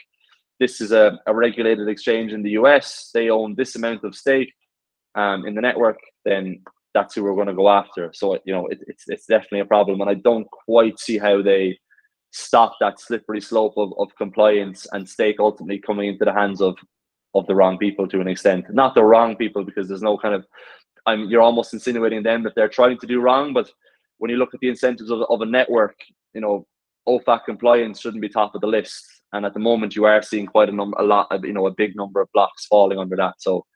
this 0.60 0.80
is 0.80 0.92
a, 0.92 1.18
a 1.26 1.34
regulated 1.34 1.88
exchange 1.88 2.32
in 2.32 2.42
the 2.42 2.50
US, 2.50 3.10
they 3.14 3.30
own 3.30 3.54
this 3.54 3.76
amount 3.76 4.04
of 4.04 4.14
stake 4.14 4.52
um, 5.14 5.46
in 5.46 5.54
the 5.54 5.60
network, 5.60 5.98
then 6.24 6.62
that's 6.94 7.14
who 7.14 7.24
we're 7.24 7.34
going 7.34 7.48
to 7.48 7.54
go 7.54 7.68
after. 7.68 8.10
So 8.14 8.38
you 8.44 8.54
know, 8.54 8.66
it, 8.68 8.78
it's 8.86 9.04
it's 9.08 9.26
definitely 9.26 9.60
a 9.60 9.66
problem, 9.66 10.00
and 10.00 10.10
I 10.10 10.14
don't 10.14 10.48
quite 10.50 10.98
see 10.98 11.18
how 11.18 11.42
they 11.42 11.78
stop 12.30 12.74
that 12.80 12.98
slippery 13.00 13.40
slope 13.40 13.74
of, 13.76 13.92
of 13.98 14.08
compliance 14.16 14.86
and 14.92 15.08
stake 15.08 15.36
ultimately 15.38 15.78
coming 15.78 16.08
into 16.08 16.24
the 16.24 16.32
hands 16.32 16.60
of 16.60 16.76
of 17.34 17.46
the 17.46 17.54
wrong 17.54 17.78
people 17.78 18.06
to 18.08 18.20
an 18.20 18.28
extent. 18.28 18.64
Not 18.72 18.94
the 18.94 19.04
wrong 19.04 19.36
people 19.36 19.64
because 19.64 19.88
there's 19.88 20.02
no 20.02 20.16
kind 20.16 20.34
of 20.34 20.46
I'm 21.06 21.28
you're 21.28 21.42
almost 21.42 21.74
insinuating 21.74 22.22
them 22.22 22.42
that 22.44 22.54
they're 22.54 22.68
trying 22.68 22.98
to 22.98 23.06
do 23.06 23.20
wrong, 23.20 23.52
but 23.52 23.70
when 24.18 24.30
you 24.30 24.36
look 24.36 24.54
at 24.54 24.60
the 24.60 24.68
incentives 24.68 25.10
of, 25.10 25.22
of 25.28 25.40
a 25.40 25.46
network, 25.46 25.96
you 26.32 26.40
know, 26.40 26.66
OFAC 27.08 27.44
compliance 27.44 28.00
shouldn't 28.00 28.22
be 28.22 28.28
top 28.28 28.54
of 28.54 28.60
the 28.60 28.66
list. 28.66 29.06
And 29.32 29.44
at 29.44 29.54
the 29.54 29.60
moment, 29.60 29.96
you 29.96 30.04
are 30.04 30.22
seeing 30.22 30.46
quite 30.46 30.68
a 30.68 30.72
number, 30.72 30.96
a 30.98 31.04
lot 31.04 31.26
of, 31.30 31.44
you 31.44 31.52
know, 31.52 31.66
a 31.66 31.72
big 31.72 31.96
number 31.96 32.20
of 32.20 32.28
blocks 32.32 32.66
falling 32.66 32.98
under 32.98 33.16
that. 33.16 33.34
So 33.38 33.66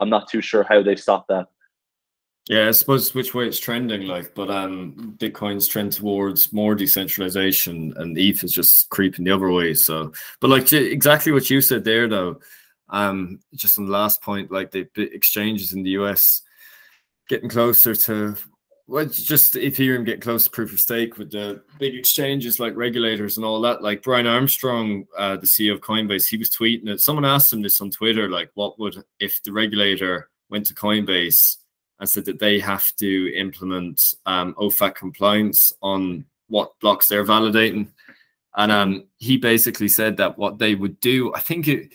I'm 0.00 0.10
not 0.10 0.28
too 0.28 0.42
sure 0.42 0.62
how 0.62 0.82
they 0.82 0.96
stop 0.96 1.26
that. 1.28 1.46
Yeah, 2.48 2.68
I 2.68 2.70
suppose 2.70 3.12
which 3.12 3.34
way 3.34 3.48
it's 3.48 3.58
trending, 3.58 4.06
like, 4.06 4.34
but 4.34 4.50
um, 4.50 5.16
Bitcoin's 5.18 5.66
trend 5.66 5.92
towards 5.92 6.52
more 6.52 6.76
decentralization, 6.76 7.92
and 7.96 8.16
ETH 8.16 8.44
is 8.44 8.52
just 8.52 8.88
creeping 8.90 9.24
the 9.24 9.32
other 9.32 9.50
way. 9.50 9.74
So, 9.74 10.12
but 10.40 10.50
like 10.50 10.72
exactly 10.72 11.32
what 11.32 11.50
you 11.50 11.60
said 11.60 11.82
there, 11.82 12.06
though, 12.06 12.38
um, 12.88 13.40
just 13.56 13.78
on 13.78 13.86
the 13.86 13.92
last 13.92 14.22
point, 14.22 14.52
like 14.52 14.70
the 14.70 14.86
exchanges 14.96 15.72
in 15.72 15.82
the 15.82 15.90
US 15.90 16.42
getting 17.28 17.48
closer 17.48 17.96
to 17.96 18.36
well, 18.86 19.04
just 19.06 19.56
if 19.56 19.76
Ethereum 19.76 20.04
get 20.04 20.20
close 20.20 20.44
to 20.44 20.50
proof 20.50 20.72
of 20.72 20.80
stake 20.80 21.18
with 21.18 21.30
the 21.30 21.62
big 21.78 21.94
exchanges 21.94 22.60
like 22.60 22.76
regulators 22.76 23.36
and 23.36 23.44
all 23.44 23.60
that. 23.62 23.82
Like 23.82 24.02
Brian 24.02 24.26
Armstrong, 24.26 25.06
uh, 25.18 25.36
the 25.36 25.46
CEO 25.46 25.72
of 25.72 25.80
Coinbase, 25.80 26.28
he 26.28 26.36
was 26.36 26.50
tweeting 26.50 26.88
it. 26.88 27.00
Someone 27.00 27.24
asked 27.24 27.52
him 27.52 27.62
this 27.62 27.80
on 27.80 27.90
Twitter, 27.90 28.28
like, 28.30 28.50
what 28.54 28.78
would 28.78 29.02
if 29.20 29.42
the 29.42 29.52
regulator 29.52 30.30
went 30.50 30.66
to 30.66 30.74
Coinbase? 30.74 31.56
and 31.98 32.08
said 32.08 32.24
that 32.26 32.38
they 32.38 32.58
have 32.58 32.94
to 32.96 33.34
implement 33.34 34.14
um, 34.26 34.54
OFAC 34.54 34.94
compliance 34.94 35.72
on 35.82 36.24
what 36.48 36.78
blocks 36.80 37.08
they're 37.08 37.24
validating. 37.24 37.88
And 38.56 38.72
um, 38.72 39.04
he 39.18 39.36
basically 39.36 39.88
said 39.88 40.16
that 40.18 40.38
what 40.38 40.58
they 40.58 40.74
would 40.74 41.00
do, 41.00 41.32
I 41.34 41.40
think 41.40 41.68
it, 41.68 41.92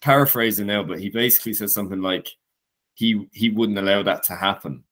paraphrasing 0.00 0.66
now, 0.66 0.82
but 0.82 1.00
he 1.00 1.10
basically 1.10 1.54
said 1.54 1.70
something 1.70 2.00
like 2.00 2.28
he 2.94 3.26
he 3.32 3.50
wouldn't 3.50 3.78
allow 3.78 4.02
that 4.02 4.22
to 4.24 4.36
happen, 4.36 4.84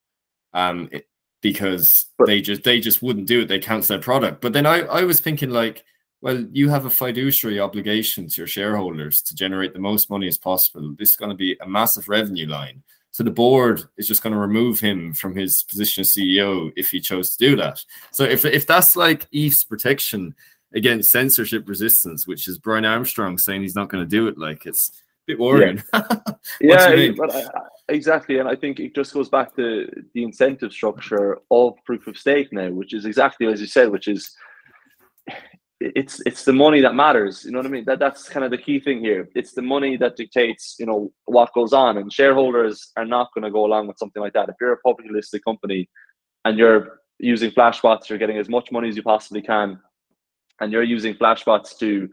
um, 0.55 0.88
it, 0.92 1.07
because 1.42 2.07
they 2.26 2.40
just 2.40 2.62
they 2.64 2.80
just 2.80 3.02
wouldn't 3.02 3.26
do 3.26 3.42
it. 3.42 3.48
They 3.48 3.59
cancel 3.59 3.96
their 3.96 4.02
product. 4.02 4.40
But 4.40 4.55
then 4.55 4.64
I 4.64 4.80
I 4.80 5.05
was 5.05 5.20
thinking 5.20 5.50
like, 5.50 5.84
well, 6.22 6.42
you 6.52 6.70
have 6.70 6.86
a 6.86 6.90
fiduciary 6.90 7.61
obligation 7.61 8.26
to 8.28 8.40
your 8.40 8.46
shareholders 8.46 9.20
to 9.22 9.34
generate 9.34 9.74
the 9.74 9.78
most 9.78 10.09
money 10.09 10.26
as 10.26 10.38
possible. 10.38 10.94
This 10.98 11.11
is 11.11 11.16
going 11.16 11.30
to 11.30 11.36
be 11.36 11.57
a 11.61 11.68
massive 11.68 12.09
revenue 12.09 12.46
line. 12.46 12.82
So 13.11 13.22
the 13.22 13.30
board 13.30 13.82
is 13.98 14.09
just 14.09 14.22
going 14.22 14.32
to 14.32 14.40
remove 14.40 14.80
him 14.80 15.12
from 15.12 15.36
his 15.36 15.62
position 15.62 16.00
as 16.00 16.14
CEO 16.14 16.72
if 16.76 16.90
he 16.90 16.98
chose 16.98 17.36
to 17.36 17.46
do 17.50 17.57
that. 17.57 17.84
So 18.11 18.24
if 18.24 18.44
if 18.46 18.66
that's 18.66 18.96
like 18.96 19.28
ETH's 19.34 19.64
protection 19.64 20.34
against 20.74 21.11
censorship 21.12 21.68
resistance, 21.68 22.26
which 22.26 22.48
is 22.48 22.59
Brian 22.59 22.84
Armstrong 22.84 23.38
saying 23.38 23.62
he's 23.62 23.76
not 23.76 23.88
going 23.88 24.02
to 24.02 24.09
do 24.09 24.26
it, 24.28 24.38
like 24.38 24.66
it's 24.66 24.90
bit 25.26 25.38
worrying. 25.38 25.82
Yeah, 26.60 26.90
yeah 26.90 27.12
but 27.16 27.34
I, 27.34 27.44
exactly, 27.88 28.38
and 28.38 28.48
I 28.48 28.54
think 28.54 28.78
it 28.78 28.94
just 28.94 29.14
goes 29.14 29.30
back 29.30 29.56
to 29.56 29.88
the 30.12 30.22
incentive 30.22 30.72
structure 30.72 31.38
of 31.50 31.74
proof 31.86 32.06
of 32.06 32.18
stake 32.18 32.52
now, 32.52 32.70
which 32.70 32.92
is 32.92 33.06
exactly 33.06 33.46
as 33.46 33.60
you 33.62 33.66
said, 33.66 33.90
which 33.90 34.08
is 34.08 34.30
it's 35.80 36.20
it's 36.26 36.44
the 36.44 36.52
money 36.52 36.80
that 36.80 36.94
matters. 36.94 37.44
You 37.44 37.52
know 37.52 37.58
what 37.58 37.66
I 37.66 37.70
mean? 37.70 37.84
That 37.86 37.98
that's 37.98 38.28
kind 38.28 38.44
of 38.44 38.50
the 38.50 38.58
key 38.58 38.80
thing 38.80 39.00
here. 39.00 39.28
It's 39.34 39.52
the 39.52 39.62
money 39.62 39.96
that 39.96 40.16
dictates, 40.16 40.76
you 40.78 40.86
know, 40.86 41.12
what 41.24 41.52
goes 41.54 41.72
on. 41.72 41.98
And 41.98 42.12
shareholders 42.12 42.92
are 42.96 43.04
not 43.04 43.30
going 43.34 43.44
to 43.44 43.50
go 43.50 43.64
along 43.64 43.88
with 43.88 43.98
something 43.98 44.22
like 44.22 44.32
that. 44.34 44.48
If 44.48 44.56
you're 44.60 44.72
a 44.72 44.78
publicly 44.78 45.12
listed 45.12 45.44
company 45.44 45.88
and 46.44 46.58
you're 46.58 47.00
using 47.18 47.50
flashbots, 47.50 48.08
you're 48.08 48.18
getting 48.18 48.38
as 48.38 48.48
much 48.48 48.70
money 48.70 48.88
as 48.88 48.96
you 48.96 49.02
possibly 49.02 49.42
can, 49.42 49.78
and 50.61 50.72
you're 50.72 50.82
using 50.82 51.14
flashbots 51.14 51.76
to 51.78 52.09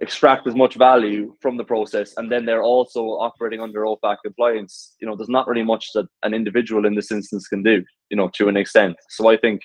extract 0.00 0.46
as 0.46 0.54
much 0.54 0.76
value 0.76 1.34
from 1.40 1.56
the 1.56 1.64
process, 1.64 2.14
and 2.16 2.32
then 2.32 2.46
they're 2.46 2.62
also 2.62 3.02
operating 3.02 3.60
under 3.60 3.82
OFAC 3.82 4.16
compliance. 4.24 4.94
You 5.00 5.06
know, 5.06 5.16
there's 5.16 5.28
not 5.28 5.46
really 5.46 5.62
much 5.62 5.92
that 5.94 6.06
an 6.22 6.34
individual 6.34 6.86
in 6.86 6.94
this 6.94 7.12
instance 7.12 7.48
can 7.48 7.62
do. 7.62 7.84
You 8.10 8.16
know, 8.16 8.30
to 8.34 8.48
an 8.48 8.56
extent. 8.56 8.96
So 9.08 9.28
I 9.28 9.36
think 9.36 9.62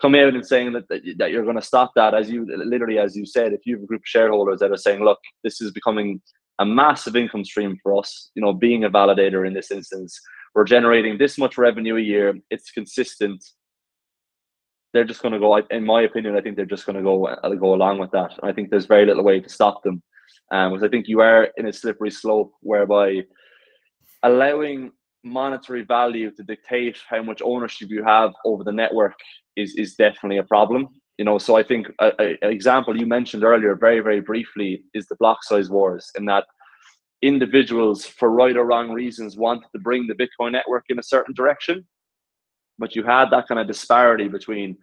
coming 0.00 0.20
out 0.20 0.34
and 0.34 0.46
saying 0.46 0.72
that, 0.72 0.88
that, 0.88 1.02
that 1.18 1.30
you're 1.30 1.44
going 1.44 1.56
to 1.56 1.62
stop 1.62 1.92
that 1.96 2.14
as 2.14 2.30
you 2.30 2.46
literally 2.46 2.98
as 2.98 3.16
you 3.16 3.24
said 3.24 3.52
if 3.52 3.60
you 3.64 3.76
have 3.76 3.82
a 3.82 3.86
group 3.86 4.02
of 4.02 4.06
shareholders 4.06 4.60
that 4.60 4.70
are 4.70 4.76
saying 4.76 5.02
look 5.02 5.18
this 5.42 5.60
is 5.60 5.72
becoming 5.72 6.20
a 6.58 6.66
massive 6.66 7.16
income 7.16 7.44
stream 7.44 7.78
for 7.82 7.98
us 7.98 8.30
you 8.34 8.42
know 8.42 8.52
being 8.52 8.84
a 8.84 8.90
validator 8.90 9.46
in 9.46 9.54
this 9.54 9.70
instance 9.70 10.20
we're 10.54 10.64
generating 10.64 11.16
this 11.16 11.38
much 11.38 11.56
revenue 11.56 11.96
a 11.96 12.00
year 12.00 12.34
it's 12.50 12.70
consistent 12.70 13.42
they're 14.92 15.04
just 15.04 15.22
going 15.22 15.32
to 15.32 15.38
go 15.38 15.56
in 15.70 15.84
my 15.84 16.02
opinion 16.02 16.36
i 16.36 16.40
think 16.40 16.56
they're 16.56 16.64
just 16.64 16.86
going 16.86 16.96
to 16.96 17.02
go 17.02 17.26
uh, 17.26 17.48
go 17.54 17.74
along 17.74 17.98
with 17.98 18.10
that 18.10 18.32
i 18.42 18.52
think 18.52 18.70
there's 18.70 18.86
very 18.86 19.06
little 19.06 19.24
way 19.24 19.40
to 19.40 19.48
stop 19.48 19.82
them 19.82 20.02
um, 20.52 20.72
because 20.72 20.84
i 20.84 20.88
think 20.88 21.08
you 21.08 21.20
are 21.20 21.48
in 21.56 21.66
a 21.66 21.72
slippery 21.72 22.10
slope 22.10 22.52
whereby 22.60 23.22
allowing 24.22 24.90
monetary 25.26 25.82
value 25.82 26.30
to 26.30 26.42
dictate 26.42 26.98
how 27.08 27.22
much 27.22 27.42
ownership 27.42 27.90
you 27.90 28.02
have 28.04 28.32
over 28.44 28.64
the 28.64 28.72
network 28.72 29.14
is 29.56 29.74
is 29.74 29.94
definitely 29.94 30.38
a 30.38 30.44
problem. 30.44 30.88
You 31.18 31.24
know, 31.24 31.38
so 31.38 31.56
I 31.56 31.62
think 31.62 31.88
an 31.98 32.36
example 32.42 32.96
you 32.96 33.06
mentioned 33.06 33.42
earlier, 33.42 33.74
very 33.74 34.00
very 34.00 34.20
briefly, 34.20 34.84
is 34.94 35.06
the 35.06 35.16
block 35.16 35.42
size 35.42 35.68
wars, 35.70 36.10
in 36.16 36.24
that 36.26 36.44
individuals, 37.22 38.04
for 38.04 38.30
right 38.30 38.56
or 38.56 38.66
wrong 38.66 38.90
reasons, 38.90 39.36
wanted 39.36 39.68
to 39.72 39.80
bring 39.80 40.06
the 40.06 40.14
Bitcoin 40.14 40.52
network 40.52 40.84
in 40.88 40.98
a 40.98 41.02
certain 41.02 41.34
direction, 41.34 41.86
but 42.78 42.94
you 42.94 43.02
had 43.02 43.30
that 43.30 43.48
kind 43.48 43.60
of 43.60 43.66
disparity 43.66 44.28
between 44.28 44.76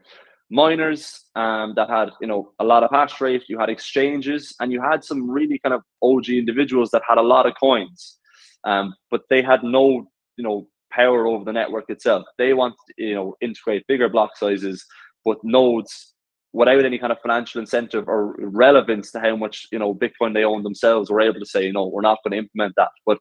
miners 0.50 1.24
um, 1.36 1.74
that 1.76 1.90
had 1.90 2.10
you 2.22 2.28
know 2.28 2.52
a 2.60 2.64
lot 2.64 2.84
of 2.84 2.92
hash 2.92 3.20
rate, 3.22 3.44
you 3.48 3.58
had 3.60 3.70
exchanges, 3.70 4.56
and 4.60 4.72
you 4.72 4.82
had 4.82 5.04
some 5.04 5.30
really 5.30 5.60
kind 5.60 5.74
of 5.74 5.82
OG 6.02 6.30
individuals 6.30 6.90
that 6.92 7.02
had 7.08 7.18
a 7.18 7.22
lot 7.22 7.46
of 7.46 7.54
coins, 7.60 8.18
um, 8.64 8.94
but 9.10 9.22
they 9.30 9.42
had 9.42 9.64
no 9.64 10.08
you 10.38 10.44
know 10.44 10.68
power 10.92 11.28
over 11.28 11.44
the 11.44 11.54
network 11.54 11.86
itself. 11.90 12.24
They 12.38 12.54
want 12.54 12.76
you 12.98 13.16
know 13.16 13.36
integrate 13.42 13.88
bigger 13.88 14.10
block 14.10 14.38
sizes, 14.38 14.86
but 15.26 15.38
nodes 15.44 16.14
without 16.54 16.86
any 16.86 17.00
kind 17.00 17.12
of 17.12 17.20
financial 17.20 17.60
incentive 17.60 18.08
or 18.08 18.36
relevance 18.38 19.12
to 19.12 19.20
how 19.20 19.36
much 19.36 19.68
you 19.72 19.80
know 19.80 19.94
Bitcoin 19.94 20.34
they 20.34 20.44
own 20.44 20.64
themselves 20.64 21.10
were 21.10 21.22
able 21.22 21.40
to 21.40 21.46
say, 21.46 21.72
no, 21.72 21.88
we're 21.88 22.02
not 22.02 22.20
going 22.24 22.32
to 22.32 22.38
implement 22.38 22.74
that. 22.78 22.92
But 23.06 23.18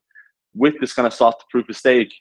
with 0.54 0.74
this 0.80 0.92
kind 0.92 1.06
of 1.06 1.14
soft 1.14 1.44
proof 1.50 1.68
of 1.68 1.76
stake, 1.76 2.12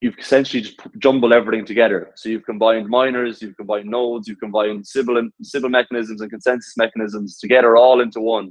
you've 0.00 0.18
essentially 0.18 0.62
just 0.62 0.78
jumbled 0.98 1.32
everything 1.32 1.64
together. 1.64 2.10
So 2.14 2.28
you've 2.28 2.44
combined 2.44 2.88
miners, 2.88 3.40
you've 3.40 3.56
combined 3.56 3.86
nodes, 3.86 4.28
you've 4.28 4.40
combined 4.40 4.86
Sybil 4.86 5.18
and 5.18 5.32
Sybil 5.42 5.70
mechanisms 5.70 6.20
and 6.20 6.30
consensus 6.30 6.74
mechanisms 6.76 7.38
together 7.38 7.76
all 7.76 8.00
into 8.00 8.20
one. 8.20 8.50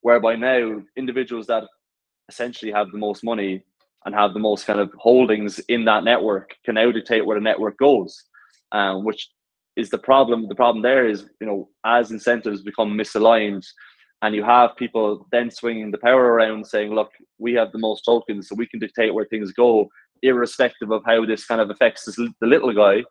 Whereby 0.00 0.36
now 0.36 0.82
individuals 0.96 1.46
that 1.48 1.64
essentially 2.28 2.72
have 2.72 2.90
the 2.92 2.98
most 2.98 3.24
money 3.24 3.62
and 4.04 4.14
have 4.14 4.32
the 4.32 4.40
most 4.40 4.66
kind 4.66 4.80
of 4.80 4.92
holdings 4.98 5.58
in 5.68 5.84
that 5.84 6.04
network 6.04 6.54
can 6.64 6.76
now 6.76 6.90
dictate 6.90 7.26
where 7.26 7.38
the 7.38 7.44
network 7.44 7.76
goes, 7.78 8.24
um, 8.72 9.04
which 9.04 9.28
is 9.76 9.90
the 9.90 9.98
problem. 9.98 10.48
The 10.48 10.54
problem 10.54 10.82
there 10.82 11.08
is, 11.08 11.26
you 11.40 11.46
know, 11.46 11.68
as 11.84 12.10
incentives 12.10 12.62
become 12.62 12.96
misaligned, 12.96 13.64
and 14.22 14.34
you 14.34 14.42
have 14.42 14.76
people 14.76 15.26
then 15.30 15.50
swinging 15.50 15.90
the 15.90 15.98
power 15.98 16.32
around, 16.32 16.66
saying, 16.66 16.92
"Look, 16.92 17.10
we 17.38 17.52
have 17.54 17.70
the 17.70 17.78
most 17.78 18.02
tokens, 18.04 18.48
so 18.48 18.56
we 18.56 18.66
can 18.66 18.80
dictate 18.80 19.14
where 19.14 19.26
things 19.26 19.52
go, 19.52 19.88
irrespective 20.22 20.90
of 20.90 21.02
how 21.04 21.24
this 21.24 21.46
kind 21.46 21.60
of 21.60 21.70
affects 21.70 22.04
this, 22.04 22.16
the 22.16 22.46
little 22.46 22.72
guy 22.72 23.04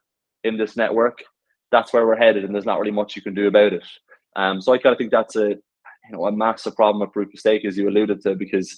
in 0.44 0.58
this 0.58 0.76
network." 0.76 1.24
That's 1.72 1.92
where 1.92 2.06
we're 2.06 2.16
headed, 2.16 2.46
and 2.46 2.54
there's 2.54 2.66
not 2.66 2.80
really 2.80 2.92
much 2.92 3.16
you 3.16 3.22
can 3.22 3.34
do 3.34 3.48
about 3.48 3.74
it. 3.74 3.86
Um, 4.36 4.62
so 4.62 4.74
I 4.74 4.78
kind 4.78 4.94
of 4.94 4.98
think 4.98 5.12
that's 5.12 5.36
a 5.36 5.50
you 5.50 6.12
know 6.12 6.26
a 6.26 6.32
massive 6.32 6.76
problem 6.76 7.02
of 7.02 7.12
proof 7.12 7.34
of 7.34 7.40
stake, 7.40 7.66
as 7.66 7.78
you 7.78 7.90
alluded 7.90 8.22
to, 8.22 8.36
because 8.36 8.78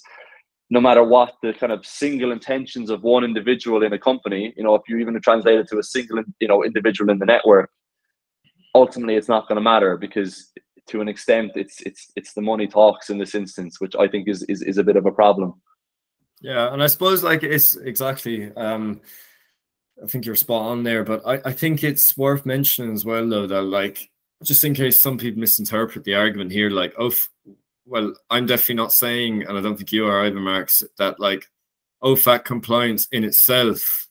no 0.70 0.80
matter 0.80 1.02
what 1.02 1.34
the 1.42 1.52
kind 1.52 1.72
of 1.72 1.84
single 1.84 2.30
intentions 2.30 2.90
of 2.90 3.02
one 3.02 3.24
individual 3.24 3.82
in 3.82 3.92
a 3.92 3.98
company, 3.98 4.54
you 4.56 4.62
know, 4.62 4.74
if 4.76 4.82
you 4.88 4.98
even 4.98 5.20
translate 5.20 5.58
it 5.58 5.68
to 5.68 5.78
a 5.78 5.82
single, 5.82 6.22
you 6.38 6.46
know, 6.46 6.64
individual 6.64 7.10
in 7.10 7.18
the 7.18 7.26
network, 7.26 7.70
ultimately 8.74 9.16
it's 9.16 9.28
not 9.28 9.48
going 9.48 9.56
to 9.56 9.62
matter 9.62 9.96
because 9.96 10.52
to 10.86 11.00
an 11.00 11.08
extent 11.08 11.52
it's 11.56 11.80
it's 11.82 12.12
it's 12.16 12.32
the 12.34 12.40
money 12.40 12.68
talks 12.68 13.10
in 13.10 13.18
this 13.18 13.34
instance, 13.34 13.80
which 13.80 13.94
I 13.96 14.06
think 14.06 14.28
is 14.28 14.42
is, 14.44 14.62
is 14.62 14.78
a 14.78 14.84
bit 14.84 14.96
of 14.96 15.06
a 15.06 15.12
problem. 15.12 15.60
Yeah, 16.40 16.72
and 16.72 16.82
I 16.82 16.86
suppose 16.86 17.22
like 17.22 17.42
it's 17.42 17.76
exactly 17.76 18.54
um 18.56 19.00
I 20.02 20.06
think 20.06 20.24
you're 20.24 20.36
spot 20.36 20.62
on 20.62 20.82
there, 20.82 21.04
but 21.04 21.22
I, 21.26 21.40
I 21.44 21.52
think 21.52 21.84
it's 21.84 22.16
worth 22.16 22.46
mentioning 22.46 22.94
as 22.94 23.04
well 23.04 23.28
though 23.28 23.46
that 23.46 23.62
like 23.62 24.10
just 24.42 24.64
in 24.64 24.74
case 24.74 25.00
some 25.00 25.18
people 25.18 25.40
misinterpret 25.40 26.04
the 26.04 26.14
argument 26.14 26.50
here, 26.50 26.70
like, 26.70 26.94
oh, 26.98 27.12
well, 27.84 28.14
I'm 28.30 28.46
definitely 28.46 28.76
not 28.76 28.92
saying, 28.92 29.42
and 29.42 29.58
I 29.58 29.60
don't 29.60 29.76
think 29.76 29.92
you 29.92 30.06
are 30.06 30.24
either, 30.24 30.40
Marks, 30.40 30.82
that 30.96 31.20
like 31.20 31.46
OFAC 32.02 32.44
compliance 32.44 33.06
in 33.12 33.24
itself 33.24 34.08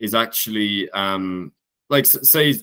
is 0.00 0.14
actually 0.14 0.90
um 0.90 1.52
like 1.90 2.06
say 2.06 2.54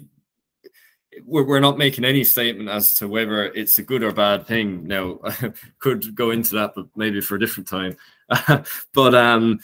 we're, 1.24 1.43
we're 1.43 1.59
not 1.59 1.78
making 1.78 2.05
any 2.05 2.24
statement 2.24 2.70
as 2.70 2.93
to 2.95 3.07
whether 3.07 3.45
it's 3.45 3.78
a 3.80 3.84
good 3.84 4.03
or 4.03 4.11
bad 4.11 4.47
thing. 4.47 4.88
Now 4.88 5.20
I 5.24 5.53
could 5.80 6.16
go 6.16 6.32
into 6.32 6.55
that 6.55 6.74
but 6.76 6.88
maybe 6.95 7.22
for 7.22 7.36
a 7.36 7.39
different 7.39 7.68
time. 7.68 7.97
But 8.93 9.16
um 9.16 9.59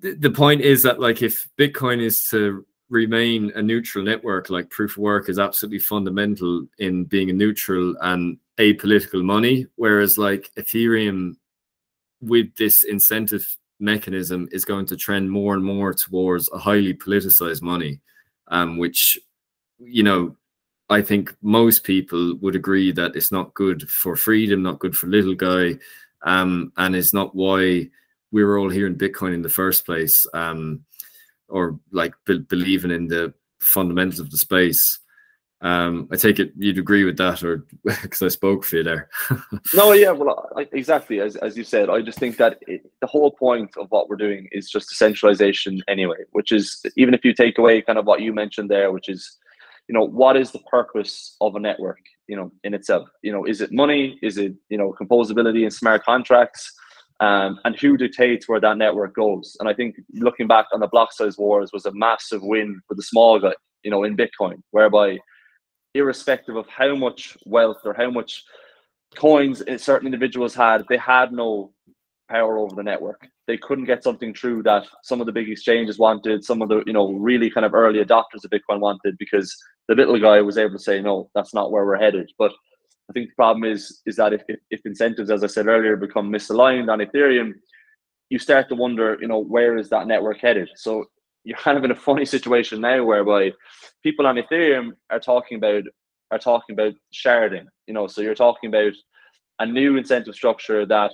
the, 0.00 0.14
the 0.14 0.30
point 0.30 0.60
is 0.60 0.82
that 0.84 1.00
like 1.00 1.22
if 1.22 1.48
bitcoin 1.58 2.00
is 2.00 2.28
to 2.30 2.64
remain 2.88 3.52
a 3.54 3.62
neutral 3.62 4.04
network 4.04 4.50
like 4.50 4.70
proof 4.70 4.92
of 4.92 4.98
work 4.98 5.28
is 5.28 5.38
absolutely 5.38 5.78
fundamental 5.78 6.66
in 6.78 7.04
being 7.04 7.30
a 7.30 7.32
neutral 7.32 7.96
and 8.00 8.38
apolitical 8.58 9.22
money. 9.22 9.66
Whereas 9.76 10.18
like 10.18 10.50
ethereum 10.56 11.36
with 12.20 12.54
this 12.56 12.82
incentive 12.84 13.56
mechanism 13.78 14.48
is 14.52 14.64
going 14.64 14.86
to 14.86 14.96
trend 14.96 15.30
more 15.30 15.54
and 15.54 15.64
more 15.64 15.94
towards 15.94 16.50
a 16.52 16.58
highly 16.58 16.92
politicized 16.92 17.62
money 17.62 18.00
um, 18.50 18.76
which 18.76 19.18
you 19.80 20.02
know 20.02 20.36
i 20.88 21.00
think 21.00 21.34
most 21.42 21.84
people 21.84 22.36
would 22.36 22.54
agree 22.54 22.92
that 22.92 23.16
it's 23.16 23.32
not 23.32 23.54
good 23.54 23.88
for 23.88 24.16
freedom 24.16 24.62
not 24.62 24.78
good 24.78 24.96
for 24.96 25.06
little 25.06 25.34
guy 25.34 25.74
um, 26.22 26.70
and 26.76 26.94
it's 26.94 27.14
not 27.14 27.34
why 27.34 27.88
we 28.30 28.44
were 28.44 28.58
all 28.58 28.68
here 28.68 28.86
in 28.86 28.94
bitcoin 28.94 29.34
in 29.34 29.42
the 29.42 29.48
first 29.48 29.86
place 29.86 30.26
um, 30.34 30.84
or 31.48 31.78
like 31.92 32.14
be- 32.24 32.38
believing 32.38 32.90
in 32.90 33.08
the 33.08 33.32
fundamentals 33.60 34.20
of 34.20 34.30
the 34.30 34.38
space. 34.38 34.98
Um, 35.62 36.08
I 36.10 36.16
take 36.16 36.38
it 36.38 36.52
you'd 36.56 36.78
agree 36.78 37.04
with 37.04 37.18
that, 37.18 37.42
or 37.42 37.66
because 37.84 38.22
I 38.22 38.28
spoke 38.28 38.64
for 38.64 38.76
you 38.76 38.82
there. 38.82 39.10
no, 39.74 39.92
yeah, 39.92 40.10
well, 40.10 40.48
I, 40.56 40.66
exactly 40.72 41.20
as 41.20 41.36
as 41.36 41.56
you 41.56 41.64
said. 41.64 41.90
I 41.90 42.00
just 42.00 42.18
think 42.18 42.38
that 42.38 42.58
it, 42.66 42.90
the 43.00 43.06
whole 43.06 43.30
point 43.30 43.76
of 43.76 43.90
what 43.90 44.08
we're 44.08 44.16
doing 44.16 44.48
is 44.52 44.70
just 44.70 44.88
decentralization 44.88 45.82
anyway. 45.86 46.24
Which 46.30 46.50
is 46.52 46.82
even 46.96 47.12
if 47.12 47.26
you 47.26 47.34
take 47.34 47.58
away 47.58 47.82
kind 47.82 47.98
of 47.98 48.06
what 48.06 48.22
you 48.22 48.32
mentioned 48.32 48.70
there, 48.70 48.90
which 48.90 49.10
is, 49.10 49.36
you 49.90 49.94
know, 49.98 50.06
what 50.06 50.36
is 50.36 50.52
the 50.52 50.60
purpose 50.70 51.36
of 51.40 51.56
a 51.56 51.60
network? 51.60 51.98
You 52.28 52.36
know, 52.36 52.52
in 52.62 52.74
itself, 52.74 53.08
you 53.22 53.32
know, 53.32 53.44
is 53.44 53.60
it 53.60 53.72
money? 53.72 54.18
Is 54.22 54.38
it 54.38 54.54
you 54.68 54.78
know 54.78 54.94
composability 55.00 55.62
and 55.62 55.72
smart 55.72 56.04
contracts? 56.04 56.72
um, 57.20 57.60
and 57.64 57.78
who 57.78 57.96
dictates 57.96 58.48
where 58.48 58.60
that 58.60 58.78
network 58.78 59.14
goes. 59.14 59.56
And 59.60 59.68
I 59.68 59.74
think 59.74 59.96
looking 60.14 60.46
back 60.46 60.66
on 60.72 60.80
the 60.80 60.88
block 60.88 61.12
size 61.12 61.36
wars 61.36 61.70
was 61.72 61.84
a 61.84 61.92
massive 61.92 62.42
win 62.42 62.80
for 62.88 62.94
the 62.94 63.02
small 63.02 63.38
guy, 63.38 63.52
you 63.82 63.90
know, 63.90 64.04
in 64.04 64.16
Bitcoin, 64.16 64.62
whereby 64.70 65.18
irrespective 65.94 66.56
of 66.56 66.66
how 66.68 66.94
much 66.94 67.36
wealth 67.44 67.78
or 67.84 67.92
how 67.92 68.10
much 68.10 68.42
coins 69.16 69.62
certain 69.76 70.06
individuals 70.06 70.54
had, 70.54 70.84
they 70.88 70.96
had 70.96 71.32
no 71.32 71.72
power 72.30 72.58
over 72.58 72.74
the 72.74 72.82
network. 72.82 73.26
They 73.46 73.58
couldn't 73.58 73.86
get 73.86 74.04
something 74.04 74.32
through 74.32 74.62
that 74.62 74.86
some 75.02 75.20
of 75.20 75.26
the 75.26 75.32
big 75.32 75.50
exchanges 75.50 75.98
wanted, 75.98 76.44
some 76.44 76.62
of 76.62 76.68
the 76.68 76.82
you 76.86 76.92
know 76.92 77.12
really 77.12 77.50
kind 77.50 77.66
of 77.66 77.74
early 77.74 78.02
adopters 78.02 78.44
of 78.44 78.50
Bitcoin 78.50 78.80
wanted, 78.80 79.16
because 79.18 79.54
the 79.88 79.94
little 79.94 80.18
guy 80.18 80.40
was 80.40 80.56
able 80.56 80.72
to 80.72 80.78
say, 80.78 81.00
no, 81.00 81.28
that's 81.34 81.52
not 81.52 81.72
where 81.72 81.84
we're 81.84 81.98
headed. 81.98 82.30
But 82.38 82.52
I 83.08 83.12
think 83.12 83.28
the 83.28 83.34
problem 83.34 83.64
is 83.64 84.00
is 84.06 84.16
that 84.16 84.32
if, 84.32 84.42
if, 84.48 84.60
if 84.70 84.80
incentives, 84.84 85.30
as 85.30 85.42
I 85.42 85.48
said 85.48 85.66
earlier, 85.66 85.96
become 85.96 86.30
misaligned 86.30 86.90
on 86.90 87.00
Ethereum, 87.00 87.52
you 88.30 88.38
start 88.38 88.68
to 88.68 88.76
wonder, 88.76 89.18
you 89.20 89.28
know, 89.28 89.42
where 89.42 89.76
is 89.76 89.90
that 89.90 90.06
network 90.06 90.38
headed? 90.40 90.68
So 90.76 91.04
you're 91.44 91.58
kind 91.58 91.76
of 91.76 91.84
in 91.84 91.90
a 91.90 91.96
funny 91.96 92.24
situation 92.24 92.80
now 92.80 93.04
whereby 93.04 93.52
people 94.02 94.26
on 94.26 94.36
Ethereum 94.36 94.90
are 95.10 95.20
talking 95.20 95.58
about 95.58 95.82
are 96.30 96.38
talking 96.38 96.74
about 96.74 96.94
sharding. 97.12 97.66
You 97.86 97.94
know, 97.94 98.06
so 98.06 98.20
you're 98.20 98.34
talking 98.36 98.68
about 98.68 98.92
a 99.58 99.66
new 99.66 99.96
incentive 99.96 100.34
structure 100.34 100.86
that 100.86 101.10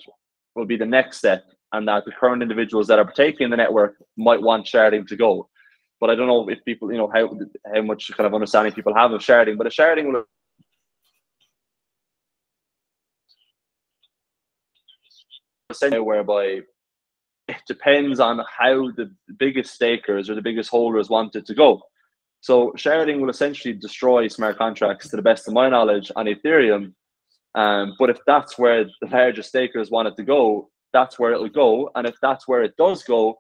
will 0.57 0.67
be 0.67 0.77
the 0.77 0.87
next 0.87 1.19
step, 1.19 1.45
and 1.73 1.87
that 1.87 2.05
the 2.05 2.13
current 2.13 2.43
individuals 2.43 2.87
that 2.89 2.99
are 2.99 3.05
partaking 3.05 3.45
in 3.45 3.51
the 3.51 3.57
network 3.57 3.97
might 4.17 4.43
want 4.43 4.67
sharding 4.67 5.07
to 5.07 5.17
go. 5.17 5.49
But 6.01 6.11
I 6.11 6.15
don't 6.15 6.27
know 6.27 6.49
if 6.49 6.65
people, 6.65 6.91
you 6.91 6.99
know, 6.99 7.11
how 7.15 7.39
how 7.73 7.83
much 7.83 8.11
kind 8.17 8.27
of 8.27 8.35
understanding 8.35 8.73
people 8.73 8.95
have 8.95 9.13
of 9.13 9.21
sharding. 9.21 9.57
But 9.59 9.67
a 9.67 9.71
sharding 9.71 10.13
will 10.13 10.25
whereby 16.05 16.61
it 17.49 17.57
depends 17.67 18.19
on 18.19 18.41
how 18.59 18.91
the 18.93 19.11
biggest 19.39 19.75
stakers 19.75 20.29
or 20.31 20.35
the 20.35 20.43
biggest 20.43 20.71
holders 20.71 21.09
want 21.09 21.37
it 21.37 21.47
to 21.47 21.55
go. 21.55 21.83
So 22.41 22.73
sharding 22.77 23.21
will 23.21 23.31
essentially 23.31 23.75
destroy 23.75 24.29
smart 24.29 24.59
contracts, 24.59 25.09
to 25.09 25.17
the 25.17 25.23
best 25.23 25.49
of 25.49 25.55
my 25.55 25.69
knowledge, 25.69 26.11
on 26.17 26.27
Ethereum 26.27 26.95
um, 27.57 27.97
but 27.99 28.11
if 28.11 28.19
that's 28.27 28.59
where 28.59 28.85
the 28.85 29.09
largest 29.11 29.49
stakers 29.49 29.91
want 29.91 30.09
it 30.09 30.17
to 30.19 30.23
go, 30.23 30.71
that's 30.93 31.19
where 31.19 31.33
it'll 31.33 31.49
go. 31.49 31.91
And 31.95 32.07
if 32.07 32.15
that's 32.23 32.47
where 32.47 32.63
it 32.63 32.75
does 32.77 33.03
go, 33.03 33.39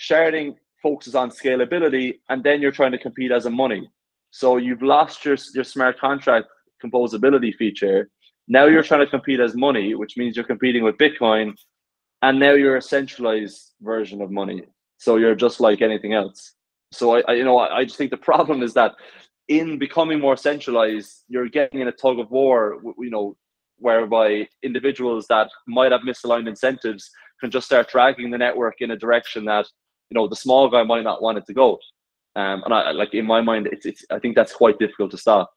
sharding 0.00 0.56
focuses 0.82 1.14
on 1.14 1.30
scalability, 1.30 2.18
and 2.28 2.42
then 2.42 2.60
you're 2.60 2.72
trying 2.72 2.92
to 2.92 2.98
compete 2.98 3.30
as 3.30 3.46
a 3.46 3.50
money. 3.50 3.88
So 4.30 4.56
you've 4.56 4.82
lost 4.82 5.24
your, 5.24 5.36
your 5.54 5.64
smart 5.64 6.00
contract 6.00 6.48
composability 6.82 7.54
feature. 7.54 8.10
Now 8.48 8.64
you're 8.66 8.82
trying 8.82 9.04
to 9.04 9.06
compete 9.06 9.38
as 9.38 9.54
money, 9.54 9.94
which 9.94 10.16
means 10.16 10.34
you're 10.34 10.44
competing 10.44 10.82
with 10.82 10.96
Bitcoin, 10.96 11.54
and 12.22 12.40
now 12.40 12.52
you're 12.52 12.78
a 12.78 12.82
centralized 12.82 13.72
version 13.80 14.20
of 14.22 14.30
money. 14.30 14.62
So 14.98 15.16
you're 15.16 15.34
just 15.34 15.60
like 15.60 15.82
anything 15.82 16.14
else. 16.14 16.54
So 16.92 17.16
I, 17.16 17.22
I 17.28 17.32
you 17.34 17.44
know, 17.44 17.58
I, 17.58 17.78
I 17.78 17.84
just 17.84 17.96
think 17.96 18.10
the 18.10 18.16
problem 18.16 18.62
is 18.62 18.74
that 18.74 18.94
in 19.48 19.78
becoming 19.78 20.20
more 20.20 20.36
centralized, 20.36 21.24
you're 21.28 21.48
getting 21.48 21.80
in 21.80 21.88
a 21.88 21.92
tug 21.92 22.18
of 22.18 22.30
war. 22.30 22.80
You 22.98 23.10
know, 23.10 23.36
whereby 23.82 24.48
individuals 24.62 25.26
that 25.28 25.48
might 25.66 25.92
have 25.92 26.02
misaligned 26.02 26.48
incentives 26.48 27.10
can 27.40 27.50
just 27.50 27.66
start 27.66 27.90
dragging 27.90 28.30
the 28.30 28.38
network 28.38 28.76
in 28.80 28.92
a 28.92 28.96
direction 28.96 29.44
that 29.44 29.66
you 30.10 30.14
know 30.14 30.28
the 30.28 30.36
small 30.36 30.68
guy 30.70 30.82
might 30.82 31.04
not 31.04 31.22
want 31.22 31.38
it 31.38 31.46
to 31.46 31.54
go. 31.54 31.78
Um, 32.34 32.62
and 32.64 32.72
I 32.72 32.92
like 32.92 33.12
in 33.12 33.26
my 33.26 33.40
mind, 33.40 33.68
it's, 33.70 33.84
it's 33.84 34.04
I 34.10 34.18
think 34.18 34.36
that's 34.36 34.54
quite 34.54 34.78
difficult 34.78 35.10
to 35.10 35.18
stop. 35.18 35.50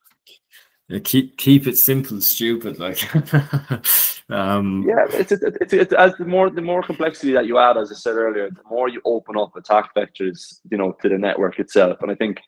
Yeah, 0.87 0.99
keep 0.99 1.37
keep 1.37 1.65
it 1.67 1.77
simple, 1.77 2.21
stupid. 2.21 2.77
Like, 2.79 2.99
um, 4.29 4.85
yeah, 4.87 5.05
it's, 5.09 5.31
it's, 5.31 5.43
it's, 5.43 5.73
it's, 5.73 5.93
as 5.93 6.13
the 6.17 6.25
more 6.25 6.49
the 6.49 6.61
more 6.61 6.83
complexity 6.83 7.33
that 7.33 7.47
you 7.47 7.57
add, 7.57 7.77
as 7.77 7.91
I 7.91 7.95
said 7.95 8.15
earlier, 8.15 8.49
the 8.49 8.69
more 8.69 8.87
you 8.87 9.01
open 9.03 9.37
up 9.37 9.55
attack 9.55 9.95
vectors, 9.95 10.59
you 10.69 10.77
know, 10.77 10.91
to 11.01 11.09
the 11.09 11.17
network 11.17 11.59
itself. 11.59 11.97
And 12.01 12.11
I 12.11 12.15
think 12.15 12.39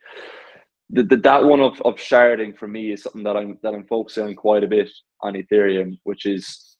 the, 0.89 1.03
the, 1.03 1.17
that 1.17 1.43
one 1.43 1.59
of, 1.59 1.81
of 1.81 1.95
sharding 1.95 2.57
for 2.57 2.67
me 2.67 2.91
is 2.93 3.03
something 3.03 3.23
that 3.23 3.35
I'm 3.35 3.59
that 3.61 3.73
I'm 3.73 3.85
focusing 3.85 4.25
on 4.25 4.35
quite 4.35 4.63
a 4.63 4.67
bit 4.67 4.89
on 5.21 5.33
Ethereum, 5.33 5.99
which 6.03 6.25
is 6.25 6.77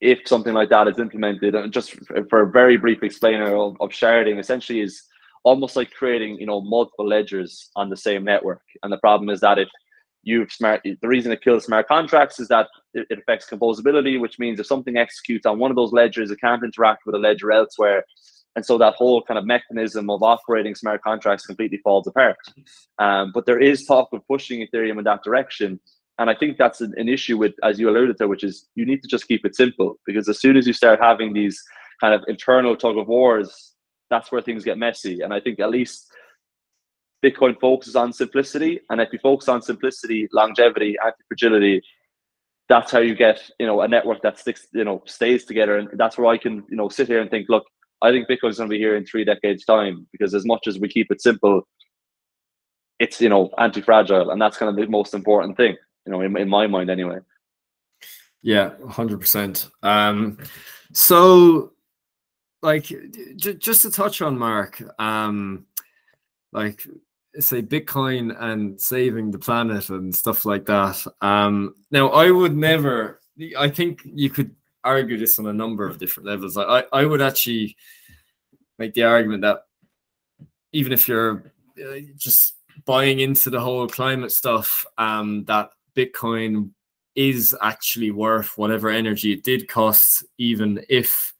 if 0.00 0.20
something 0.26 0.52
like 0.52 0.70
that 0.70 0.88
is 0.88 0.98
implemented, 0.98 1.54
and 1.54 1.72
just 1.72 1.94
for 2.28 2.42
a 2.42 2.50
very 2.50 2.76
brief 2.76 3.02
explainer 3.02 3.54
of, 3.54 3.76
of 3.80 3.90
sharding, 3.90 4.40
essentially 4.40 4.80
is 4.80 5.02
almost 5.44 5.76
like 5.76 5.92
creating 5.92 6.38
you 6.40 6.46
know 6.46 6.60
multiple 6.60 7.06
ledgers 7.06 7.70
on 7.76 7.88
the 7.88 7.96
same 7.96 8.24
network. 8.24 8.62
And 8.82 8.92
the 8.92 8.98
problem 8.98 9.30
is 9.30 9.40
that 9.40 9.58
if 9.58 9.68
you've 10.24 10.50
smart, 10.50 10.82
the 10.82 11.08
reason 11.08 11.30
it 11.30 11.42
kills 11.42 11.66
smart 11.66 11.86
contracts 11.86 12.40
is 12.40 12.48
that 12.48 12.66
it, 12.94 13.06
it 13.08 13.20
affects 13.20 13.48
composability, 13.48 14.20
which 14.20 14.40
means 14.40 14.58
if 14.58 14.66
something 14.66 14.96
executes 14.96 15.46
on 15.46 15.60
one 15.60 15.70
of 15.70 15.76
those 15.76 15.92
ledgers, 15.92 16.32
it 16.32 16.40
can't 16.40 16.64
interact 16.64 17.02
with 17.06 17.14
a 17.14 17.18
ledger 17.18 17.52
elsewhere 17.52 18.04
and 18.54 18.64
so 18.64 18.76
that 18.78 18.94
whole 18.94 19.22
kind 19.22 19.38
of 19.38 19.46
mechanism 19.46 20.10
of 20.10 20.22
operating 20.22 20.74
smart 20.74 21.02
contracts 21.02 21.46
completely 21.46 21.78
falls 21.78 22.06
apart. 22.06 22.36
Um, 22.98 23.32
but 23.32 23.46
there 23.46 23.58
is 23.58 23.84
talk 23.86 24.08
of 24.12 24.26
pushing 24.28 24.66
Ethereum 24.66 24.98
in 24.98 25.04
that 25.04 25.22
direction. 25.22 25.80
And 26.18 26.28
I 26.28 26.34
think 26.34 26.58
that's 26.58 26.80
an, 26.82 26.92
an, 26.98 27.08
issue 27.08 27.38
with, 27.38 27.54
as 27.62 27.80
you 27.80 27.88
alluded 27.88 28.18
to, 28.18 28.28
which 28.28 28.44
is 28.44 28.68
you 28.74 28.84
need 28.84 29.02
to 29.02 29.08
just 29.08 29.26
keep 29.26 29.46
it 29.46 29.56
simple 29.56 29.98
because 30.04 30.28
as 30.28 30.38
soon 30.38 30.58
as 30.58 30.66
you 30.66 30.74
start 30.74 31.00
having 31.00 31.32
these 31.32 31.60
kind 32.00 32.14
of 32.14 32.22
internal 32.28 32.76
tug 32.76 32.98
of 32.98 33.08
wars, 33.08 33.72
that's 34.10 34.30
where 34.30 34.42
things 34.42 34.64
get 34.64 34.76
messy. 34.76 35.22
And 35.22 35.32
I 35.32 35.40
think 35.40 35.58
at 35.58 35.70
least 35.70 36.12
Bitcoin 37.24 37.58
focuses 37.58 37.96
on 37.96 38.12
simplicity. 38.12 38.80
And 38.90 39.00
if 39.00 39.08
you 39.12 39.18
focus 39.22 39.48
on 39.48 39.62
simplicity, 39.62 40.28
longevity, 40.32 40.96
anti 41.02 41.22
fragility, 41.28 41.82
that's 42.68 42.90
how 42.90 42.98
you 42.98 43.14
get, 43.14 43.40
you 43.58 43.66
know, 43.66 43.80
a 43.80 43.88
network 43.88 44.20
that 44.22 44.38
sticks, 44.38 44.66
you 44.72 44.84
know, 44.84 45.02
stays 45.06 45.46
together. 45.46 45.78
And 45.78 45.88
that's 45.94 46.18
where 46.18 46.26
I 46.26 46.36
can, 46.36 46.64
you 46.68 46.76
know, 46.76 46.90
sit 46.90 47.08
here 47.08 47.20
and 47.20 47.30
think, 47.30 47.48
look, 47.48 47.64
I 48.02 48.10
think 48.10 48.28
Bitcoin's 48.28 48.58
going 48.58 48.68
to 48.68 48.74
be 48.74 48.78
here 48.78 48.96
in 48.96 49.06
three 49.06 49.24
decades' 49.24 49.64
time 49.64 50.06
because 50.12 50.34
as 50.34 50.44
much 50.44 50.66
as 50.66 50.78
we 50.78 50.88
keep 50.88 51.10
it 51.10 51.22
simple, 51.22 51.66
it's 52.98 53.20
you 53.20 53.28
know 53.28 53.50
anti-fragile, 53.58 54.30
and 54.30 54.40
that's 54.40 54.56
kind 54.56 54.68
of 54.68 54.76
the 54.76 54.90
most 54.90 55.14
important 55.14 55.56
thing, 55.56 55.76
you 56.06 56.12
know, 56.12 56.20
in, 56.20 56.36
in 56.36 56.48
my 56.48 56.66
mind 56.66 56.90
anyway. 56.90 57.18
Yeah, 58.42 58.72
hundred 58.88 59.14
um, 59.14 59.20
percent. 59.20 59.70
So, 60.92 61.72
like, 62.60 62.84
j- 62.84 63.54
just 63.54 63.82
to 63.82 63.90
touch 63.90 64.20
on 64.20 64.38
Mark, 64.38 64.82
um, 65.00 65.66
like 66.52 66.86
say 67.38 67.62
Bitcoin 67.62 68.36
and 68.38 68.80
saving 68.80 69.30
the 69.30 69.38
planet 69.38 69.88
and 69.88 70.14
stuff 70.14 70.44
like 70.44 70.66
that. 70.66 71.04
Um, 71.20 71.74
now, 71.90 72.08
I 72.08 72.30
would 72.30 72.56
never. 72.56 73.20
I 73.58 73.68
think 73.68 74.02
you 74.04 74.28
could 74.28 74.54
argue 74.84 75.18
this 75.18 75.38
on 75.38 75.46
a 75.46 75.52
number 75.52 75.86
of 75.86 75.98
different 75.98 76.28
levels. 76.28 76.56
I, 76.56 76.84
I 76.92 77.04
would 77.04 77.22
actually 77.22 77.76
make 78.78 78.94
the 78.94 79.04
argument 79.04 79.42
that 79.42 79.64
even 80.72 80.92
if 80.92 81.06
you're 81.06 81.52
uh, 81.78 82.00
just 82.16 82.54
buying 82.84 83.20
into 83.20 83.50
the 83.50 83.60
whole 83.60 83.86
climate 83.86 84.32
stuff, 84.32 84.84
um, 84.98 85.44
that 85.44 85.70
Bitcoin 85.94 86.70
is 87.14 87.54
actually 87.60 88.10
worth 88.10 88.56
whatever 88.56 88.88
energy 88.88 89.32
it 89.32 89.44
did 89.44 89.68
cost, 89.68 90.24
even 90.38 90.82
if 90.88 91.34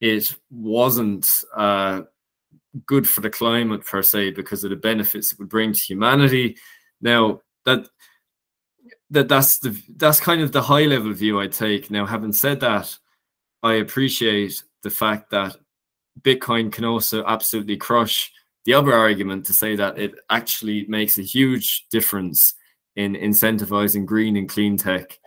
it 0.00 0.36
wasn't 0.50 1.28
uh, 1.56 2.02
good 2.86 3.08
for 3.08 3.20
the 3.20 3.30
climate 3.30 3.84
per 3.84 4.02
se, 4.02 4.30
because 4.30 4.62
of 4.62 4.70
the 4.70 4.76
benefits 4.76 5.32
it 5.32 5.38
would 5.38 5.48
bring 5.48 5.72
to 5.72 5.80
humanity. 5.80 6.56
Now 7.00 7.40
that 7.64 7.88
that 9.10 9.28
that's 9.28 9.58
the 9.58 9.80
that's 9.96 10.20
kind 10.20 10.40
of 10.40 10.52
the 10.52 10.62
high 10.62 10.84
level 10.84 11.12
view 11.12 11.40
I 11.40 11.46
take. 11.46 11.90
Now, 11.90 12.06
having 12.06 12.32
said 12.32 12.60
that, 12.60 12.96
I 13.62 13.74
appreciate 13.74 14.62
the 14.82 14.90
fact 14.90 15.30
that 15.30 15.56
Bitcoin 16.22 16.72
can 16.72 16.84
also 16.84 17.24
absolutely 17.24 17.76
crush 17.76 18.32
the 18.64 18.74
other 18.74 18.92
argument 18.92 19.46
to 19.46 19.52
say 19.52 19.76
that 19.76 19.98
it 19.98 20.14
actually 20.30 20.86
makes 20.88 21.18
a 21.18 21.22
huge 21.22 21.86
difference 21.88 22.54
in 22.96 23.14
incentivizing 23.14 24.04
green 24.04 24.36
and 24.36 24.48
clean 24.48 24.76
tech 24.76 25.18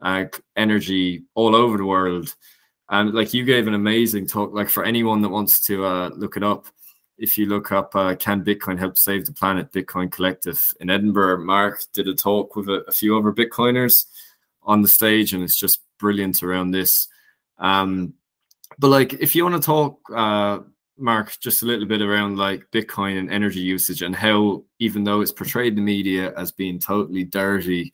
uh, 0.00 0.24
energy 0.56 1.24
all 1.34 1.54
over 1.54 1.76
the 1.76 1.84
world. 1.84 2.34
And 2.88 3.12
like 3.12 3.34
you 3.34 3.44
gave 3.44 3.66
an 3.66 3.74
amazing 3.74 4.26
talk, 4.28 4.54
like 4.54 4.70
for 4.70 4.84
anyone 4.84 5.20
that 5.22 5.28
wants 5.28 5.60
to 5.66 5.84
uh, 5.84 6.10
look 6.14 6.36
it 6.36 6.44
up, 6.44 6.66
if 7.18 7.38
you 7.38 7.46
look 7.46 7.72
up 7.72 7.94
uh, 7.94 8.14
can 8.14 8.44
bitcoin 8.44 8.78
help 8.78 8.98
save 8.98 9.26
the 9.26 9.32
planet? 9.32 9.72
Bitcoin 9.72 10.10
collective 10.10 10.72
in 10.80 10.90
edinburgh. 10.90 11.44
Mark 11.44 11.84
did 11.92 12.08
a 12.08 12.14
talk 12.14 12.56
with 12.56 12.68
a, 12.68 12.84
a, 12.88 12.92
few 12.92 13.16
other 13.16 13.32
bitcoiners 13.32 14.06
on 14.62 14.82
the 14.82 14.88
stage 14.88 15.32
and 15.32 15.42
it's 15.42 15.56
just 15.56 15.80
brilliant 15.98 16.42
around 16.42 16.70
this. 16.70 17.08
Um, 17.58 18.14
but 18.78 18.88
like 18.88 19.14
if 19.14 19.34
you 19.34 19.44
want 19.44 19.60
to 19.60 19.66
talk 19.66 19.98
uh, 20.14 20.58
mark 20.98 21.38
just 21.40 21.62
a 21.62 21.66
little 21.66 21.86
bit 21.86 22.02
around 22.02 22.38
like 22.38 22.66
bitcoin 22.72 23.18
and 23.18 23.30
energy 23.30 23.60
usage 23.60 24.02
and 24.02 24.14
how 24.14 24.64
even 24.78 25.04
though 25.04 25.20
it's 25.20 25.32
portrayed 25.32 25.72
in 25.72 25.76
the 25.76 25.82
media 25.82 26.32
as 26.36 26.52
being 26.52 26.78
totally 26.78 27.24
dirty 27.24 27.92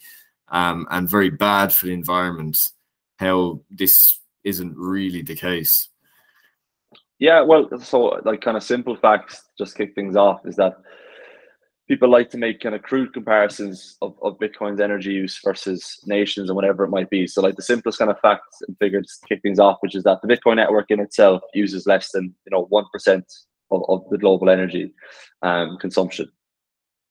um, 0.49 0.87
and 0.91 1.09
very 1.09 1.31
bad 1.31 1.73
for 1.73 1.87
the 1.87 1.93
environment 1.93 2.59
how 3.19 3.61
this 3.71 4.19
isn't 4.45 4.77
really 4.77 5.23
the 5.23 5.35
case 5.35 5.89
yeah, 7.23 7.41
well, 7.41 7.69
so 7.79 8.21
like 8.25 8.41
kind 8.41 8.57
of 8.57 8.65
simple 8.65 8.97
facts, 8.97 9.45
just 9.57 9.77
kick 9.77 9.95
things 9.95 10.17
off, 10.17 10.41
is 10.45 10.57
that 10.57 10.75
people 11.87 12.11
like 12.11 12.29
to 12.31 12.37
make 12.37 12.59
kind 12.59 12.75
of 12.75 12.83
crude 12.83 13.15
comparisons 13.15 13.97
of, 14.03 14.17
of 14.23 14.41
Bitcoin's 14.41 14.81
energy 14.81 15.13
use 15.13 15.39
versus 15.45 16.01
nations 16.05 16.51
and 16.51 16.57
whatever 16.57 16.83
it 16.83 16.91
might 16.91 17.11
be. 17.11 17.29
So 17.29 17.41
like 17.41 17.55
the 17.55 17.63
simplest 17.63 18.01
kind 18.01 18.11
of 18.11 18.19
facts 18.19 18.57
and 18.67 18.77
figures 18.79 19.21
to 19.21 19.29
kick 19.29 19.41
things 19.41 19.61
off, 19.61 19.77
which 19.83 19.95
is 19.95 20.03
that 20.03 20.21
the 20.21 20.27
Bitcoin 20.27 20.57
network 20.57 20.91
in 20.91 20.99
itself 20.99 21.43
uses 21.55 21.87
less 21.87 22.11
than 22.11 22.25
you 22.25 22.51
know 22.51 22.65
one 22.71 22.87
percent 22.93 23.33
of, 23.71 23.83
of 23.89 24.03
the 24.11 24.19
global 24.19 24.51
energy 24.51 24.93
um, 25.43 25.79
consumption. 25.81 26.29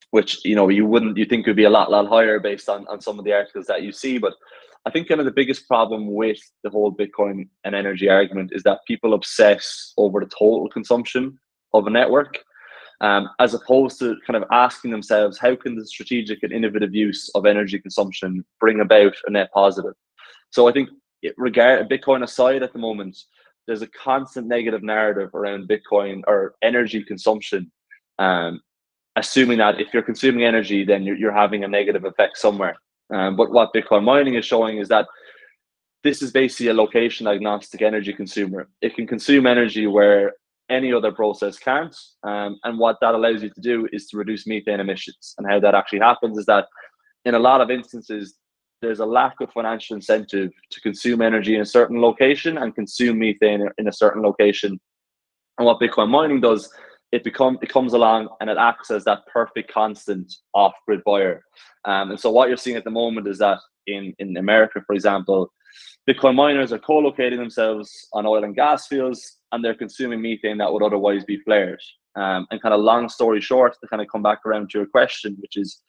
Which 0.10 0.44
you 0.44 0.58
know 0.58 0.68
you 0.68 0.86
wouldn't 0.86 1.16
you 1.16 1.24
think 1.24 1.48
would 1.48 1.56
be 1.56 1.64
a 1.64 1.70
lot 1.70 1.90
lot 1.90 2.10
higher 2.10 2.38
based 2.38 2.68
on, 2.68 2.86
on 2.88 3.00
some 3.00 3.18
of 3.18 3.24
the 3.24 3.32
articles 3.32 3.68
that 3.68 3.82
you 3.82 3.94
see, 3.94 4.18
but 4.18 4.34
I 4.86 4.90
think 4.90 5.08
kind 5.08 5.22
of 5.22 5.26
the 5.26 5.32
biggest 5.32 5.68
problem 5.68 6.14
with 6.14 6.40
the 6.64 6.70
whole 6.70 6.92
Bitcoin 6.92 7.48
and 7.64 7.76
energy 7.76 8.10
argument 8.10 8.52
is 8.54 8.64
that 8.64 8.80
people 8.88 9.14
obsess 9.14 9.94
over 9.98 10.20
the 10.20 10.26
total 10.26 10.70
consumption 10.70 11.38
of 11.74 11.86
a 11.86 11.90
network, 11.90 12.40
um, 13.00 13.30
as 13.40 13.54
opposed 13.54 14.00
to 14.00 14.16
kind 14.26 14.42
of 14.42 14.50
asking 14.52 14.92
themselves, 14.92 15.38
how 15.38 15.56
can 15.56 15.76
the 15.76 15.86
strategic 15.86 16.42
and 16.44 16.52
innovative 16.52 16.96
use 16.96 17.30
of 17.36 17.46
energy 17.46 17.80
consumption 17.80 18.44
bring 18.60 18.80
about 18.80 19.14
a 19.28 19.32
net 19.32 19.52
positive? 19.54 19.94
So 20.50 20.68
I 20.68 20.72
think, 20.72 20.90
it, 21.22 21.36
regard 21.38 21.88
Bitcoin 21.88 22.24
aside, 22.24 22.64
at 22.64 22.74
the 22.74 22.80
moment, 22.80 23.18
there's 23.68 23.84
a 23.84 23.88
constant 23.88 24.48
negative 24.48 24.82
narrative 24.82 25.36
around 25.36 25.70
Bitcoin 25.70 26.22
or 26.28 26.56
energy 26.64 27.04
consumption, 27.04 27.72
um, 28.18 28.62
assuming 29.16 29.60
that 29.60 29.80
if 29.80 29.94
you're 29.94 30.02
consuming 30.02 30.44
energy, 30.44 30.84
then 30.84 31.04
you're, 31.04 31.16
you're 31.16 31.32
having 31.32 31.64
a 31.64 31.68
negative 31.68 32.06
effect 32.06 32.38
somewhere. 32.38 32.76
Um, 33.14 33.36
but 33.36 33.52
what 33.52 33.74
Bitcoin 33.74 34.04
mining 34.04 34.36
is 34.36 34.46
showing 34.46 34.78
is 34.78 34.88
that 34.90 35.08
this 36.04 36.22
is 36.22 36.32
basically 36.32 36.68
a 36.68 36.74
location 36.74 37.28
agnostic 37.28 37.82
energy 37.82 38.14
consumer. 38.14 38.70
It 38.82 38.96
can 38.96 39.06
consume 39.06 39.46
energy 39.46 39.86
where 39.88 40.34
any 40.70 40.94
other 40.94 41.12
process 41.12 41.60
can't. 41.60 41.96
Um, 42.24 42.58
and 42.64 42.80
what 42.80 42.98
that 43.02 43.14
allows 43.14 43.44
you 43.44 43.50
to 43.50 43.62
do 43.62 43.88
is 43.92 44.08
to 44.08 44.18
reduce 44.18 44.48
methane 44.48 44.80
emissions. 44.80 45.36
And 45.38 45.48
how 45.50 45.60
that 45.60 45.76
actually 45.76 46.00
happens 46.00 46.38
is 46.38 46.46
that 46.46 46.66
in 47.26 47.36
a 47.36 47.40
lot 47.40 47.62
of 47.62 47.70
instances, 47.70 48.36
there's 48.82 49.00
a 49.00 49.06
lack 49.06 49.36
of 49.42 49.52
financial 49.52 49.96
incentive 49.96 50.50
to 50.72 50.82
consume 50.82 51.22
energy 51.22 51.56
in 51.56 51.62
a 51.62 51.66
certain 51.66 52.02
location 52.02 52.58
and 52.58 52.74
consume 52.74 53.20
methane 53.20 53.68
in 53.78 53.88
a 53.88 53.94
certain 53.94 54.24
location. 54.24 54.80
And 55.60 55.66
what 55.68 55.80
Bitcoin 55.80 56.10
mining 56.10 56.42
does, 56.42 56.74
it 57.12 57.24
become 57.24 57.58
it 57.62 57.70
comes 57.70 57.94
along 57.94 58.30
and 58.40 58.50
it 58.50 58.58
acts 58.58 58.92
as 58.92 59.04
that 59.04 59.26
perfect 59.28 59.72
constant 59.72 60.32
off-grid 60.54 61.04
buyer. 61.06 61.44
Um, 61.86 62.12
and 62.12 62.20
so 62.20 62.32
what 62.32 62.48
you're 62.48 62.58
seeing 62.58 62.78
at 62.78 62.84
the 62.84 62.92
moment 62.92 63.28
is 63.28 63.40
that 63.40 63.60
in 63.88 64.14
in 64.20 64.38
America, 64.38 64.82
for 64.86 64.94
example, 64.94 65.52
Bitcoin 66.10 66.36
miners 66.36 66.72
are 66.72 66.80
co-locating 66.80 67.40
themselves 67.40 68.08
on 68.14 68.26
oil 68.26 68.44
and 68.44 68.56
gas 68.56 68.88
fields, 68.88 69.38
and 69.52 69.64
they're 69.64 69.76
consuming 69.76 70.22
methane 70.22 70.58
that 70.58 70.72
would 70.72 70.84
otherwise 70.84 71.24
be 71.26 71.38
flared. 71.40 71.82
Um, 72.16 72.46
and 72.52 72.62
kind 72.62 72.74
of 72.74 72.82
long 72.82 73.08
story 73.08 73.40
short, 73.40 73.78
to 73.80 73.88
kind 73.88 74.02
of 74.02 74.10
come 74.10 74.22
back 74.22 74.40
around 74.46 74.70
to 74.70 74.80
your 74.80 74.88
question, 74.88 75.38
which 75.40 75.56
is 75.56 75.82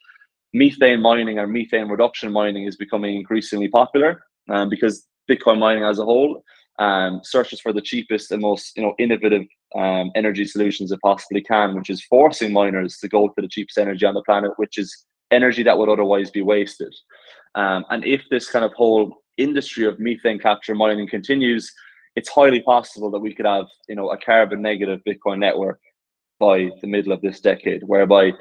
methane 0.54 1.00
mining 1.00 1.38
or 1.38 1.46
methane 1.46 1.88
reduction 1.88 2.30
mining 2.30 2.64
is 2.64 2.76
becoming 2.76 3.16
increasingly 3.16 3.68
popular 3.68 4.22
um, 4.50 4.68
because 4.68 5.06
Bitcoin 5.30 5.58
mining 5.58 5.82
as 5.82 5.98
a 5.98 6.04
whole 6.04 6.44
um, 6.78 7.20
searches 7.22 7.60
for 7.60 7.72
the 7.72 7.80
cheapest 7.80 8.30
and 8.30 8.42
most 8.42 8.76
you 8.76 8.82
know 8.82 8.94
innovative 8.98 9.46
um, 9.74 10.10
energy 10.14 10.44
solutions 10.44 10.92
it 10.92 11.00
possibly 11.02 11.40
can, 11.42 11.74
which 11.74 11.90
is 11.90 12.04
forcing 12.04 12.52
miners 12.52 12.98
to 12.98 13.08
go 13.08 13.28
to 13.28 13.42
the 13.42 13.48
cheapest 13.48 13.78
energy 13.78 14.04
on 14.06 14.14
the 14.14 14.22
planet, 14.22 14.52
which 14.56 14.78
is 14.78 15.06
energy 15.30 15.62
that 15.62 15.76
would 15.76 15.88
otherwise 15.88 16.30
be 16.30 16.42
wasted. 16.42 16.94
Um, 17.54 17.84
and 17.90 18.04
if 18.04 18.22
this 18.30 18.50
kind 18.50 18.64
of 18.64 18.72
whole 18.74 19.22
industry 19.38 19.86
of 19.86 19.98
methane 19.98 20.38
capture 20.38 20.74
mining 20.74 21.08
continues, 21.08 21.72
it's 22.16 22.28
highly 22.28 22.60
possible 22.60 23.10
that 23.10 23.20
we 23.20 23.34
could 23.34 23.46
have 23.46 23.66
you 23.88 23.94
know 23.94 24.10
a 24.10 24.18
carbon 24.18 24.62
negative 24.62 25.00
Bitcoin 25.08 25.38
network 25.38 25.80
by 26.38 26.70
the 26.80 26.86
middle 26.86 27.12
of 27.12 27.20
this 27.20 27.40
decade, 27.40 27.82
whereby 27.84 28.32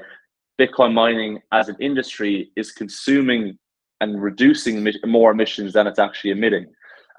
Bitcoin 0.60 0.94
mining 0.94 1.40
as 1.52 1.70
an 1.70 1.78
industry 1.80 2.52
is 2.56 2.72
consuming 2.72 3.58
and 4.02 4.22
reducing 4.22 4.88
more 5.06 5.32
emissions 5.32 5.74
than 5.74 5.88
it's 5.88 6.00
actually 6.00 6.32
emitting. 6.32 6.66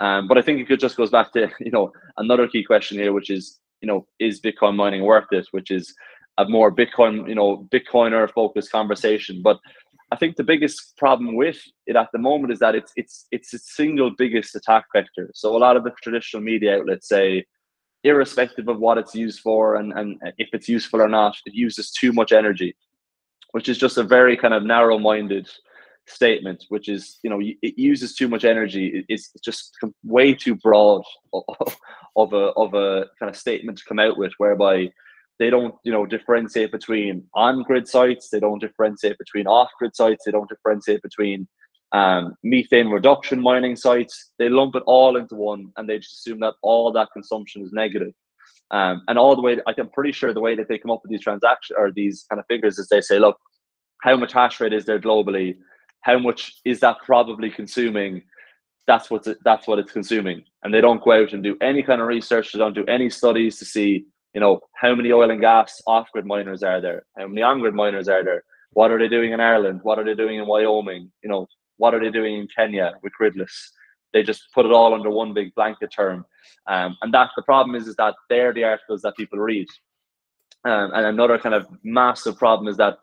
Um, 0.01 0.27
but 0.27 0.37
I 0.37 0.43
think 0.43 0.69
it 0.69 0.81
just 0.81 0.97
goes 0.97 1.11
back 1.11 1.33
to 1.33 1.49
you 1.61 1.71
know 1.71 1.93
another 2.19 2.49
key 2.49 2.65
question 2.65 2.99
here, 2.99 3.13
which 3.13 3.31
is 3.31 3.59
you 3.83 3.89
know 3.89 4.07
is 4.19 4.41
Bitcoin 4.41 4.77
mining 4.77 5.03
worth 5.03 5.27
it? 5.33 5.47
Which 5.51 5.71
is 5.71 5.95
a 6.39 6.49
more 6.49 6.75
Bitcoin 6.75 7.29
you 7.29 7.35
know 7.35 7.69
Bitcoiner 7.71 8.31
focused 8.31 8.73
conversation. 8.73 9.43
But 9.43 9.59
I 10.13 10.17
think 10.17 10.37
the 10.37 10.45
biggest 10.45 10.97
problem 10.97 11.37
with 11.37 11.59
it 11.87 11.97
at 11.97 12.09
the 12.13 12.19
moment 12.19 12.53
is 12.53 12.59
that 12.61 12.75
it's 12.75 12.93
it's 12.97 13.27
it's 13.31 13.53
its 13.53 13.75
single 13.75 14.11
biggest 14.17 14.55
attack 14.55 14.85
vector. 14.95 15.31
So 15.35 15.57
a 15.57 15.59
lot 15.59 15.77
of 15.77 15.85
the 15.85 15.93
traditional 16.03 16.43
media 16.43 16.79
outlets 16.79 17.09
say, 17.09 17.47
irrespective 18.05 18.69
of 18.69 18.79
what 18.79 18.99
it's 18.99 19.15
used 19.15 19.41
for 19.41 19.77
and, 19.77 19.93
and 19.93 20.21
if 20.39 20.49
it's 20.53 20.69
useful 20.69 21.01
or 21.01 21.09
not, 21.09 21.37
it 21.47 21.55
uses 21.55 21.91
too 21.91 22.13
much 22.13 22.33
energy, 22.33 22.75
which 23.53 23.69
is 23.69 23.79
just 23.79 23.97
a 23.97 24.03
very 24.03 24.37
kind 24.37 24.55
of 24.55 24.65
narrow-minded 24.65 25.49
statement, 26.07 26.65
which 26.69 26.89
is 26.89 27.19
you 27.23 27.31
know 27.31 27.41
it 27.41 27.79
uses 27.79 28.15
too 28.15 28.29
much 28.29 28.45
energy. 28.45 29.05
It's 29.09 29.33
just 29.45 29.77
way 30.05 30.35
too 30.35 30.57
broad 30.57 31.03
of 32.17 32.33
a 32.33 32.53
of 32.57 32.75
a 32.75 33.07
kind 33.19 33.31
of 33.31 33.37
statement 33.37 33.79
to 33.79 33.85
come 33.85 33.99
out 33.99 34.19
with, 34.19 34.33
whereby 34.39 34.91
they 35.39 35.51
don't 35.51 35.75
you 35.85 35.93
know 35.93 36.07
differentiate 36.07 36.71
between 36.71 37.25
on-grid 37.35 37.89
sites 37.89 38.29
they 38.29 38.39
don't 38.39 38.61
differentiate 38.61 39.19
between 39.19 39.47
off-grid 39.47 39.97
sites 39.97 40.25
they 40.25 40.31
don't 40.31 40.49
differentiate 40.49 41.03
between 41.03 41.49
um, 41.93 42.35
methane 42.43 42.89
reduction 42.89 43.41
mining 43.41 43.77
sites. 43.77 44.31
They 44.39 44.49
lump 44.49 44.77
it 44.77 44.83
all 44.87 45.17
into 45.17 45.35
one 45.35 45.73
and 45.77 45.89
they 45.89 45.99
just 45.99 46.21
assume 46.21 46.41
that 46.41 46.55
all 46.63 46.91
that 46.93 47.09
consumption 47.13 47.63
is 47.63 47.73
negative. 47.73 48.13
Um, 48.71 49.03
and 49.07 49.19
all 49.19 49.37
the 49.37 49.43
way 49.43 49.59
i'm 49.67 49.91
pretty 49.91 50.13
sure 50.13 50.33
the 50.33 50.41
way 50.41 50.57
that 50.57 50.67
they 50.67 50.79
come 50.79 50.91
up 50.91 51.01
with 51.03 51.11
these 51.11 51.21
transactions 51.21 51.77
or 51.79 51.93
these 51.93 52.25
kind 52.31 52.41
of 52.41 52.47
figures 52.47 52.79
is 52.79 52.89
they 52.89 53.03
say 53.03 53.19
look 53.19 53.37
how 54.01 54.17
much 54.17 54.33
hash 54.33 54.61
rate 54.61 54.73
is 54.73 54.87
there 54.87 54.99
globally 54.99 55.57
how 56.03 56.19
much 56.19 56.55
is 56.65 56.81
that 56.81 56.99
probably 57.05 57.51
consuming 57.51 58.23
that's 58.87 59.11
what 59.11 59.27
that's 59.45 59.67
what 59.67 59.79
it's 59.79 59.93
consuming 59.93 60.45
and 60.63 60.75
they 60.75 60.81
don't 60.81 61.03
go 61.03 61.13
out 61.13 61.33
and 61.33 61.43
do 61.43 61.57
any 61.61 61.83
kind 61.83 62.01
of 62.01 62.09
research 62.09 62.53
they 62.53 62.59
don't 62.59 62.75
do 62.75 62.85
any 62.87 63.09
studies 63.09 63.59
to 63.59 63.65
see 63.65 64.05
you 64.35 64.41
know, 64.41 64.61
how 64.75 64.95
many 64.95 65.13
oil 65.13 65.31
and 65.31 65.41
gas 65.41 65.83
off-grid 65.87 66.27
miners 66.27 66.63
are 66.63 66.81
there? 66.81 67.05
How 67.17 67.27
many 67.27 67.43
on-grid 67.43 67.75
miners 67.75 68.09
are 68.09 68.25
there? 68.25 68.45
What 68.73 68.91
are 68.91 68.99
they 68.99 69.09
doing 69.09 69.33
in 69.33 69.41
Ireland? 69.41 69.81
What 69.83 69.99
are 69.99 70.05
they 70.05 70.15
doing 70.15 70.39
in 70.39 70.47
Wyoming? 70.47 71.13
You 71.23 71.29
know, 71.29 71.47
what 71.77 71.95
are 71.95 72.01
they 72.01 72.11
doing 72.11 72.37
in 72.39 72.49
Kenya 72.57 72.95
with 73.03 73.13
gridless? 73.13 73.73
They 74.13 74.23
just 74.23 74.45
put 74.55 74.67
it 74.67 74.73
all 74.73 74.95
under 74.95 75.11
one 75.11 75.35
big 75.35 75.55
blanket 75.55 75.91
term, 75.95 76.27
um, 76.67 76.97
and 77.01 77.13
that's 77.13 77.33
the 77.35 77.43
problem. 77.43 77.75
Is 77.75 77.89
is 77.89 77.97
that 77.97 78.15
they're 78.29 78.53
the 78.53 78.65
articles 78.65 79.01
that 79.03 79.17
people 79.17 79.39
read, 79.39 79.67
um, 80.65 80.93
and 80.93 81.07
another 81.07 81.39
kind 81.39 81.55
of 81.55 81.67
massive 81.83 82.37
problem 82.37 82.69
is 82.69 82.77
that 82.77 82.99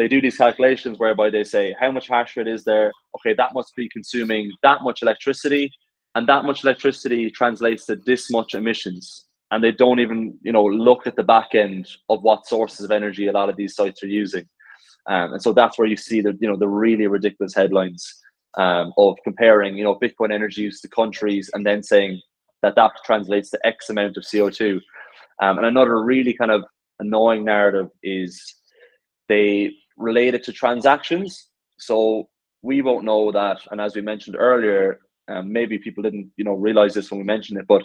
they 0.00 0.08
do 0.08 0.18
these 0.18 0.38
calculations 0.38 0.98
whereby 0.98 1.28
they 1.28 1.44
say 1.44 1.76
how 1.78 1.90
much 1.90 2.08
hash 2.08 2.34
rate 2.34 2.48
is 2.48 2.64
there? 2.64 2.90
Okay, 3.16 3.34
that 3.34 3.52
must 3.52 3.76
be 3.76 3.86
consuming 3.90 4.50
that 4.62 4.82
much 4.82 5.02
electricity, 5.02 5.70
and 6.14 6.26
that 6.26 6.46
much 6.46 6.64
electricity 6.64 7.30
translates 7.30 7.84
to 7.84 7.96
this 7.96 8.30
much 8.30 8.54
emissions. 8.54 9.26
And 9.50 9.62
they 9.62 9.72
don't 9.72 10.00
even 10.00 10.38
you 10.40 10.52
know 10.52 10.64
look 10.64 11.06
at 11.06 11.16
the 11.16 11.22
back 11.22 11.54
end 11.54 11.86
of 12.08 12.22
what 12.22 12.46
sources 12.46 12.86
of 12.86 12.90
energy 12.90 13.26
a 13.26 13.32
lot 13.32 13.50
of 13.50 13.56
these 13.56 13.74
sites 13.74 14.02
are 14.02 14.06
using. 14.06 14.48
Um, 15.06 15.34
and 15.34 15.42
so 15.42 15.52
that's 15.52 15.78
where 15.78 15.88
you 15.88 15.98
see 15.98 16.22
the 16.22 16.34
you 16.40 16.48
know 16.48 16.56
the 16.56 16.68
really 16.68 17.06
ridiculous 17.06 17.54
headlines 17.54 18.02
um, 18.56 18.94
of 18.96 19.18
comparing 19.22 19.76
you 19.76 19.84
know 19.84 19.98
bitcoin 19.98 20.32
energy 20.32 20.62
use 20.62 20.80
to 20.80 20.88
countries 20.88 21.50
and 21.52 21.66
then 21.66 21.82
saying 21.82 22.22
that 22.62 22.74
that 22.76 22.92
translates 23.04 23.50
to 23.50 23.66
x 23.66 23.90
amount 23.90 24.16
of 24.16 24.24
co2 24.24 24.80
um, 25.42 25.58
and 25.58 25.66
another 25.66 26.02
really 26.02 26.34
kind 26.34 26.50
of 26.50 26.64
annoying 26.98 27.44
narrative 27.44 27.88
is 28.02 28.54
they 29.28 29.72
relate 29.96 30.34
it 30.34 30.44
to 30.44 30.52
transactions 30.52 31.48
so 31.78 32.28
we 32.62 32.82
won't 32.82 33.04
know 33.04 33.32
that 33.32 33.58
and 33.70 33.80
as 33.80 33.94
we 33.94 34.00
mentioned 34.00 34.36
earlier 34.38 35.00
um, 35.28 35.52
maybe 35.52 35.78
people 35.78 36.02
didn't 36.02 36.30
you 36.36 36.44
know 36.44 36.54
realize 36.54 36.94
this 36.94 37.10
when 37.10 37.18
we 37.18 37.24
mentioned 37.24 37.58
it 37.58 37.66
but 37.68 37.82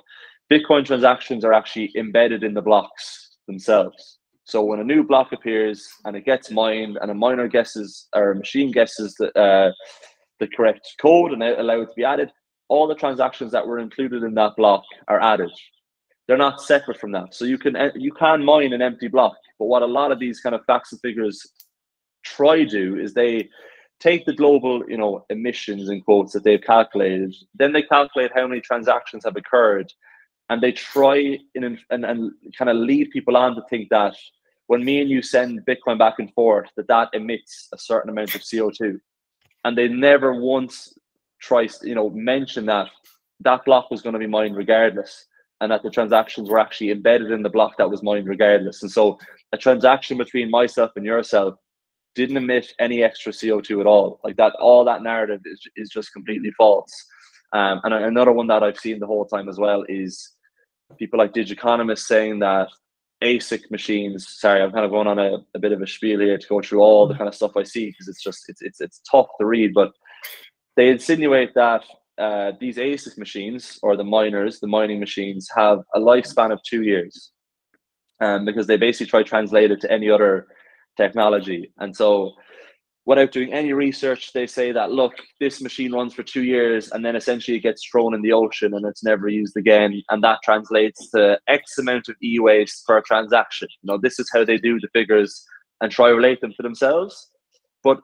Bitcoin 0.51 0.85
transactions 0.85 1.43
are 1.43 1.53
actually 1.53 1.91
embedded 1.95 2.43
in 2.43 2.53
the 2.53 2.61
blocks 2.61 3.37
themselves. 3.47 4.19
So 4.43 4.63
when 4.63 4.79
a 4.79 4.83
new 4.83 5.03
block 5.03 5.31
appears 5.31 5.87
and 6.05 6.15
it 6.15 6.25
gets 6.25 6.51
mined, 6.51 6.99
and 7.01 7.09
a 7.09 7.15
miner 7.15 7.47
guesses 7.47 8.07
or 8.15 8.31
a 8.31 8.35
machine 8.35 8.71
guesses 8.71 9.15
the 9.15 9.35
uh, 9.37 9.71
the 10.39 10.47
correct 10.47 10.87
code 11.01 11.31
and 11.31 11.41
allow 11.41 11.81
it 11.81 11.87
to 11.87 11.93
be 11.95 12.03
added, 12.03 12.31
all 12.67 12.87
the 12.87 12.93
transactions 12.93 13.51
that 13.53 13.65
were 13.65 13.79
included 13.79 14.21
in 14.21 14.35
that 14.35 14.55
block 14.55 14.83
are 15.07 15.21
added. 15.21 15.49
They're 16.27 16.37
not 16.37 16.61
separate 16.61 16.99
from 16.99 17.11
that. 17.13 17.33
So 17.33 17.45
you 17.45 17.57
can 17.57 17.75
you 17.95 18.11
can 18.11 18.45
mine 18.45 18.73
an 18.73 18.83
empty 18.83 19.07
block, 19.07 19.35
but 19.57 19.65
what 19.65 19.81
a 19.81 19.87
lot 19.87 20.11
of 20.11 20.19
these 20.19 20.41
kind 20.41 20.53
of 20.53 20.63
facts 20.65 20.91
and 20.91 21.01
figures 21.01 21.41
try 22.25 22.63
do 22.63 22.97
is 22.97 23.13
they 23.13 23.49
take 23.99 24.25
the 24.25 24.33
global 24.33 24.83
you 24.89 24.97
know 24.97 25.25
emissions 25.29 25.89
in 25.89 26.01
quotes 26.01 26.33
that 26.33 26.43
they've 26.43 26.61
calculated, 26.61 27.33
then 27.53 27.71
they 27.71 27.83
calculate 27.83 28.31
how 28.35 28.45
many 28.47 28.61
transactions 28.61 29.23
have 29.23 29.37
occurred 29.37 29.91
and 30.49 30.61
they 30.61 30.71
try 30.71 31.39
in, 31.55 31.63
and, 31.63 32.05
and 32.05 32.31
kind 32.57 32.69
of 32.69 32.77
lead 32.77 33.09
people 33.11 33.35
on 33.35 33.55
to 33.55 33.61
think 33.69 33.89
that 33.89 34.15
when 34.67 34.83
me 34.83 35.01
and 35.01 35.09
you 35.09 35.21
send 35.21 35.65
Bitcoin 35.65 35.97
back 35.97 36.15
and 36.19 36.33
forth, 36.33 36.69
that 36.75 36.87
that 36.87 37.09
emits 37.13 37.67
a 37.73 37.77
certain 37.77 38.09
amount 38.09 38.35
of 38.35 38.41
CO2. 38.41 38.99
And 39.63 39.77
they 39.77 39.87
never 39.87 40.33
once 40.39 40.93
try, 41.39 41.67
you 41.83 41.95
know, 41.95 42.09
mention 42.09 42.65
that 42.67 42.87
that 43.41 43.65
block 43.65 43.91
was 43.91 44.01
going 44.01 44.13
to 44.13 44.19
be 44.19 44.27
mined 44.27 44.55
regardless 44.55 45.25
and 45.61 45.71
that 45.71 45.83
the 45.83 45.89
transactions 45.89 46.49
were 46.49 46.59
actually 46.59 46.91
embedded 46.91 47.31
in 47.31 47.41
the 47.41 47.49
block 47.49 47.77
that 47.77 47.89
was 47.89 48.03
mined 48.03 48.27
regardless. 48.27 48.81
And 48.81 48.91
so 48.91 49.17
a 49.51 49.57
transaction 49.57 50.17
between 50.17 50.49
myself 50.49 50.91
and 50.95 51.05
yourself 51.05 51.55
didn't 52.15 52.37
emit 52.37 52.73
any 52.79 53.03
extra 53.03 53.31
CO2 53.31 53.81
at 53.81 53.87
all. 53.87 54.19
Like 54.23 54.37
that, 54.37 54.53
all 54.59 54.83
that 54.85 55.03
narrative 55.03 55.41
is, 55.45 55.61
is 55.75 55.89
just 55.89 56.13
completely 56.13 56.51
false. 56.51 56.91
Um, 57.53 57.81
and 57.83 57.93
another 57.93 58.31
one 58.31 58.47
that 58.47 58.63
I've 58.63 58.79
seen 58.79 58.99
the 58.99 59.07
whole 59.07 59.25
time 59.25 59.47
as 59.47 59.57
well 59.57 59.85
is 59.87 60.31
people 60.97 61.19
like 61.19 61.33
Digiconomist 61.33 61.99
saying 61.99 62.39
that 62.39 62.69
ASIC 63.23 63.71
machines. 63.71 64.27
Sorry, 64.39 64.61
I'm 64.61 64.71
kind 64.71 64.85
of 64.85 64.91
going 64.91 65.07
on 65.07 65.19
a, 65.19 65.37
a 65.53 65.59
bit 65.59 65.71
of 65.71 65.81
a 65.81 65.87
spiel 65.87 66.19
here 66.19 66.37
to 66.37 66.47
go 66.47 66.61
through 66.61 66.81
all 66.81 67.07
the 67.07 67.15
kind 67.15 67.27
of 67.27 67.35
stuff 67.35 67.55
I 67.55 67.63
see 67.63 67.87
because 67.87 68.07
it's 68.07 68.23
just 68.23 68.43
it's 68.49 68.61
it's 68.61 68.81
it's 68.81 69.01
tough 69.09 69.27
to 69.39 69.45
read. 69.45 69.73
But 69.73 69.91
they 70.75 70.89
insinuate 70.89 71.53
that 71.55 71.83
uh, 72.17 72.53
these 72.59 72.77
ASIC 72.77 73.17
machines 73.17 73.79
or 73.81 73.95
the 73.95 74.03
miners, 74.03 74.59
the 74.59 74.67
mining 74.67 74.99
machines, 74.99 75.49
have 75.55 75.79
a 75.93 75.99
lifespan 75.99 76.51
of 76.51 76.61
two 76.63 76.83
years, 76.83 77.31
um, 78.21 78.45
because 78.45 78.67
they 78.67 78.77
basically 78.77 79.07
try 79.07 79.23
to 79.23 79.29
translate 79.29 79.71
it 79.71 79.81
to 79.81 79.91
any 79.91 80.09
other 80.09 80.47
technology, 80.97 81.71
and 81.77 81.95
so 81.95 82.33
without 83.05 83.31
doing 83.31 83.53
any 83.53 83.71
research, 83.71 84.33
they 84.33 84.47
say 84.47 84.71
that 84.71 84.91
look, 84.91 85.13
this 85.39 85.61
machine 85.61 85.93
runs 85.93 86.13
for 86.13 86.23
two 86.23 86.43
years 86.43 86.91
and 86.91 87.05
then 87.05 87.15
essentially 87.15 87.57
it 87.57 87.61
gets 87.61 87.85
thrown 87.85 88.15
in 88.15 88.21
the 88.21 88.33
ocean 88.33 88.73
and 88.73 88.85
it's 88.85 89.03
never 89.03 89.27
used 89.27 89.55
again, 89.57 90.01
and 90.09 90.23
that 90.23 90.39
translates 90.43 91.09
to 91.11 91.39
X 91.47 91.77
amount 91.77 92.09
of 92.09 92.15
e-waste 92.23 92.85
per 92.87 93.01
transaction. 93.01 93.67
You 93.81 93.93
know, 93.93 93.99
this 94.01 94.19
is 94.19 94.29
how 94.33 94.43
they 94.43 94.57
do 94.57 94.79
the 94.79 94.89
figures 94.93 95.45
and 95.81 95.91
try 95.91 96.09
relate 96.09 96.41
them 96.41 96.53
to 96.53 96.63
themselves. 96.63 97.29
But 97.83 97.99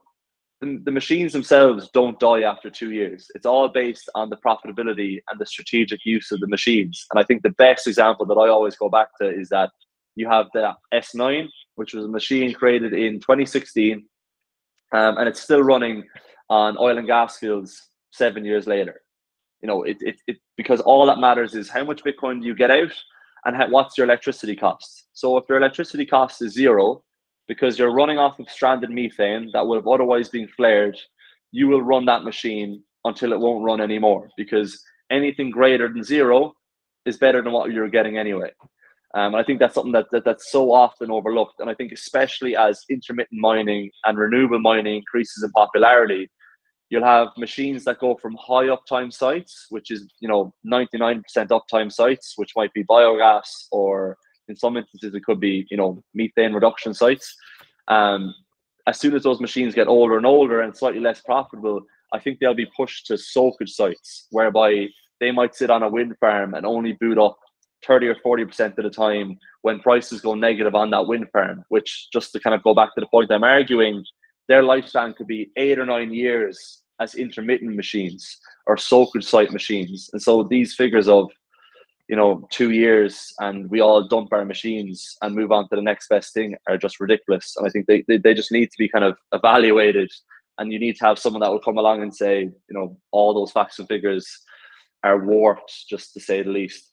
the, 0.59 0.79
the 0.83 0.91
machines 0.91 1.33
themselves 1.33 1.89
don't 1.93 2.19
die 2.19 2.41
after 2.41 2.69
two 2.69 2.91
years. 2.91 3.27
It's 3.33 3.45
all 3.45 3.67
based 3.67 4.09
on 4.13 4.29
the 4.29 4.37
profitability 4.37 5.21
and 5.29 5.39
the 5.39 5.45
strategic 5.45 6.05
use 6.05 6.31
of 6.31 6.39
the 6.39 6.47
machines. 6.47 7.05
And 7.11 7.19
I 7.19 7.23
think 7.23 7.41
the 7.41 7.49
best 7.51 7.87
example 7.87 8.25
that 8.27 8.35
I 8.35 8.49
always 8.49 8.75
go 8.75 8.89
back 8.89 9.07
to 9.19 9.27
is 9.27 9.49
that 9.49 9.71
you 10.15 10.27
have 10.29 10.47
the 10.53 10.73
S9, 10.93 11.47
which 11.75 11.93
was 11.93 12.05
a 12.05 12.09
machine 12.09 12.53
created 12.53 12.93
in 12.93 13.19
2016 13.19 14.05
um, 14.93 15.17
and 15.17 15.27
it's 15.27 15.41
still 15.41 15.63
running 15.63 16.03
on 16.49 16.77
oil 16.77 16.97
and 16.97 17.07
gas 17.07 17.37
fields 17.37 17.89
seven 18.11 18.43
years 18.43 18.67
later. 18.67 19.01
You 19.61 19.67
know, 19.67 19.83
it, 19.83 19.97
it, 20.01 20.17
it 20.27 20.37
because 20.57 20.81
all 20.81 21.05
that 21.05 21.19
matters 21.19 21.55
is 21.55 21.69
how 21.69 21.83
much 21.83 22.03
Bitcoin 22.03 22.41
do 22.41 22.47
you 22.47 22.55
get 22.55 22.71
out 22.71 22.91
and 23.45 23.55
how, 23.55 23.69
what's 23.69 23.97
your 23.97 24.05
electricity 24.05 24.55
cost. 24.55 25.07
So 25.13 25.37
if 25.37 25.45
your 25.47 25.57
electricity 25.57 26.05
cost 26.05 26.41
is 26.41 26.53
zero, 26.53 27.03
because 27.47 27.77
you're 27.77 27.93
running 27.93 28.17
off 28.17 28.39
of 28.39 28.49
stranded 28.49 28.89
methane 28.89 29.49
that 29.53 29.65
would 29.65 29.75
have 29.75 29.87
otherwise 29.87 30.29
been 30.29 30.47
flared, 30.47 30.97
you 31.51 31.67
will 31.67 31.81
run 31.81 32.05
that 32.05 32.23
machine 32.23 32.83
until 33.05 33.33
it 33.33 33.39
won't 33.39 33.63
run 33.63 33.81
anymore 33.81 34.29
because 34.37 34.81
anything 35.09 35.49
greater 35.49 35.87
than 35.89 36.03
zero 36.03 36.53
is 37.05 37.17
better 37.17 37.41
than 37.41 37.51
what 37.51 37.71
you're 37.71 37.89
getting 37.89 38.17
anyway. 38.17 38.51
Um, 39.13 39.35
I 39.35 39.43
think 39.43 39.59
that's 39.59 39.75
something 39.75 39.91
that, 39.91 40.07
that 40.11 40.23
that's 40.23 40.51
so 40.51 40.71
often 40.71 41.11
overlooked. 41.11 41.59
And 41.59 41.69
I 41.69 41.73
think 41.73 41.91
especially 41.91 42.55
as 42.55 42.85
intermittent 42.89 43.41
mining 43.41 43.91
and 44.05 44.17
renewable 44.17 44.59
mining 44.59 44.95
increases 44.95 45.43
in 45.43 45.51
popularity, 45.51 46.29
you'll 46.89 47.03
have 47.03 47.29
machines 47.37 47.83
that 47.85 47.99
go 47.99 48.15
from 48.15 48.37
high 48.39 48.67
uptime 48.67 49.11
sites, 49.11 49.65
which 49.69 49.91
is 49.91 50.07
you 50.19 50.27
know 50.27 50.53
99% 50.65 51.23
uptime 51.47 51.91
sites, 51.91 52.33
which 52.37 52.53
might 52.55 52.73
be 52.73 52.83
biogas 52.85 53.67
or 53.71 54.17
in 54.47 54.55
some 54.55 54.77
instances 54.77 55.13
it 55.13 55.23
could 55.23 55.39
be 55.39 55.67
you 55.69 55.77
know 55.77 56.01
methane 56.13 56.53
reduction 56.53 56.93
sites. 56.93 57.35
Um, 57.87 58.33
as 58.87 58.99
soon 58.99 59.15
as 59.15 59.23
those 59.23 59.41
machines 59.41 59.75
get 59.75 59.87
older 59.87 60.17
and 60.17 60.25
older 60.25 60.61
and 60.61 60.75
slightly 60.75 61.01
less 61.01 61.21
profitable, 61.21 61.81
I 62.13 62.19
think 62.19 62.39
they'll 62.39 62.53
be 62.53 62.71
pushed 62.77 63.07
to 63.07 63.17
soakage 63.17 63.71
sites 63.71 64.27
whereby 64.31 64.87
they 65.19 65.31
might 65.31 65.55
sit 65.55 65.69
on 65.69 65.83
a 65.83 65.89
wind 65.89 66.15
farm 66.19 66.53
and 66.53 66.65
only 66.65 66.93
boot 66.93 67.17
up 67.17 67.37
30 67.85 68.07
or 68.07 68.15
40% 68.15 68.77
of 68.77 68.83
the 68.83 68.89
time 68.89 69.37
when 69.61 69.79
prices 69.79 70.21
go 70.21 70.35
negative 70.35 70.75
on 70.75 70.89
that 70.91 71.07
wind 71.07 71.27
farm, 71.31 71.63
which 71.69 72.09
just 72.11 72.31
to 72.33 72.39
kind 72.39 72.55
of 72.55 72.63
go 72.63 72.73
back 72.73 72.93
to 72.95 73.01
the 73.01 73.07
point 73.07 73.31
I'm 73.31 73.43
arguing, 73.43 74.03
their 74.47 74.63
lifespan 74.63 75.15
could 75.15 75.27
be 75.27 75.51
eight 75.55 75.79
or 75.79 75.85
nine 75.85 76.13
years 76.13 76.81
as 76.99 77.15
intermittent 77.15 77.75
machines 77.75 78.37
or 78.67 78.77
soakage 78.77 79.25
site 79.25 79.51
machines. 79.51 80.09
And 80.13 80.21
so 80.21 80.43
these 80.43 80.75
figures 80.75 81.07
of, 81.07 81.31
you 82.07 82.15
know, 82.15 82.47
two 82.51 82.71
years 82.71 83.33
and 83.39 83.69
we 83.69 83.79
all 83.81 84.07
dump 84.07 84.33
our 84.33 84.45
machines 84.45 85.17
and 85.21 85.35
move 85.35 85.51
on 85.51 85.67
to 85.69 85.75
the 85.75 85.81
next 85.81 86.09
best 86.09 86.33
thing 86.33 86.55
are 86.67 86.77
just 86.77 86.99
ridiculous. 86.99 87.55
And 87.57 87.65
I 87.65 87.69
think 87.69 87.87
they, 87.87 88.03
they, 88.07 88.17
they 88.17 88.33
just 88.33 88.51
need 88.51 88.67
to 88.67 88.77
be 88.77 88.89
kind 88.89 89.05
of 89.05 89.17
evaluated 89.33 90.11
and 90.57 90.71
you 90.71 90.79
need 90.79 90.95
to 90.97 91.05
have 91.05 91.17
someone 91.17 91.41
that 91.41 91.49
will 91.49 91.59
come 91.59 91.77
along 91.77 92.03
and 92.03 92.15
say, 92.15 92.41
you 92.41 92.53
know, 92.69 92.97
all 93.11 93.33
those 93.33 93.51
facts 93.51 93.79
and 93.79 93.87
figures 93.87 94.27
are 95.03 95.25
warped, 95.25 95.87
just 95.89 96.13
to 96.13 96.19
say 96.19 96.43
the 96.43 96.49
least. 96.49 96.90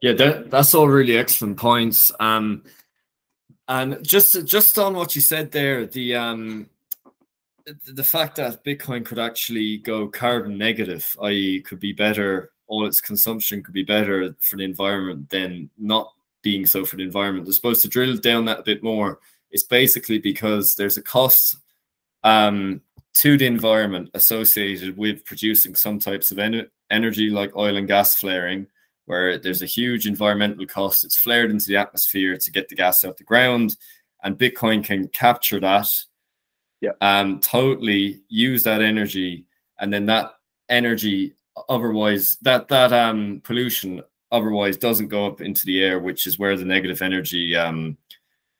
Yeah, 0.00 0.12
that, 0.14 0.50
that's 0.50 0.74
all 0.74 0.88
really 0.88 1.16
excellent 1.16 1.56
points. 1.56 2.12
Um, 2.18 2.64
and 3.68 4.02
just 4.04 4.44
just 4.46 4.78
on 4.78 4.94
what 4.94 5.14
you 5.14 5.22
said 5.22 5.52
there, 5.52 5.86
the 5.86 6.16
um, 6.16 6.68
the 7.86 8.04
fact 8.04 8.36
that 8.36 8.64
Bitcoin 8.64 9.04
could 9.04 9.18
actually 9.18 9.78
go 9.78 10.08
carbon 10.08 10.58
negative, 10.58 11.16
i.e., 11.22 11.60
could 11.60 11.78
be 11.78 11.92
better, 11.92 12.50
all 12.66 12.86
its 12.86 13.00
consumption 13.00 13.62
could 13.62 13.74
be 13.74 13.84
better 13.84 14.34
for 14.40 14.56
the 14.56 14.64
environment 14.64 15.30
than 15.30 15.70
not 15.78 16.12
being 16.42 16.66
so 16.66 16.84
for 16.84 16.96
the 16.96 17.04
environment. 17.04 17.46
I 17.48 17.52
suppose 17.52 17.82
to 17.82 17.88
drill 17.88 18.16
down 18.16 18.44
that 18.46 18.60
a 18.60 18.64
bit 18.64 18.82
more, 18.82 19.20
it's 19.50 19.62
basically 19.62 20.18
because 20.18 20.74
there's 20.74 20.96
a 20.96 21.02
cost 21.02 21.56
um, 22.24 22.80
to 23.14 23.36
the 23.36 23.46
environment 23.46 24.10
associated 24.14 24.96
with 24.96 25.24
producing 25.24 25.74
some 25.74 25.98
types 25.98 26.30
of 26.30 26.38
en- 26.38 26.68
energy 26.90 27.30
like 27.30 27.54
oil 27.56 27.76
and 27.76 27.86
gas 27.86 28.18
flaring 28.18 28.66
where 29.12 29.36
there's 29.36 29.60
a 29.60 29.66
huge 29.66 30.06
environmental 30.06 30.64
cost. 30.64 31.04
It's 31.04 31.18
flared 31.18 31.50
into 31.50 31.66
the 31.66 31.76
atmosphere 31.76 32.38
to 32.38 32.50
get 32.50 32.70
the 32.70 32.74
gas 32.74 33.04
out 33.04 33.18
the 33.18 33.24
ground, 33.24 33.76
and 34.24 34.38
Bitcoin 34.38 34.82
can 34.82 35.08
capture 35.08 35.60
that, 35.60 35.90
yeah, 36.80 36.92
and 37.02 37.42
totally 37.42 38.22
use 38.28 38.62
that 38.62 38.80
energy, 38.80 39.44
and 39.80 39.92
then 39.92 40.06
that 40.06 40.32
energy 40.70 41.34
otherwise 41.68 42.38
that 42.40 42.68
that 42.68 42.94
um 42.94 43.42
pollution 43.44 44.02
otherwise 44.30 44.78
doesn't 44.78 45.08
go 45.08 45.26
up 45.26 45.42
into 45.42 45.66
the 45.66 45.82
air, 45.84 45.98
which 45.98 46.26
is 46.26 46.38
where 46.38 46.56
the 46.56 46.64
negative 46.64 47.02
energy, 47.02 47.54
um, 47.54 47.98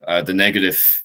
uh, 0.06 0.20
the 0.20 0.34
negative 0.34 1.02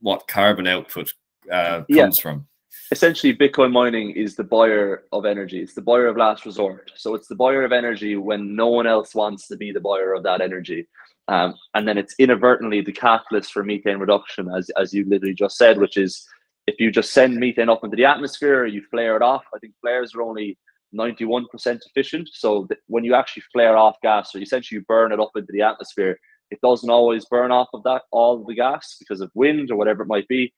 what 0.00 0.26
carbon 0.28 0.66
output 0.66 1.12
uh, 1.52 1.82
comes 1.92 2.18
yeah. 2.18 2.22
from 2.22 2.46
essentially 2.90 3.34
bitcoin 3.34 3.72
mining 3.72 4.10
is 4.10 4.34
the 4.34 4.44
buyer 4.44 5.04
of 5.12 5.26
energy. 5.26 5.60
It's 5.60 5.74
the 5.74 5.82
buyer 5.82 6.06
of 6.06 6.16
last 6.16 6.46
resort. 6.46 6.92
So 6.96 7.14
it's 7.14 7.28
the 7.28 7.34
buyer 7.34 7.64
of 7.64 7.72
energy 7.72 8.16
when 8.16 8.56
no 8.56 8.68
one 8.68 8.86
else 8.86 9.14
wants 9.14 9.48
to 9.48 9.56
be 9.56 9.72
the 9.72 9.80
buyer 9.80 10.14
of 10.14 10.22
that 10.24 10.40
energy. 10.40 10.88
Um, 11.28 11.54
and 11.74 11.86
then 11.86 11.98
it's 11.98 12.14
inadvertently 12.18 12.80
the 12.80 12.92
catalyst 12.92 13.52
for 13.52 13.62
methane 13.62 13.98
reduction 13.98 14.48
as, 14.56 14.70
as 14.80 14.94
you 14.94 15.04
literally 15.06 15.34
just 15.34 15.58
said 15.58 15.78
which 15.78 15.98
is 15.98 16.26
if 16.66 16.80
you 16.80 16.90
just 16.90 17.12
send 17.12 17.36
methane 17.36 17.68
up 17.68 17.84
into 17.84 17.96
the 17.96 18.06
atmosphere 18.06 18.64
you 18.66 18.82
flare 18.90 19.16
it 19.16 19.22
off. 19.22 19.44
I 19.54 19.58
think 19.58 19.74
flares 19.80 20.14
are 20.14 20.22
only 20.22 20.58
91% 20.94 21.44
efficient. 21.64 22.30
So 22.32 22.66
when 22.86 23.04
you 23.04 23.14
actually 23.14 23.42
flare 23.52 23.76
off 23.76 23.96
gas 24.02 24.34
or 24.34 24.38
essentially 24.38 24.78
you 24.78 24.84
burn 24.86 25.12
it 25.12 25.20
up 25.20 25.32
into 25.36 25.52
the 25.52 25.62
atmosphere 25.62 26.18
it 26.50 26.60
doesn't 26.62 26.90
always 26.90 27.24
burn 27.26 27.52
off 27.52 27.68
of 27.74 27.82
that 27.84 28.02
all 28.10 28.40
of 28.40 28.46
the 28.46 28.54
gas 28.54 28.96
because 28.98 29.20
of 29.20 29.30
wind 29.34 29.70
or 29.70 29.76
whatever 29.76 30.02
it 30.02 30.08
might 30.08 30.28
be 30.28 30.52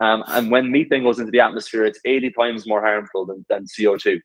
um, 0.00 0.24
and 0.28 0.50
when 0.50 0.70
methane 0.70 1.04
goes 1.04 1.18
into 1.18 1.30
the 1.30 1.40
atmosphere, 1.40 1.84
it's 1.84 2.00
80 2.04 2.30
times 2.30 2.66
more 2.66 2.82
harmful 2.82 3.24
than, 3.24 3.44
than 3.48 3.64
CO2. 3.64 4.20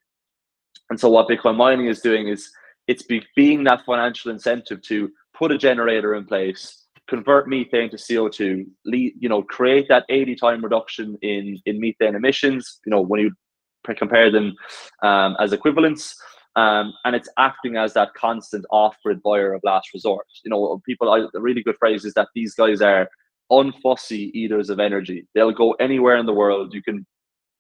And 0.89 0.99
so 0.99 1.09
what 1.09 1.29
Bitcoin 1.29 1.55
mining 1.55 1.87
is 1.87 2.01
doing 2.01 2.27
is 2.27 2.49
it's 2.87 3.03
be, 3.03 3.23
being 3.35 3.63
that 3.65 3.85
financial 3.85 4.31
incentive 4.31 4.81
to 4.83 5.09
put 5.33 5.51
a 5.51 5.57
generator 5.57 6.15
in 6.15 6.25
place, 6.25 6.87
convert 7.07 7.47
methane 7.47 7.89
to 7.91 7.95
CO2, 7.95 8.65
lead, 8.85 9.13
you 9.17 9.29
know, 9.29 9.43
create 9.43 9.87
that 9.87 10.05
80 10.09 10.35
time 10.35 10.63
reduction 10.63 11.17
in, 11.21 11.57
in 11.65 11.79
methane 11.79 12.15
emissions, 12.15 12.79
you 12.85 12.89
know, 12.89 13.01
when 13.01 13.21
you 13.21 13.31
compare 13.97 14.29
them 14.29 14.53
um, 15.03 15.37
as 15.39 15.53
equivalents. 15.53 16.15
Um, 16.55 16.93
and 17.05 17.15
it's 17.15 17.29
acting 17.37 17.77
as 17.77 17.93
that 17.93 18.13
constant 18.13 18.65
off-grid 18.71 19.21
buyer 19.23 19.53
of 19.53 19.61
last 19.63 19.93
resort. 19.93 20.25
You 20.43 20.51
know, 20.51 20.81
people. 20.85 21.13
A 21.13 21.39
really 21.39 21.63
good 21.63 21.77
phrase 21.77 22.03
is 22.03 22.13
that 22.15 22.29
these 22.35 22.53
guys 22.53 22.81
are 22.81 23.09
unfussy 23.51 24.31
eaters 24.33 24.69
of 24.69 24.79
energy. 24.79 25.27
They'll 25.33 25.51
go 25.51 25.73
anywhere 25.73 26.17
in 26.17 26.25
the 26.25 26.33
world. 26.33 26.73
You 26.73 26.83
can 26.83 27.05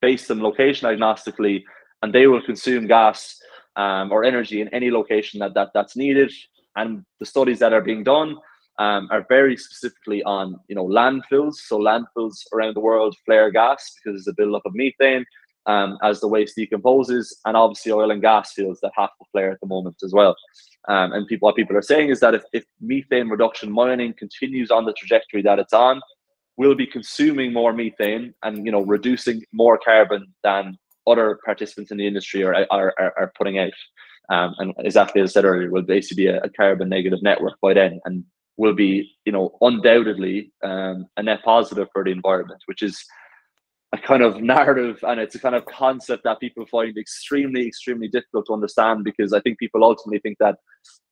base 0.01 0.27
them 0.27 0.41
location 0.41 0.89
agnostically, 0.89 1.63
and 2.01 2.13
they 2.13 2.27
will 2.27 2.41
consume 2.41 2.87
gas 2.87 3.37
um, 3.75 4.11
or 4.11 4.23
energy 4.23 4.61
in 4.61 4.67
any 4.69 4.91
location 4.91 5.39
that, 5.39 5.53
that 5.53 5.69
that's 5.73 5.95
needed. 5.95 6.31
And 6.75 7.03
the 7.19 7.25
studies 7.25 7.59
that 7.59 7.73
are 7.73 7.81
being 7.81 8.03
done 8.03 8.37
um, 8.79 9.07
are 9.11 9.25
very 9.29 9.55
specifically 9.57 10.23
on 10.23 10.59
you 10.67 10.75
know 10.75 10.85
landfills. 10.85 11.55
So 11.55 11.79
landfills 11.79 12.39
around 12.53 12.75
the 12.75 12.81
world 12.81 13.15
flare 13.25 13.51
gas 13.51 13.93
because 13.95 14.17
there's 14.17 14.27
a 14.27 14.35
buildup 14.35 14.65
of 14.65 14.73
methane 14.75 15.25
um, 15.65 15.97
as 16.03 16.19
the 16.19 16.27
waste 16.27 16.55
decomposes, 16.55 17.37
and 17.45 17.55
obviously 17.55 17.91
oil 17.91 18.11
and 18.11 18.21
gas 18.21 18.53
fields 18.53 18.79
that 18.81 18.91
have 18.95 19.09
to 19.09 19.25
flare 19.31 19.51
at 19.51 19.59
the 19.61 19.67
moment 19.67 19.97
as 20.03 20.13
well. 20.13 20.35
Um, 20.87 21.13
and 21.13 21.27
people, 21.27 21.47
what 21.47 21.55
people 21.55 21.77
are 21.77 21.81
saying 21.81 22.09
is 22.09 22.19
that 22.21 22.33
if, 22.33 22.43
if 22.53 22.65
methane 22.79 23.29
reduction 23.29 23.71
mining 23.71 24.13
continues 24.17 24.71
on 24.71 24.85
the 24.85 24.93
trajectory 24.93 25.41
that 25.43 25.59
it's 25.59 25.73
on, 25.73 26.01
we'll 26.57 26.75
be 26.75 26.87
consuming 26.87 27.53
more 27.53 27.73
methane 27.73 28.33
and 28.43 28.65
you 28.65 28.71
know 28.71 28.81
reducing 28.81 29.43
more 29.53 29.79
carbon 29.83 30.25
than 30.43 30.77
other 31.07 31.39
participants 31.45 31.91
in 31.91 31.97
the 31.97 32.07
industry 32.07 32.43
are 32.43 32.65
are, 32.71 32.93
are, 32.99 33.31
putting 33.37 33.57
out. 33.59 33.73
Um, 34.29 34.55
and 34.59 34.73
exactly 34.79 35.21
as 35.21 35.31
I 35.31 35.33
said 35.33 35.45
earlier, 35.45 35.71
we'll 35.71 35.81
basically 35.81 36.25
be 36.25 36.29
a, 36.29 36.41
a, 36.41 36.49
carbon 36.49 36.89
negative 36.89 37.21
network 37.21 37.59
by 37.61 37.73
then, 37.73 37.99
and 38.05 38.23
will 38.57 38.73
be 38.73 39.11
you 39.25 39.31
know 39.31 39.57
undoubtedly 39.61 40.51
um, 40.63 41.07
a 41.17 41.23
net 41.23 41.43
positive 41.43 41.87
for 41.93 42.03
the 42.03 42.11
environment, 42.11 42.61
which 42.65 42.81
is 42.81 43.03
a 43.93 43.97
kind 43.97 44.23
of 44.23 44.41
narrative 44.41 44.99
and 45.03 45.19
it's 45.19 45.35
a 45.35 45.39
kind 45.39 45.55
of 45.55 45.65
concept 45.65 46.23
that 46.23 46.39
people 46.39 46.65
find 46.65 46.97
extremely 46.97 47.67
extremely 47.67 48.07
difficult 48.07 48.45
to 48.45 48.53
understand 48.53 49.03
because 49.03 49.33
i 49.33 49.39
think 49.41 49.59
people 49.59 49.83
ultimately 49.83 50.19
think 50.19 50.37
that 50.39 50.55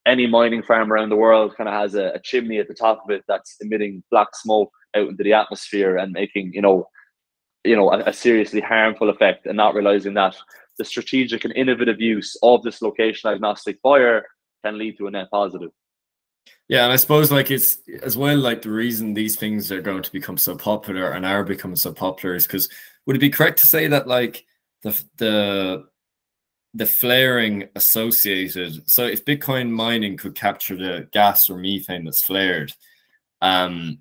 any 0.06 0.26
mining 0.26 0.62
farm 0.62 0.90
around 0.90 1.10
the 1.10 1.16
world 1.16 1.54
kind 1.56 1.68
of 1.68 1.74
has 1.74 1.94
a, 1.94 2.06
a, 2.14 2.20
chimney 2.20 2.58
at 2.58 2.68
the 2.68 2.74
top 2.74 3.02
of 3.04 3.10
it 3.10 3.22
that's 3.28 3.56
emitting 3.60 4.02
black 4.10 4.28
smoke 4.34 4.70
out 4.96 5.08
into 5.08 5.22
the 5.22 5.32
atmosphere 5.32 5.98
and 5.98 6.12
making 6.12 6.50
you 6.54 6.62
know 6.62 6.86
you 7.64 7.76
know 7.76 7.92
a, 7.92 7.98
a 8.04 8.12
seriously 8.12 8.60
harmful 8.60 9.10
effect 9.10 9.46
and 9.46 9.56
not 9.56 9.74
realizing 9.74 10.14
that 10.14 10.34
the 10.78 10.84
strategic 10.84 11.44
and 11.44 11.54
innovative 11.54 12.00
use 12.00 12.36
of 12.42 12.62
this 12.62 12.80
location 12.80 13.30
agnostic 13.30 13.78
fire 13.82 14.24
can 14.64 14.78
lead 14.78 14.96
to 14.96 15.06
a 15.06 15.10
net 15.10 15.28
positive 15.30 15.70
yeah, 16.68 16.84
and 16.84 16.92
I 16.92 16.96
suppose 16.96 17.32
like 17.32 17.50
it's 17.50 17.78
as 18.02 18.16
well 18.16 18.36
like 18.38 18.62
the 18.62 18.70
reason 18.70 19.12
these 19.12 19.36
things 19.36 19.72
are 19.72 19.82
going 19.82 20.02
to 20.02 20.12
become 20.12 20.36
so 20.36 20.56
popular 20.56 21.12
and 21.12 21.26
are 21.26 21.44
becoming 21.44 21.76
so 21.76 21.92
popular 21.92 22.36
is 22.36 22.46
because 22.46 22.68
would 23.06 23.16
it 23.16 23.20
be 23.20 23.30
correct 23.30 23.58
to 23.60 23.66
say 23.66 23.88
that 23.88 24.06
like 24.06 24.44
the 24.82 25.02
the 25.16 25.86
the 26.74 26.86
flaring 26.86 27.68
associated 27.74 28.88
so 28.88 29.04
if 29.04 29.24
Bitcoin 29.24 29.68
mining 29.68 30.16
could 30.16 30.36
capture 30.36 30.76
the 30.76 31.08
gas 31.12 31.50
or 31.50 31.58
methane 31.58 32.04
that's 32.04 32.22
flared, 32.22 32.72
um 33.42 34.00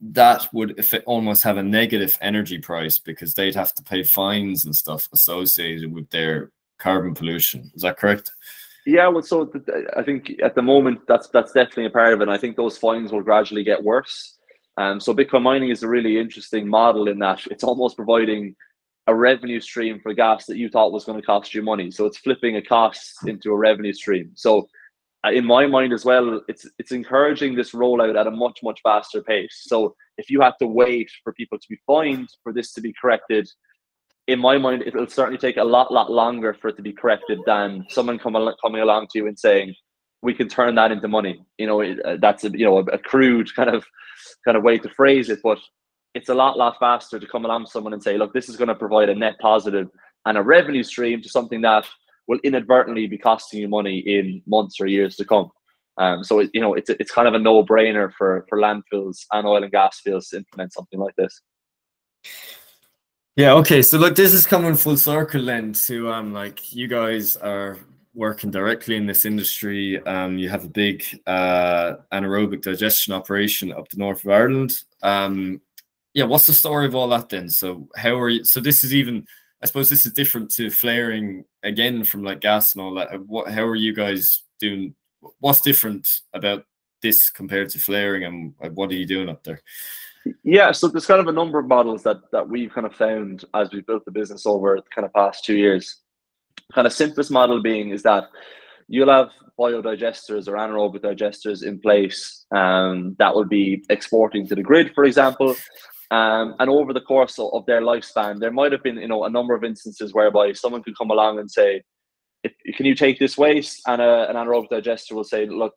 that 0.00 0.46
would 0.52 0.78
if 0.78 0.94
it 0.94 1.02
almost 1.06 1.42
have 1.42 1.56
a 1.56 1.62
negative 1.62 2.18
energy 2.20 2.58
price 2.58 2.98
because 2.98 3.34
they'd 3.34 3.54
have 3.54 3.74
to 3.74 3.82
pay 3.82 4.02
fines 4.02 4.64
and 4.64 4.76
stuff 4.76 5.08
associated 5.12 5.92
with 5.92 6.08
their 6.10 6.50
carbon 6.78 7.14
pollution. 7.14 7.70
Is 7.74 7.82
that 7.82 7.98
correct? 7.98 8.32
Yeah, 8.86 9.08
well, 9.08 9.22
so 9.22 9.50
I 9.96 10.02
think 10.02 10.32
at 10.42 10.54
the 10.54 10.62
moment 10.62 11.00
that's 11.06 11.28
that's 11.28 11.52
definitely 11.52 11.86
a 11.86 11.90
part 11.90 12.14
of 12.14 12.20
it. 12.20 12.24
And 12.24 12.32
I 12.32 12.38
think 12.38 12.56
those 12.56 12.78
fines 12.78 13.12
will 13.12 13.22
gradually 13.22 13.64
get 13.64 13.82
worse. 13.82 14.38
Um, 14.76 15.00
so 15.00 15.14
Bitcoin 15.14 15.42
mining 15.42 15.70
is 15.70 15.82
a 15.82 15.88
really 15.88 16.18
interesting 16.18 16.66
model 16.66 17.08
in 17.08 17.18
that 17.18 17.46
it's 17.50 17.64
almost 17.64 17.96
providing 17.96 18.56
a 19.06 19.14
revenue 19.14 19.60
stream 19.60 20.00
for 20.00 20.14
gas 20.14 20.46
that 20.46 20.56
you 20.56 20.68
thought 20.68 20.92
was 20.92 21.04
going 21.04 21.20
to 21.20 21.26
cost 21.26 21.54
you 21.54 21.62
money. 21.62 21.90
So 21.90 22.06
it's 22.06 22.18
flipping 22.18 22.56
a 22.56 22.62
cost 22.62 23.26
into 23.26 23.50
a 23.50 23.56
revenue 23.56 23.92
stream. 23.92 24.30
So 24.34 24.68
uh, 25.24 25.32
in 25.32 25.44
my 25.44 25.66
mind 25.66 25.92
as 25.92 26.04
well, 26.04 26.40
it's 26.48 26.66
it's 26.78 26.92
encouraging 26.92 27.54
this 27.54 27.72
rollout 27.72 28.18
at 28.18 28.26
a 28.26 28.30
much 28.30 28.60
much 28.62 28.80
faster 28.82 29.22
pace. 29.22 29.64
So 29.66 29.94
if 30.16 30.30
you 30.30 30.40
have 30.40 30.56
to 30.58 30.66
wait 30.66 31.10
for 31.22 31.32
people 31.34 31.58
to 31.58 31.68
be 31.68 31.78
fined 31.86 32.28
for 32.42 32.52
this 32.52 32.72
to 32.72 32.80
be 32.80 32.94
corrected, 32.98 33.48
in 34.30 34.38
my 34.38 34.58
mind, 34.58 34.84
it'll 34.86 35.06
certainly 35.08 35.38
take 35.38 35.56
a 35.56 35.64
lot 35.64 35.92
lot 35.92 36.10
longer 36.10 36.54
for 36.54 36.68
it 36.68 36.76
to 36.76 36.82
be 36.82 36.92
corrected 36.92 37.40
than 37.46 37.84
someone 37.88 38.18
coming 38.18 38.80
along 38.80 39.08
to 39.10 39.18
you 39.18 39.26
and 39.26 39.38
saying 39.38 39.74
we 40.22 40.34
can 40.34 40.48
turn 40.48 40.74
that 40.74 40.92
into 40.92 41.08
money. 41.08 41.44
You 41.58 41.66
know, 41.66 41.82
uh, 41.82 42.16
that's 42.20 42.44
a 42.44 42.50
you 42.50 42.64
know 42.64 42.78
a, 42.78 42.84
a 42.84 42.98
crude 42.98 43.54
kind 43.54 43.70
of 43.70 43.84
kind 44.44 44.56
of 44.56 44.62
way 44.62 44.78
to 44.78 44.88
phrase 44.90 45.30
it, 45.30 45.40
but 45.42 45.58
it's 46.14 46.28
a 46.28 46.34
lot 46.34 46.56
lot 46.56 46.78
faster 46.78 47.18
to 47.18 47.26
come 47.26 47.44
along 47.44 47.64
to 47.64 47.70
someone 47.70 47.92
and 47.92 48.02
say, 48.02 48.16
look, 48.16 48.32
this 48.32 48.48
is 48.48 48.56
going 48.56 48.68
to 48.68 48.74
provide 48.74 49.08
a 49.08 49.14
net 49.14 49.36
positive 49.40 49.88
and 50.26 50.36
a 50.36 50.42
revenue 50.42 50.82
stream 50.82 51.22
to 51.22 51.28
something 51.28 51.60
that 51.62 51.86
will 52.28 52.40
inadvertently 52.44 53.06
be 53.06 53.18
costing 53.18 53.60
you 53.60 53.68
money 53.68 53.98
in 53.98 54.42
months 54.46 54.80
or 54.80 54.86
years 54.86 55.16
to 55.16 55.24
come. 55.24 55.50
Um, 55.98 56.22
so 56.22 56.38
it, 56.40 56.50
you 56.54 56.60
know 56.60 56.74
it's 56.74 56.90
it's 56.90 57.10
kind 57.10 57.28
of 57.28 57.34
a 57.34 57.38
no 57.38 57.64
brainer 57.64 58.12
for 58.16 58.46
for 58.48 58.58
landfills 58.58 59.24
and 59.32 59.46
oil 59.46 59.62
and 59.62 59.72
gas 59.72 60.00
fields 60.00 60.28
to 60.28 60.38
implement 60.38 60.72
something 60.72 61.00
like 61.00 61.16
this. 61.16 61.40
Yeah. 63.40 63.54
Okay. 63.54 63.80
So 63.80 63.96
look, 63.96 64.16
this 64.16 64.34
is 64.34 64.46
coming 64.46 64.74
full 64.74 64.98
circle 64.98 65.42
then 65.42 65.72
to 65.72 66.12
um 66.12 66.34
like 66.34 66.74
you 66.74 66.86
guys 66.86 67.36
are 67.36 67.78
working 68.12 68.50
directly 68.50 68.96
in 68.96 69.06
this 69.06 69.24
industry. 69.24 69.98
Um, 70.04 70.36
you 70.36 70.50
have 70.50 70.66
a 70.66 70.68
big 70.68 71.02
uh, 71.26 71.94
anaerobic 72.12 72.60
digestion 72.60 73.14
operation 73.14 73.72
up 73.72 73.88
the 73.88 73.96
north 73.96 74.26
of 74.26 74.30
Ireland. 74.30 74.74
Um, 75.02 75.62
yeah, 76.12 76.24
what's 76.24 76.48
the 76.48 76.52
story 76.52 76.84
of 76.84 76.94
all 76.94 77.08
that 77.08 77.30
then? 77.30 77.48
So 77.48 77.88
how 77.96 78.20
are 78.20 78.28
you? 78.28 78.44
So 78.44 78.60
this 78.60 78.84
is 78.84 78.92
even 78.92 79.24
I 79.62 79.66
suppose 79.66 79.88
this 79.88 80.04
is 80.04 80.12
different 80.12 80.50
to 80.56 80.68
flaring 80.68 81.46
again 81.62 82.04
from 82.04 82.22
like 82.22 82.40
gas 82.40 82.74
and 82.74 82.82
all 82.82 82.94
that. 82.96 83.24
What 83.24 83.50
how 83.50 83.64
are 83.64 83.74
you 83.74 83.94
guys 83.94 84.42
doing? 84.58 84.94
What's 85.38 85.62
different 85.62 86.06
about 86.34 86.66
this 87.00 87.30
compared 87.30 87.70
to 87.70 87.78
flaring, 87.78 88.24
and 88.24 88.76
what 88.76 88.90
are 88.90 88.96
you 88.96 89.06
doing 89.06 89.30
up 89.30 89.44
there? 89.44 89.62
Yeah, 90.44 90.72
so 90.72 90.88
there's 90.88 91.06
kind 91.06 91.20
of 91.20 91.28
a 91.28 91.32
number 91.32 91.58
of 91.58 91.66
models 91.66 92.02
that 92.02 92.18
that 92.32 92.48
we've 92.48 92.72
kind 92.72 92.86
of 92.86 92.94
found 92.94 93.44
as 93.54 93.70
we 93.72 93.80
built 93.80 94.04
the 94.04 94.10
business 94.10 94.44
over 94.46 94.76
the 94.76 94.82
kind 94.94 95.06
of 95.06 95.12
past 95.12 95.44
two 95.44 95.56
years. 95.56 95.96
Kind 96.74 96.86
of 96.86 96.92
simplest 96.92 97.30
model 97.30 97.62
being 97.62 97.90
is 97.90 98.02
that 98.02 98.24
you'll 98.88 99.10
have 99.10 99.30
biodigesters 99.58 100.48
or 100.48 100.54
anaerobic 100.54 101.00
digesters 101.00 101.64
in 101.64 101.78
place 101.78 102.46
um, 102.54 103.16
that 103.18 103.34
will 103.34 103.44
be 103.44 103.84
exporting 103.88 104.46
to 104.48 104.54
the 104.54 104.62
grid, 104.62 104.92
for 104.94 105.04
example. 105.04 105.54
Um, 106.10 106.56
and 106.58 106.68
over 106.68 106.92
the 106.92 107.00
course 107.00 107.38
of, 107.38 107.64
their 107.66 107.80
lifespan, 107.80 108.40
there 108.40 108.50
might 108.50 108.72
have 108.72 108.82
been, 108.82 108.96
you 108.96 109.06
know, 109.06 109.24
a 109.24 109.30
number 109.30 109.54
of 109.54 109.62
instances 109.62 110.12
whereby 110.12 110.52
someone 110.52 110.82
could 110.82 110.98
come 110.98 111.10
along 111.10 111.38
and 111.38 111.48
say, 111.48 111.82
"Can 112.74 112.86
you 112.86 112.94
take 112.94 113.18
this 113.18 113.38
waste?" 113.38 113.80
And 113.86 114.02
a, 114.02 114.28
an 114.28 114.36
anaerobic 114.36 114.70
digester 114.70 115.14
will 115.14 115.24
say, 115.24 115.46
"Look," 115.46 115.74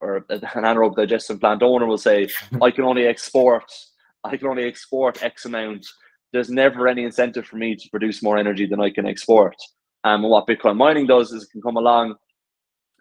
or 0.00 0.24
an 0.28 0.40
anaerobic 0.40 0.96
digestion 0.96 1.38
plant 1.38 1.62
owner 1.62 1.86
will 1.86 1.98
say, 1.98 2.28
"I 2.62 2.70
can 2.70 2.84
only 2.84 3.06
export, 3.06 3.70
I 4.24 4.36
can 4.36 4.48
only 4.48 4.64
export 4.64 5.22
X 5.22 5.44
amount. 5.44 5.86
There's 6.32 6.50
never 6.50 6.86
any 6.86 7.04
incentive 7.04 7.46
for 7.46 7.56
me 7.56 7.74
to 7.74 7.90
produce 7.90 8.22
more 8.22 8.38
energy 8.38 8.66
than 8.66 8.80
I 8.80 8.90
can 8.90 9.06
export." 9.06 9.56
Um, 10.04 10.22
and 10.24 10.30
what 10.30 10.46
Bitcoin 10.46 10.76
mining 10.76 11.06
does 11.06 11.32
is 11.32 11.44
it 11.44 11.50
can 11.50 11.62
come 11.62 11.76
along 11.76 12.14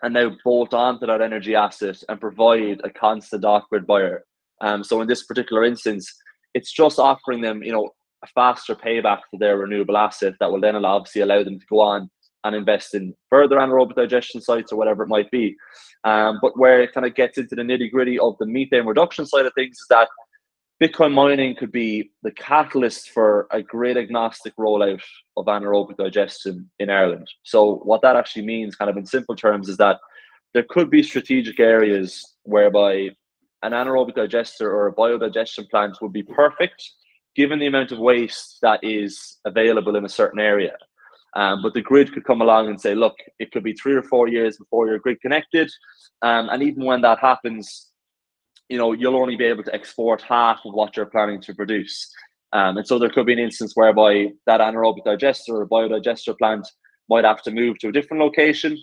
and 0.01 0.13
now 0.13 0.31
bolt 0.43 0.73
onto 0.73 1.05
that 1.05 1.21
energy 1.21 1.55
asset 1.55 1.97
and 2.07 2.19
provide 2.19 2.81
a 2.83 2.89
constant 2.89 3.45
off-grid 3.45 3.85
buyer. 3.85 4.23
Um, 4.61 4.83
so 4.83 5.01
in 5.01 5.07
this 5.07 5.23
particular 5.23 5.63
instance 5.63 6.13
it's 6.53 6.71
just 6.71 6.99
offering 6.99 7.41
them, 7.41 7.63
you 7.63 7.71
know, 7.71 7.89
a 8.23 8.27
faster 8.27 8.75
payback 8.75 9.19
for 9.29 9.39
their 9.39 9.57
renewable 9.57 9.97
asset 9.97 10.33
that 10.39 10.51
will 10.51 10.59
then 10.59 10.75
allow, 10.75 10.97
obviously 10.97 11.21
allow 11.21 11.43
them 11.43 11.59
to 11.59 11.65
go 11.69 11.79
on 11.79 12.09
and 12.43 12.55
invest 12.55 12.95
in 12.95 13.13
further 13.29 13.57
anaerobic 13.57 13.95
digestion 13.95 14.41
sites 14.41 14.71
or 14.71 14.77
whatever 14.77 15.03
it 15.03 15.09
might 15.09 15.29
be. 15.31 15.55
Um, 16.03 16.39
but 16.41 16.57
where 16.57 16.81
it 16.81 16.93
kind 16.93 17.05
of 17.05 17.15
gets 17.15 17.37
into 17.37 17.55
the 17.55 17.61
nitty 17.61 17.91
gritty 17.91 18.17
of 18.19 18.37
the 18.39 18.45
methane 18.45 18.85
reduction 18.85 19.25
side 19.25 19.45
of 19.45 19.53
things 19.53 19.77
is 19.77 19.87
that 19.89 20.07
Bitcoin 20.81 21.13
mining 21.13 21.57
could 21.57 21.73
be 21.73 22.09
the 22.23 22.31
catalyst 22.31 23.09
for 23.09 23.47
a 23.51 23.61
grid 23.61 23.97
agnostic 23.97 24.55
rollout 24.55 25.01
of 25.35 25.45
anaerobic 25.47 25.97
digestion 25.97 26.69
in 26.79 26.89
Ireland. 26.89 27.27
So, 27.43 27.81
what 27.83 28.01
that 28.03 28.15
actually 28.15 28.45
means, 28.45 28.77
kind 28.77 28.89
of 28.89 28.95
in 28.95 29.05
simple 29.05 29.35
terms, 29.35 29.67
is 29.67 29.75
that 29.77 29.99
there 30.53 30.65
could 30.69 30.89
be 30.89 31.03
strategic 31.03 31.59
areas 31.59 32.35
whereby 32.43 33.09
an 33.61 33.73
anaerobic 33.73 34.15
digester 34.15 34.73
or 34.73 34.87
a 34.87 34.95
biodigestion 34.95 35.69
plant 35.69 35.97
would 36.01 36.13
be 36.13 36.23
perfect 36.23 36.81
given 37.35 37.59
the 37.59 37.67
amount 37.67 37.91
of 37.91 37.99
waste 37.99 38.57
that 38.61 38.79
is 38.81 39.37
available 39.45 39.95
in 39.97 40.05
a 40.05 40.09
certain 40.09 40.39
area. 40.39 40.75
Um, 41.35 41.61
but 41.61 41.73
the 41.73 41.81
grid 41.81 42.11
could 42.13 42.25
come 42.25 42.41
along 42.41 42.67
and 42.67 42.81
say, 42.81 42.95
look, 42.95 43.15
it 43.37 43.51
could 43.51 43.63
be 43.63 43.73
three 43.73 43.93
or 43.93 44.01
four 44.01 44.27
years 44.27 44.57
before 44.57 44.87
you're 44.87 44.99
grid 44.99 45.21
connected. 45.21 45.69
Um, 46.21 46.49
and 46.49 46.63
even 46.63 46.85
when 46.85 47.01
that 47.01 47.19
happens, 47.19 47.87
you 48.67 48.77
know, 48.77 48.93
you'll 48.93 49.15
only 49.15 49.35
be 49.35 49.45
able 49.45 49.63
to 49.63 49.73
export 49.73 50.21
half 50.21 50.59
of 50.65 50.73
what 50.73 50.95
you're 50.97 51.05
planning 51.05 51.41
to 51.41 51.53
produce. 51.53 52.11
Um, 52.51 52.77
and 52.77 52.87
so 52.87 52.97
there 52.97 53.09
could 53.09 53.27
be 53.27 53.33
an 53.33 53.39
instance 53.39 53.73
whereby 53.75 54.29
that 54.47 54.59
anaerobic 54.59 55.03
digester 55.05 55.55
or 55.55 55.67
biodigester 55.67 56.37
plant 56.37 56.67
might 57.09 57.25
have 57.25 57.41
to 57.43 57.51
move 57.51 57.77
to 57.79 57.89
a 57.89 57.91
different 57.91 58.21
location, 58.21 58.77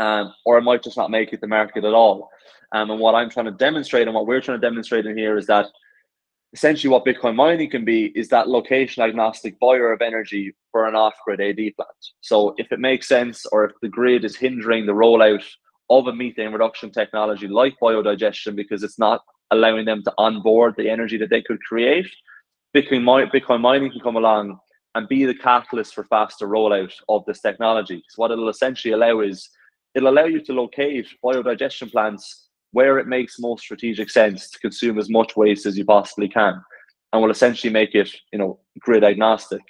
um, 0.00 0.32
or 0.44 0.58
it 0.58 0.62
might 0.62 0.82
just 0.82 0.96
not 0.96 1.10
make 1.10 1.32
it 1.32 1.40
to 1.40 1.46
market 1.46 1.84
at 1.84 1.94
all. 1.94 2.28
Um, 2.72 2.90
and 2.90 3.00
what 3.00 3.14
I'm 3.14 3.30
trying 3.30 3.46
to 3.46 3.52
demonstrate 3.52 4.08
and 4.08 4.14
what 4.14 4.26
we're 4.26 4.40
trying 4.40 4.60
to 4.60 4.66
demonstrate 4.66 5.06
in 5.06 5.16
here 5.16 5.38
is 5.38 5.46
that 5.46 5.66
essentially 6.54 6.90
what 6.90 7.04
Bitcoin 7.04 7.34
mining 7.34 7.68
can 7.68 7.84
be 7.84 8.06
is 8.14 8.28
that 8.28 8.48
location 8.48 9.02
agnostic 9.02 9.58
buyer 9.58 9.92
of 9.92 10.00
energy 10.00 10.54
for 10.70 10.86
an 10.86 10.94
off 10.94 11.14
grid 11.24 11.40
AD 11.40 11.74
plant. 11.76 12.04
So 12.20 12.54
if 12.58 12.70
it 12.70 12.78
makes 12.78 13.08
sense 13.08 13.44
or 13.46 13.64
if 13.64 13.72
the 13.82 13.88
grid 13.88 14.24
is 14.24 14.36
hindering 14.36 14.86
the 14.86 14.92
rollout 14.92 15.44
of 15.90 16.06
a 16.06 16.14
methane 16.14 16.52
reduction 16.52 16.92
technology 16.92 17.48
like 17.48 17.74
biodigestion 17.82 18.54
because 18.54 18.84
it's 18.84 19.00
not 19.00 19.22
allowing 19.50 19.84
them 19.84 20.02
to 20.04 20.14
onboard 20.16 20.74
the 20.76 20.88
energy 20.88 21.18
that 21.18 21.28
they 21.28 21.42
could 21.42 21.60
create, 21.60 22.08
Bitcoin, 22.74 23.04
Bitcoin 23.32 23.60
mining 23.60 23.90
can 23.90 24.00
come 24.00 24.16
along 24.16 24.58
and 24.94 25.08
be 25.08 25.24
the 25.24 25.34
catalyst 25.34 25.92
for 25.92 26.04
faster 26.04 26.46
rollout 26.46 26.92
of 27.08 27.24
this 27.26 27.40
technology. 27.40 28.02
So 28.10 28.14
what 28.20 28.30
it'll 28.30 28.48
essentially 28.48 28.94
allow 28.94 29.20
is 29.20 29.50
it'll 29.96 30.10
allow 30.10 30.26
you 30.26 30.40
to 30.42 30.52
locate 30.52 31.08
biodigestion 31.22 31.90
plants 31.90 32.43
where 32.74 32.98
it 32.98 33.06
makes 33.06 33.38
most 33.38 33.62
strategic 33.62 34.10
sense 34.10 34.50
to 34.50 34.58
consume 34.58 34.98
as 34.98 35.08
much 35.08 35.36
waste 35.36 35.64
as 35.64 35.78
you 35.78 35.84
possibly 35.84 36.28
can 36.28 36.54
and 37.12 37.22
will 37.22 37.30
essentially 37.30 37.72
make 37.72 37.94
it 37.94 38.10
you 38.32 38.38
know 38.38 38.58
grid 38.80 39.04
agnostic. 39.04 39.62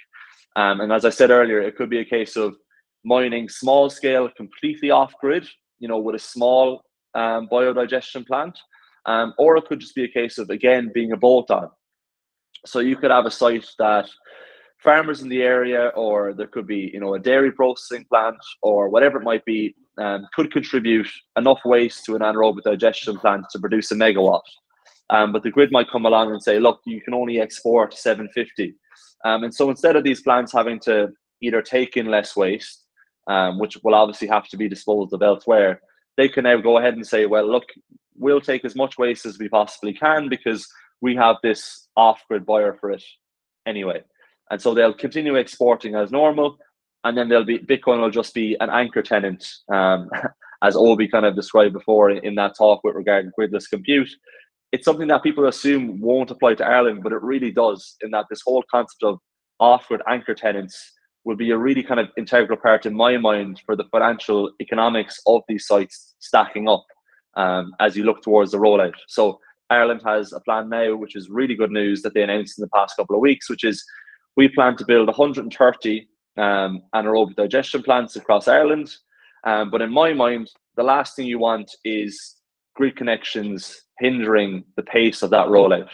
Um, 0.55 0.81
and 0.81 0.91
as 0.91 1.05
i 1.05 1.11
said 1.11 1.31
earlier 1.31 1.61
it 1.61 1.75
could 1.77 1.89
be 1.89 1.99
a 1.99 2.11
case 2.17 2.35
of 2.35 2.55
mining 3.03 3.47
small 3.47 3.89
scale 3.89 4.27
completely 4.41 4.89
off 4.89 5.13
grid 5.21 5.45
you 5.79 5.87
know 5.87 5.99
with 5.99 6.15
a 6.15 6.27
small 6.33 6.81
um, 7.13 7.47
biodigestion 7.51 8.25
plant 8.25 8.57
um, 9.05 9.33
or 9.37 9.57
it 9.57 9.65
could 9.65 9.79
just 9.79 9.95
be 9.95 10.05
a 10.05 10.17
case 10.19 10.37
of 10.39 10.49
again 10.49 10.91
being 10.93 11.11
a 11.11 11.17
bolt 11.25 11.51
on 11.51 11.69
so 12.65 12.79
you 12.79 12.95
could 12.95 13.11
have 13.11 13.27
a 13.27 13.31
site 13.31 13.67
that 13.77 14.07
farmers 14.83 15.21
in 15.21 15.29
the 15.29 15.43
area 15.43 15.91
or 16.03 16.33
there 16.33 16.47
could 16.47 16.67
be 16.67 16.89
you 16.93 16.99
know 17.01 17.13
a 17.15 17.19
dairy 17.19 17.51
processing 17.51 18.05
plant 18.05 18.41
or 18.61 18.89
whatever 18.89 19.19
it 19.19 19.29
might 19.31 19.45
be 19.45 19.75
um, 19.97 20.27
could 20.33 20.51
contribute 20.51 21.07
enough 21.37 21.59
waste 21.65 22.05
to 22.05 22.15
an 22.15 22.21
anaerobic 22.21 22.63
digestion 22.63 23.17
plant 23.17 23.45
to 23.51 23.59
produce 23.59 23.91
a 23.91 23.95
megawatt. 23.95 24.41
Um, 25.09 25.31
but 25.31 25.43
the 25.43 25.51
grid 25.51 25.71
might 25.71 25.89
come 25.89 26.05
along 26.05 26.31
and 26.31 26.41
say, 26.41 26.59
look, 26.59 26.81
you 26.85 27.01
can 27.01 27.13
only 27.13 27.39
export 27.39 27.93
750. 27.93 28.75
Um, 29.23 29.43
and 29.43 29.53
so 29.53 29.69
instead 29.69 29.95
of 29.95 30.03
these 30.03 30.21
plants 30.21 30.51
having 30.51 30.79
to 30.81 31.09
either 31.41 31.61
take 31.61 31.95
in 31.97 32.07
less 32.07 32.35
waste, 32.35 32.85
um, 33.27 33.59
which 33.59 33.77
will 33.83 33.95
obviously 33.95 34.27
have 34.27 34.47
to 34.49 34.57
be 34.57 34.69
disposed 34.69 35.13
of 35.13 35.21
elsewhere, 35.21 35.81
they 36.17 36.29
can 36.29 36.43
now 36.43 36.57
go 36.57 36.77
ahead 36.77 36.95
and 36.95 37.05
say, 37.05 37.25
well, 37.25 37.49
look, 37.49 37.65
we'll 38.17 38.41
take 38.41 38.65
as 38.65 38.75
much 38.75 38.97
waste 38.97 39.25
as 39.25 39.37
we 39.37 39.49
possibly 39.49 39.93
can 39.93 40.29
because 40.29 40.67
we 41.01 41.15
have 41.15 41.37
this 41.43 41.87
off 41.97 42.21
grid 42.27 42.45
buyer 42.45 42.77
for 42.79 42.91
it 42.91 43.03
anyway. 43.65 44.01
And 44.51 44.61
so 44.61 44.73
they'll 44.73 44.93
continue 44.93 45.35
exporting 45.35 45.95
as 45.95 46.11
normal 46.11 46.57
and 47.05 47.15
then 47.15 47.29
there'll 47.29 47.45
be 47.45 47.59
Bitcoin 47.59 48.01
will 48.01 48.09
just 48.09 48.33
be 48.33 48.57
an 48.59 48.69
anchor 48.69 49.01
tenant, 49.01 49.47
um, 49.71 50.09
as 50.63 50.75
Obi 50.75 51.07
kind 51.07 51.25
of 51.25 51.35
described 51.35 51.73
before 51.73 52.09
in, 52.09 52.17
in 52.25 52.35
that 52.35 52.57
talk 52.57 52.83
with 52.83 52.95
regard 52.95 53.25
to 53.25 53.31
gridless 53.37 53.67
compute. 53.67 54.09
It's 54.71 54.83
something 54.83 55.07
that 55.07 55.23
people 55.23 55.47
assume 55.47 56.01
won't 56.01 56.31
apply 56.31 56.55
to 56.55 56.65
Ireland, 56.65 57.03
but 57.03 57.13
it 57.13 57.21
really 57.21 57.51
does. 57.51 57.95
In 58.01 58.11
that 58.11 58.25
this 58.29 58.41
whole 58.45 58.63
concept 58.69 59.03
of 59.03 59.19
off-grid 59.59 60.01
anchor 60.09 60.33
tenants 60.33 60.93
will 61.23 61.35
be 61.35 61.51
a 61.51 61.57
really 61.57 61.83
kind 61.83 61.99
of 61.99 62.09
integral 62.17 62.57
part 62.57 62.85
in 62.85 62.95
my 62.95 63.17
mind 63.17 63.61
for 63.65 63.75
the 63.75 63.85
financial 63.85 64.51
economics 64.59 65.19
of 65.27 65.43
these 65.47 65.65
sites 65.65 66.15
stacking 66.19 66.67
up 66.67 66.85
um, 67.37 67.73
as 67.79 67.95
you 67.95 68.03
look 68.03 68.21
towards 68.21 68.51
the 68.51 68.57
rollout. 68.57 68.95
So 69.07 69.39
Ireland 69.69 70.01
has 70.05 70.33
a 70.33 70.39
plan 70.41 70.69
now, 70.69 70.95
which 70.95 71.15
is 71.15 71.29
really 71.29 71.55
good 71.55 71.71
news 71.71 72.01
that 72.01 72.13
they 72.13 72.23
announced 72.23 72.57
in 72.57 72.63
the 72.63 72.69
past 72.69 72.95
couple 72.97 73.15
of 73.15 73.21
weeks, 73.21 73.49
which 73.49 73.63
is 73.63 73.83
we 74.35 74.49
plan 74.49 74.75
to 74.77 74.85
build 74.85 75.07
130 75.07 76.07
um, 76.37 76.81
anaerobic 76.93 77.35
digestion 77.35 77.83
plants 77.83 78.15
across 78.15 78.47
Ireland. 78.47 78.95
Um, 79.45 79.69
but 79.69 79.81
in 79.81 79.91
my 79.91 80.13
mind, 80.13 80.49
the 80.75 80.83
last 80.83 81.15
thing 81.15 81.27
you 81.27 81.39
want 81.39 81.69
is 81.83 82.35
grid 82.75 82.95
connections 82.95 83.81
hindering 83.99 84.65
the 84.75 84.83
pace 84.83 85.23
of 85.23 85.29
that 85.29 85.47
rollout. 85.47 85.89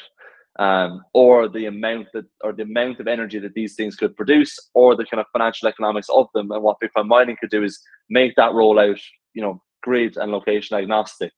um, 0.59 1.03
or 1.13 1.47
the 1.47 1.65
amount 1.65 2.07
that 2.13 2.26
or 2.43 2.53
the 2.53 2.63
amount 2.63 2.99
of 2.99 3.07
energy 3.07 3.39
that 3.39 3.53
these 3.53 3.76
things 3.76 3.95
could 3.95 4.15
produce, 4.15 4.59
or 4.73 4.95
the 4.95 5.05
kind 5.05 5.19
of 5.22 5.27
financial 5.31 5.68
economics 5.68 6.09
of 6.09 6.27
them. 6.34 6.51
And 6.51 6.61
what 6.61 6.77
Bitcoin 6.81 7.07
mining 7.07 7.38
could 7.39 7.49
do 7.49 7.63
is 7.63 7.80
make 8.09 8.35
that 8.35 8.51
rollout, 8.51 8.99
you 9.34 9.41
know, 9.41 9.61
grid 9.81 10.18
and 10.18 10.31
location 10.31 10.77
agnostic. 10.77 11.31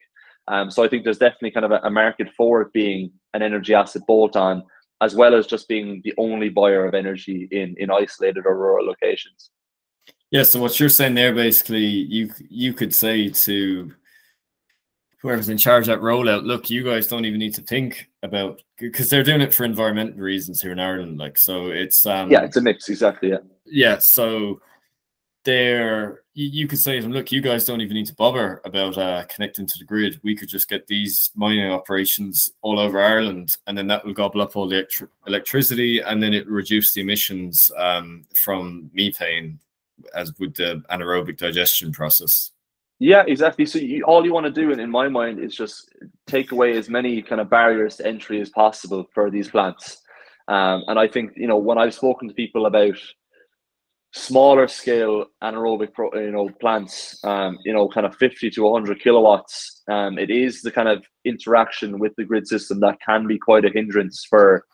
Um, 0.47 0.69
so 0.69 0.83
I 0.83 0.89
think 0.89 1.03
there's 1.03 1.19
definitely 1.19 1.51
kind 1.51 1.65
of 1.65 1.71
a, 1.71 1.79
a 1.83 1.89
market 1.89 2.29
for 2.35 2.61
it 2.61 2.73
being 2.73 3.11
an 3.33 3.41
energy 3.41 3.73
asset 3.73 4.01
bolt 4.07 4.35
on, 4.35 4.63
as 5.03 5.15
well 5.15 5.35
as 5.35 5.47
just 5.47 5.67
being 5.67 6.01
the 6.03 6.13
only 6.17 6.49
buyer 6.49 6.85
of 6.85 6.93
energy 6.93 7.47
in 7.51 7.75
in 7.77 7.91
isolated 7.91 8.45
or 8.45 8.57
rural 8.57 8.85
locations. 8.85 9.51
Yeah. 10.31 10.43
So 10.43 10.59
what 10.59 10.79
you're 10.79 10.89
saying 10.89 11.15
there, 11.15 11.33
basically, 11.33 11.85
you 11.85 12.31
you 12.49 12.73
could 12.73 12.93
say 12.93 13.29
to 13.29 13.93
whoever's 15.21 15.49
in 15.49 15.57
charge 15.57 15.87
of 15.87 15.95
that 15.95 16.03
rollout, 16.03 16.43
look, 16.43 16.69
you 16.69 16.83
guys 16.83 17.07
don't 17.07 17.25
even 17.25 17.39
need 17.39 17.53
to 17.55 17.61
think 17.61 18.09
about 18.23 18.61
because 18.77 19.09
they're 19.09 19.23
doing 19.23 19.41
it 19.41 19.53
for 19.53 19.63
environmental 19.63 20.19
reasons 20.19 20.61
here 20.61 20.71
in 20.71 20.79
Ireland. 20.79 21.17
Like, 21.17 21.37
so 21.37 21.67
it's 21.67 22.05
um 22.05 22.31
yeah, 22.31 22.41
it's 22.43 22.57
a 22.57 22.61
mix, 22.61 22.89
exactly. 22.89 23.29
Yeah. 23.29 23.37
Yeah. 23.65 23.97
So 23.99 24.61
there 25.43 26.23
you, 26.33 26.47
you 26.47 26.67
could 26.67 26.79
say 26.79 26.97
to 26.97 27.01
them, 27.01 27.11
look, 27.11 27.31
you 27.31 27.41
guys 27.41 27.65
don't 27.65 27.81
even 27.81 27.95
need 27.95 28.07
to 28.07 28.15
bother 28.15 28.61
about 28.65 28.97
uh, 28.97 29.23
connecting 29.25 29.65
to 29.65 29.77
the 29.77 29.85
grid. 29.85 30.19
We 30.23 30.35
could 30.35 30.49
just 30.49 30.69
get 30.69 30.87
these 30.87 31.31
mining 31.35 31.71
operations 31.71 32.51
all 32.61 32.79
over 32.79 32.99
Ireland, 32.99 33.57
and 33.67 33.77
then 33.77 33.87
that 33.87 34.05
will 34.05 34.13
gobble 34.13 34.41
up 34.41 34.55
all 34.55 34.67
the 34.67 34.83
electri- 34.83 35.09
electricity, 35.27 35.99
and 35.99 36.21
then 36.21 36.33
it 36.33 36.47
reduce 36.47 36.93
the 36.93 37.01
emissions 37.01 37.71
um, 37.77 38.25
from 38.33 38.89
methane 38.93 39.59
as 40.15 40.33
with 40.39 40.55
the 40.55 40.83
anaerobic 40.89 41.37
digestion 41.37 41.91
process. 41.91 42.51
Yeah, 42.99 43.23
exactly. 43.27 43.65
So 43.65 43.79
you, 43.79 44.03
all 44.05 44.25
you 44.25 44.33
want 44.33 44.45
to 44.45 44.51
do, 44.51 44.71
in, 44.71 44.79
in 44.79 44.89
my 44.89 45.07
mind, 45.07 45.39
is 45.39 45.55
just 45.55 45.93
take 46.25 46.51
away 46.51 46.77
as 46.77 46.89
many 46.89 47.21
kind 47.21 47.41
of 47.41 47.49
barriers 47.49 47.97
to 47.97 48.07
entry 48.07 48.41
as 48.41 48.49
possible 48.49 49.07
for 49.13 49.29
these 49.29 49.49
plants. 49.49 50.01
Um, 50.47 50.83
and 50.87 50.99
I 50.99 51.07
think 51.07 51.33
you 51.35 51.47
know 51.47 51.57
when 51.57 51.77
I've 51.77 51.93
spoken 51.93 52.27
to 52.27 52.33
people 52.33 52.65
about 52.65 52.97
smaller 54.15 54.67
scale 54.67 55.25
anaerobic 55.43 55.91
pro, 55.93 56.13
you 56.13 56.31
know 56.31 56.49
plants 56.61 57.19
um, 57.23 57.57
you 57.65 57.73
know 57.73 57.87
kind 57.87 58.05
of 58.05 58.15
50 58.15 58.49
to 58.51 58.61
100 58.61 58.99
kilowatts 59.01 59.81
um, 59.89 60.17
it 60.17 60.29
is 60.29 60.61
the 60.61 60.71
kind 60.71 60.87
of 60.87 61.03
interaction 61.25 61.99
with 61.99 62.13
the 62.17 62.23
grid 62.23 62.47
system 62.47 62.79
that 62.79 62.97
can 63.05 63.25
be 63.25 63.39
quite 63.39 63.65
a 63.65 63.69
hindrance 63.69 64.25
for 64.29 64.65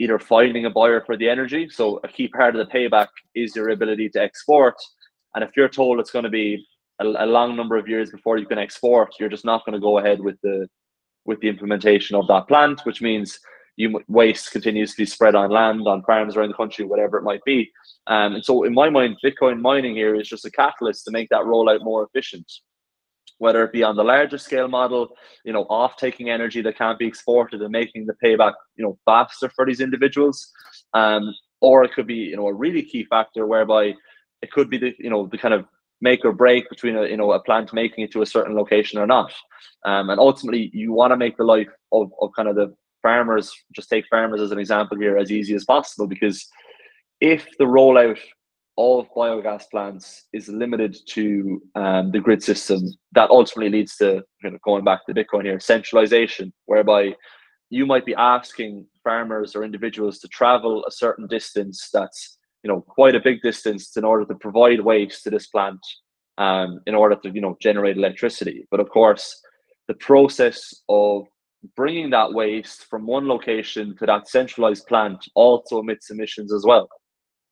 either 0.00 0.18
finding 0.18 0.64
a 0.64 0.70
buyer 0.70 1.02
for 1.04 1.16
the 1.16 1.28
energy. 1.28 1.68
So 1.68 1.98
a 2.04 2.08
key 2.08 2.28
part 2.28 2.54
of 2.54 2.64
the 2.64 2.72
payback 2.72 3.08
is 3.34 3.56
your 3.56 3.70
ability 3.70 4.10
to 4.10 4.22
export. 4.22 4.76
And 5.34 5.42
if 5.42 5.50
you're 5.56 5.68
told 5.68 5.98
it's 5.98 6.12
going 6.12 6.22
to 6.22 6.30
be 6.30 6.64
a, 7.00 7.04
a 7.04 7.26
long 7.26 7.56
number 7.56 7.76
of 7.76 7.88
years 7.88 8.10
before 8.10 8.38
you 8.38 8.46
can 8.46 8.58
export 8.58 9.14
you're 9.18 9.28
just 9.28 9.44
not 9.44 9.64
going 9.64 9.74
to 9.74 9.80
go 9.80 9.98
ahead 9.98 10.20
with 10.20 10.36
the 10.42 10.68
with 11.24 11.40
the 11.40 11.48
implementation 11.48 12.16
of 12.16 12.26
that 12.28 12.48
plant 12.48 12.80
which 12.84 13.02
means 13.02 13.38
you 13.78 14.00
waste 14.08 14.50
continues 14.50 14.90
to 14.90 14.96
be 14.96 15.06
spread 15.06 15.36
on 15.36 15.50
land, 15.50 15.86
on 15.86 16.02
farms 16.02 16.36
around 16.36 16.48
the 16.48 16.54
country, 16.54 16.84
whatever 16.84 17.16
it 17.16 17.22
might 17.22 17.44
be. 17.44 17.70
Um, 18.08 18.34
and 18.34 18.44
so, 18.44 18.64
in 18.64 18.74
my 18.74 18.90
mind, 18.90 19.18
Bitcoin 19.24 19.60
mining 19.60 19.94
here 19.94 20.16
is 20.16 20.28
just 20.28 20.44
a 20.44 20.50
catalyst 20.50 21.04
to 21.04 21.12
make 21.12 21.28
that 21.28 21.42
rollout 21.42 21.84
more 21.84 22.02
efficient. 22.04 22.50
Whether 23.38 23.62
it 23.62 23.72
be 23.72 23.84
on 23.84 23.94
the 23.94 24.02
larger 24.02 24.36
scale 24.36 24.66
model, 24.66 25.10
you 25.44 25.52
know, 25.52 25.62
off 25.70 25.96
taking 25.96 26.28
energy 26.28 26.60
that 26.62 26.76
can't 26.76 26.98
be 26.98 27.06
exported 27.06 27.62
and 27.62 27.70
making 27.70 28.06
the 28.06 28.16
payback, 28.22 28.54
you 28.74 28.84
know, 28.84 28.98
faster 29.04 29.48
for 29.54 29.64
these 29.64 29.80
individuals, 29.80 30.50
um, 30.94 31.32
or 31.60 31.84
it 31.84 31.92
could 31.92 32.08
be, 32.08 32.16
you 32.16 32.36
know, 32.36 32.48
a 32.48 32.52
really 32.54 32.82
key 32.82 33.04
factor 33.04 33.46
whereby 33.46 33.94
it 34.42 34.50
could 34.50 34.68
be 34.68 34.78
the, 34.78 34.92
you 34.98 35.08
know, 35.08 35.28
the 35.28 35.38
kind 35.38 35.54
of 35.54 35.66
make 36.00 36.24
or 36.24 36.32
break 36.32 36.68
between 36.68 36.96
a 36.96 37.06
you 37.06 37.16
know 37.16 37.32
a 37.32 37.42
plant 37.42 37.72
making 37.72 38.04
it 38.04 38.12
to 38.12 38.22
a 38.22 38.26
certain 38.26 38.56
location 38.56 38.98
or 38.98 39.06
not. 39.06 39.32
Um, 39.84 40.10
and 40.10 40.18
ultimately, 40.18 40.70
you 40.72 40.92
want 40.92 41.12
to 41.12 41.16
make 41.16 41.36
the 41.36 41.44
life 41.44 41.68
of, 41.92 42.10
of 42.20 42.30
kind 42.36 42.48
of 42.48 42.56
the 42.56 42.74
farmers, 43.02 43.52
just 43.74 43.88
take 43.88 44.06
farmers 44.08 44.40
as 44.40 44.50
an 44.50 44.58
example 44.58 44.98
here, 44.98 45.16
as 45.16 45.30
easy 45.30 45.54
as 45.54 45.64
possible 45.64 46.06
because 46.06 46.46
if 47.20 47.46
the 47.58 47.64
rollout 47.64 48.18
of 48.78 49.08
biogas 49.16 49.64
plants 49.70 50.26
is 50.32 50.48
limited 50.48 50.96
to 51.08 51.60
um, 51.74 52.12
the 52.12 52.20
grid 52.20 52.42
system, 52.42 52.80
that 53.12 53.30
ultimately 53.30 53.70
leads 53.70 53.96
to 53.96 54.22
you 54.42 54.50
know, 54.50 54.58
going 54.64 54.84
back 54.84 55.04
to 55.06 55.14
Bitcoin 55.14 55.44
here, 55.44 55.58
centralization, 55.58 56.52
whereby 56.66 57.12
you 57.70 57.84
might 57.84 58.06
be 58.06 58.14
asking 58.14 58.86
farmers 59.02 59.56
or 59.56 59.64
individuals 59.64 60.18
to 60.20 60.28
travel 60.28 60.84
a 60.86 60.90
certain 60.90 61.26
distance 61.26 61.90
that's 61.92 62.38
you 62.62 62.68
know 62.68 62.80
quite 62.80 63.14
a 63.14 63.20
big 63.20 63.42
distance 63.42 63.96
in 63.96 64.04
order 64.04 64.24
to 64.24 64.34
provide 64.36 64.80
waste 64.80 65.22
to 65.24 65.30
this 65.30 65.48
plant 65.48 65.80
um, 66.38 66.80
in 66.86 66.94
order 66.94 67.16
to 67.16 67.30
you 67.30 67.40
know 67.40 67.56
generate 67.60 67.96
electricity. 67.96 68.66
But 68.70 68.80
of 68.80 68.88
course, 68.90 69.42
the 69.88 69.94
process 69.94 70.82
of 70.88 71.26
bringing 71.76 72.10
that 72.10 72.32
waste 72.32 72.84
from 72.84 73.06
one 73.06 73.26
location 73.26 73.96
to 73.96 74.06
that 74.06 74.28
centralized 74.28 74.86
plant 74.86 75.26
also 75.34 75.80
emits 75.80 76.10
emissions 76.10 76.52
as 76.52 76.64
well. 76.64 76.88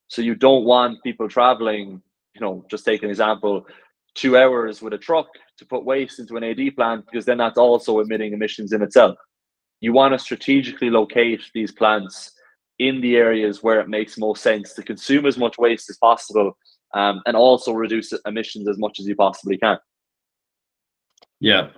So 0.08 0.22
you 0.22 0.34
don't 0.34 0.64
want 0.64 1.02
people 1.02 1.28
traveling, 1.28 2.00
you 2.34 2.40
know, 2.40 2.64
just 2.70 2.84
take 2.84 3.02
an 3.02 3.10
example, 3.10 3.66
two 4.14 4.36
hours 4.36 4.80
with 4.80 4.92
a 4.92 4.98
truck 4.98 5.26
to 5.58 5.66
put 5.66 5.84
waste 5.84 6.20
into 6.20 6.36
an 6.36 6.44
AD 6.44 6.76
plant 6.76 7.04
because 7.06 7.24
then 7.24 7.38
that's 7.38 7.58
also 7.58 8.00
emitting 8.00 8.32
emissions 8.32 8.72
in 8.72 8.82
itself. 8.82 9.16
You 9.80 9.92
want 9.92 10.12
to 10.12 10.18
strategically 10.18 10.90
locate 10.90 11.42
these 11.52 11.72
plants 11.72 12.32
in 12.78 13.00
the 13.00 13.16
areas 13.16 13.62
where 13.62 13.80
it 13.80 13.88
makes 13.88 14.18
most 14.18 14.42
sense 14.42 14.74
to 14.74 14.82
consume 14.82 15.26
as 15.26 15.36
much 15.36 15.58
waste 15.58 15.90
as 15.90 15.98
possible 15.98 16.56
um, 16.94 17.20
and 17.26 17.36
also 17.36 17.72
reduce 17.72 18.12
emissions 18.26 18.68
as 18.68 18.78
much 18.78 19.00
as 19.00 19.06
you 19.06 19.16
possibly 19.16 19.58
can. 19.58 19.78
Yeah, 21.40 21.68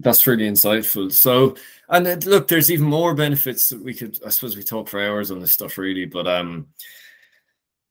that's 0.00 0.26
really 0.26 0.48
insightful. 0.48 1.12
So, 1.12 1.56
and 1.88 2.24
look, 2.24 2.48
there's 2.48 2.70
even 2.70 2.86
more 2.86 3.14
benefits 3.14 3.68
that 3.68 3.82
we 3.82 3.94
could. 3.94 4.18
I 4.26 4.30
suppose 4.30 4.56
we 4.56 4.62
talk 4.62 4.88
for 4.88 5.00
hours 5.00 5.30
on 5.30 5.40
this 5.40 5.52
stuff, 5.52 5.78
really, 5.78 6.06
but 6.06 6.26
um, 6.26 6.68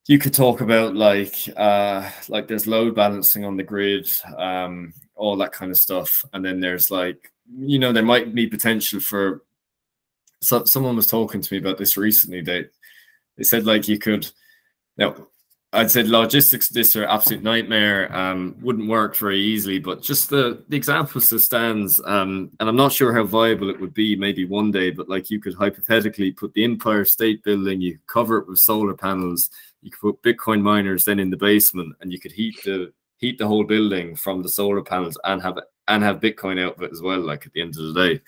you 0.08 0.18
could 0.18 0.34
talk 0.34 0.62
about 0.62 0.96
like 0.96 1.36
uh, 1.56 2.10
like 2.28 2.48
there's 2.48 2.68
load 2.68 2.96
balancing 2.96 3.46
on 3.46 3.58
the 3.58 3.64
grid, 3.64 4.10
um, 4.38 4.94
all 5.16 5.38
that 5.38 5.52
kind 5.52 5.72
of 5.72 5.78
stuff, 5.78 6.26
and 6.34 6.44
then 6.44 6.60
there's 6.60 6.90
like 6.92 7.32
you 7.58 7.80
know 7.80 7.94
there 7.94 8.04
might 8.04 8.34
be 8.34 8.48
potential 8.48 9.00
for. 9.00 9.44
So, 10.42 10.64
someone 10.64 10.96
was 10.96 11.08
talking 11.08 11.42
to 11.42 11.54
me 11.54 11.60
about 11.60 11.78
this 11.78 11.98
recently. 11.98 12.42
They 12.42 12.66
they 13.38 13.44
said 13.44 13.66
like 13.66 13.88
you 13.88 14.00
could 14.00 14.30
now 14.98 15.16
I'd 15.72 15.92
say 15.92 16.02
logistics 16.02 16.68
this 16.70 16.96
are 16.96 17.06
absolute 17.06 17.44
nightmare. 17.44 18.16
Um, 18.16 18.56
wouldn't 18.60 18.90
work 18.90 19.16
very 19.16 19.40
easily, 19.40 19.78
but 19.78 20.02
just 20.02 20.30
the 20.30 20.64
the 20.68 20.76
examples 20.76 21.30
that 21.30 21.42
stands. 21.42 22.02
Um, 22.06 22.50
and 22.60 22.68
I'm 22.68 22.76
not 22.76 22.92
sure 22.92 23.14
how 23.14 23.24
viable 23.24 23.70
it 23.70 23.80
would 23.80 23.94
be. 23.94 24.16
Maybe 24.16 24.46
one 24.46 24.72
day, 24.72 24.90
but 24.90 25.10
like 25.10 25.30
you 25.30 25.40
could 25.40 25.54
hypothetically 25.54 26.32
put 26.32 26.54
the 26.54 26.64
Empire 26.64 27.06
State 27.06 27.44
Building, 27.44 27.82
you 27.82 28.00
cover 28.08 28.40
it 28.40 28.48
with 28.48 28.58
solar 28.58 28.96
panels. 28.96 29.52
You 29.84 29.92
could 29.92 30.02
put 30.02 30.24
Bitcoin 30.24 30.62
miners 30.62 31.06
then 31.06 31.20
in 31.20 31.30
the 31.30 31.38
basement, 31.38 31.96
and 32.02 32.12
you 32.12 32.20
could 32.20 32.32
heat 32.32 32.60
the 32.66 32.92
heat 33.18 33.38
the 33.38 33.48
whole 33.48 33.64
building 33.64 34.16
from 34.16 34.42
the 34.42 34.50
solar 34.50 34.82
panels 34.82 35.20
and 35.26 35.40
have 35.42 35.60
and 35.88 36.04
have 36.04 36.20
Bitcoin 36.20 36.60
out 36.60 36.78
of 36.78 36.82
it 36.82 36.92
as 36.92 37.02
well. 37.04 37.20
Like 37.20 37.46
at 37.46 37.54
the 37.54 37.62
end 37.62 37.78
of 37.78 37.94
the 37.94 38.08
day, 38.08 38.22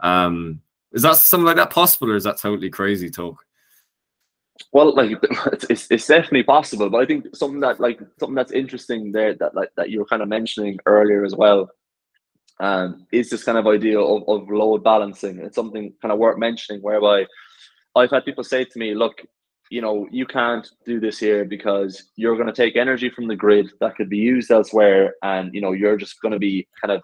um, 0.00 0.62
is 0.92 1.02
that 1.02 1.16
something 1.16 1.44
like 1.44 1.56
that 1.56 1.70
possible, 1.70 2.10
or 2.10 2.16
is 2.16 2.24
that 2.24 2.38
totally 2.38 2.70
crazy 2.70 3.10
talk? 3.10 3.44
Well, 4.72 4.94
like 4.94 5.10
it's, 5.70 5.86
it's 5.90 6.06
definitely 6.06 6.44
possible, 6.44 6.90
but 6.90 7.02
I 7.02 7.06
think 7.06 7.34
something 7.34 7.60
that 7.60 7.80
like 7.80 8.00
something 8.18 8.34
that's 8.34 8.52
interesting 8.52 9.12
there 9.12 9.34
that 9.34 9.54
like 9.54 9.70
that 9.76 9.90
you 9.90 10.00
were 10.00 10.06
kind 10.06 10.22
of 10.22 10.28
mentioning 10.28 10.78
earlier 10.86 11.24
as 11.24 11.34
well, 11.34 11.70
um, 12.60 13.06
is 13.12 13.30
this 13.30 13.44
kind 13.44 13.58
of 13.58 13.66
idea 13.66 13.98
of, 13.98 14.22
of 14.28 14.48
load 14.48 14.84
balancing. 14.84 15.38
It's 15.38 15.56
something 15.56 15.92
kind 16.00 16.12
of 16.12 16.18
worth 16.18 16.38
mentioning 16.38 16.82
whereby 16.82 17.26
I've 17.96 18.10
had 18.10 18.24
people 18.24 18.44
say 18.44 18.64
to 18.64 18.78
me, 18.78 18.94
look, 18.94 19.22
you 19.70 19.80
know, 19.80 20.06
you 20.10 20.26
can't 20.26 20.68
do 20.84 21.00
this 21.00 21.18
here 21.18 21.44
because 21.44 22.10
you're 22.16 22.36
going 22.36 22.46
to 22.46 22.52
take 22.52 22.76
energy 22.76 23.10
from 23.10 23.26
the 23.26 23.36
grid 23.36 23.70
that 23.80 23.96
could 23.96 24.08
be 24.08 24.18
used 24.18 24.50
elsewhere, 24.50 25.14
and 25.22 25.52
you 25.54 25.60
know, 25.60 25.72
you're 25.72 25.96
just 25.96 26.20
going 26.20 26.32
to 26.32 26.38
be 26.38 26.66
kind 26.80 26.92
of 26.92 27.02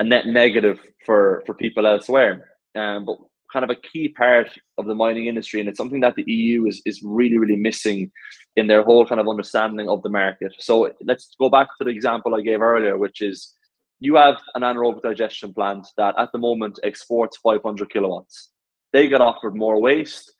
a 0.00 0.04
net 0.04 0.26
negative 0.26 0.78
for 1.04 1.42
for 1.46 1.54
people 1.54 1.86
elsewhere. 1.86 2.50
Um, 2.74 3.06
but 3.06 3.16
kind 3.52 3.64
of 3.64 3.70
a 3.70 3.76
key 3.76 4.08
part 4.08 4.48
of 4.78 4.86
the 4.86 4.94
mining 4.94 5.26
industry, 5.26 5.60
and 5.60 5.68
it's 5.68 5.78
something 5.78 6.00
that 6.00 6.14
the 6.14 6.30
EU 6.30 6.66
is 6.66 6.82
is 6.84 7.02
really 7.02 7.38
really 7.38 7.56
missing 7.56 8.10
in 8.56 8.66
their 8.66 8.82
whole 8.82 9.06
kind 9.06 9.20
of 9.20 9.28
understanding 9.28 9.88
of 9.88 10.02
the 10.02 10.08
market. 10.08 10.52
So 10.58 10.92
let's 11.02 11.34
go 11.38 11.48
back 11.48 11.68
to 11.78 11.84
the 11.84 11.90
example 11.90 12.34
I 12.34 12.40
gave 12.40 12.60
earlier, 12.60 12.96
which 12.98 13.20
is 13.20 13.54
you 14.00 14.16
have 14.16 14.36
an 14.54 14.62
anaerobic 14.62 15.02
digestion 15.02 15.54
plant 15.54 15.86
that 15.96 16.14
at 16.18 16.30
the 16.32 16.38
moment 16.38 16.78
exports 16.82 17.38
500 17.38 17.90
kilowatts. 17.90 18.50
They 18.92 19.08
get 19.08 19.20
offered 19.20 19.54
more 19.54 19.80
waste, 19.80 20.32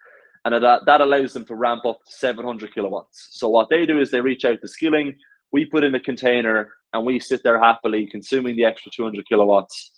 and 0.44 0.54
that, 0.62 0.84
that 0.86 1.00
allows 1.00 1.32
them 1.32 1.44
to 1.46 1.54
ramp 1.54 1.84
up 1.86 1.98
to 2.04 2.12
700 2.12 2.74
kilowatts. 2.74 3.28
So 3.32 3.48
what 3.48 3.68
they 3.70 3.86
do 3.86 3.98
is 3.98 4.10
they 4.10 4.20
reach 4.20 4.44
out 4.44 4.60
to 4.60 4.68
Scilling, 4.68 5.16
we 5.52 5.64
put 5.64 5.84
in 5.84 5.94
a 5.94 6.00
container, 6.00 6.72
and 6.92 7.04
we 7.04 7.18
sit 7.18 7.42
there 7.42 7.58
happily 7.58 8.06
consuming 8.06 8.56
the 8.56 8.64
extra 8.64 8.90
200 8.94 9.26
kilowatts 9.28 9.92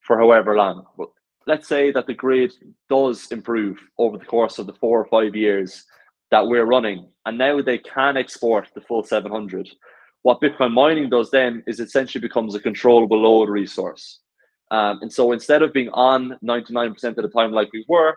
for 0.00 0.18
however 0.18 0.56
long. 0.56 0.84
Let's 1.46 1.68
say 1.68 1.92
that 1.92 2.06
the 2.06 2.14
grid 2.14 2.52
does 2.88 3.30
improve 3.30 3.78
over 3.98 4.16
the 4.16 4.24
course 4.24 4.58
of 4.58 4.66
the 4.66 4.72
four 4.74 5.00
or 5.00 5.06
five 5.06 5.36
years 5.36 5.84
that 6.30 6.46
we're 6.46 6.64
running, 6.64 7.08
and 7.26 7.36
now 7.36 7.60
they 7.60 7.78
can 7.78 8.16
export 8.16 8.68
the 8.74 8.80
full 8.80 9.02
700. 9.02 9.68
What 10.22 10.40
Bitcoin 10.40 10.72
mining 10.72 11.10
does 11.10 11.30
then 11.30 11.62
is 11.66 11.80
essentially 11.80 12.22
becomes 12.22 12.54
a 12.54 12.60
controllable 12.60 13.20
load 13.20 13.50
resource. 13.50 14.20
Um, 14.70 15.00
and 15.02 15.12
so 15.12 15.32
instead 15.32 15.60
of 15.62 15.74
being 15.74 15.90
on 15.90 16.38
99% 16.42 17.04
of 17.04 17.16
the 17.16 17.28
time 17.28 17.52
like 17.52 17.70
we 17.72 17.84
were, 17.88 18.16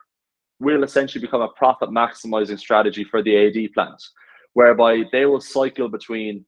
will 0.60 0.84
essentially 0.84 1.22
become 1.22 1.42
a 1.42 1.50
profit 1.50 1.90
maximizing 1.90 2.58
strategy 2.58 3.04
for 3.04 3.22
the 3.22 3.36
AD 3.36 3.74
plants, 3.74 4.12
whereby 4.54 5.04
they 5.12 5.26
will 5.26 5.42
cycle 5.42 5.90
between 5.90 6.46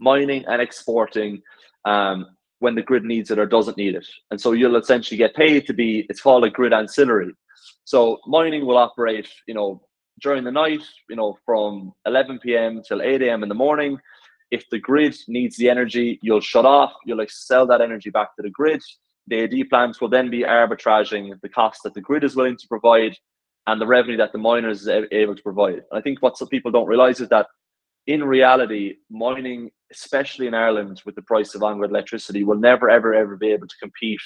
mining 0.00 0.44
and 0.46 0.60
exporting 0.62 1.42
um, 1.84 2.26
when 2.60 2.74
the 2.74 2.82
grid 2.82 3.04
needs 3.04 3.30
it 3.30 3.38
or 3.38 3.46
doesn't 3.46 3.76
need 3.76 3.94
it. 3.94 4.06
And 4.30 4.40
so 4.40 4.52
you'll 4.52 4.76
essentially 4.76 5.18
get 5.18 5.34
paid 5.34 5.66
to 5.66 5.74
be, 5.74 6.06
it's 6.08 6.20
called 6.20 6.44
a 6.44 6.50
grid 6.50 6.72
ancillary. 6.72 7.32
So 7.84 8.18
mining 8.26 8.64
will 8.64 8.78
operate, 8.78 9.28
you 9.48 9.54
know, 9.54 9.82
during 10.22 10.44
the 10.44 10.52
night, 10.52 10.82
you 11.08 11.16
know, 11.16 11.36
from 11.44 11.92
11 12.06 12.38
p.m. 12.40 12.82
till 12.86 13.02
8 13.02 13.22
a.m. 13.22 13.42
in 13.42 13.48
the 13.48 13.54
morning. 13.54 13.98
If 14.50 14.68
the 14.70 14.78
grid 14.78 15.16
needs 15.28 15.56
the 15.56 15.70
energy, 15.70 16.18
you'll 16.22 16.40
shut 16.40 16.66
off, 16.66 16.92
you'll 17.06 17.18
like 17.18 17.30
sell 17.30 17.66
that 17.66 17.80
energy 17.80 18.10
back 18.10 18.36
to 18.36 18.42
the 18.42 18.50
grid. 18.50 18.82
The 19.28 19.44
AD 19.44 19.70
plants 19.70 20.00
will 20.00 20.08
then 20.08 20.28
be 20.28 20.42
arbitraging 20.42 21.40
the 21.40 21.48
cost 21.48 21.82
that 21.84 21.94
the 21.94 22.00
grid 22.00 22.24
is 22.24 22.36
willing 22.36 22.56
to 22.56 22.68
provide 22.68 23.16
and 23.66 23.80
the 23.80 23.86
revenue 23.86 24.16
that 24.16 24.32
the 24.32 24.38
miners 24.38 24.82
is 24.82 24.88
able 25.12 25.36
to 25.36 25.42
provide. 25.42 25.74
And 25.74 25.84
I 25.92 26.00
think 26.00 26.20
what 26.20 26.36
some 26.36 26.48
people 26.48 26.70
don't 26.70 26.88
realize 26.88 27.20
is 27.20 27.28
that 27.28 27.46
in 28.06 28.24
reality, 28.24 28.96
mining, 29.10 29.70
especially 29.92 30.46
in 30.46 30.54
Ireland, 30.54 31.02
with 31.04 31.14
the 31.14 31.22
price 31.22 31.54
of 31.54 31.62
on-grid 31.62 31.90
electricity, 31.90 32.44
will 32.44 32.58
never, 32.58 32.88
ever, 32.88 33.14
ever 33.14 33.36
be 33.36 33.52
able 33.52 33.66
to 33.66 33.76
compete 33.80 34.20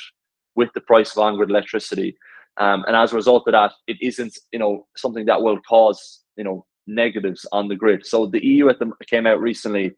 with 0.55 0.71
the 0.75 0.81
price 0.81 1.13
of 1.13 1.19
on-grid 1.19 1.51
electricity. 1.51 2.17
Um, 2.57 2.85
and 2.87 2.97
as 2.97 3.13
a 3.13 3.17
result 3.17 3.45
of 3.49 3.53
that, 3.53 3.73
it 3.87 3.97
isn't, 4.01 4.39
you 4.53 4.59
know, 4.59 4.87
something 4.97 5.27
that 5.27 5.43
will 5.43 5.61
cause, 5.69 6.21
you 6.37 6.45
know, 6.45 6.65
negatives 6.87 7.47
on 7.53 7.69
the 7.69 7.77
grid. 7.77 8.07
So 8.07 8.27
the 8.27 8.45
EU 8.45 8.67
the, 8.67 8.93
came 9.09 9.27
out 9.27 9.41
recently 9.41 9.95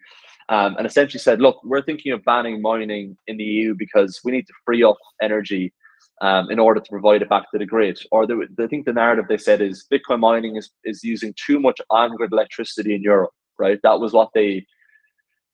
um, 0.49 0.77
and 0.77 0.87
essentially 0.87 1.21
said, 1.21 1.41
look, 1.41 1.63
we're 1.65 1.83
thinking 1.83 2.13
of 2.13 2.25
banning 2.25 2.63
mining 2.63 3.17
in 3.27 3.37
the 3.37 3.45
EU 3.45 3.75
because 3.77 4.21
we 4.25 4.33
need 4.33 4.47
to 4.47 4.53
free 4.65 4.85
up 4.85 4.97
energy 5.21 5.73
um, 6.23 6.51
in 6.51 6.59
order 6.59 6.81
to 6.81 6.91
provide 6.91 7.23
it 7.23 7.29
back 7.29 7.51
to 7.51 7.59
the 7.59 7.67
grid. 7.67 7.99
Or 8.13 8.27
the, 8.27 8.47
I 8.59 8.67
think 8.69 8.87
the 8.87 8.93
narrative 8.93 9.27
they 9.29 9.39
said 9.39 9.61
is 9.61 9.87
Bitcoin 9.93 10.21
mining 10.21 10.57
is, 10.57 10.71
is 10.85 11.03
using 11.03 11.35
too 11.35 11.61
much 11.61 11.81
on-grid 11.91 12.33
electricity 12.33 12.95
in 12.95 13.03
Europe, 13.03 13.33
right? 13.59 13.79
That 13.83 14.01
was 14.01 14.13
what 14.13 14.31
they 14.35 14.67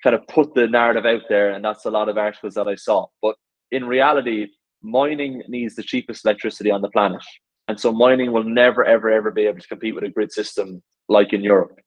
kind 0.03 0.17
of 0.17 0.27
put 0.27 0.55
the 0.55 0.67
narrative 0.67 1.07
out 1.07 1.23
there, 1.29 1.53
and 1.53 1.65
that's 1.65 1.85
a 1.85 1.91
lot 1.91 2.09
of 2.09 2.19
articles 2.19 2.55
that 2.55 2.69
I 2.69 2.75
saw. 2.75 3.07
But 3.21 3.37
in 3.71 3.87
reality, 3.87 4.49
mining 4.83 5.43
needs 5.49 5.75
the 5.75 5.83
cheapest 5.83 6.25
electricity 6.25 6.71
on 6.71 6.83
the 6.83 6.91
planet. 6.91 7.23
And 7.69 7.79
so 7.79 7.93
mining 7.93 8.33
will 8.33 8.45
never, 8.45 8.85
ever, 8.85 9.11
ever 9.11 9.31
be 9.31 9.47
able 9.47 9.61
to 9.61 9.69
compete 9.69 9.95
with 9.95 10.05
a 10.05 10.09
grid 10.09 10.33
system 10.33 10.83
like 11.09 11.33
in 11.33 11.43
Europe. 11.43 11.79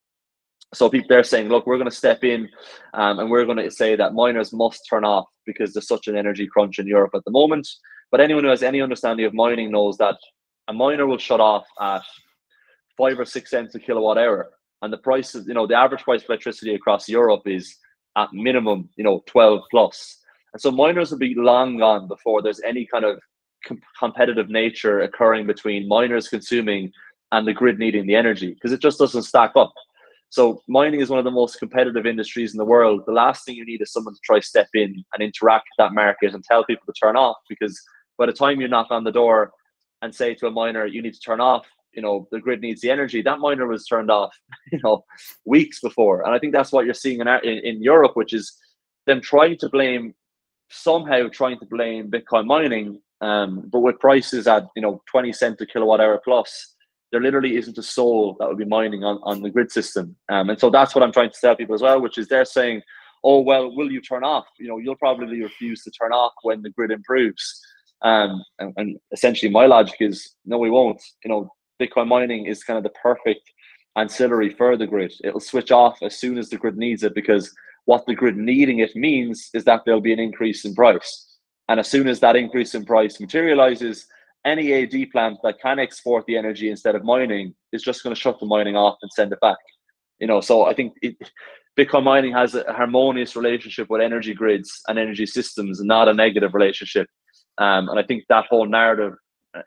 So 0.73 0.89
people 0.89 1.07
they're 1.09 1.23
saying, 1.23 1.49
look, 1.49 1.67
we're 1.67 1.77
going 1.77 1.89
to 1.89 1.95
step 1.95 2.23
in 2.23 2.49
um, 2.93 3.19
and 3.19 3.29
we're 3.29 3.45
going 3.45 3.57
to 3.57 3.71
say 3.71 3.95
that 3.95 4.13
miners 4.13 4.51
must 4.51 4.87
turn 4.89 5.05
off 5.05 5.27
because 5.45 5.73
there's 5.73 5.87
such 5.87 6.07
an 6.07 6.17
energy 6.17 6.47
crunch 6.47 6.79
in 6.79 6.87
Europe 6.87 7.11
at 7.13 7.23
the 7.25 7.31
moment. 7.31 7.67
But 8.11 8.21
anyone 8.21 8.43
who 8.43 8.49
has 8.49 8.63
any 8.63 8.81
understanding 8.81 9.25
of 9.25 9.33
mining 9.33 9.71
knows 9.71 9.97
that 9.97 10.17
a 10.67 10.73
miner 10.73 11.05
will 11.05 11.17
shut 11.17 11.39
off 11.39 11.65
at 11.79 12.01
five 12.97 13.19
or 13.19 13.25
six 13.25 13.51
cents 13.51 13.75
a 13.75 13.79
kilowatt 13.79 14.17
hour. 14.17 14.51
And 14.85 14.93
the 14.93 14.99
price 14.99 15.33
you 15.33 15.53
know, 15.55 15.65
the 15.65 15.75
average 15.75 16.03
price 16.03 16.21
of 16.21 16.29
electricity 16.29 16.75
across 16.75 17.09
Europe 17.09 17.47
is 17.47 17.75
at 18.15 18.31
minimum, 18.31 18.87
you 18.95 19.03
know, 19.03 19.23
12 19.25 19.63
plus. 19.71 20.19
And 20.53 20.61
so 20.61 20.69
miners 20.69 21.09
will 21.09 21.17
be 21.17 21.33
long 21.35 21.79
gone 21.79 22.07
before 22.07 22.43
there's 22.43 22.61
any 22.61 22.85
kind 22.85 23.03
of 23.03 23.19
com- 23.67 23.81
competitive 23.99 24.47
nature 24.47 25.01
occurring 25.01 25.47
between 25.47 25.87
miners 25.87 26.27
consuming 26.27 26.91
and 27.31 27.47
the 27.47 27.53
grid 27.53 27.79
needing 27.79 28.05
the 28.05 28.15
energy 28.15 28.53
because 28.53 28.71
it 28.71 28.79
just 28.79 28.99
doesn't 28.99 29.23
stack 29.23 29.53
up. 29.55 29.73
So 30.29 30.61
mining 30.67 31.01
is 31.01 31.09
one 31.09 31.17
of 31.17 31.25
the 31.25 31.31
most 31.31 31.57
competitive 31.57 32.05
industries 32.05 32.53
in 32.53 32.59
the 32.59 32.65
world. 32.65 33.01
The 33.07 33.11
last 33.11 33.43
thing 33.43 33.55
you 33.55 33.65
need 33.65 33.81
is 33.81 33.91
someone 33.91 34.13
to 34.13 34.19
try 34.23 34.39
step 34.39 34.67
in 34.75 35.03
and 35.13 35.23
interact 35.23 35.65
with 35.65 35.85
that 35.85 35.95
market 35.95 36.35
and 36.35 36.43
tell 36.43 36.63
people 36.63 36.85
to 36.85 36.93
turn 36.93 37.17
off 37.17 37.37
because 37.49 37.81
by 38.19 38.27
the 38.27 38.33
time 38.33 38.61
you 38.61 38.67
knock 38.67 38.87
on 38.91 39.03
the 39.03 39.11
door 39.11 39.51
and 40.03 40.13
say 40.13 40.35
to 40.35 40.47
a 40.47 40.51
miner, 40.51 40.85
you 40.85 41.01
need 41.01 41.15
to 41.15 41.19
turn 41.19 41.41
off, 41.41 41.65
you 41.95 42.01
know, 42.01 42.27
the 42.31 42.39
grid 42.39 42.61
needs 42.61 42.81
the 42.81 42.91
energy, 42.91 43.21
that 43.21 43.39
miner 43.39 43.67
was 43.67 43.85
turned 43.85 44.11
off, 44.11 44.35
you 44.71 44.79
know, 44.83 45.03
weeks 45.45 45.79
before. 45.79 46.25
And 46.25 46.33
I 46.33 46.39
think 46.39 46.53
that's 46.53 46.71
what 46.71 46.85
you're 46.85 46.93
seeing 46.93 47.21
in, 47.21 47.27
in, 47.27 47.57
in 47.59 47.83
Europe, 47.83 48.15
which 48.15 48.33
is 48.33 48.53
them 49.05 49.21
trying 49.21 49.57
to 49.59 49.69
blame 49.69 50.13
somehow 50.69 51.27
trying 51.29 51.59
to 51.59 51.65
blame 51.65 52.11
Bitcoin 52.11 52.45
mining, 52.45 52.99
um, 53.21 53.69
but 53.71 53.79
with 53.79 53.99
prices 53.99 54.47
at 54.47 54.67
you 54.75 54.81
know 54.81 55.01
20 55.09 55.31
cent 55.33 55.61
a 55.61 55.65
kilowatt 55.65 56.01
hour 56.01 56.19
plus, 56.23 56.75
there 57.11 57.21
literally 57.21 57.55
isn't 57.55 57.77
a 57.77 57.83
soul 57.83 58.35
that 58.39 58.47
would 58.47 58.57
be 58.57 58.65
mining 58.65 59.03
on, 59.03 59.19
on 59.23 59.41
the 59.41 59.49
grid 59.49 59.71
system. 59.71 60.15
Um, 60.29 60.49
and 60.49 60.59
so 60.59 60.69
that's 60.69 60.93
what 60.93 61.03
I'm 61.03 61.11
trying 61.11 61.31
to 61.31 61.39
tell 61.39 61.55
people 61.55 61.75
as 61.75 61.81
well, 61.81 62.01
which 62.01 62.17
is 62.17 62.27
they're 62.27 62.45
saying, 62.45 62.81
oh 63.23 63.39
well, 63.41 63.75
will 63.75 63.91
you 63.91 64.01
turn 64.01 64.23
off? 64.23 64.45
You 64.59 64.67
know, 64.67 64.77
you'll 64.77 64.97
probably 64.97 65.41
refuse 65.41 65.83
to 65.83 65.91
turn 65.91 66.11
off 66.11 66.33
when 66.43 66.61
the 66.61 66.71
grid 66.71 66.91
improves. 66.91 67.61
Um, 68.01 68.43
and, 68.59 68.73
and 68.77 68.97
essentially, 69.11 69.51
my 69.51 69.65
logic 69.65 69.95
is 69.99 70.35
no, 70.45 70.57
we 70.57 70.69
won't. 70.69 71.01
You 71.23 71.29
know, 71.29 71.49
Bitcoin 71.81 72.07
mining 72.07 72.45
is 72.45 72.63
kind 72.63 72.77
of 72.77 72.83
the 72.83 72.97
perfect 73.01 73.51
ancillary 73.95 74.53
for 74.53 74.77
the 74.77 74.87
grid. 74.87 75.13
It'll 75.23 75.39
switch 75.39 75.71
off 75.71 75.97
as 76.01 76.17
soon 76.17 76.37
as 76.37 76.49
the 76.49 76.57
grid 76.57 76.77
needs 76.77 77.03
it 77.03 77.15
because 77.15 77.53
what 77.85 78.05
the 78.05 78.15
grid 78.15 78.37
needing 78.37 78.79
it 78.79 78.95
means 78.95 79.49
is 79.53 79.63
that 79.65 79.81
there'll 79.85 80.01
be 80.01 80.13
an 80.13 80.19
increase 80.19 80.65
in 80.65 80.73
price. 80.73 81.37
And 81.69 81.79
as 81.79 81.87
soon 81.87 82.07
as 82.07 82.19
that 82.19 82.35
increase 82.35 82.75
in 82.75 82.85
price 82.85 83.19
materializes, 83.19 84.05
any 84.45 84.73
AD 84.73 85.11
plant 85.11 85.39
that 85.43 85.59
can 85.59 85.79
export 85.79 86.25
the 86.25 86.37
energy 86.37 86.69
instead 86.69 86.95
of 86.95 87.03
mining 87.03 87.55
is 87.71 87.81
just 87.81 88.03
going 88.03 88.15
to 88.15 88.19
shut 88.19 88.39
the 88.39 88.45
mining 88.45 88.75
off 88.75 88.97
and 89.01 89.11
send 89.11 89.33
it 89.33 89.39
back. 89.39 89.57
You 90.19 90.27
know, 90.27 90.41
so 90.41 90.65
I 90.65 90.73
think 90.73 90.93
it, 91.01 91.15
Bitcoin 91.77 92.03
mining 92.03 92.31
has 92.33 92.55
a 92.55 92.71
harmonious 92.71 93.35
relationship 93.35 93.89
with 93.89 94.01
energy 94.01 94.33
grids 94.33 94.81
and 94.87 94.97
energy 94.97 95.25
systems, 95.25 95.81
not 95.81 96.07
a 96.07 96.13
negative 96.13 96.53
relationship. 96.53 97.07
Um, 97.57 97.89
and 97.89 97.99
I 97.99 98.03
think 98.03 98.23
that 98.29 98.45
whole 98.49 98.67
narrative, 98.67 99.13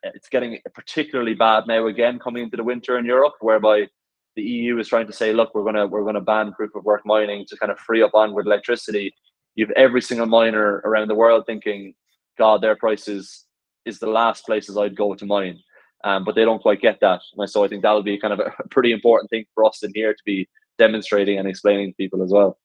it's 0.02 0.28
getting 0.28 0.59
particularly 0.74 1.35
bad 1.35 1.65
now 1.66 1.86
again 1.86 2.19
coming 2.19 2.44
into 2.44 2.56
the 2.56 2.65
winter 2.65 2.98
in 2.98 3.05
Europe, 3.05 3.35
whereby 3.40 3.89
the 4.36 4.43
EU 4.43 4.78
is 4.78 4.89
trying 4.89 5.06
to 5.06 5.12
say, 5.12 5.32
look, 5.32 5.55
we're 5.55 5.65
gonna 5.65 5.86
we're 5.86 6.05
gonna 6.05 6.20
ban 6.20 6.52
proof 6.52 6.74
of 6.74 6.85
work 6.85 7.02
mining 7.05 7.44
to 7.48 7.56
kind 7.56 7.73
of 7.73 7.78
free 7.78 8.02
up 8.02 8.15
on-grid 8.15 8.47
electricity. 8.47 9.15
You've 9.55 9.70
every 9.73 10.01
single 10.01 10.27
miner 10.27 10.81
around 10.85 11.09
the 11.09 11.15
world 11.15 11.44
thinking, 11.47 11.94
God, 12.39 12.62
their 12.62 12.77
prices 12.77 13.47
is 13.85 13.98
the 13.98 14.06
last 14.06 14.44
places 14.44 14.77
I'd 14.77 14.97
go 14.97 15.15
to 15.15 15.27
mine. 15.27 15.59
Um, 16.05 16.24
but 16.24 16.36
they 16.36 16.44
don't 16.44 16.62
quite 16.62 16.81
get 16.81 17.01
that. 17.01 17.20
And 17.36 17.51
so 17.51 17.65
I 17.65 17.69
think 17.69 17.82
that'll 17.82 18.05
be 18.05 18.19
kind 18.20 18.32
of 18.32 18.39
a 18.65 18.69
pretty 18.70 18.93
important 18.93 19.31
thing 19.31 19.44
for 19.55 19.65
us 19.65 19.82
in 19.82 19.90
here 19.94 20.12
to 20.12 20.23
be 20.24 20.48
demonstrating 20.78 21.39
and 21.39 21.48
explaining 21.48 21.90
to 21.90 21.97
people 21.97 22.23
as 22.23 22.31
well. 22.31 22.59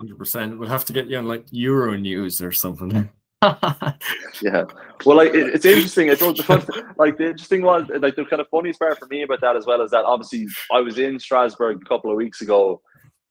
Hundred 0.00 0.18
percent. 0.18 0.58
We'll 0.58 0.68
have 0.68 0.86
to 0.86 0.92
get 0.92 1.06
you 1.08 1.18
on 1.18 1.28
like 1.28 1.44
Euro 1.50 1.96
News 1.96 2.42
or 2.42 2.52
something. 2.52 3.10
yeah. 4.42 4.64
Well, 5.06 5.16
like 5.16 5.34
it, 5.34 5.54
it's 5.54 5.64
interesting. 5.64 6.08
It's 6.08 6.20
all 6.20 6.34
the 6.34 6.42
fun, 6.42 6.62
like 6.98 7.16
the 7.16 7.30
interesting 7.30 7.62
one, 7.62 7.88
like 8.00 8.14
the 8.14 8.26
kind 8.26 8.40
of 8.40 8.48
funniest 8.48 8.78
part 8.78 8.98
for 8.98 9.06
me 9.06 9.22
about 9.22 9.40
that 9.40 9.56
as 9.56 9.64
well 9.64 9.80
is 9.80 9.90
that 9.92 10.04
obviously 10.04 10.46
I 10.70 10.80
was 10.80 10.98
in 10.98 11.18
Strasbourg 11.18 11.80
a 11.80 11.88
couple 11.88 12.10
of 12.10 12.18
weeks 12.18 12.42
ago 12.42 12.82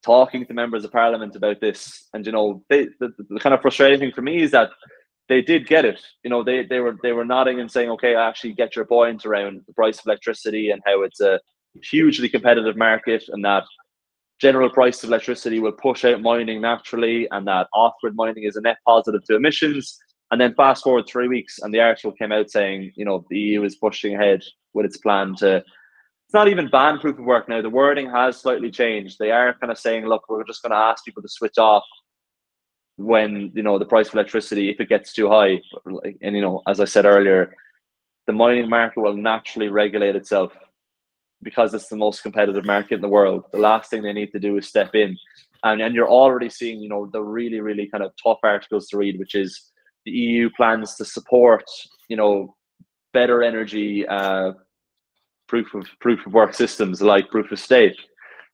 talking 0.04 0.46
to 0.46 0.54
members 0.54 0.84
of 0.84 0.92
parliament 0.92 1.36
about 1.36 1.62
this, 1.62 2.08
and 2.14 2.26
you 2.26 2.32
know, 2.32 2.64
they, 2.70 2.88
the, 3.00 3.14
the 3.30 3.40
kind 3.40 3.54
of 3.54 3.62
frustrating 3.62 4.00
thing 4.00 4.12
for 4.12 4.22
me 4.22 4.42
is 4.42 4.52
that 4.52 4.72
they 5.28 5.44
did 5.44 5.68
get 5.68 5.86
it. 5.86 6.02
You 6.24 6.32
know, 6.32 6.44
they 6.44 6.66
they 6.66 6.80
were 6.80 6.98
they 7.04 7.12
were 7.12 7.26
nodding 7.26 7.60
and 7.60 7.72
saying, 7.72 7.92
okay, 7.92 8.16
I 8.16 8.28
actually 8.28 8.54
get 8.54 8.76
your 8.76 8.86
point 8.86 9.26
around 9.26 9.62
the 9.68 9.74
price 9.74 10.00
of 10.00 10.08
electricity 10.08 10.72
and 10.72 10.82
how 10.88 11.04
it's 11.04 11.22
a 11.22 11.40
hugely 11.84 12.30
competitive 12.30 12.78
market, 12.78 13.26
and 13.28 13.46
that 13.46 13.64
general 14.40 14.70
price 14.70 15.04
of 15.04 15.10
electricity 15.10 15.60
will 15.60 15.72
push 15.72 16.06
out 16.06 16.22
mining 16.22 16.62
naturally, 16.62 17.28
and 17.32 17.48
that 17.48 17.68
off-grid 17.74 18.16
mining 18.16 18.44
is 18.44 18.56
a 18.56 18.62
net 18.62 18.78
positive 18.86 19.24
to 19.26 19.36
emissions. 19.36 19.98
And 20.32 20.40
then 20.40 20.54
fast 20.54 20.84
forward 20.84 21.06
three 21.08 21.28
weeks, 21.28 21.60
and 21.60 21.74
the 21.74 21.82
article 21.82 22.12
came 22.12 22.32
out 22.32 22.52
saying, 22.52 22.94
you 22.96 23.04
know, 23.04 23.26
the 23.30 23.40
EU 23.40 23.64
is 23.64 23.76
pushing 23.76 24.16
ahead 24.16 24.44
with 24.74 24.86
its 24.86 24.98
plan 24.98 25.36
to. 25.38 25.58
It's 25.58 26.34
not 26.34 26.48
even 26.48 26.70
ban 26.70 27.00
proof 27.00 27.18
of 27.18 27.26
work 27.26 27.50
now. 27.50 27.64
The 27.64 27.70
wording 27.72 28.10
has 28.12 28.38
slightly 28.38 28.70
changed. 28.70 29.18
They 29.18 29.32
are 29.32 29.56
kind 29.60 29.72
of 29.72 29.80
saying, 29.80 30.06
look, 30.06 30.30
we're 30.30 30.44
just 30.44 30.62
going 30.62 30.72
to 30.72 30.78
ask 30.78 31.04
people 31.04 31.24
to 31.24 31.30
switch 31.30 31.58
off 31.58 31.84
when 32.98 33.52
you 33.56 33.64
know 33.64 33.80
the 33.80 33.86
price 33.86 34.10
of 34.10 34.14
electricity 34.14 34.70
if 34.70 34.80
it 34.80 34.90
gets 34.90 35.14
too 35.14 35.30
high. 35.30 35.60
And 36.22 36.36
you 36.36 36.42
know, 36.42 36.62
as 36.68 36.80
I 36.80 36.86
said 36.86 37.06
earlier, 37.06 37.56
the 38.28 38.34
mining 38.34 38.70
market 38.70 39.00
will 39.00 39.16
naturally 39.16 39.70
regulate 39.70 40.16
itself 40.16 40.52
because 41.42 41.74
it's 41.74 41.88
the 41.88 41.96
most 41.96 42.22
competitive 42.22 42.66
market 42.66 42.96
in 42.96 43.02
the 43.02 43.10
world. 43.10 43.46
The 43.52 43.60
last 43.60 43.90
thing 43.90 44.02
they 44.02 44.14
need 44.14 44.32
to 44.32 44.40
do 44.40 44.58
is 44.58 44.68
step 44.68 44.94
in. 44.94 45.18
And, 45.64 45.82
and 45.82 45.96
you're 45.96 46.10
already 46.10 46.50
seeing, 46.50 46.80
you 46.82 46.90
know, 46.90 47.10
the 47.12 47.22
really, 47.22 47.60
really 47.60 47.88
kind 47.88 48.04
of 48.04 48.12
tough 48.22 48.40
articles 48.44 48.88
to 48.90 48.98
read, 48.98 49.20
which 49.20 49.36
is 49.36 49.72
the 50.06 50.12
EU 50.12 50.50
plans 50.56 50.96
to 50.96 51.06
support, 51.06 51.64
you 52.08 52.18
know, 52.18 52.56
better 53.14 53.44
energy 53.44 54.08
uh, 54.08 54.52
proof 55.48 55.74
of 55.74 55.88
proof 56.00 56.26
of 56.26 56.34
work 56.34 56.54
systems 56.54 57.02
like 57.02 57.30
proof 57.30 57.52
of 57.52 57.60
stake, 57.60 57.98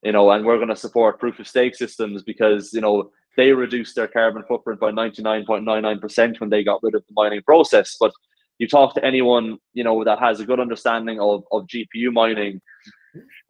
you 0.04 0.12
know, 0.12 0.32
and 0.32 0.46
we're 0.46 0.58
going 0.58 0.70
to 0.70 0.76
support 0.76 1.20
proof 1.20 1.40
of 1.40 1.48
stake 1.48 1.76
systems 1.76 2.24
because, 2.24 2.72
you 2.74 2.82
know, 2.82 3.12
they 3.38 3.52
reduced 3.52 3.96
their 3.96 4.08
carbon 4.08 4.44
footprint 4.48 4.80
by 4.80 4.92
99.99% 4.92 6.40
when 6.40 6.50
they 6.50 6.64
got 6.64 6.82
rid 6.82 6.96
of 6.96 7.04
the 7.08 7.14
mining 7.14 7.42
process. 7.42 7.98
But 8.00 8.12
you 8.60 8.68
talk 8.68 8.96
to 8.96 9.04
anyone 9.04 9.58
you 9.74 9.84
know 9.84 10.04
that 10.04 10.20
has 10.20 10.40
a 10.40 10.46
good 10.46 10.60
understanding 10.60 11.20
of, 11.20 11.44
of 11.52 11.68
GPU 11.68 12.12
mining, 12.12 12.62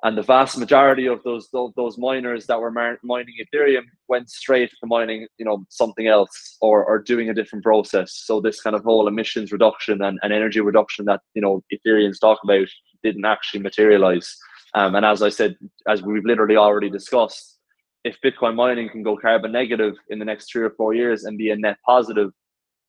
and 0.03 0.17
the 0.17 0.21
vast 0.21 0.57
majority 0.57 1.07
of 1.07 1.23
those 1.23 1.49
those, 1.51 1.97
miners 1.97 2.45
that 2.47 2.59
were 2.59 2.71
mining 2.71 3.35
Ethereum 3.43 3.83
went 4.07 4.29
straight 4.29 4.71
to 4.79 4.87
mining 4.87 5.27
you 5.37 5.45
know 5.45 5.65
something 5.69 6.07
else 6.07 6.57
or, 6.61 6.83
or 6.85 6.99
doing 6.99 7.29
a 7.29 7.33
different 7.33 7.63
process. 7.63 8.13
So 8.25 8.41
this 8.41 8.61
kind 8.61 8.75
of 8.75 8.83
whole 8.83 9.07
emissions 9.07 9.51
reduction 9.51 10.01
and, 10.01 10.19
and 10.21 10.33
energy 10.33 10.61
reduction 10.61 11.05
that 11.05 11.21
you 11.33 11.41
know 11.41 11.63
Ethereans 11.73 12.19
talk 12.19 12.39
about 12.43 12.67
didn't 13.03 13.25
actually 13.25 13.61
materialize. 13.61 14.35
Um, 14.73 14.95
and 14.95 15.05
as 15.05 15.21
I 15.21 15.29
said, 15.29 15.55
as 15.87 16.01
we've 16.01 16.25
literally 16.25 16.57
already 16.57 16.89
discussed, 16.89 17.59
if 18.03 18.17
Bitcoin 18.23 18.55
mining 18.55 18.89
can 18.89 19.03
go 19.03 19.17
carbon 19.17 19.51
negative 19.51 19.95
in 20.09 20.19
the 20.19 20.25
next 20.25 20.51
three 20.51 20.63
or 20.63 20.71
four 20.71 20.93
years 20.93 21.23
and 21.23 21.37
be 21.37 21.49
a 21.49 21.55
net 21.55 21.77
positive, 21.85 22.31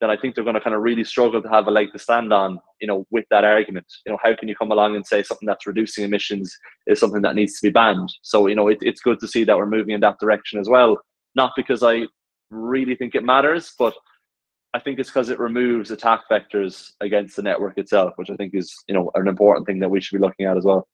then 0.01 0.11
I 0.11 0.17
think 0.17 0.35
they're 0.35 0.45
going 0.45 0.55
to 0.55 0.61
kind 0.61 0.77
of 0.77 0.83
really 0.83 1.05
struggle 1.05 1.41
to 1.41 1.49
have 1.49 1.67
a 1.67 1.71
leg 1.71 1.93
to 1.93 1.99
stand 1.99 2.33
on, 2.33 2.59
you 2.81 2.87
know, 2.87 3.07
with 3.11 3.25
that 3.31 3.45
argument. 3.45 3.87
You 4.05 4.13
know, 4.13 4.19
how 4.23 4.35
can 4.37 4.49
you 4.49 4.55
come 4.55 4.71
along 4.71 4.95
and 4.95 5.07
say 5.07 5.23
something 5.23 5.47
that's 5.47 5.67
reducing 5.67 6.05
emissions 6.05 6.55
is 6.87 7.01
something 7.01 7.23
that 7.23 7.35
needs 7.35 7.59
to 7.59 7.69
be 7.69 7.73
banned? 7.73 8.13
So, 8.23 8.47
you 8.47 8.55
know, 8.55 8.69
it, 8.69 8.79
it's 8.83 9.01
good 9.01 9.19
to 9.21 9.29
see 9.29 9.45
that 9.45 9.57
we're 9.57 9.67
moving 9.67 9.95
in 9.95 10.01
that 10.01 10.19
direction 10.21 10.61
as 10.61 10.69
well. 10.69 10.99
Not 11.35 11.53
because 11.57 11.83
I 11.83 12.03
really 12.51 12.95
think 12.95 13.15
it 13.15 13.25
matters, 13.25 13.73
but 13.79 13.95
I 14.75 14.81
think 14.81 14.99
it's 14.99 15.09
because 15.09 15.31
it 15.31 15.39
removes 15.39 15.91
attack 15.91 16.25
vectors 16.31 16.91
against 17.01 17.37
the 17.37 17.43
network 17.43 17.79
itself, 17.79 18.13
which 18.17 18.29
I 18.29 18.37
think 18.37 18.55
is, 18.55 18.75
you 18.89 18.95
know, 18.95 19.11
an 19.15 19.29
important 19.29 19.67
thing 19.67 19.81
that 19.81 19.89
we 19.89 20.03
should 20.03 20.19
be 20.19 20.23
looking 20.23 20.45
at 20.45 20.59
as 20.59 20.65
well. 20.65 20.87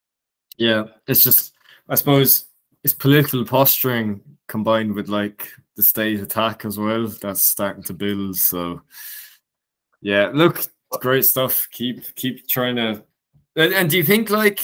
Yeah, 0.56 0.84
it's 1.08 1.24
just, 1.24 1.54
I 1.88 1.96
suppose, 1.96 2.44
it's 2.84 2.94
political 2.94 3.44
posturing 3.44 4.20
combined 4.46 4.94
with 4.94 5.08
like 5.08 5.48
the 5.76 5.82
state 5.82 6.20
attack 6.20 6.64
as 6.64 6.78
well 6.78 7.06
that's 7.08 7.42
starting 7.42 7.82
to 7.84 7.94
build. 7.94 8.36
So 8.36 8.82
yeah, 10.00 10.30
look, 10.32 10.64
great 11.00 11.24
stuff. 11.24 11.68
Keep 11.70 12.14
keep 12.14 12.46
trying 12.48 12.76
to. 12.76 13.02
And, 13.56 13.72
and 13.74 13.90
do 13.90 13.96
you 13.96 14.04
think 14.04 14.30
like 14.30 14.60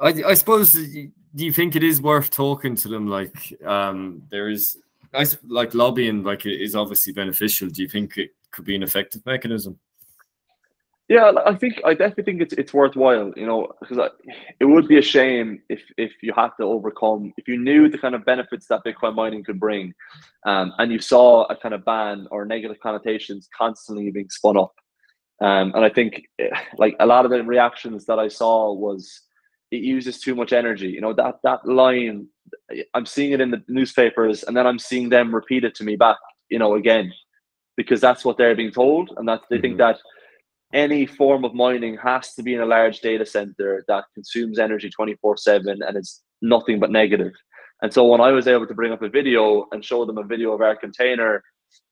I 0.00 0.08
I 0.26 0.34
suppose 0.34 0.72
do 0.72 1.10
you 1.34 1.52
think 1.52 1.76
it 1.76 1.82
is 1.82 2.02
worth 2.02 2.30
talking 2.30 2.74
to 2.76 2.88
them? 2.88 3.06
Like 3.06 3.54
um 3.64 4.22
there 4.30 4.48
is 4.48 4.78
I 5.14 5.26
like 5.46 5.74
lobbying 5.74 6.22
like 6.22 6.46
is 6.46 6.74
obviously 6.74 7.12
beneficial. 7.12 7.68
Do 7.68 7.82
you 7.82 7.88
think 7.88 8.16
it 8.16 8.30
could 8.50 8.64
be 8.64 8.76
an 8.76 8.82
effective 8.82 9.24
mechanism? 9.26 9.78
Yeah, 11.12 11.30
I 11.44 11.54
think 11.54 11.78
I 11.84 11.92
definitely 11.92 12.24
think 12.24 12.40
it's 12.40 12.54
it's 12.54 12.72
worthwhile, 12.72 13.34
you 13.36 13.44
know, 13.44 13.70
because 13.78 14.10
it 14.58 14.64
would 14.64 14.88
be 14.88 14.96
a 14.96 15.02
shame 15.02 15.60
if 15.68 15.82
if 15.98 16.10
you 16.22 16.32
had 16.34 16.52
to 16.58 16.64
overcome 16.64 17.34
if 17.36 17.46
you 17.46 17.58
knew 17.58 17.90
the 17.90 17.98
kind 17.98 18.14
of 18.14 18.24
benefits 18.24 18.66
that 18.68 18.82
Bitcoin 18.82 19.14
mining 19.14 19.44
could 19.44 19.60
bring, 19.60 19.92
um, 20.46 20.72
and 20.78 20.90
you 20.90 21.00
saw 21.00 21.44
a 21.44 21.56
kind 21.56 21.74
of 21.74 21.84
ban 21.84 22.26
or 22.30 22.46
negative 22.46 22.78
connotations 22.80 23.46
constantly 23.54 24.10
being 24.10 24.30
spun 24.30 24.56
up, 24.56 24.72
um, 25.42 25.72
and 25.74 25.84
I 25.84 25.90
think 25.90 26.22
eh, 26.38 26.48
like 26.78 26.96
a 26.98 27.04
lot 27.04 27.26
of 27.26 27.30
the 27.30 27.44
reactions 27.44 28.06
that 28.06 28.18
I 28.18 28.28
saw 28.28 28.72
was 28.72 29.20
it 29.70 29.82
uses 29.82 30.18
too 30.18 30.34
much 30.34 30.54
energy. 30.54 30.88
You 30.88 31.02
know 31.02 31.12
that 31.12 31.40
that 31.44 31.68
line, 31.68 32.26
I'm 32.94 33.04
seeing 33.04 33.32
it 33.32 33.42
in 33.42 33.50
the 33.50 33.62
newspapers, 33.68 34.44
and 34.44 34.56
then 34.56 34.66
I'm 34.66 34.78
seeing 34.78 35.10
them 35.10 35.34
repeat 35.34 35.64
it 35.64 35.74
to 35.74 35.84
me 35.84 35.94
back, 35.96 36.16
you 36.48 36.58
know, 36.58 36.76
again, 36.76 37.12
because 37.76 38.00
that's 38.00 38.24
what 38.24 38.38
they're 38.38 38.56
being 38.56 38.72
told, 38.72 39.12
and 39.18 39.28
that 39.28 39.42
they 39.50 39.56
mm-hmm. 39.56 39.62
think 39.62 39.78
that 39.78 39.98
any 40.72 41.06
form 41.06 41.44
of 41.44 41.54
mining 41.54 41.96
has 41.98 42.34
to 42.34 42.42
be 42.42 42.54
in 42.54 42.60
a 42.60 42.66
large 42.66 43.00
data 43.00 43.26
center 43.26 43.84
that 43.88 44.04
consumes 44.14 44.58
energy 44.58 44.88
24 44.90 45.36
7 45.36 45.82
and 45.82 45.96
it's 45.96 46.22
nothing 46.40 46.80
but 46.80 46.90
negative. 46.90 47.32
And 47.82 47.92
so 47.92 48.06
when 48.06 48.20
I 48.20 48.30
was 48.30 48.46
able 48.46 48.66
to 48.66 48.74
bring 48.74 48.92
up 48.92 49.02
a 49.02 49.08
video 49.08 49.66
and 49.72 49.84
show 49.84 50.04
them 50.04 50.18
a 50.18 50.24
video 50.24 50.52
of 50.52 50.60
our 50.60 50.76
container 50.76 51.42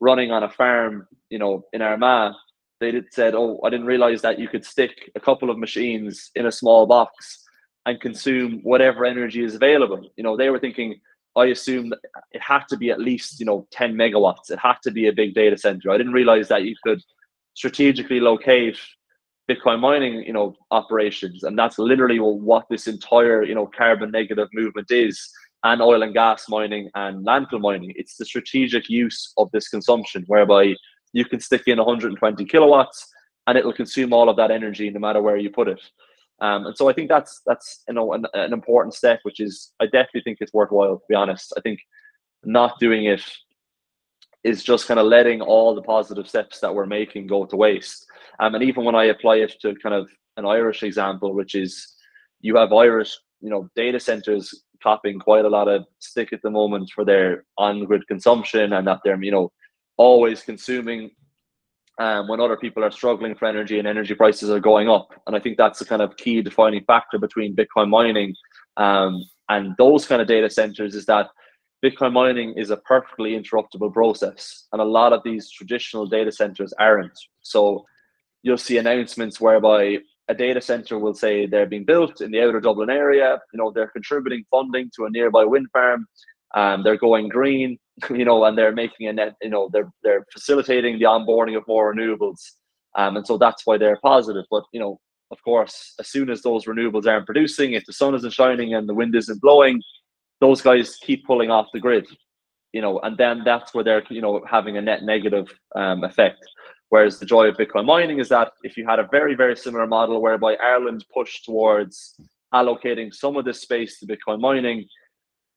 running 0.00 0.30
on 0.30 0.44
a 0.44 0.48
farm, 0.48 1.06
you 1.30 1.38
know, 1.38 1.64
in 1.72 1.82
Armagh, 1.82 2.34
they 2.80 2.90
did 2.92 3.12
said, 3.12 3.34
"Oh, 3.34 3.60
I 3.64 3.70
didn't 3.70 3.86
realize 3.86 4.22
that 4.22 4.38
you 4.38 4.48
could 4.48 4.64
stick 4.64 5.10
a 5.14 5.20
couple 5.20 5.50
of 5.50 5.58
machines 5.58 6.30
in 6.34 6.46
a 6.46 6.52
small 6.52 6.86
box 6.86 7.44
and 7.86 8.00
consume 8.00 8.60
whatever 8.62 9.04
energy 9.04 9.42
is 9.42 9.54
available." 9.54 10.10
You 10.16 10.24
know, 10.24 10.36
they 10.36 10.48
were 10.48 10.58
thinking, 10.58 10.98
I 11.36 11.46
assumed 11.46 11.94
it 12.32 12.40
had 12.40 12.64
to 12.68 12.76
be 12.76 12.90
at 12.90 13.00
least 13.00 13.38
you 13.38 13.46
know 13.46 13.66
10 13.72 13.94
megawatts. 13.94 14.50
It 14.50 14.58
had 14.58 14.76
to 14.84 14.90
be 14.90 15.08
a 15.08 15.12
big 15.12 15.34
data 15.34 15.58
center. 15.58 15.90
I 15.90 15.98
didn't 15.98 16.14
realize 16.14 16.48
that 16.48 16.64
you 16.64 16.74
could 16.82 17.02
strategically 17.60 18.20
locate 18.20 18.78
Bitcoin 19.46 19.80
mining, 19.80 20.14
you 20.22 20.32
know, 20.32 20.54
operations, 20.70 21.42
and 21.42 21.58
that's 21.58 21.78
literally 21.78 22.18
what 22.18 22.64
this 22.70 22.86
entire, 22.86 23.42
you 23.42 23.54
know, 23.54 23.66
carbon 23.66 24.10
negative 24.10 24.48
movement 24.54 24.90
is, 24.90 25.30
and 25.62 25.82
oil 25.82 26.02
and 26.02 26.14
gas 26.14 26.48
mining 26.48 26.88
and 26.94 27.26
landfill 27.26 27.60
mining. 27.60 27.92
It's 27.96 28.16
the 28.16 28.24
strategic 28.24 28.88
use 28.88 29.34
of 29.36 29.50
this 29.52 29.68
consumption, 29.68 30.24
whereby 30.26 30.74
you 31.12 31.26
can 31.26 31.38
stick 31.38 31.64
in 31.66 31.76
120 31.76 32.46
kilowatts, 32.46 33.06
and 33.46 33.58
it'll 33.58 33.74
consume 33.74 34.14
all 34.14 34.30
of 34.30 34.36
that 34.38 34.50
energy, 34.50 34.88
no 34.88 35.00
matter 35.00 35.20
where 35.20 35.36
you 35.36 35.50
put 35.50 35.68
it. 35.68 35.82
Um, 36.40 36.64
and 36.64 36.74
so 36.74 36.88
I 36.88 36.94
think 36.94 37.10
that's 37.10 37.42
that's 37.44 37.82
you 37.88 37.94
know 37.94 38.14
an, 38.14 38.24
an 38.32 38.54
important 38.54 38.94
step, 38.94 39.20
which 39.24 39.38
is 39.38 39.72
I 39.80 39.84
definitely 39.84 40.22
think 40.22 40.38
it's 40.40 40.54
worthwhile. 40.54 40.96
To 40.96 41.04
be 41.10 41.14
honest, 41.14 41.52
I 41.58 41.60
think 41.60 41.80
not 42.42 42.78
doing 42.80 43.04
it 43.04 43.22
is 44.44 44.62
just 44.62 44.86
kind 44.86 44.98
of 44.98 45.06
letting 45.06 45.40
all 45.42 45.74
the 45.74 45.82
positive 45.82 46.28
steps 46.28 46.60
that 46.60 46.74
we're 46.74 46.86
making 46.86 47.26
go 47.26 47.44
to 47.44 47.56
waste. 47.56 48.06
Um, 48.38 48.54
and 48.54 48.64
even 48.64 48.84
when 48.84 48.94
I 48.94 49.04
apply 49.04 49.36
it 49.36 49.54
to 49.60 49.74
kind 49.76 49.94
of 49.94 50.08
an 50.36 50.46
Irish 50.46 50.82
example, 50.82 51.34
which 51.34 51.54
is 51.54 51.94
you 52.40 52.56
have 52.56 52.72
Irish, 52.72 53.16
you 53.40 53.50
know, 53.50 53.68
data 53.76 54.00
centers 54.00 54.62
copping 54.82 55.18
quite 55.18 55.44
a 55.44 55.48
lot 55.48 55.68
of 55.68 55.84
stick 55.98 56.32
at 56.32 56.40
the 56.42 56.50
moment 56.50 56.90
for 56.94 57.04
their 57.04 57.44
on-grid 57.58 58.06
consumption 58.08 58.72
and 58.72 58.86
that 58.86 59.00
they're, 59.04 59.22
you 59.22 59.30
know, 59.30 59.52
always 59.98 60.40
consuming 60.40 61.10
um, 61.98 62.28
when 62.28 62.40
other 62.40 62.56
people 62.56 62.82
are 62.82 62.90
struggling 62.90 63.34
for 63.34 63.44
energy 63.44 63.78
and 63.78 63.86
energy 63.86 64.14
prices 64.14 64.48
are 64.48 64.60
going 64.60 64.88
up. 64.88 65.08
And 65.26 65.36
I 65.36 65.40
think 65.40 65.58
that's 65.58 65.80
the 65.80 65.84
kind 65.84 66.00
of 66.00 66.16
key 66.16 66.40
defining 66.40 66.82
factor 66.84 67.18
between 67.18 67.54
Bitcoin 67.54 67.90
mining 67.90 68.34
um, 68.78 69.22
and 69.50 69.74
those 69.76 70.06
kind 70.06 70.22
of 70.22 70.28
data 70.28 70.48
centers 70.48 70.94
is 70.94 71.04
that 71.06 71.28
Bitcoin 71.84 72.12
mining 72.12 72.54
is 72.54 72.70
a 72.70 72.76
perfectly 72.76 73.32
interruptible 73.32 73.92
process, 73.92 74.66
and 74.72 74.82
a 74.82 74.84
lot 74.84 75.12
of 75.12 75.22
these 75.24 75.50
traditional 75.50 76.06
data 76.06 76.30
centers 76.30 76.74
aren't. 76.78 77.18
So 77.40 77.86
you'll 78.42 78.58
see 78.58 78.78
announcements 78.78 79.40
whereby 79.40 79.98
a 80.28 80.34
data 80.34 80.60
center 80.60 80.98
will 80.98 81.14
say 81.14 81.46
they're 81.46 81.66
being 81.66 81.84
built 81.84 82.20
in 82.20 82.30
the 82.30 82.40
outer 82.42 82.60
Dublin 82.60 82.90
area. 82.90 83.38
You 83.52 83.58
know, 83.58 83.72
they're 83.74 83.88
contributing 83.88 84.44
funding 84.50 84.90
to 84.96 85.06
a 85.06 85.10
nearby 85.10 85.44
wind 85.44 85.68
farm. 85.72 86.06
Um, 86.54 86.82
they're 86.82 86.98
going 86.98 87.28
green, 87.28 87.78
you 88.10 88.24
know, 88.24 88.44
and 88.44 88.56
they're 88.56 88.72
making 88.72 89.08
a 89.08 89.12
net. 89.12 89.34
You 89.40 89.50
know, 89.50 89.70
they're 89.72 89.90
they're 90.02 90.24
facilitating 90.32 90.98
the 90.98 91.06
onboarding 91.06 91.56
of 91.56 91.64
more 91.66 91.94
renewables, 91.94 92.40
um, 92.96 93.16
and 93.16 93.26
so 93.26 93.38
that's 93.38 93.66
why 93.66 93.78
they're 93.78 93.98
positive. 94.02 94.44
But 94.50 94.64
you 94.72 94.80
know, 94.80 95.00
of 95.30 95.42
course, 95.44 95.94
as 95.98 96.08
soon 96.08 96.28
as 96.28 96.42
those 96.42 96.66
renewables 96.66 97.06
aren't 97.06 97.26
producing, 97.26 97.72
if 97.72 97.86
the 97.86 97.92
sun 97.92 98.14
isn't 98.14 98.32
shining 98.32 98.74
and 98.74 98.88
the 98.88 98.94
wind 98.94 99.14
isn't 99.14 99.40
blowing, 99.40 99.82
those 100.40 100.62
guys 100.62 100.96
keep 100.96 101.26
pulling 101.26 101.50
off 101.50 101.68
the 101.72 101.80
grid, 101.80 102.06
you 102.72 102.80
know, 102.80 102.98
and 103.00 103.16
then 103.16 103.42
that's 103.44 103.74
where 103.74 103.84
they're, 103.84 104.02
you 104.10 104.20
know, 104.20 104.42
having 104.48 104.76
a 104.76 104.80
net 104.82 105.02
negative 105.02 105.48
um, 105.74 106.04
effect. 106.04 106.38
Whereas 106.88 107.18
the 107.18 107.26
joy 107.26 107.46
of 107.48 107.56
Bitcoin 107.56 107.84
mining 107.84 108.18
is 108.18 108.28
that 108.30 108.52
if 108.64 108.76
you 108.76 108.84
had 108.84 108.98
a 108.98 109.08
very, 109.10 109.34
very 109.34 109.56
similar 109.56 109.86
model 109.86 110.20
whereby 110.20 110.56
Ireland 110.56 111.04
pushed 111.14 111.44
towards 111.44 112.16
allocating 112.52 113.14
some 113.14 113.36
of 113.36 113.44
this 113.44 113.60
space 113.60 114.00
to 114.00 114.06
Bitcoin 114.06 114.40
mining, 114.40 114.86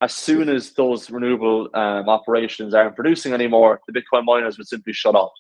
as 0.02 0.14
soon 0.14 0.50
as 0.50 0.74
those 0.74 1.10
renewable 1.10 1.70
um, 1.74 2.10
operations 2.10 2.74
aren't 2.74 2.96
producing 2.96 3.34
anymore, 3.34 3.80
the 3.88 3.94
Bitcoin 3.94 4.26
miners 4.26 4.58
would 4.58 4.68
simply 4.68 4.94
shut 4.94 5.16
off. 5.16 5.32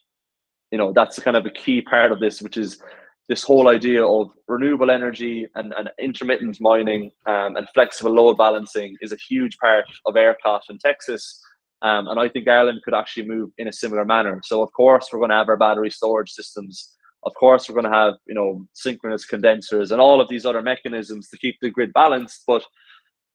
You 0.71 0.77
know, 0.79 0.93
that's 0.93 1.19
kind 1.19 1.37
of 1.37 1.45
a 1.45 1.51
key 1.51 1.81
part 1.81 2.11
of 2.11 2.19
this, 2.19 2.41
which 2.41 2.57
is 2.57 2.81
this 3.29 3.43
whole 3.43 3.69
idea 3.69 4.05
of 4.05 4.31
renewable 4.47 4.91
energy 4.91 5.47
and, 5.55 5.73
and 5.77 5.89
intermittent 5.99 6.59
mining 6.59 7.11
um, 7.25 7.55
and 7.55 7.67
flexible 7.73 8.11
load 8.11 8.37
balancing 8.37 8.97
is 9.01 9.13
a 9.13 9.17
huge 9.17 9.57
part 9.57 9.85
of 10.05 10.15
ERCOT 10.15 10.61
in 10.69 10.77
Texas. 10.77 11.41
Um, 11.81 12.07
and 12.07 12.19
I 12.19 12.27
think 12.27 12.47
Ireland 12.47 12.81
could 12.83 12.93
actually 12.93 13.27
move 13.27 13.51
in 13.57 13.67
a 13.67 13.73
similar 13.73 14.03
manner. 14.03 14.41
So 14.43 14.61
of 14.61 14.71
course 14.73 15.09
we're 15.11 15.19
going 15.19 15.29
to 15.29 15.37
have 15.37 15.49
our 15.49 15.57
battery 15.57 15.89
storage 15.89 16.31
systems. 16.31 16.95
Of 17.23 17.33
course 17.35 17.69
we're 17.69 17.81
going 17.81 17.91
to 17.91 17.97
have 17.97 18.15
you 18.27 18.33
know 18.33 18.67
synchronous 18.73 19.25
condensers 19.25 19.91
and 19.91 20.01
all 20.01 20.19
of 20.19 20.27
these 20.27 20.45
other 20.45 20.61
mechanisms 20.61 21.29
to 21.29 21.37
keep 21.37 21.55
the 21.61 21.69
grid 21.69 21.93
balanced. 21.93 22.43
But 22.45 22.63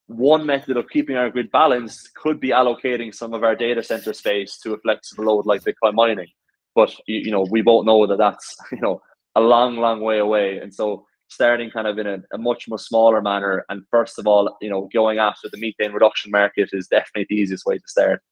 one 0.06 0.44
method 0.44 0.77
of 0.77 0.89
keeping 0.89 1.16
our 1.16 1.31
grid 1.31 1.51
balanced 1.51 2.15
could 2.15 2.40
be 2.40 2.48
allocating 2.48 3.15
some 3.15 3.32
of 3.35 3.44
our 3.44 3.55
data 3.55 3.82
center 3.82 4.12
space 4.12 4.59
to 4.62 4.74
a 4.74 4.78
flexible 4.78 5.24
load 5.24 5.47
like 5.47 5.62
Bitcoin 5.62 5.94
mining. 5.94 6.28
But 6.74 6.94
you, 7.06 7.19
you 7.19 7.31
know 7.31 7.47
we 7.51 7.62
both 7.62 7.86
know 7.86 8.06
that 8.06 8.19
that's 8.19 8.56
you 8.73 8.81
know 8.81 9.01
a 9.35 9.41
long, 9.41 9.77
long 9.77 10.01
way 10.01 10.19
away. 10.19 10.59
And 10.59 10.75
so 10.75 11.07
starting 11.29 11.71
kind 11.71 11.87
of 11.87 11.99
in 11.99 12.07
a, 12.07 12.19
a, 12.33 12.39
much 12.39 12.69
more 12.69 12.79
smaller 12.79 13.21
manner 13.21 13.65
and 13.69 13.83
first 13.91 14.19
of 14.19 14.27
all, 14.27 14.57
you 14.61 14.71
know, 14.71 14.89
going 14.93 15.19
after 15.19 15.49
the 15.51 15.59
methane 15.59 15.93
reduction 15.93 16.31
market 16.31 16.71
is 16.73 16.89
definitely 16.89 17.27
the 17.29 17.37
easiest 17.37 17.67
way 17.67 17.77
to 17.77 17.85
start. 17.87 18.23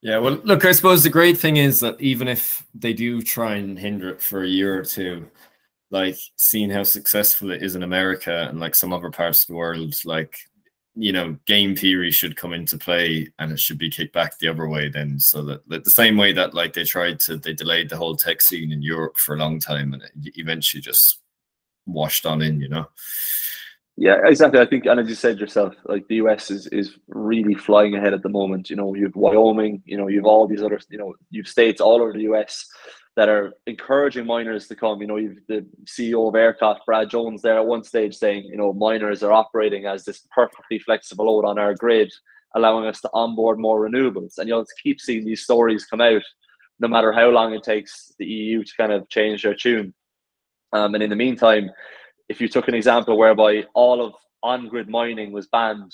Yeah, 0.00 0.18
well, 0.18 0.38
look, 0.44 0.64
I 0.64 0.72
suppose 0.72 1.02
the 1.02 1.10
great 1.10 1.38
thing 1.38 1.56
is 1.56 1.80
that 1.80 1.98
even 2.00 2.28
if 2.28 2.66
they 2.74 2.92
do 2.92 3.22
try 3.22 3.54
and 3.54 3.78
hinder 3.78 4.10
it 4.10 4.20
for 4.20 4.42
a 4.42 4.48
year 4.48 4.78
or 4.78 4.84
two, 4.84 5.30
like 5.90 6.18
seeing 6.36 6.68
how 6.68 6.82
successful 6.82 7.50
it 7.50 7.62
is 7.62 7.74
in 7.74 7.82
America 7.82 8.46
and 8.50 8.60
like 8.60 8.74
some 8.74 8.92
other 8.92 9.10
parts 9.10 9.42
of 9.42 9.48
the 9.48 9.54
world, 9.54 9.94
like 10.04 10.36
you 10.96 11.12
know, 11.12 11.36
game 11.46 11.74
theory 11.74 12.10
should 12.10 12.36
come 12.36 12.52
into 12.52 12.78
play 12.78 13.28
and 13.38 13.50
it 13.50 13.58
should 13.58 13.78
be 13.78 13.90
kicked 13.90 14.12
back 14.12 14.38
the 14.38 14.48
other 14.48 14.68
way 14.68 14.88
then. 14.88 15.18
So 15.18 15.42
that, 15.44 15.68
that 15.68 15.84
the 15.84 15.90
same 15.90 16.16
way 16.16 16.32
that 16.32 16.54
like 16.54 16.72
they 16.72 16.84
tried 16.84 17.18
to, 17.20 17.36
they 17.36 17.52
delayed 17.52 17.88
the 17.88 17.96
whole 17.96 18.16
tech 18.16 18.40
scene 18.40 18.70
in 18.70 18.80
Europe 18.80 19.18
for 19.18 19.34
a 19.34 19.38
long 19.38 19.58
time 19.58 19.92
and 19.92 20.02
it 20.02 20.38
eventually 20.38 20.80
just 20.80 21.18
washed 21.86 22.26
on 22.26 22.42
in, 22.42 22.60
you 22.60 22.68
know? 22.68 22.86
Yeah, 23.96 24.20
exactly. 24.24 24.60
I 24.60 24.66
think, 24.66 24.86
and 24.86 25.00
as 25.00 25.08
you 25.08 25.14
said 25.14 25.38
yourself, 25.38 25.74
like 25.84 26.06
the 26.08 26.16
US 26.16 26.50
is, 26.50 26.68
is 26.68 26.96
really 27.08 27.54
flying 27.54 27.96
ahead 27.96 28.14
at 28.14 28.22
the 28.22 28.28
moment. 28.28 28.70
You 28.70 28.76
know, 28.76 28.94
you've 28.94 29.16
Wyoming, 29.16 29.82
you 29.84 29.96
know, 29.96 30.08
you've 30.08 30.26
all 30.26 30.46
these 30.46 30.62
other, 30.62 30.80
you 30.90 30.98
know, 30.98 31.14
you've 31.30 31.48
states 31.48 31.80
all 31.80 32.02
over 32.02 32.12
the 32.12 32.32
US 32.32 32.66
that 33.16 33.28
are 33.28 33.54
encouraging 33.66 34.26
miners 34.26 34.66
to 34.66 34.74
come. 34.74 35.00
You 35.00 35.06
know, 35.06 35.16
you've 35.16 35.38
the 35.46 35.66
CEO 35.84 36.28
of 36.28 36.34
ERCOT, 36.34 36.78
Brad 36.84 37.10
Jones, 37.10 37.42
there 37.42 37.56
at 37.56 37.66
one 37.66 37.84
stage 37.84 38.16
saying, 38.16 38.44
you 38.44 38.56
know, 38.56 38.72
miners 38.72 39.22
are 39.22 39.32
operating 39.32 39.86
as 39.86 40.04
this 40.04 40.26
perfectly 40.34 40.78
flexible 40.80 41.26
load 41.26 41.44
on 41.44 41.58
our 41.58 41.74
grid, 41.74 42.12
allowing 42.56 42.86
us 42.86 43.00
to 43.02 43.10
onboard 43.12 43.58
more 43.58 43.88
renewables. 43.88 44.38
And 44.38 44.48
you'll 44.48 44.66
keep 44.82 45.00
seeing 45.00 45.24
these 45.24 45.44
stories 45.44 45.86
come 45.86 46.00
out, 46.00 46.22
no 46.80 46.88
matter 46.88 47.12
how 47.12 47.28
long 47.28 47.54
it 47.54 47.62
takes 47.62 48.12
the 48.18 48.26
EU 48.26 48.64
to 48.64 48.72
kind 48.76 48.92
of 48.92 49.08
change 49.08 49.42
their 49.44 49.54
tune. 49.54 49.94
Um, 50.72 50.94
and 50.94 51.02
in 51.02 51.10
the 51.10 51.16
meantime, 51.16 51.70
if 52.28 52.40
you 52.40 52.48
took 52.48 52.66
an 52.66 52.74
example 52.74 53.16
whereby 53.16 53.64
all 53.74 54.04
of 54.04 54.14
on-grid 54.42 54.88
mining 54.88 55.30
was 55.30 55.46
banned 55.46 55.92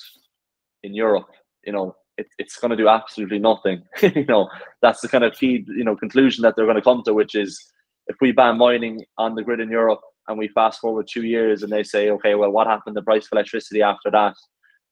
in 0.83 0.95
Europe, 0.95 1.29
you 1.65 1.73
know, 1.73 1.95
it, 2.21 2.29
it's 2.39 2.59
going 2.59 2.71
to 2.71 2.77
do 2.77 2.89
absolutely 2.89 3.39
nothing. 3.39 3.83
you 4.03 4.27
know, 4.27 4.49
that's 4.83 5.01
the 5.01 5.09
kind 5.09 5.25
of 5.25 5.35
key, 5.35 5.65
you 5.69 5.85
know, 5.85 5.97
conclusion 5.97 6.43
that 6.43 6.55
they're 6.55 6.67
going 6.67 6.77
to 6.77 6.83
come 6.83 7.03
to, 7.05 7.15
which 7.15 7.35
is 7.35 7.73
if 8.07 8.17
we 8.21 8.33
ban 8.33 8.59
mining 8.59 9.05
on 9.19 9.35
the 9.35 9.43
grid 9.43 9.61
in 9.61 9.71
Europe 9.71 10.01
and 10.29 10.39
we 10.39 10.49
fast 10.49 10.81
forward 10.81 11.09
two 11.11 11.25
years 11.25 11.63
and 11.63 11.73
they 11.73 11.83
say, 11.83 12.11
okay, 12.11 12.35
well, 12.35 12.51
what 12.51 12.67
happened 12.67 12.95
to 12.95 13.01
the 13.01 13.05
price 13.05 13.25
of 13.25 13.33
electricity 13.33 13.83
after 13.83 14.11
that? 14.11 14.35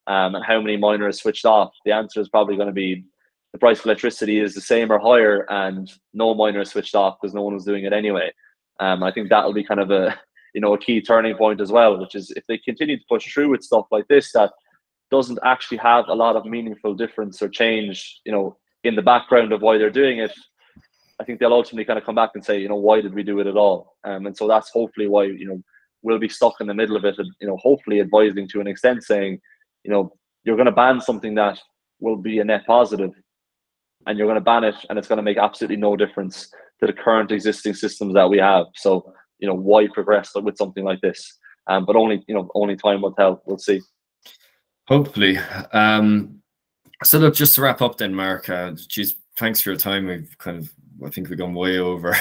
Um, 0.06 0.34
and 0.34 0.44
how 0.44 0.60
many 0.60 0.76
miners 0.76 1.20
switched 1.20 1.44
off? 1.44 1.70
The 1.84 1.92
answer 1.92 2.20
is 2.20 2.30
probably 2.30 2.56
going 2.56 2.68
to 2.68 2.72
be 2.72 3.04
the 3.52 3.58
price 3.58 3.80
of 3.80 3.86
electricity 3.86 4.40
is 4.40 4.54
the 4.54 4.60
same 4.60 4.90
or 4.90 4.98
higher, 4.98 5.46
and 5.50 5.90
no 6.14 6.34
miners 6.34 6.70
switched 6.70 6.94
off 6.94 7.16
because 7.20 7.34
no 7.34 7.42
one 7.42 7.54
was 7.54 7.64
doing 7.64 7.84
it 7.84 7.92
anyway. 7.92 8.32
Um, 8.80 9.02
I 9.02 9.10
think 9.10 9.28
that'll 9.28 9.52
be 9.52 9.64
kind 9.64 9.80
of 9.80 9.90
a 9.90 10.18
you 10.54 10.60
know 10.60 10.74
a 10.74 10.78
key 10.78 11.00
turning 11.00 11.36
point 11.36 11.60
as 11.60 11.70
well, 11.70 11.98
which 11.98 12.14
is 12.14 12.30
if 12.36 12.44
they 12.46 12.58
continue 12.58 12.98
to 12.98 13.04
push 13.08 13.32
through 13.32 13.50
with 13.50 13.62
stuff 13.62 13.86
like 13.90 14.06
this 14.08 14.32
that 14.32 14.52
doesn't 15.10 15.38
actually 15.44 15.78
have 15.78 16.06
a 16.08 16.14
lot 16.14 16.36
of 16.36 16.44
meaningful 16.44 16.94
difference 16.94 17.40
or 17.42 17.48
change, 17.48 18.20
you 18.24 18.32
know, 18.32 18.56
in 18.84 18.94
the 18.94 19.02
background 19.02 19.52
of 19.52 19.62
why 19.62 19.78
they're 19.78 19.90
doing 19.90 20.18
it, 20.18 20.32
I 21.20 21.24
think 21.24 21.40
they'll 21.40 21.52
ultimately 21.52 21.84
kind 21.84 21.98
of 21.98 22.04
come 22.04 22.14
back 22.14 22.30
and 22.34 22.44
say, 22.44 22.60
you 22.60 22.68
know, 22.68 22.76
why 22.76 23.00
did 23.00 23.14
we 23.14 23.22
do 23.22 23.40
it 23.40 23.46
at 23.46 23.56
all? 23.56 23.96
Um, 24.04 24.26
and 24.26 24.36
so 24.36 24.46
that's 24.46 24.70
hopefully 24.70 25.08
why, 25.08 25.24
you 25.24 25.48
know, 25.48 25.62
we'll 26.02 26.18
be 26.18 26.28
stuck 26.28 26.60
in 26.60 26.68
the 26.68 26.74
middle 26.74 26.96
of 26.96 27.04
it 27.04 27.18
and, 27.18 27.28
you 27.40 27.48
know, 27.48 27.56
hopefully 27.56 28.00
advising 28.00 28.46
to 28.48 28.60
an 28.60 28.68
extent 28.68 29.02
saying, 29.02 29.40
you 29.84 29.90
know, 29.90 30.12
you're 30.44 30.56
going 30.56 30.66
to 30.66 30.72
ban 30.72 31.00
something 31.00 31.34
that 31.34 31.58
will 31.98 32.16
be 32.16 32.38
a 32.38 32.44
net 32.44 32.64
positive 32.66 33.10
and 34.06 34.16
you're 34.16 34.28
going 34.28 34.36
to 34.36 34.40
ban 34.40 34.62
it 34.62 34.76
and 34.88 34.98
it's 34.98 35.08
going 35.08 35.16
to 35.16 35.22
make 35.22 35.38
absolutely 35.38 35.76
no 35.76 35.96
difference 35.96 36.50
to 36.80 36.86
the 36.86 36.92
current 36.92 37.32
existing 37.32 37.74
systems 37.74 38.14
that 38.14 38.30
we 38.30 38.38
have. 38.38 38.66
So, 38.74 39.12
you 39.40 39.48
know, 39.48 39.54
why 39.54 39.88
progress 39.92 40.30
with 40.36 40.56
something 40.56 40.84
like 40.84 41.00
this? 41.00 41.38
Um, 41.66 41.84
but 41.84 41.96
only, 41.96 42.24
you 42.28 42.34
know, 42.34 42.48
only 42.54 42.76
time 42.76 43.02
will 43.02 43.12
tell. 43.12 43.42
We'll 43.44 43.58
see. 43.58 43.80
Hopefully. 44.88 45.36
Um, 45.74 46.40
so 47.04 47.18
look, 47.18 47.34
just 47.34 47.54
to 47.54 47.60
wrap 47.60 47.82
up 47.82 47.98
then, 47.98 48.14
Mark, 48.14 48.48
uh, 48.48 48.72
geez, 48.88 49.16
thanks 49.36 49.60
for 49.60 49.68
your 49.70 49.78
time. 49.78 50.06
We've 50.06 50.34
kind 50.38 50.56
of, 50.56 50.72
I 51.04 51.10
think 51.10 51.28
we've 51.28 51.38
gone 51.38 51.52
way 51.52 51.78
over. 51.78 52.16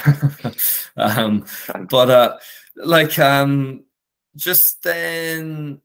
um, 0.98 1.46
but 1.90 2.10
uh, 2.10 2.38
like, 2.76 3.18
um, 3.20 3.86
just 4.36 4.84
then, 4.84 5.80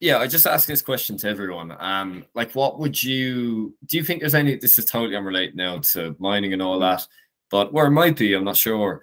yeah, 0.00 0.16
I 0.16 0.26
just 0.26 0.46
ask 0.46 0.66
this 0.66 0.80
question 0.80 1.18
to 1.18 1.28
everyone. 1.28 1.76
Um, 1.78 2.24
like, 2.34 2.52
what 2.52 2.78
would 2.78 3.00
you 3.02 3.76
do? 3.84 3.98
You 3.98 4.02
think 4.04 4.20
there's 4.20 4.34
any? 4.34 4.56
This 4.56 4.78
is 4.78 4.86
totally 4.86 5.14
unrelated 5.14 5.56
now 5.56 5.78
to 5.78 6.16
mining 6.18 6.54
and 6.54 6.62
all 6.62 6.78
that, 6.78 7.06
but 7.50 7.72
where 7.72 7.86
it 7.86 7.90
might 7.90 8.16
be, 8.16 8.32
I'm 8.32 8.44
not 8.44 8.56
sure 8.56 9.02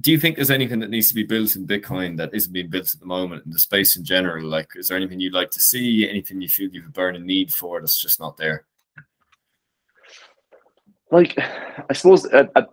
do 0.00 0.10
you 0.10 0.18
think 0.18 0.36
there's 0.36 0.50
anything 0.50 0.80
that 0.80 0.90
needs 0.90 1.08
to 1.08 1.14
be 1.14 1.22
built 1.22 1.54
in 1.54 1.66
Bitcoin 1.66 2.16
that 2.16 2.34
isn't 2.34 2.52
being 2.52 2.70
built 2.70 2.92
at 2.94 3.00
the 3.00 3.06
moment 3.06 3.44
in 3.44 3.52
the 3.52 3.58
space 3.58 3.96
in 3.96 4.04
general? 4.04 4.44
Like, 4.44 4.70
is 4.74 4.88
there 4.88 4.96
anything 4.96 5.20
you'd 5.20 5.34
like 5.34 5.50
to 5.52 5.60
see? 5.60 6.08
Anything 6.08 6.40
you 6.40 6.48
feel 6.48 6.70
you 6.70 6.80
have 6.80 6.90
a 6.90 6.92
burning 6.92 7.26
need 7.26 7.52
for 7.52 7.80
that's 7.80 8.00
just 8.00 8.18
not 8.18 8.36
there? 8.36 8.64
Like, 11.10 11.38
I 11.38 11.92
suppose 11.92 12.24
a, 12.24 12.48
a, 12.56 12.64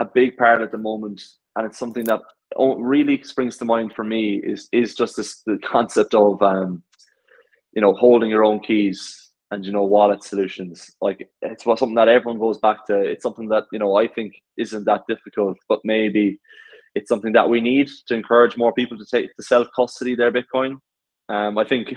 a 0.00 0.04
big 0.04 0.36
part 0.36 0.62
at 0.62 0.70
the 0.70 0.78
moment, 0.78 1.20
and 1.56 1.66
it's 1.66 1.78
something 1.78 2.04
that 2.04 2.20
really 2.56 3.22
springs 3.24 3.56
to 3.58 3.64
mind 3.64 3.92
for 3.94 4.04
me 4.04 4.36
is 4.36 4.68
is 4.72 4.94
just 4.94 5.16
this 5.16 5.42
the 5.46 5.58
concept 5.58 6.14
of 6.14 6.40
um, 6.42 6.82
you 7.72 7.82
know 7.82 7.92
holding 7.94 8.30
your 8.30 8.44
own 8.44 8.60
keys 8.60 9.30
and 9.50 9.64
you 9.64 9.72
know 9.72 9.84
wallet 9.84 10.22
solutions 10.22 10.94
like 11.00 11.28
it's 11.42 11.64
something 11.64 11.94
that 11.94 12.08
everyone 12.08 12.38
goes 12.38 12.58
back 12.58 12.86
to 12.86 12.98
it's 13.00 13.22
something 13.22 13.48
that 13.48 13.64
you 13.72 13.78
know 13.78 13.96
i 13.96 14.06
think 14.06 14.34
isn't 14.56 14.84
that 14.84 15.02
difficult 15.08 15.56
but 15.68 15.80
maybe 15.84 16.38
it's 16.98 17.08
something 17.08 17.32
that 17.32 17.48
we 17.48 17.60
need 17.60 17.88
to 18.08 18.14
encourage 18.14 18.56
more 18.56 18.72
people 18.72 18.98
to 18.98 19.06
take 19.06 19.34
to 19.36 19.42
self 19.42 19.68
custody 19.74 20.14
their 20.14 20.32
Bitcoin. 20.32 20.78
Um, 21.28 21.56
I 21.56 21.64
think, 21.64 21.94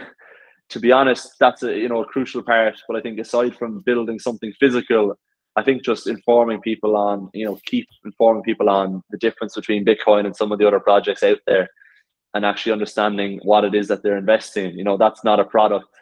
to 0.69 0.79
be 0.79 0.91
honest, 0.91 1.31
that's 1.39 1.63
a 1.63 1.75
you 1.75 1.89
know 1.89 2.03
a 2.03 2.05
crucial 2.05 2.43
part. 2.43 2.75
But 2.87 2.97
I 2.97 3.01
think 3.01 3.19
aside 3.19 3.55
from 3.55 3.81
building 3.81 4.19
something 4.19 4.53
physical, 4.59 5.15
I 5.55 5.63
think 5.63 5.83
just 5.83 6.07
informing 6.07 6.61
people 6.61 6.95
on 6.95 7.29
you 7.33 7.45
know 7.45 7.57
keep 7.65 7.87
informing 8.05 8.43
people 8.43 8.69
on 8.69 9.01
the 9.09 9.17
difference 9.17 9.55
between 9.55 9.85
Bitcoin 9.85 10.25
and 10.25 10.35
some 10.35 10.51
of 10.51 10.59
the 10.59 10.67
other 10.67 10.79
projects 10.79 11.23
out 11.23 11.39
there, 11.47 11.67
and 12.35 12.45
actually 12.45 12.73
understanding 12.73 13.39
what 13.43 13.65
it 13.65 13.73
is 13.73 13.87
that 13.87 14.03
they're 14.03 14.17
investing. 14.17 14.77
You 14.77 14.83
know, 14.83 14.97
that's 14.97 15.23
not 15.23 15.39
a 15.39 15.45
product, 15.45 15.93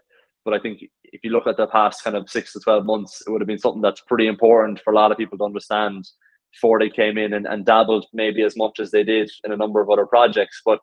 but 0.43 0.53
I 0.53 0.59
think 0.59 0.83
if 1.03 1.21
you 1.23 1.31
look 1.31 1.47
at 1.47 1.57
the 1.57 1.67
past 1.67 2.03
kind 2.03 2.17
of 2.17 2.29
six 2.29 2.53
to 2.53 2.59
twelve 2.59 2.85
months, 2.85 3.23
it 3.25 3.29
would 3.31 3.41
have 3.41 3.47
been 3.47 3.59
something 3.59 3.81
that's 3.81 4.01
pretty 4.01 4.27
important 4.27 4.81
for 4.83 4.91
a 4.91 4.95
lot 4.95 5.11
of 5.11 5.17
people 5.17 5.37
to 5.37 5.45
understand 5.45 6.05
before 6.53 6.79
they 6.79 6.89
came 6.89 7.17
in 7.17 7.33
and, 7.33 7.45
and 7.45 7.65
dabbled 7.65 8.05
maybe 8.13 8.41
as 8.43 8.57
much 8.57 8.79
as 8.79 8.91
they 8.91 9.03
did 9.03 9.31
in 9.43 9.51
a 9.51 9.57
number 9.57 9.81
of 9.81 9.89
other 9.89 10.05
projects. 10.05 10.61
But 10.65 10.79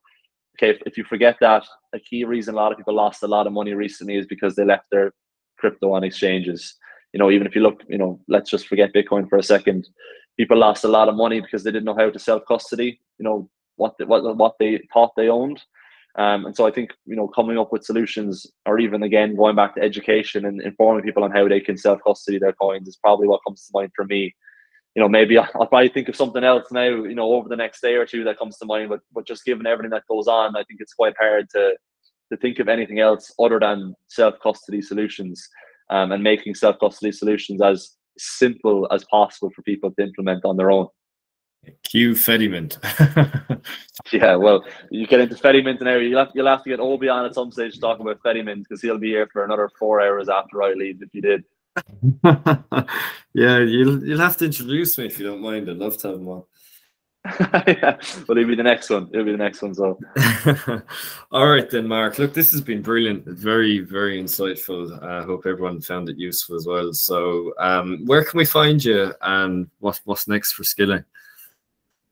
okay, 0.57 0.71
if, 0.71 0.83
if 0.87 0.97
you 0.97 1.05
forget 1.05 1.37
that, 1.41 1.65
a 1.95 2.01
key 2.01 2.25
reason 2.25 2.55
a 2.55 2.57
lot 2.57 2.73
of 2.73 2.79
people 2.79 2.95
lost 2.95 3.23
a 3.23 3.29
lot 3.29 3.47
of 3.47 3.53
money 3.53 3.75
recently 3.75 4.17
is 4.17 4.27
because 4.27 4.55
they 4.55 4.65
left 4.65 4.87
their 4.91 5.13
crypto 5.59 5.93
on 5.93 6.05
exchanges. 6.05 6.75
You 7.13 7.19
know, 7.19 7.31
even 7.31 7.47
if 7.47 7.55
you 7.55 7.63
look, 7.63 7.83
you 7.89 7.99
know, 7.99 8.21
let's 8.29 8.51
just 8.51 8.69
forget 8.69 8.95
Bitcoin 8.95 9.29
for 9.29 9.39
a 9.39 9.43
second. 9.43 9.89
People 10.37 10.59
lost 10.59 10.85
a 10.85 10.89
lot 10.89 11.09
of 11.09 11.15
money 11.15 11.41
because 11.41 11.65
they 11.65 11.71
didn't 11.71 11.85
know 11.85 11.97
how 11.97 12.11
to 12.11 12.19
self 12.19 12.43
custody. 12.47 13.01
You 13.19 13.25
know 13.25 13.51
what 13.77 13.95
they, 13.99 14.05
what 14.05 14.37
what 14.37 14.55
they 14.59 14.83
thought 14.93 15.13
they 15.17 15.29
owned. 15.29 15.63
Um, 16.19 16.47
and 16.47 16.57
so 16.57 16.67
I 16.67 16.71
think 16.71 16.93
you 17.07 17.17
know 17.17 17.29
coming 17.29 17.59
up 17.59 17.73
with 17.73 17.85
solutions, 17.85 18.47
or 18.67 18.79
even 18.79 19.03
again 19.03 19.35
going 19.35 19.57
back 19.57 19.75
to 19.75 19.83
education 19.83 20.45
and 20.45 20.61
informing 20.61 21.05
people 21.05 21.25
on 21.25 21.31
how 21.31 21.49
they 21.49 21.61
can 21.61 21.77
self 21.77 22.01
custody 22.07 22.39
their 22.39 22.53
coins, 22.53 22.89
is 22.89 22.97
probably 22.97 23.29
what 23.29 23.41
comes 23.47 23.67
to 23.67 23.71
mind 23.73 23.93
for 23.95 24.05
me 24.05 24.35
you 24.97 25.03
know, 25.03 25.09
maybe 25.09 25.37
I'll, 25.39 25.49
I'll, 25.61 25.67
probably 25.67 25.91
think 25.91 26.09
of 26.09 26.17
something 26.17 26.43
else 26.43 26.73
now, 26.73 26.89
you 26.89 27.15
know, 27.15 27.35
over 27.35 27.49
the 27.49 27.57
next 27.57 27.83
day 27.83 27.95
or 27.95 28.07
two 28.07 28.25
that 28.25 28.39
comes 28.39 28.57
to 28.59 28.67
mind. 28.67 28.89
But 28.89 29.01
but 29.13 29.27
just 29.27 29.45
given 29.45 29.67
everything 29.67 29.91
that 29.91 30.09
goes 30.09 30.27
on, 30.27 30.57
I 30.57 30.65
think 30.65 30.81
it's 30.81 30.95
quite 30.95 31.15
hard 31.21 31.49
to 31.51 31.75
to 32.33 32.37
think 32.39 32.59
of 32.59 32.69
anything 32.69 32.99
else 32.99 33.33
other 33.39 33.61
than 33.61 33.95
self 34.09 34.35
custody 34.43 34.83
solutions 34.83 35.47
um, 35.91 36.11
and 36.11 36.23
making 36.23 36.55
self 36.55 36.81
custody 36.81 37.13
solutions 37.13 37.61
as 37.63 37.91
simple 38.19 38.89
as 38.91 39.05
possible 39.05 39.51
for 39.55 39.63
people 39.63 39.93
to 39.93 40.03
implement 40.03 40.45
on 40.45 40.57
their 40.57 40.71
own. 40.71 40.89
Cue 41.83 42.13
Fedimint. 42.13 42.79
yeah, 44.13 44.37
well, 44.37 44.65
you 44.91 45.07
get 45.07 45.21
into 45.21 45.35
Fedimint 45.35 45.81
now. 45.83 45.97
You'll 45.97 46.21
have, 46.21 46.31
you'll 46.33 46.47
have 46.47 46.63
to 46.63 46.71
get 46.71 46.79
Obi 46.79 47.09
on 47.09 47.27
at 47.27 47.35
some 47.35 47.51
stage 47.51 47.81
talking 47.81 48.07
about 48.07 48.23
Fedimint 48.23 48.63
because 48.63 48.81
he'll 48.81 48.99
be 48.99 49.09
here 49.09 49.29
for 49.33 49.45
another 49.45 49.69
four 49.77 50.01
hours 50.01 50.29
after 50.29 50.63
I 50.63 50.75
leave 50.75 51.03
if 51.03 51.09
you 51.13 51.21
did. 51.21 51.45
yeah, 53.35 53.59
you'll 53.59 54.05
you'll 54.05 54.21
have 54.21 54.37
to 54.39 54.47
introduce 54.47 54.99
me 54.99 55.07
if 55.07 55.19
you 55.19 55.27
don't 55.27 55.41
mind. 55.41 55.69
I'd 55.69 55.77
love 55.77 55.97
to 55.99 56.09
have 56.09 56.17
him 56.17 56.29
on. 56.29 56.45
yeah, 57.67 57.99
well, 58.29 58.39
it'll 58.39 58.47
be 58.47 58.55
the 58.55 58.63
next 58.63 58.89
one. 58.89 59.09
It'll 59.13 59.25
be 59.25 59.33
the 59.33 59.39
next 59.39 59.61
one. 59.61 59.75
So, 59.75 59.99
all 61.33 61.49
right 61.49 61.69
then, 61.69 61.89
Mark. 61.89 62.19
Look, 62.19 62.35
this 62.35 62.53
has 62.53 62.61
been 62.61 62.83
brilliant. 62.83 63.25
Very, 63.27 63.81
very 63.81 64.23
insightful. 64.23 65.03
I 65.03 65.19
uh, 65.19 65.25
hope 65.25 65.45
everyone 65.45 65.81
found 65.81 66.09
it 66.09 66.19
useful 66.19 66.57
as 66.57 66.67
well. 66.67 66.93
So, 66.93 67.53
um, 67.59 68.05
where 68.07 68.25
can 68.25 68.39
we 68.39 68.45
find 68.45 68.85
you, 68.85 69.13
and 69.23 69.69
what 69.81 70.01
what's 70.05 70.29
next 70.29 70.53
for 70.53 70.63
Scilling? 70.63 71.05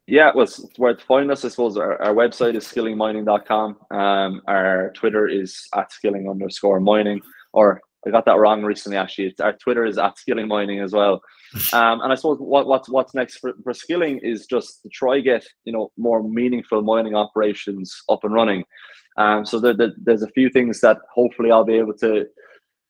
Yeah, 0.06 0.32
well, 0.34 0.46
where 0.76 0.94
to 0.94 1.04
find 1.04 1.30
us, 1.30 1.44
I 1.44 1.48
suppose 1.48 1.78
our, 1.78 2.00
our 2.02 2.12
website 2.12 2.56
is 2.56 2.64
scillingmining.com. 2.66 3.78
Um, 3.90 4.42
our 4.46 4.90
Twitter 4.90 5.28
is 5.28 5.66
at 5.74 5.92
scilling 5.92 6.28
underscore 6.28 6.78
mining, 6.78 7.22
or 7.52 7.80
I 8.06 8.10
got 8.10 8.24
that 8.26 8.38
wrong 8.38 8.62
recently. 8.62 8.96
Actually, 8.96 9.26
it's, 9.28 9.40
our 9.40 9.52
Twitter 9.52 9.84
is 9.84 9.98
at 9.98 10.18
Scilling 10.18 10.48
Mining 10.48 10.80
as 10.80 10.92
well. 10.92 11.20
Um, 11.72 12.00
and 12.00 12.10
I 12.10 12.16
suppose 12.16 12.38
what, 12.40 12.66
what's 12.66 12.88
what's 12.88 13.14
next 13.14 13.36
for, 13.36 13.52
for 13.62 13.72
Scilling 13.72 14.18
is 14.24 14.44
just 14.44 14.82
to 14.82 14.88
try 14.88 15.20
get 15.20 15.46
you 15.64 15.72
know 15.72 15.92
more 15.96 16.20
meaningful 16.20 16.82
mining 16.82 17.14
operations 17.14 17.94
up 18.08 18.24
and 18.24 18.34
running. 18.34 18.64
Um, 19.18 19.46
so 19.46 19.60
there, 19.60 19.72
there, 19.72 19.92
there's 19.96 20.24
a 20.24 20.30
few 20.30 20.50
things 20.50 20.80
that 20.80 20.98
hopefully 21.14 21.52
I'll 21.52 21.64
be 21.64 21.78
able 21.78 21.94
to 21.98 22.26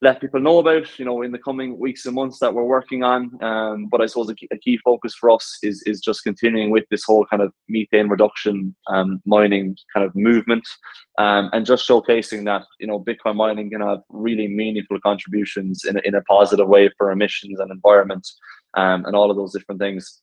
let 0.01 0.19
people 0.19 0.41
know 0.41 0.59
about, 0.59 0.99
you 0.99 1.05
know, 1.05 1.21
in 1.21 1.31
the 1.31 1.39
coming 1.39 1.79
weeks 1.79 2.05
and 2.05 2.15
months 2.15 2.39
that 2.39 2.53
we're 2.53 2.63
working 2.63 3.03
on. 3.03 3.31
Um, 3.41 3.87
but 3.89 4.01
I 4.01 4.07
suppose 4.07 4.29
a 4.29 4.35
key, 4.35 4.47
a 4.51 4.57
key, 4.57 4.77
focus 4.77 5.15
for 5.15 5.29
us 5.29 5.57
is 5.63 5.81
is 5.85 6.01
just 6.01 6.23
continuing 6.23 6.69
with 6.69 6.83
this 6.91 7.03
whole 7.03 7.25
kind 7.25 7.41
of 7.41 7.53
methane 7.69 8.09
reduction 8.09 8.75
um, 8.87 9.21
mining 9.25 9.75
kind 9.93 10.05
of 10.05 10.13
movement, 10.15 10.67
um, 11.17 11.49
and 11.53 11.65
just 11.65 11.87
showcasing 11.87 12.43
that 12.45 12.65
you 12.79 12.87
know 12.87 13.03
Bitcoin 13.03 13.35
mining 13.35 13.69
can 13.69 13.81
have 13.81 13.99
really 14.09 14.47
meaningful 14.47 14.99
contributions 14.99 15.85
in 15.85 15.97
a, 15.97 16.01
in 16.03 16.15
a 16.15 16.21
positive 16.23 16.67
way 16.67 16.89
for 16.97 17.11
emissions 17.11 17.59
and 17.59 17.71
environment, 17.71 18.27
um, 18.75 19.05
and 19.05 19.15
all 19.15 19.31
of 19.31 19.37
those 19.37 19.53
different 19.53 19.79
things. 19.79 20.21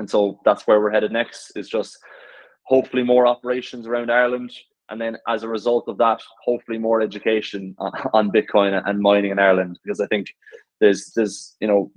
And 0.00 0.10
so 0.10 0.40
that's 0.44 0.66
where 0.66 0.80
we're 0.80 0.90
headed 0.90 1.12
next. 1.12 1.52
Is 1.56 1.68
just 1.68 1.96
hopefully 2.64 3.04
more 3.04 3.26
operations 3.26 3.86
around 3.86 4.10
Ireland, 4.10 4.52
and 4.90 5.00
then 5.00 5.16
as 5.26 5.42
a 5.42 5.48
result 5.48 5.88
of 5.88 5.98
that, 5.98 6.20
hopefully 6.44 6.78
more 6.78 7.00
education 7.00 7.74
uh, 7.78 7.90
on, 8.12 8.30
Bitcoin 8.30 8.80
and 8.86 9.00
mining 9.00 9.30
in 9.30 9.38
Ireland, 9.38 9.78
because 9.82 10.00
I 10.00 10.06
think 10.06 10.28
there's 10.80 11.12
there's 11.14 11.56
you 11.60 11.68
know 11.68 11.90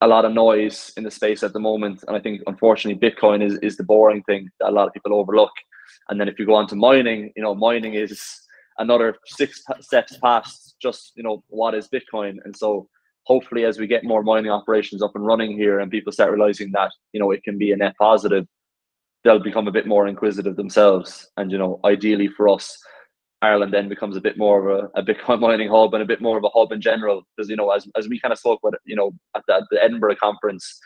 a 0.00 0.06
lot 0.06 0.24
of 0.24 0.32
noise 0.32 0.92
in 0.96 1.04
the 1.04 1.10
space 1.10 1.42
at 1.42 1.52
the 1.52 1.60
moment. 1.60 2.04
And 2.06 2.16
I 2.16 2.20
think 2.20 2.42
unfortunately 2.46 3.00
Bitcoin 3.10 3.42
is, 3.42 3.58
is 3.58 3.76
the 3.76 3.84
boring 3.84 4.22
thing 4.24 4.50
that 4.60 4.68
a 4.68 4.72
lot 4.72 4.86
of 4.86 4.92
people 4.92 5.14
overlook. 5.14 5.52
And 6.08 6.20
then 6.20 6.28
if 6.28 6.38
you 6.38 6.46
go 6.46 6.54
on 6.54 6.66
to 6.68 6.76
mining, 6.76 7.32
you 7.36 7.42
know, 7.42 7.54
mining 7.54 7.94
is 7.94 8.22
another 8.78 9.16
six 9.26 9.64
steps 9.80 10.18
past 10.18 10.76
just, 10.80 11.12
you 11.14 11.22
know, 11.22 11.42
what 11.48 11.74
is 11.74 11.88
Bitcoin. 11.88 12.36
And 12.44 12.54
so 12.54 12.88
hopefully 13.24 13.64
as 13.64 13.78
we 13.78 13.86
get 13.86 14.04
more 14.04 14.22
mining 14.22 14.50
operations 14.50 15.02
up 15.02 15.12
and 15.14 15.24
running 15.24 15.56
here 15.56 15.80
and 15.80 15.90
people 15.90 16.12
start 16.12 16.32
realizing 16.32 16.70
that, 16.72 16.90
you 17.12 17.20
know, 17.20 17.30
it 17.30 17.42
can 17.42 17.56
be 17.56 17.72
a 17.72 17.76
net 17.76 17.94
positive, 17.98 18.46
they'll 19.24 19.38
become 19.38 19.66
a 19.66 19.72
bit 19.72 19.86
more 19.86 20.06
inquisitive 20.06 20.56
themselves. 20.56 21.28
And, 21.36 21.50
you 21.50 21.58
know, 21.58 21.80
ideally 21.84 22.28
for 22.28 22.48
us, 22.48 22.78
Ireland 23.44 23.74
then 23.74 23.88
becomes 23.88 24.16
a 24.16 24.20
bit 24.20 24.38
more 24.38 24.70
of 24.70 24.90
a, 24.94 25.00
a 25.00 25.02
Bitcoin 25.02 25.40
mining 25.48 25.70
hub 25.70 25.94
and 25.94 26.02
a 26.02 26.06
bit 26.06 26.22
more 26.22 26.38
of 26.38 26.44
a 26.44 26.50
hub 26.50 26.72
in 26.72 26.80
general. 26.80 27.22
Because 27.36 27.50
you 27.50 27.56
know, 27.56 27.70
as 27.70 27.86
as 27.96 28.08
we 28.08 28.18
kind 28.18 28.32
of 28.32 28.38
spoke 28.38 28.60
about, 28.62 28.80
you 28.84 28.96
know, 28.96 29.12
at 29.36 29.42
the, 29.46 29.54
at 29.54 29.62
the, 29.70 29.82
Edinburgh 29.82 30.16
conference, 30.16 30.78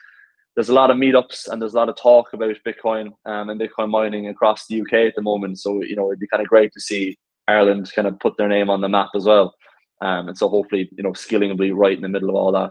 there's 0.56 0.68
a 0.68 0.74
lot 0.74 0.90
of 0.90 0.96
meetups 0.96 1.48
and 1.48 1.62
there's 1.62 1.74
a 1.74 1.76
lot 1.76 1.88
of 1.88 1.96
talk 1.96 2.32
about 2.32 2.56
Bitcoin 2.66 3.10
um, 3.26 3.50
and 3.50 3.60
Bitcoin 3.60 3.90
mining 3.90 4.28
across 4.28 4.66
the 4.66 4.80
UK 4.80 4.92
at 4.94 5.14
the 5.14 5.22
moment. 5.22 5.60
So 5.60 5.82
you 5.82 5.94
know, 5.94 6.08
it'd 6.08 6.20
be 6.20 6.26
kind 6.28 6.42
of 6.42 6.48
great 6.48 6.72
to 6.72 6.80
see 6.80 7.16
Ireland 7.46 7.92
kind 7.94 8.08
of 8.08 8.18
put 8.18 8.36
their 8.36 8.48
name 8.48 8.70
on 8.70 8.80
the 8.80 8.88
map 8.88 9.10
as 9.14 9.24
well. 9.24 9.54
Um, 10.00 10.28
and 10.28 10.38
so 10.38 10.48
hopefully, 10.48 10.88
you 10.96 11.02
know, 11.02 11.12
Scilling 11.12 11.50
will 11.50 11.56
be 11.56 11.72
right 11.72 11.96
in 11.96 12.02
the 12.02 12.08
middle 12.08 12.28
of 12.28 12.36
all 12.36 12.52
that. 12.52 12.70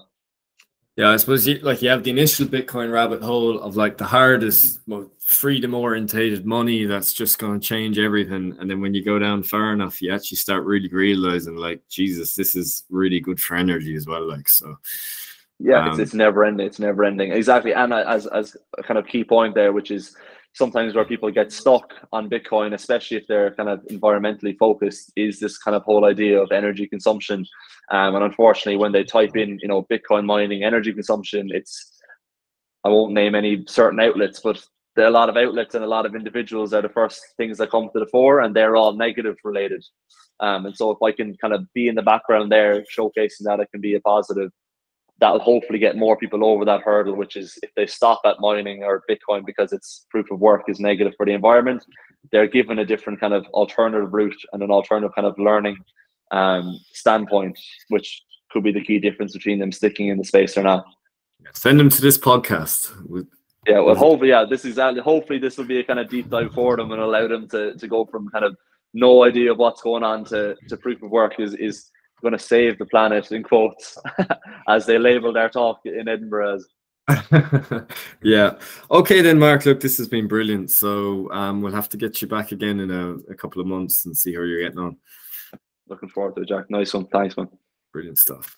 Yeah, 0.98 1.11
I 1.11 1.18
suppose 1.18 1.48
you, 1.48 1.60
like 1.60 1.84
you 1.84 1.90
have 1.90 2.03
the 2.03 2.10
initial 2.10 2.48
Bitcoin 2.48 2.91
rabbit 2.91 3.22
hole 3.22 3.61
of 3.61 3.76
like 3.76 3.99
the 3.99 4.06
hardest, 4.06 4.80
most 4.88 5.11
freedom 5.24 5.76
orientated 5.76 6.44
money 6.44 6.86
that's 6.86 7.14
just 7.14 7.38
going 7.38 7.60
to 7.60 7.65
change 7.65 7.99
everything. 7.99 8.57
And 8.60 8.68
then 8.68 8.82
when 8.82 8.95
you 8.95 9.06
go 9.06 9.19
down 9.19 9.44
far 9.44 9.74
enough, 9.74 10.02
you 10.02 10.11
actually 10.11 10.38
start 10.38 10.65
really 10.65 10.90
realizing 10.90 11.56
like, 11.56 11.84
Jesus, 11.88 12.34
this 12.34 12.56
is 12.56 12.84
really 12.90 13.19
good 13.19 13.40
for 13.40 13.56
energy 13.56 13.95
as 13.95 14.07
well. 14.07 14.28
Like, 14.28 14.49
so. 14.49 14.76
Yeah, 15.60 15.82
um, 15.82 15.90
it's, 15.91 15.99
it's 15.99 16.14
never 16.15 16.44
ending. 16.44 16.65
It's 16.65 16.80
never 16.80 17.03
ending. 17.03 17.32
Exactly. 17.32 17.76
And 17.76 17.94
as, 17.94 18.26
as 18.26 18.57
a 18.80 18.82
kind 18.82 18.98
of 18.98 19.06
key 19.06 19.24
point 19.24 19.53
there, 19.53 19.74
which 19.74 19.91
is 19.91 20.15
sometimes 20.53 20.95
where 20.95 21.06
people 21.06 21.30
get 21.30 21.52
stuck 21.52 21.94
on 22.11 22.28
Bitcoin, 22.28 22.74
especially 22.74 23.18
if 23.18 23.28
they're 23.28 23.53
kind 23.53 23.69
of 23.69 23.82
environmentally 23.91 24.57
focused, 24.57 25.11
is 25.15 25.40
this 25.40 25.60
kind 25.60 25.76
of 25.76 25.84
whole 25.84 26.06
idea 26.06 26.41
of 26.41 26.52
energy 26.52 26.88
consumption. 26.88 27.45
Um, 27.90 28.16
and 28.16 28.24
unfortunately, 28.24 28.78
when 28.78 28.92
they 28.92 29.04
type 29.04 29.36
in, 29.36 29.60
you 29.62 29.68
know, 29.68 29.84
Bitcoin 29.84 30.26
mining 30.26 30.64
energy 30.64 30.94
consumption, 30.94 31.50
it's 31.54 31.94
I 32.84 32.90
won't 32.90 33.14
name 33.14 33.36
any 33.36 33.64
certain 33.68 34.00
outlets, 34.00 34.40
but 34.40 34.64
there 34.96 35.06
are 35.06 35.10
a 35.10 35.12
lot 35.12 35.30
of 35.30 35.38
outlets 35.38 35.76
and 35.76 35.84
a 35.84 35.88
lot 35.88 36.06
of 36.06 36.16
individuals 36.16 36.74
are 36.74 36.82
the 36.82 36.90
first 36.90 37.22
things 37.38 37.58
that 37.58 37.72
come 37.72 37.90
to 37.94 38.00
the 38.00 38.08
fore, 38.08 38.42
and 38.42 38.56
they're 38.56 38.76
all 38.76 38.94
negative 38.94 39.36
related. 39.44 39.84
Um, 40.40 40.66
and 40.66 40.76
so 40.76 40.92
if 40.92 41.02
I 41.02 41.12
can 41.12 41.36
kind 41.38 41.54
of 41.54 41.72
be 41.74 41.88
in 41.88 41.96
the 41.96 42.02
background 42.02 42.52
there, 42.52 42.84
showcasing 42.96 43.44
that, 43.44 43.60
it 43.60 43.70
can 43.72 43.82
be 43.82 43.96
a 43.96 44.02
positive 44.02 44.52
that'll 45.20 45.40
hopefully 45.40 45.80
get 45.80 45.98
more 45.98 46.18
people 46.18 46.46
over 46.46 46.64
that 46.66 46.82
hurdle, 46.82 47.16
which 47.16 47.36
is 47.36 47.58
if 47.64 47.72
they 47.76 47.88
stop 47.88 48.22
at 48.26 48.40
mining 48.40 48.84
or 48.84 49.04
Bitcoin 49.10 49.46
because 49.46 49.74
it's 49.74 50.06
proof 50.12 50.30
of 50.32 50.40
work 50.40 50.64
is 50.68 50.80
negative 50.80 51.14
for 51.18 51.26
the 51.26 51.32
environment, 51.32 51.84
they're 52.32 52.48
given 52.48 52.80
a 52.80 52.86
different 52.86 53.20
kind 53.20 53.34
of 53.34 53.46
alternative 53.48 54.14
route 54.14 54.38
and 54.54 54.62
an 54.62 54.72
alternative 54.72 55.14
kind 55.16 55.28
of 55.28 55.38
learning 55.40 55.78
um, 56.32 56.80
standpoint, 56.94 57.58
which 57.90 58.24
could 58.52 58.64
be 58.64 58.72
the 58.72 58.84
key 58.84 58.99
difference 58.99 59.34
between 59.34 59.60
them 59.60 59.72
sticking 59.72 60.08
in 60.08 60.18
the 60.18 60.24
space 60.24 60.58
or 60.58 60.64
not. 60.64 60.86
Send 61.54 61.80
them 61.80 61.90
to 61.90 62.02
this 62.02 62.18
podcast. 62.18 62.91
Yeah, 63.68 63.80
well, 63.80 63.95
hopefully, 63.95 64.30
yeah, 64.30 64.45
this 64.49 64.62
is 64.62 64.72
exactly. 64.72 65.02
Hopefully, 65.02 65.40
this 65.40 65.58
will 65.58 65.66
be 65.66 65.80
a 65.80 65.84
kind 65.84 65.99
of 65.99 66.10
deep 66.10 66.30
dive 66.30 66.54
for 66.54 66.78
them 66.78 66.91
and 66.91 67.02
allow 67.02 67.28
them 67.28 67.48
to, 67.49 67.76
to 67.76 67.88
go 67.88 68.06
from 68.06 68.30
kind 68.30 68.45
of 68.45 68.56
no 68.94 69.24
idea 69.24 69.52
of 69.52 69.58
what's 69.58 69.82
going 69.82 70.04
on 70.04 70.24
to, 70.26 70.56
to 70.70 70.78
proof 70.78 71.02
of 71.04 71.12
work 71.12 71.40
is 71.40 71.54
is 71.56 71.91
going 72.22 72.32
to 72.32 72.40
save 72.40 72.78
the 72.80 72.86
planet 72.86 73.32
in 73.32 73.44
quotes 73.44 73.98
as 74.68 74.86
they 74.86 74.98
label 74.98 75.32
their 75.32 75.49
talk 75.49 75.82
in 75.86 76.08
Edinburgh 76.08 76.56
as. 76.56 76.68
yeah. 78.22 78.56
Okay 78.91 79.22
then, 79.22 79.40
Mark. 79.40 79.66
Look, 79.66 79.80
this 79.80 79.98
has 79.98 80.08
been 80.08 80.28
brilliant. 80.28 80.72
So 80.72 81.32
um, 81.32 81.62
we'll 81.62 81.74
have 81.74 81.90
to 81.90 81.98
get 81.98 82.22
you 82.22 82.28
back 82.28 82.52
again 82.52 82.80
in 82.80 82.91
a, 82.91 83.32
a 83.32 83.36
couple 83.36 83.62
of 83.62 83.68
months 83.68 84.06
and 84.06 84.18
see 84.18 84.34
how 84.34 84.41
you're 84.41 84.62
getting 84.62 84.80
on. 84.80 84.98
Looking 85.90 86.10
forward 86.10 86.36
to 86.36 86.42
it, 86.42 86.50
Jack. 86.50 86.66
Nice 86.70 86.94
one. 86.94 87.08
Thanks, 87.08 87.38
man. 87.38 87.48
Brilliant 87.94 88.20
stuff. 88.20 88.56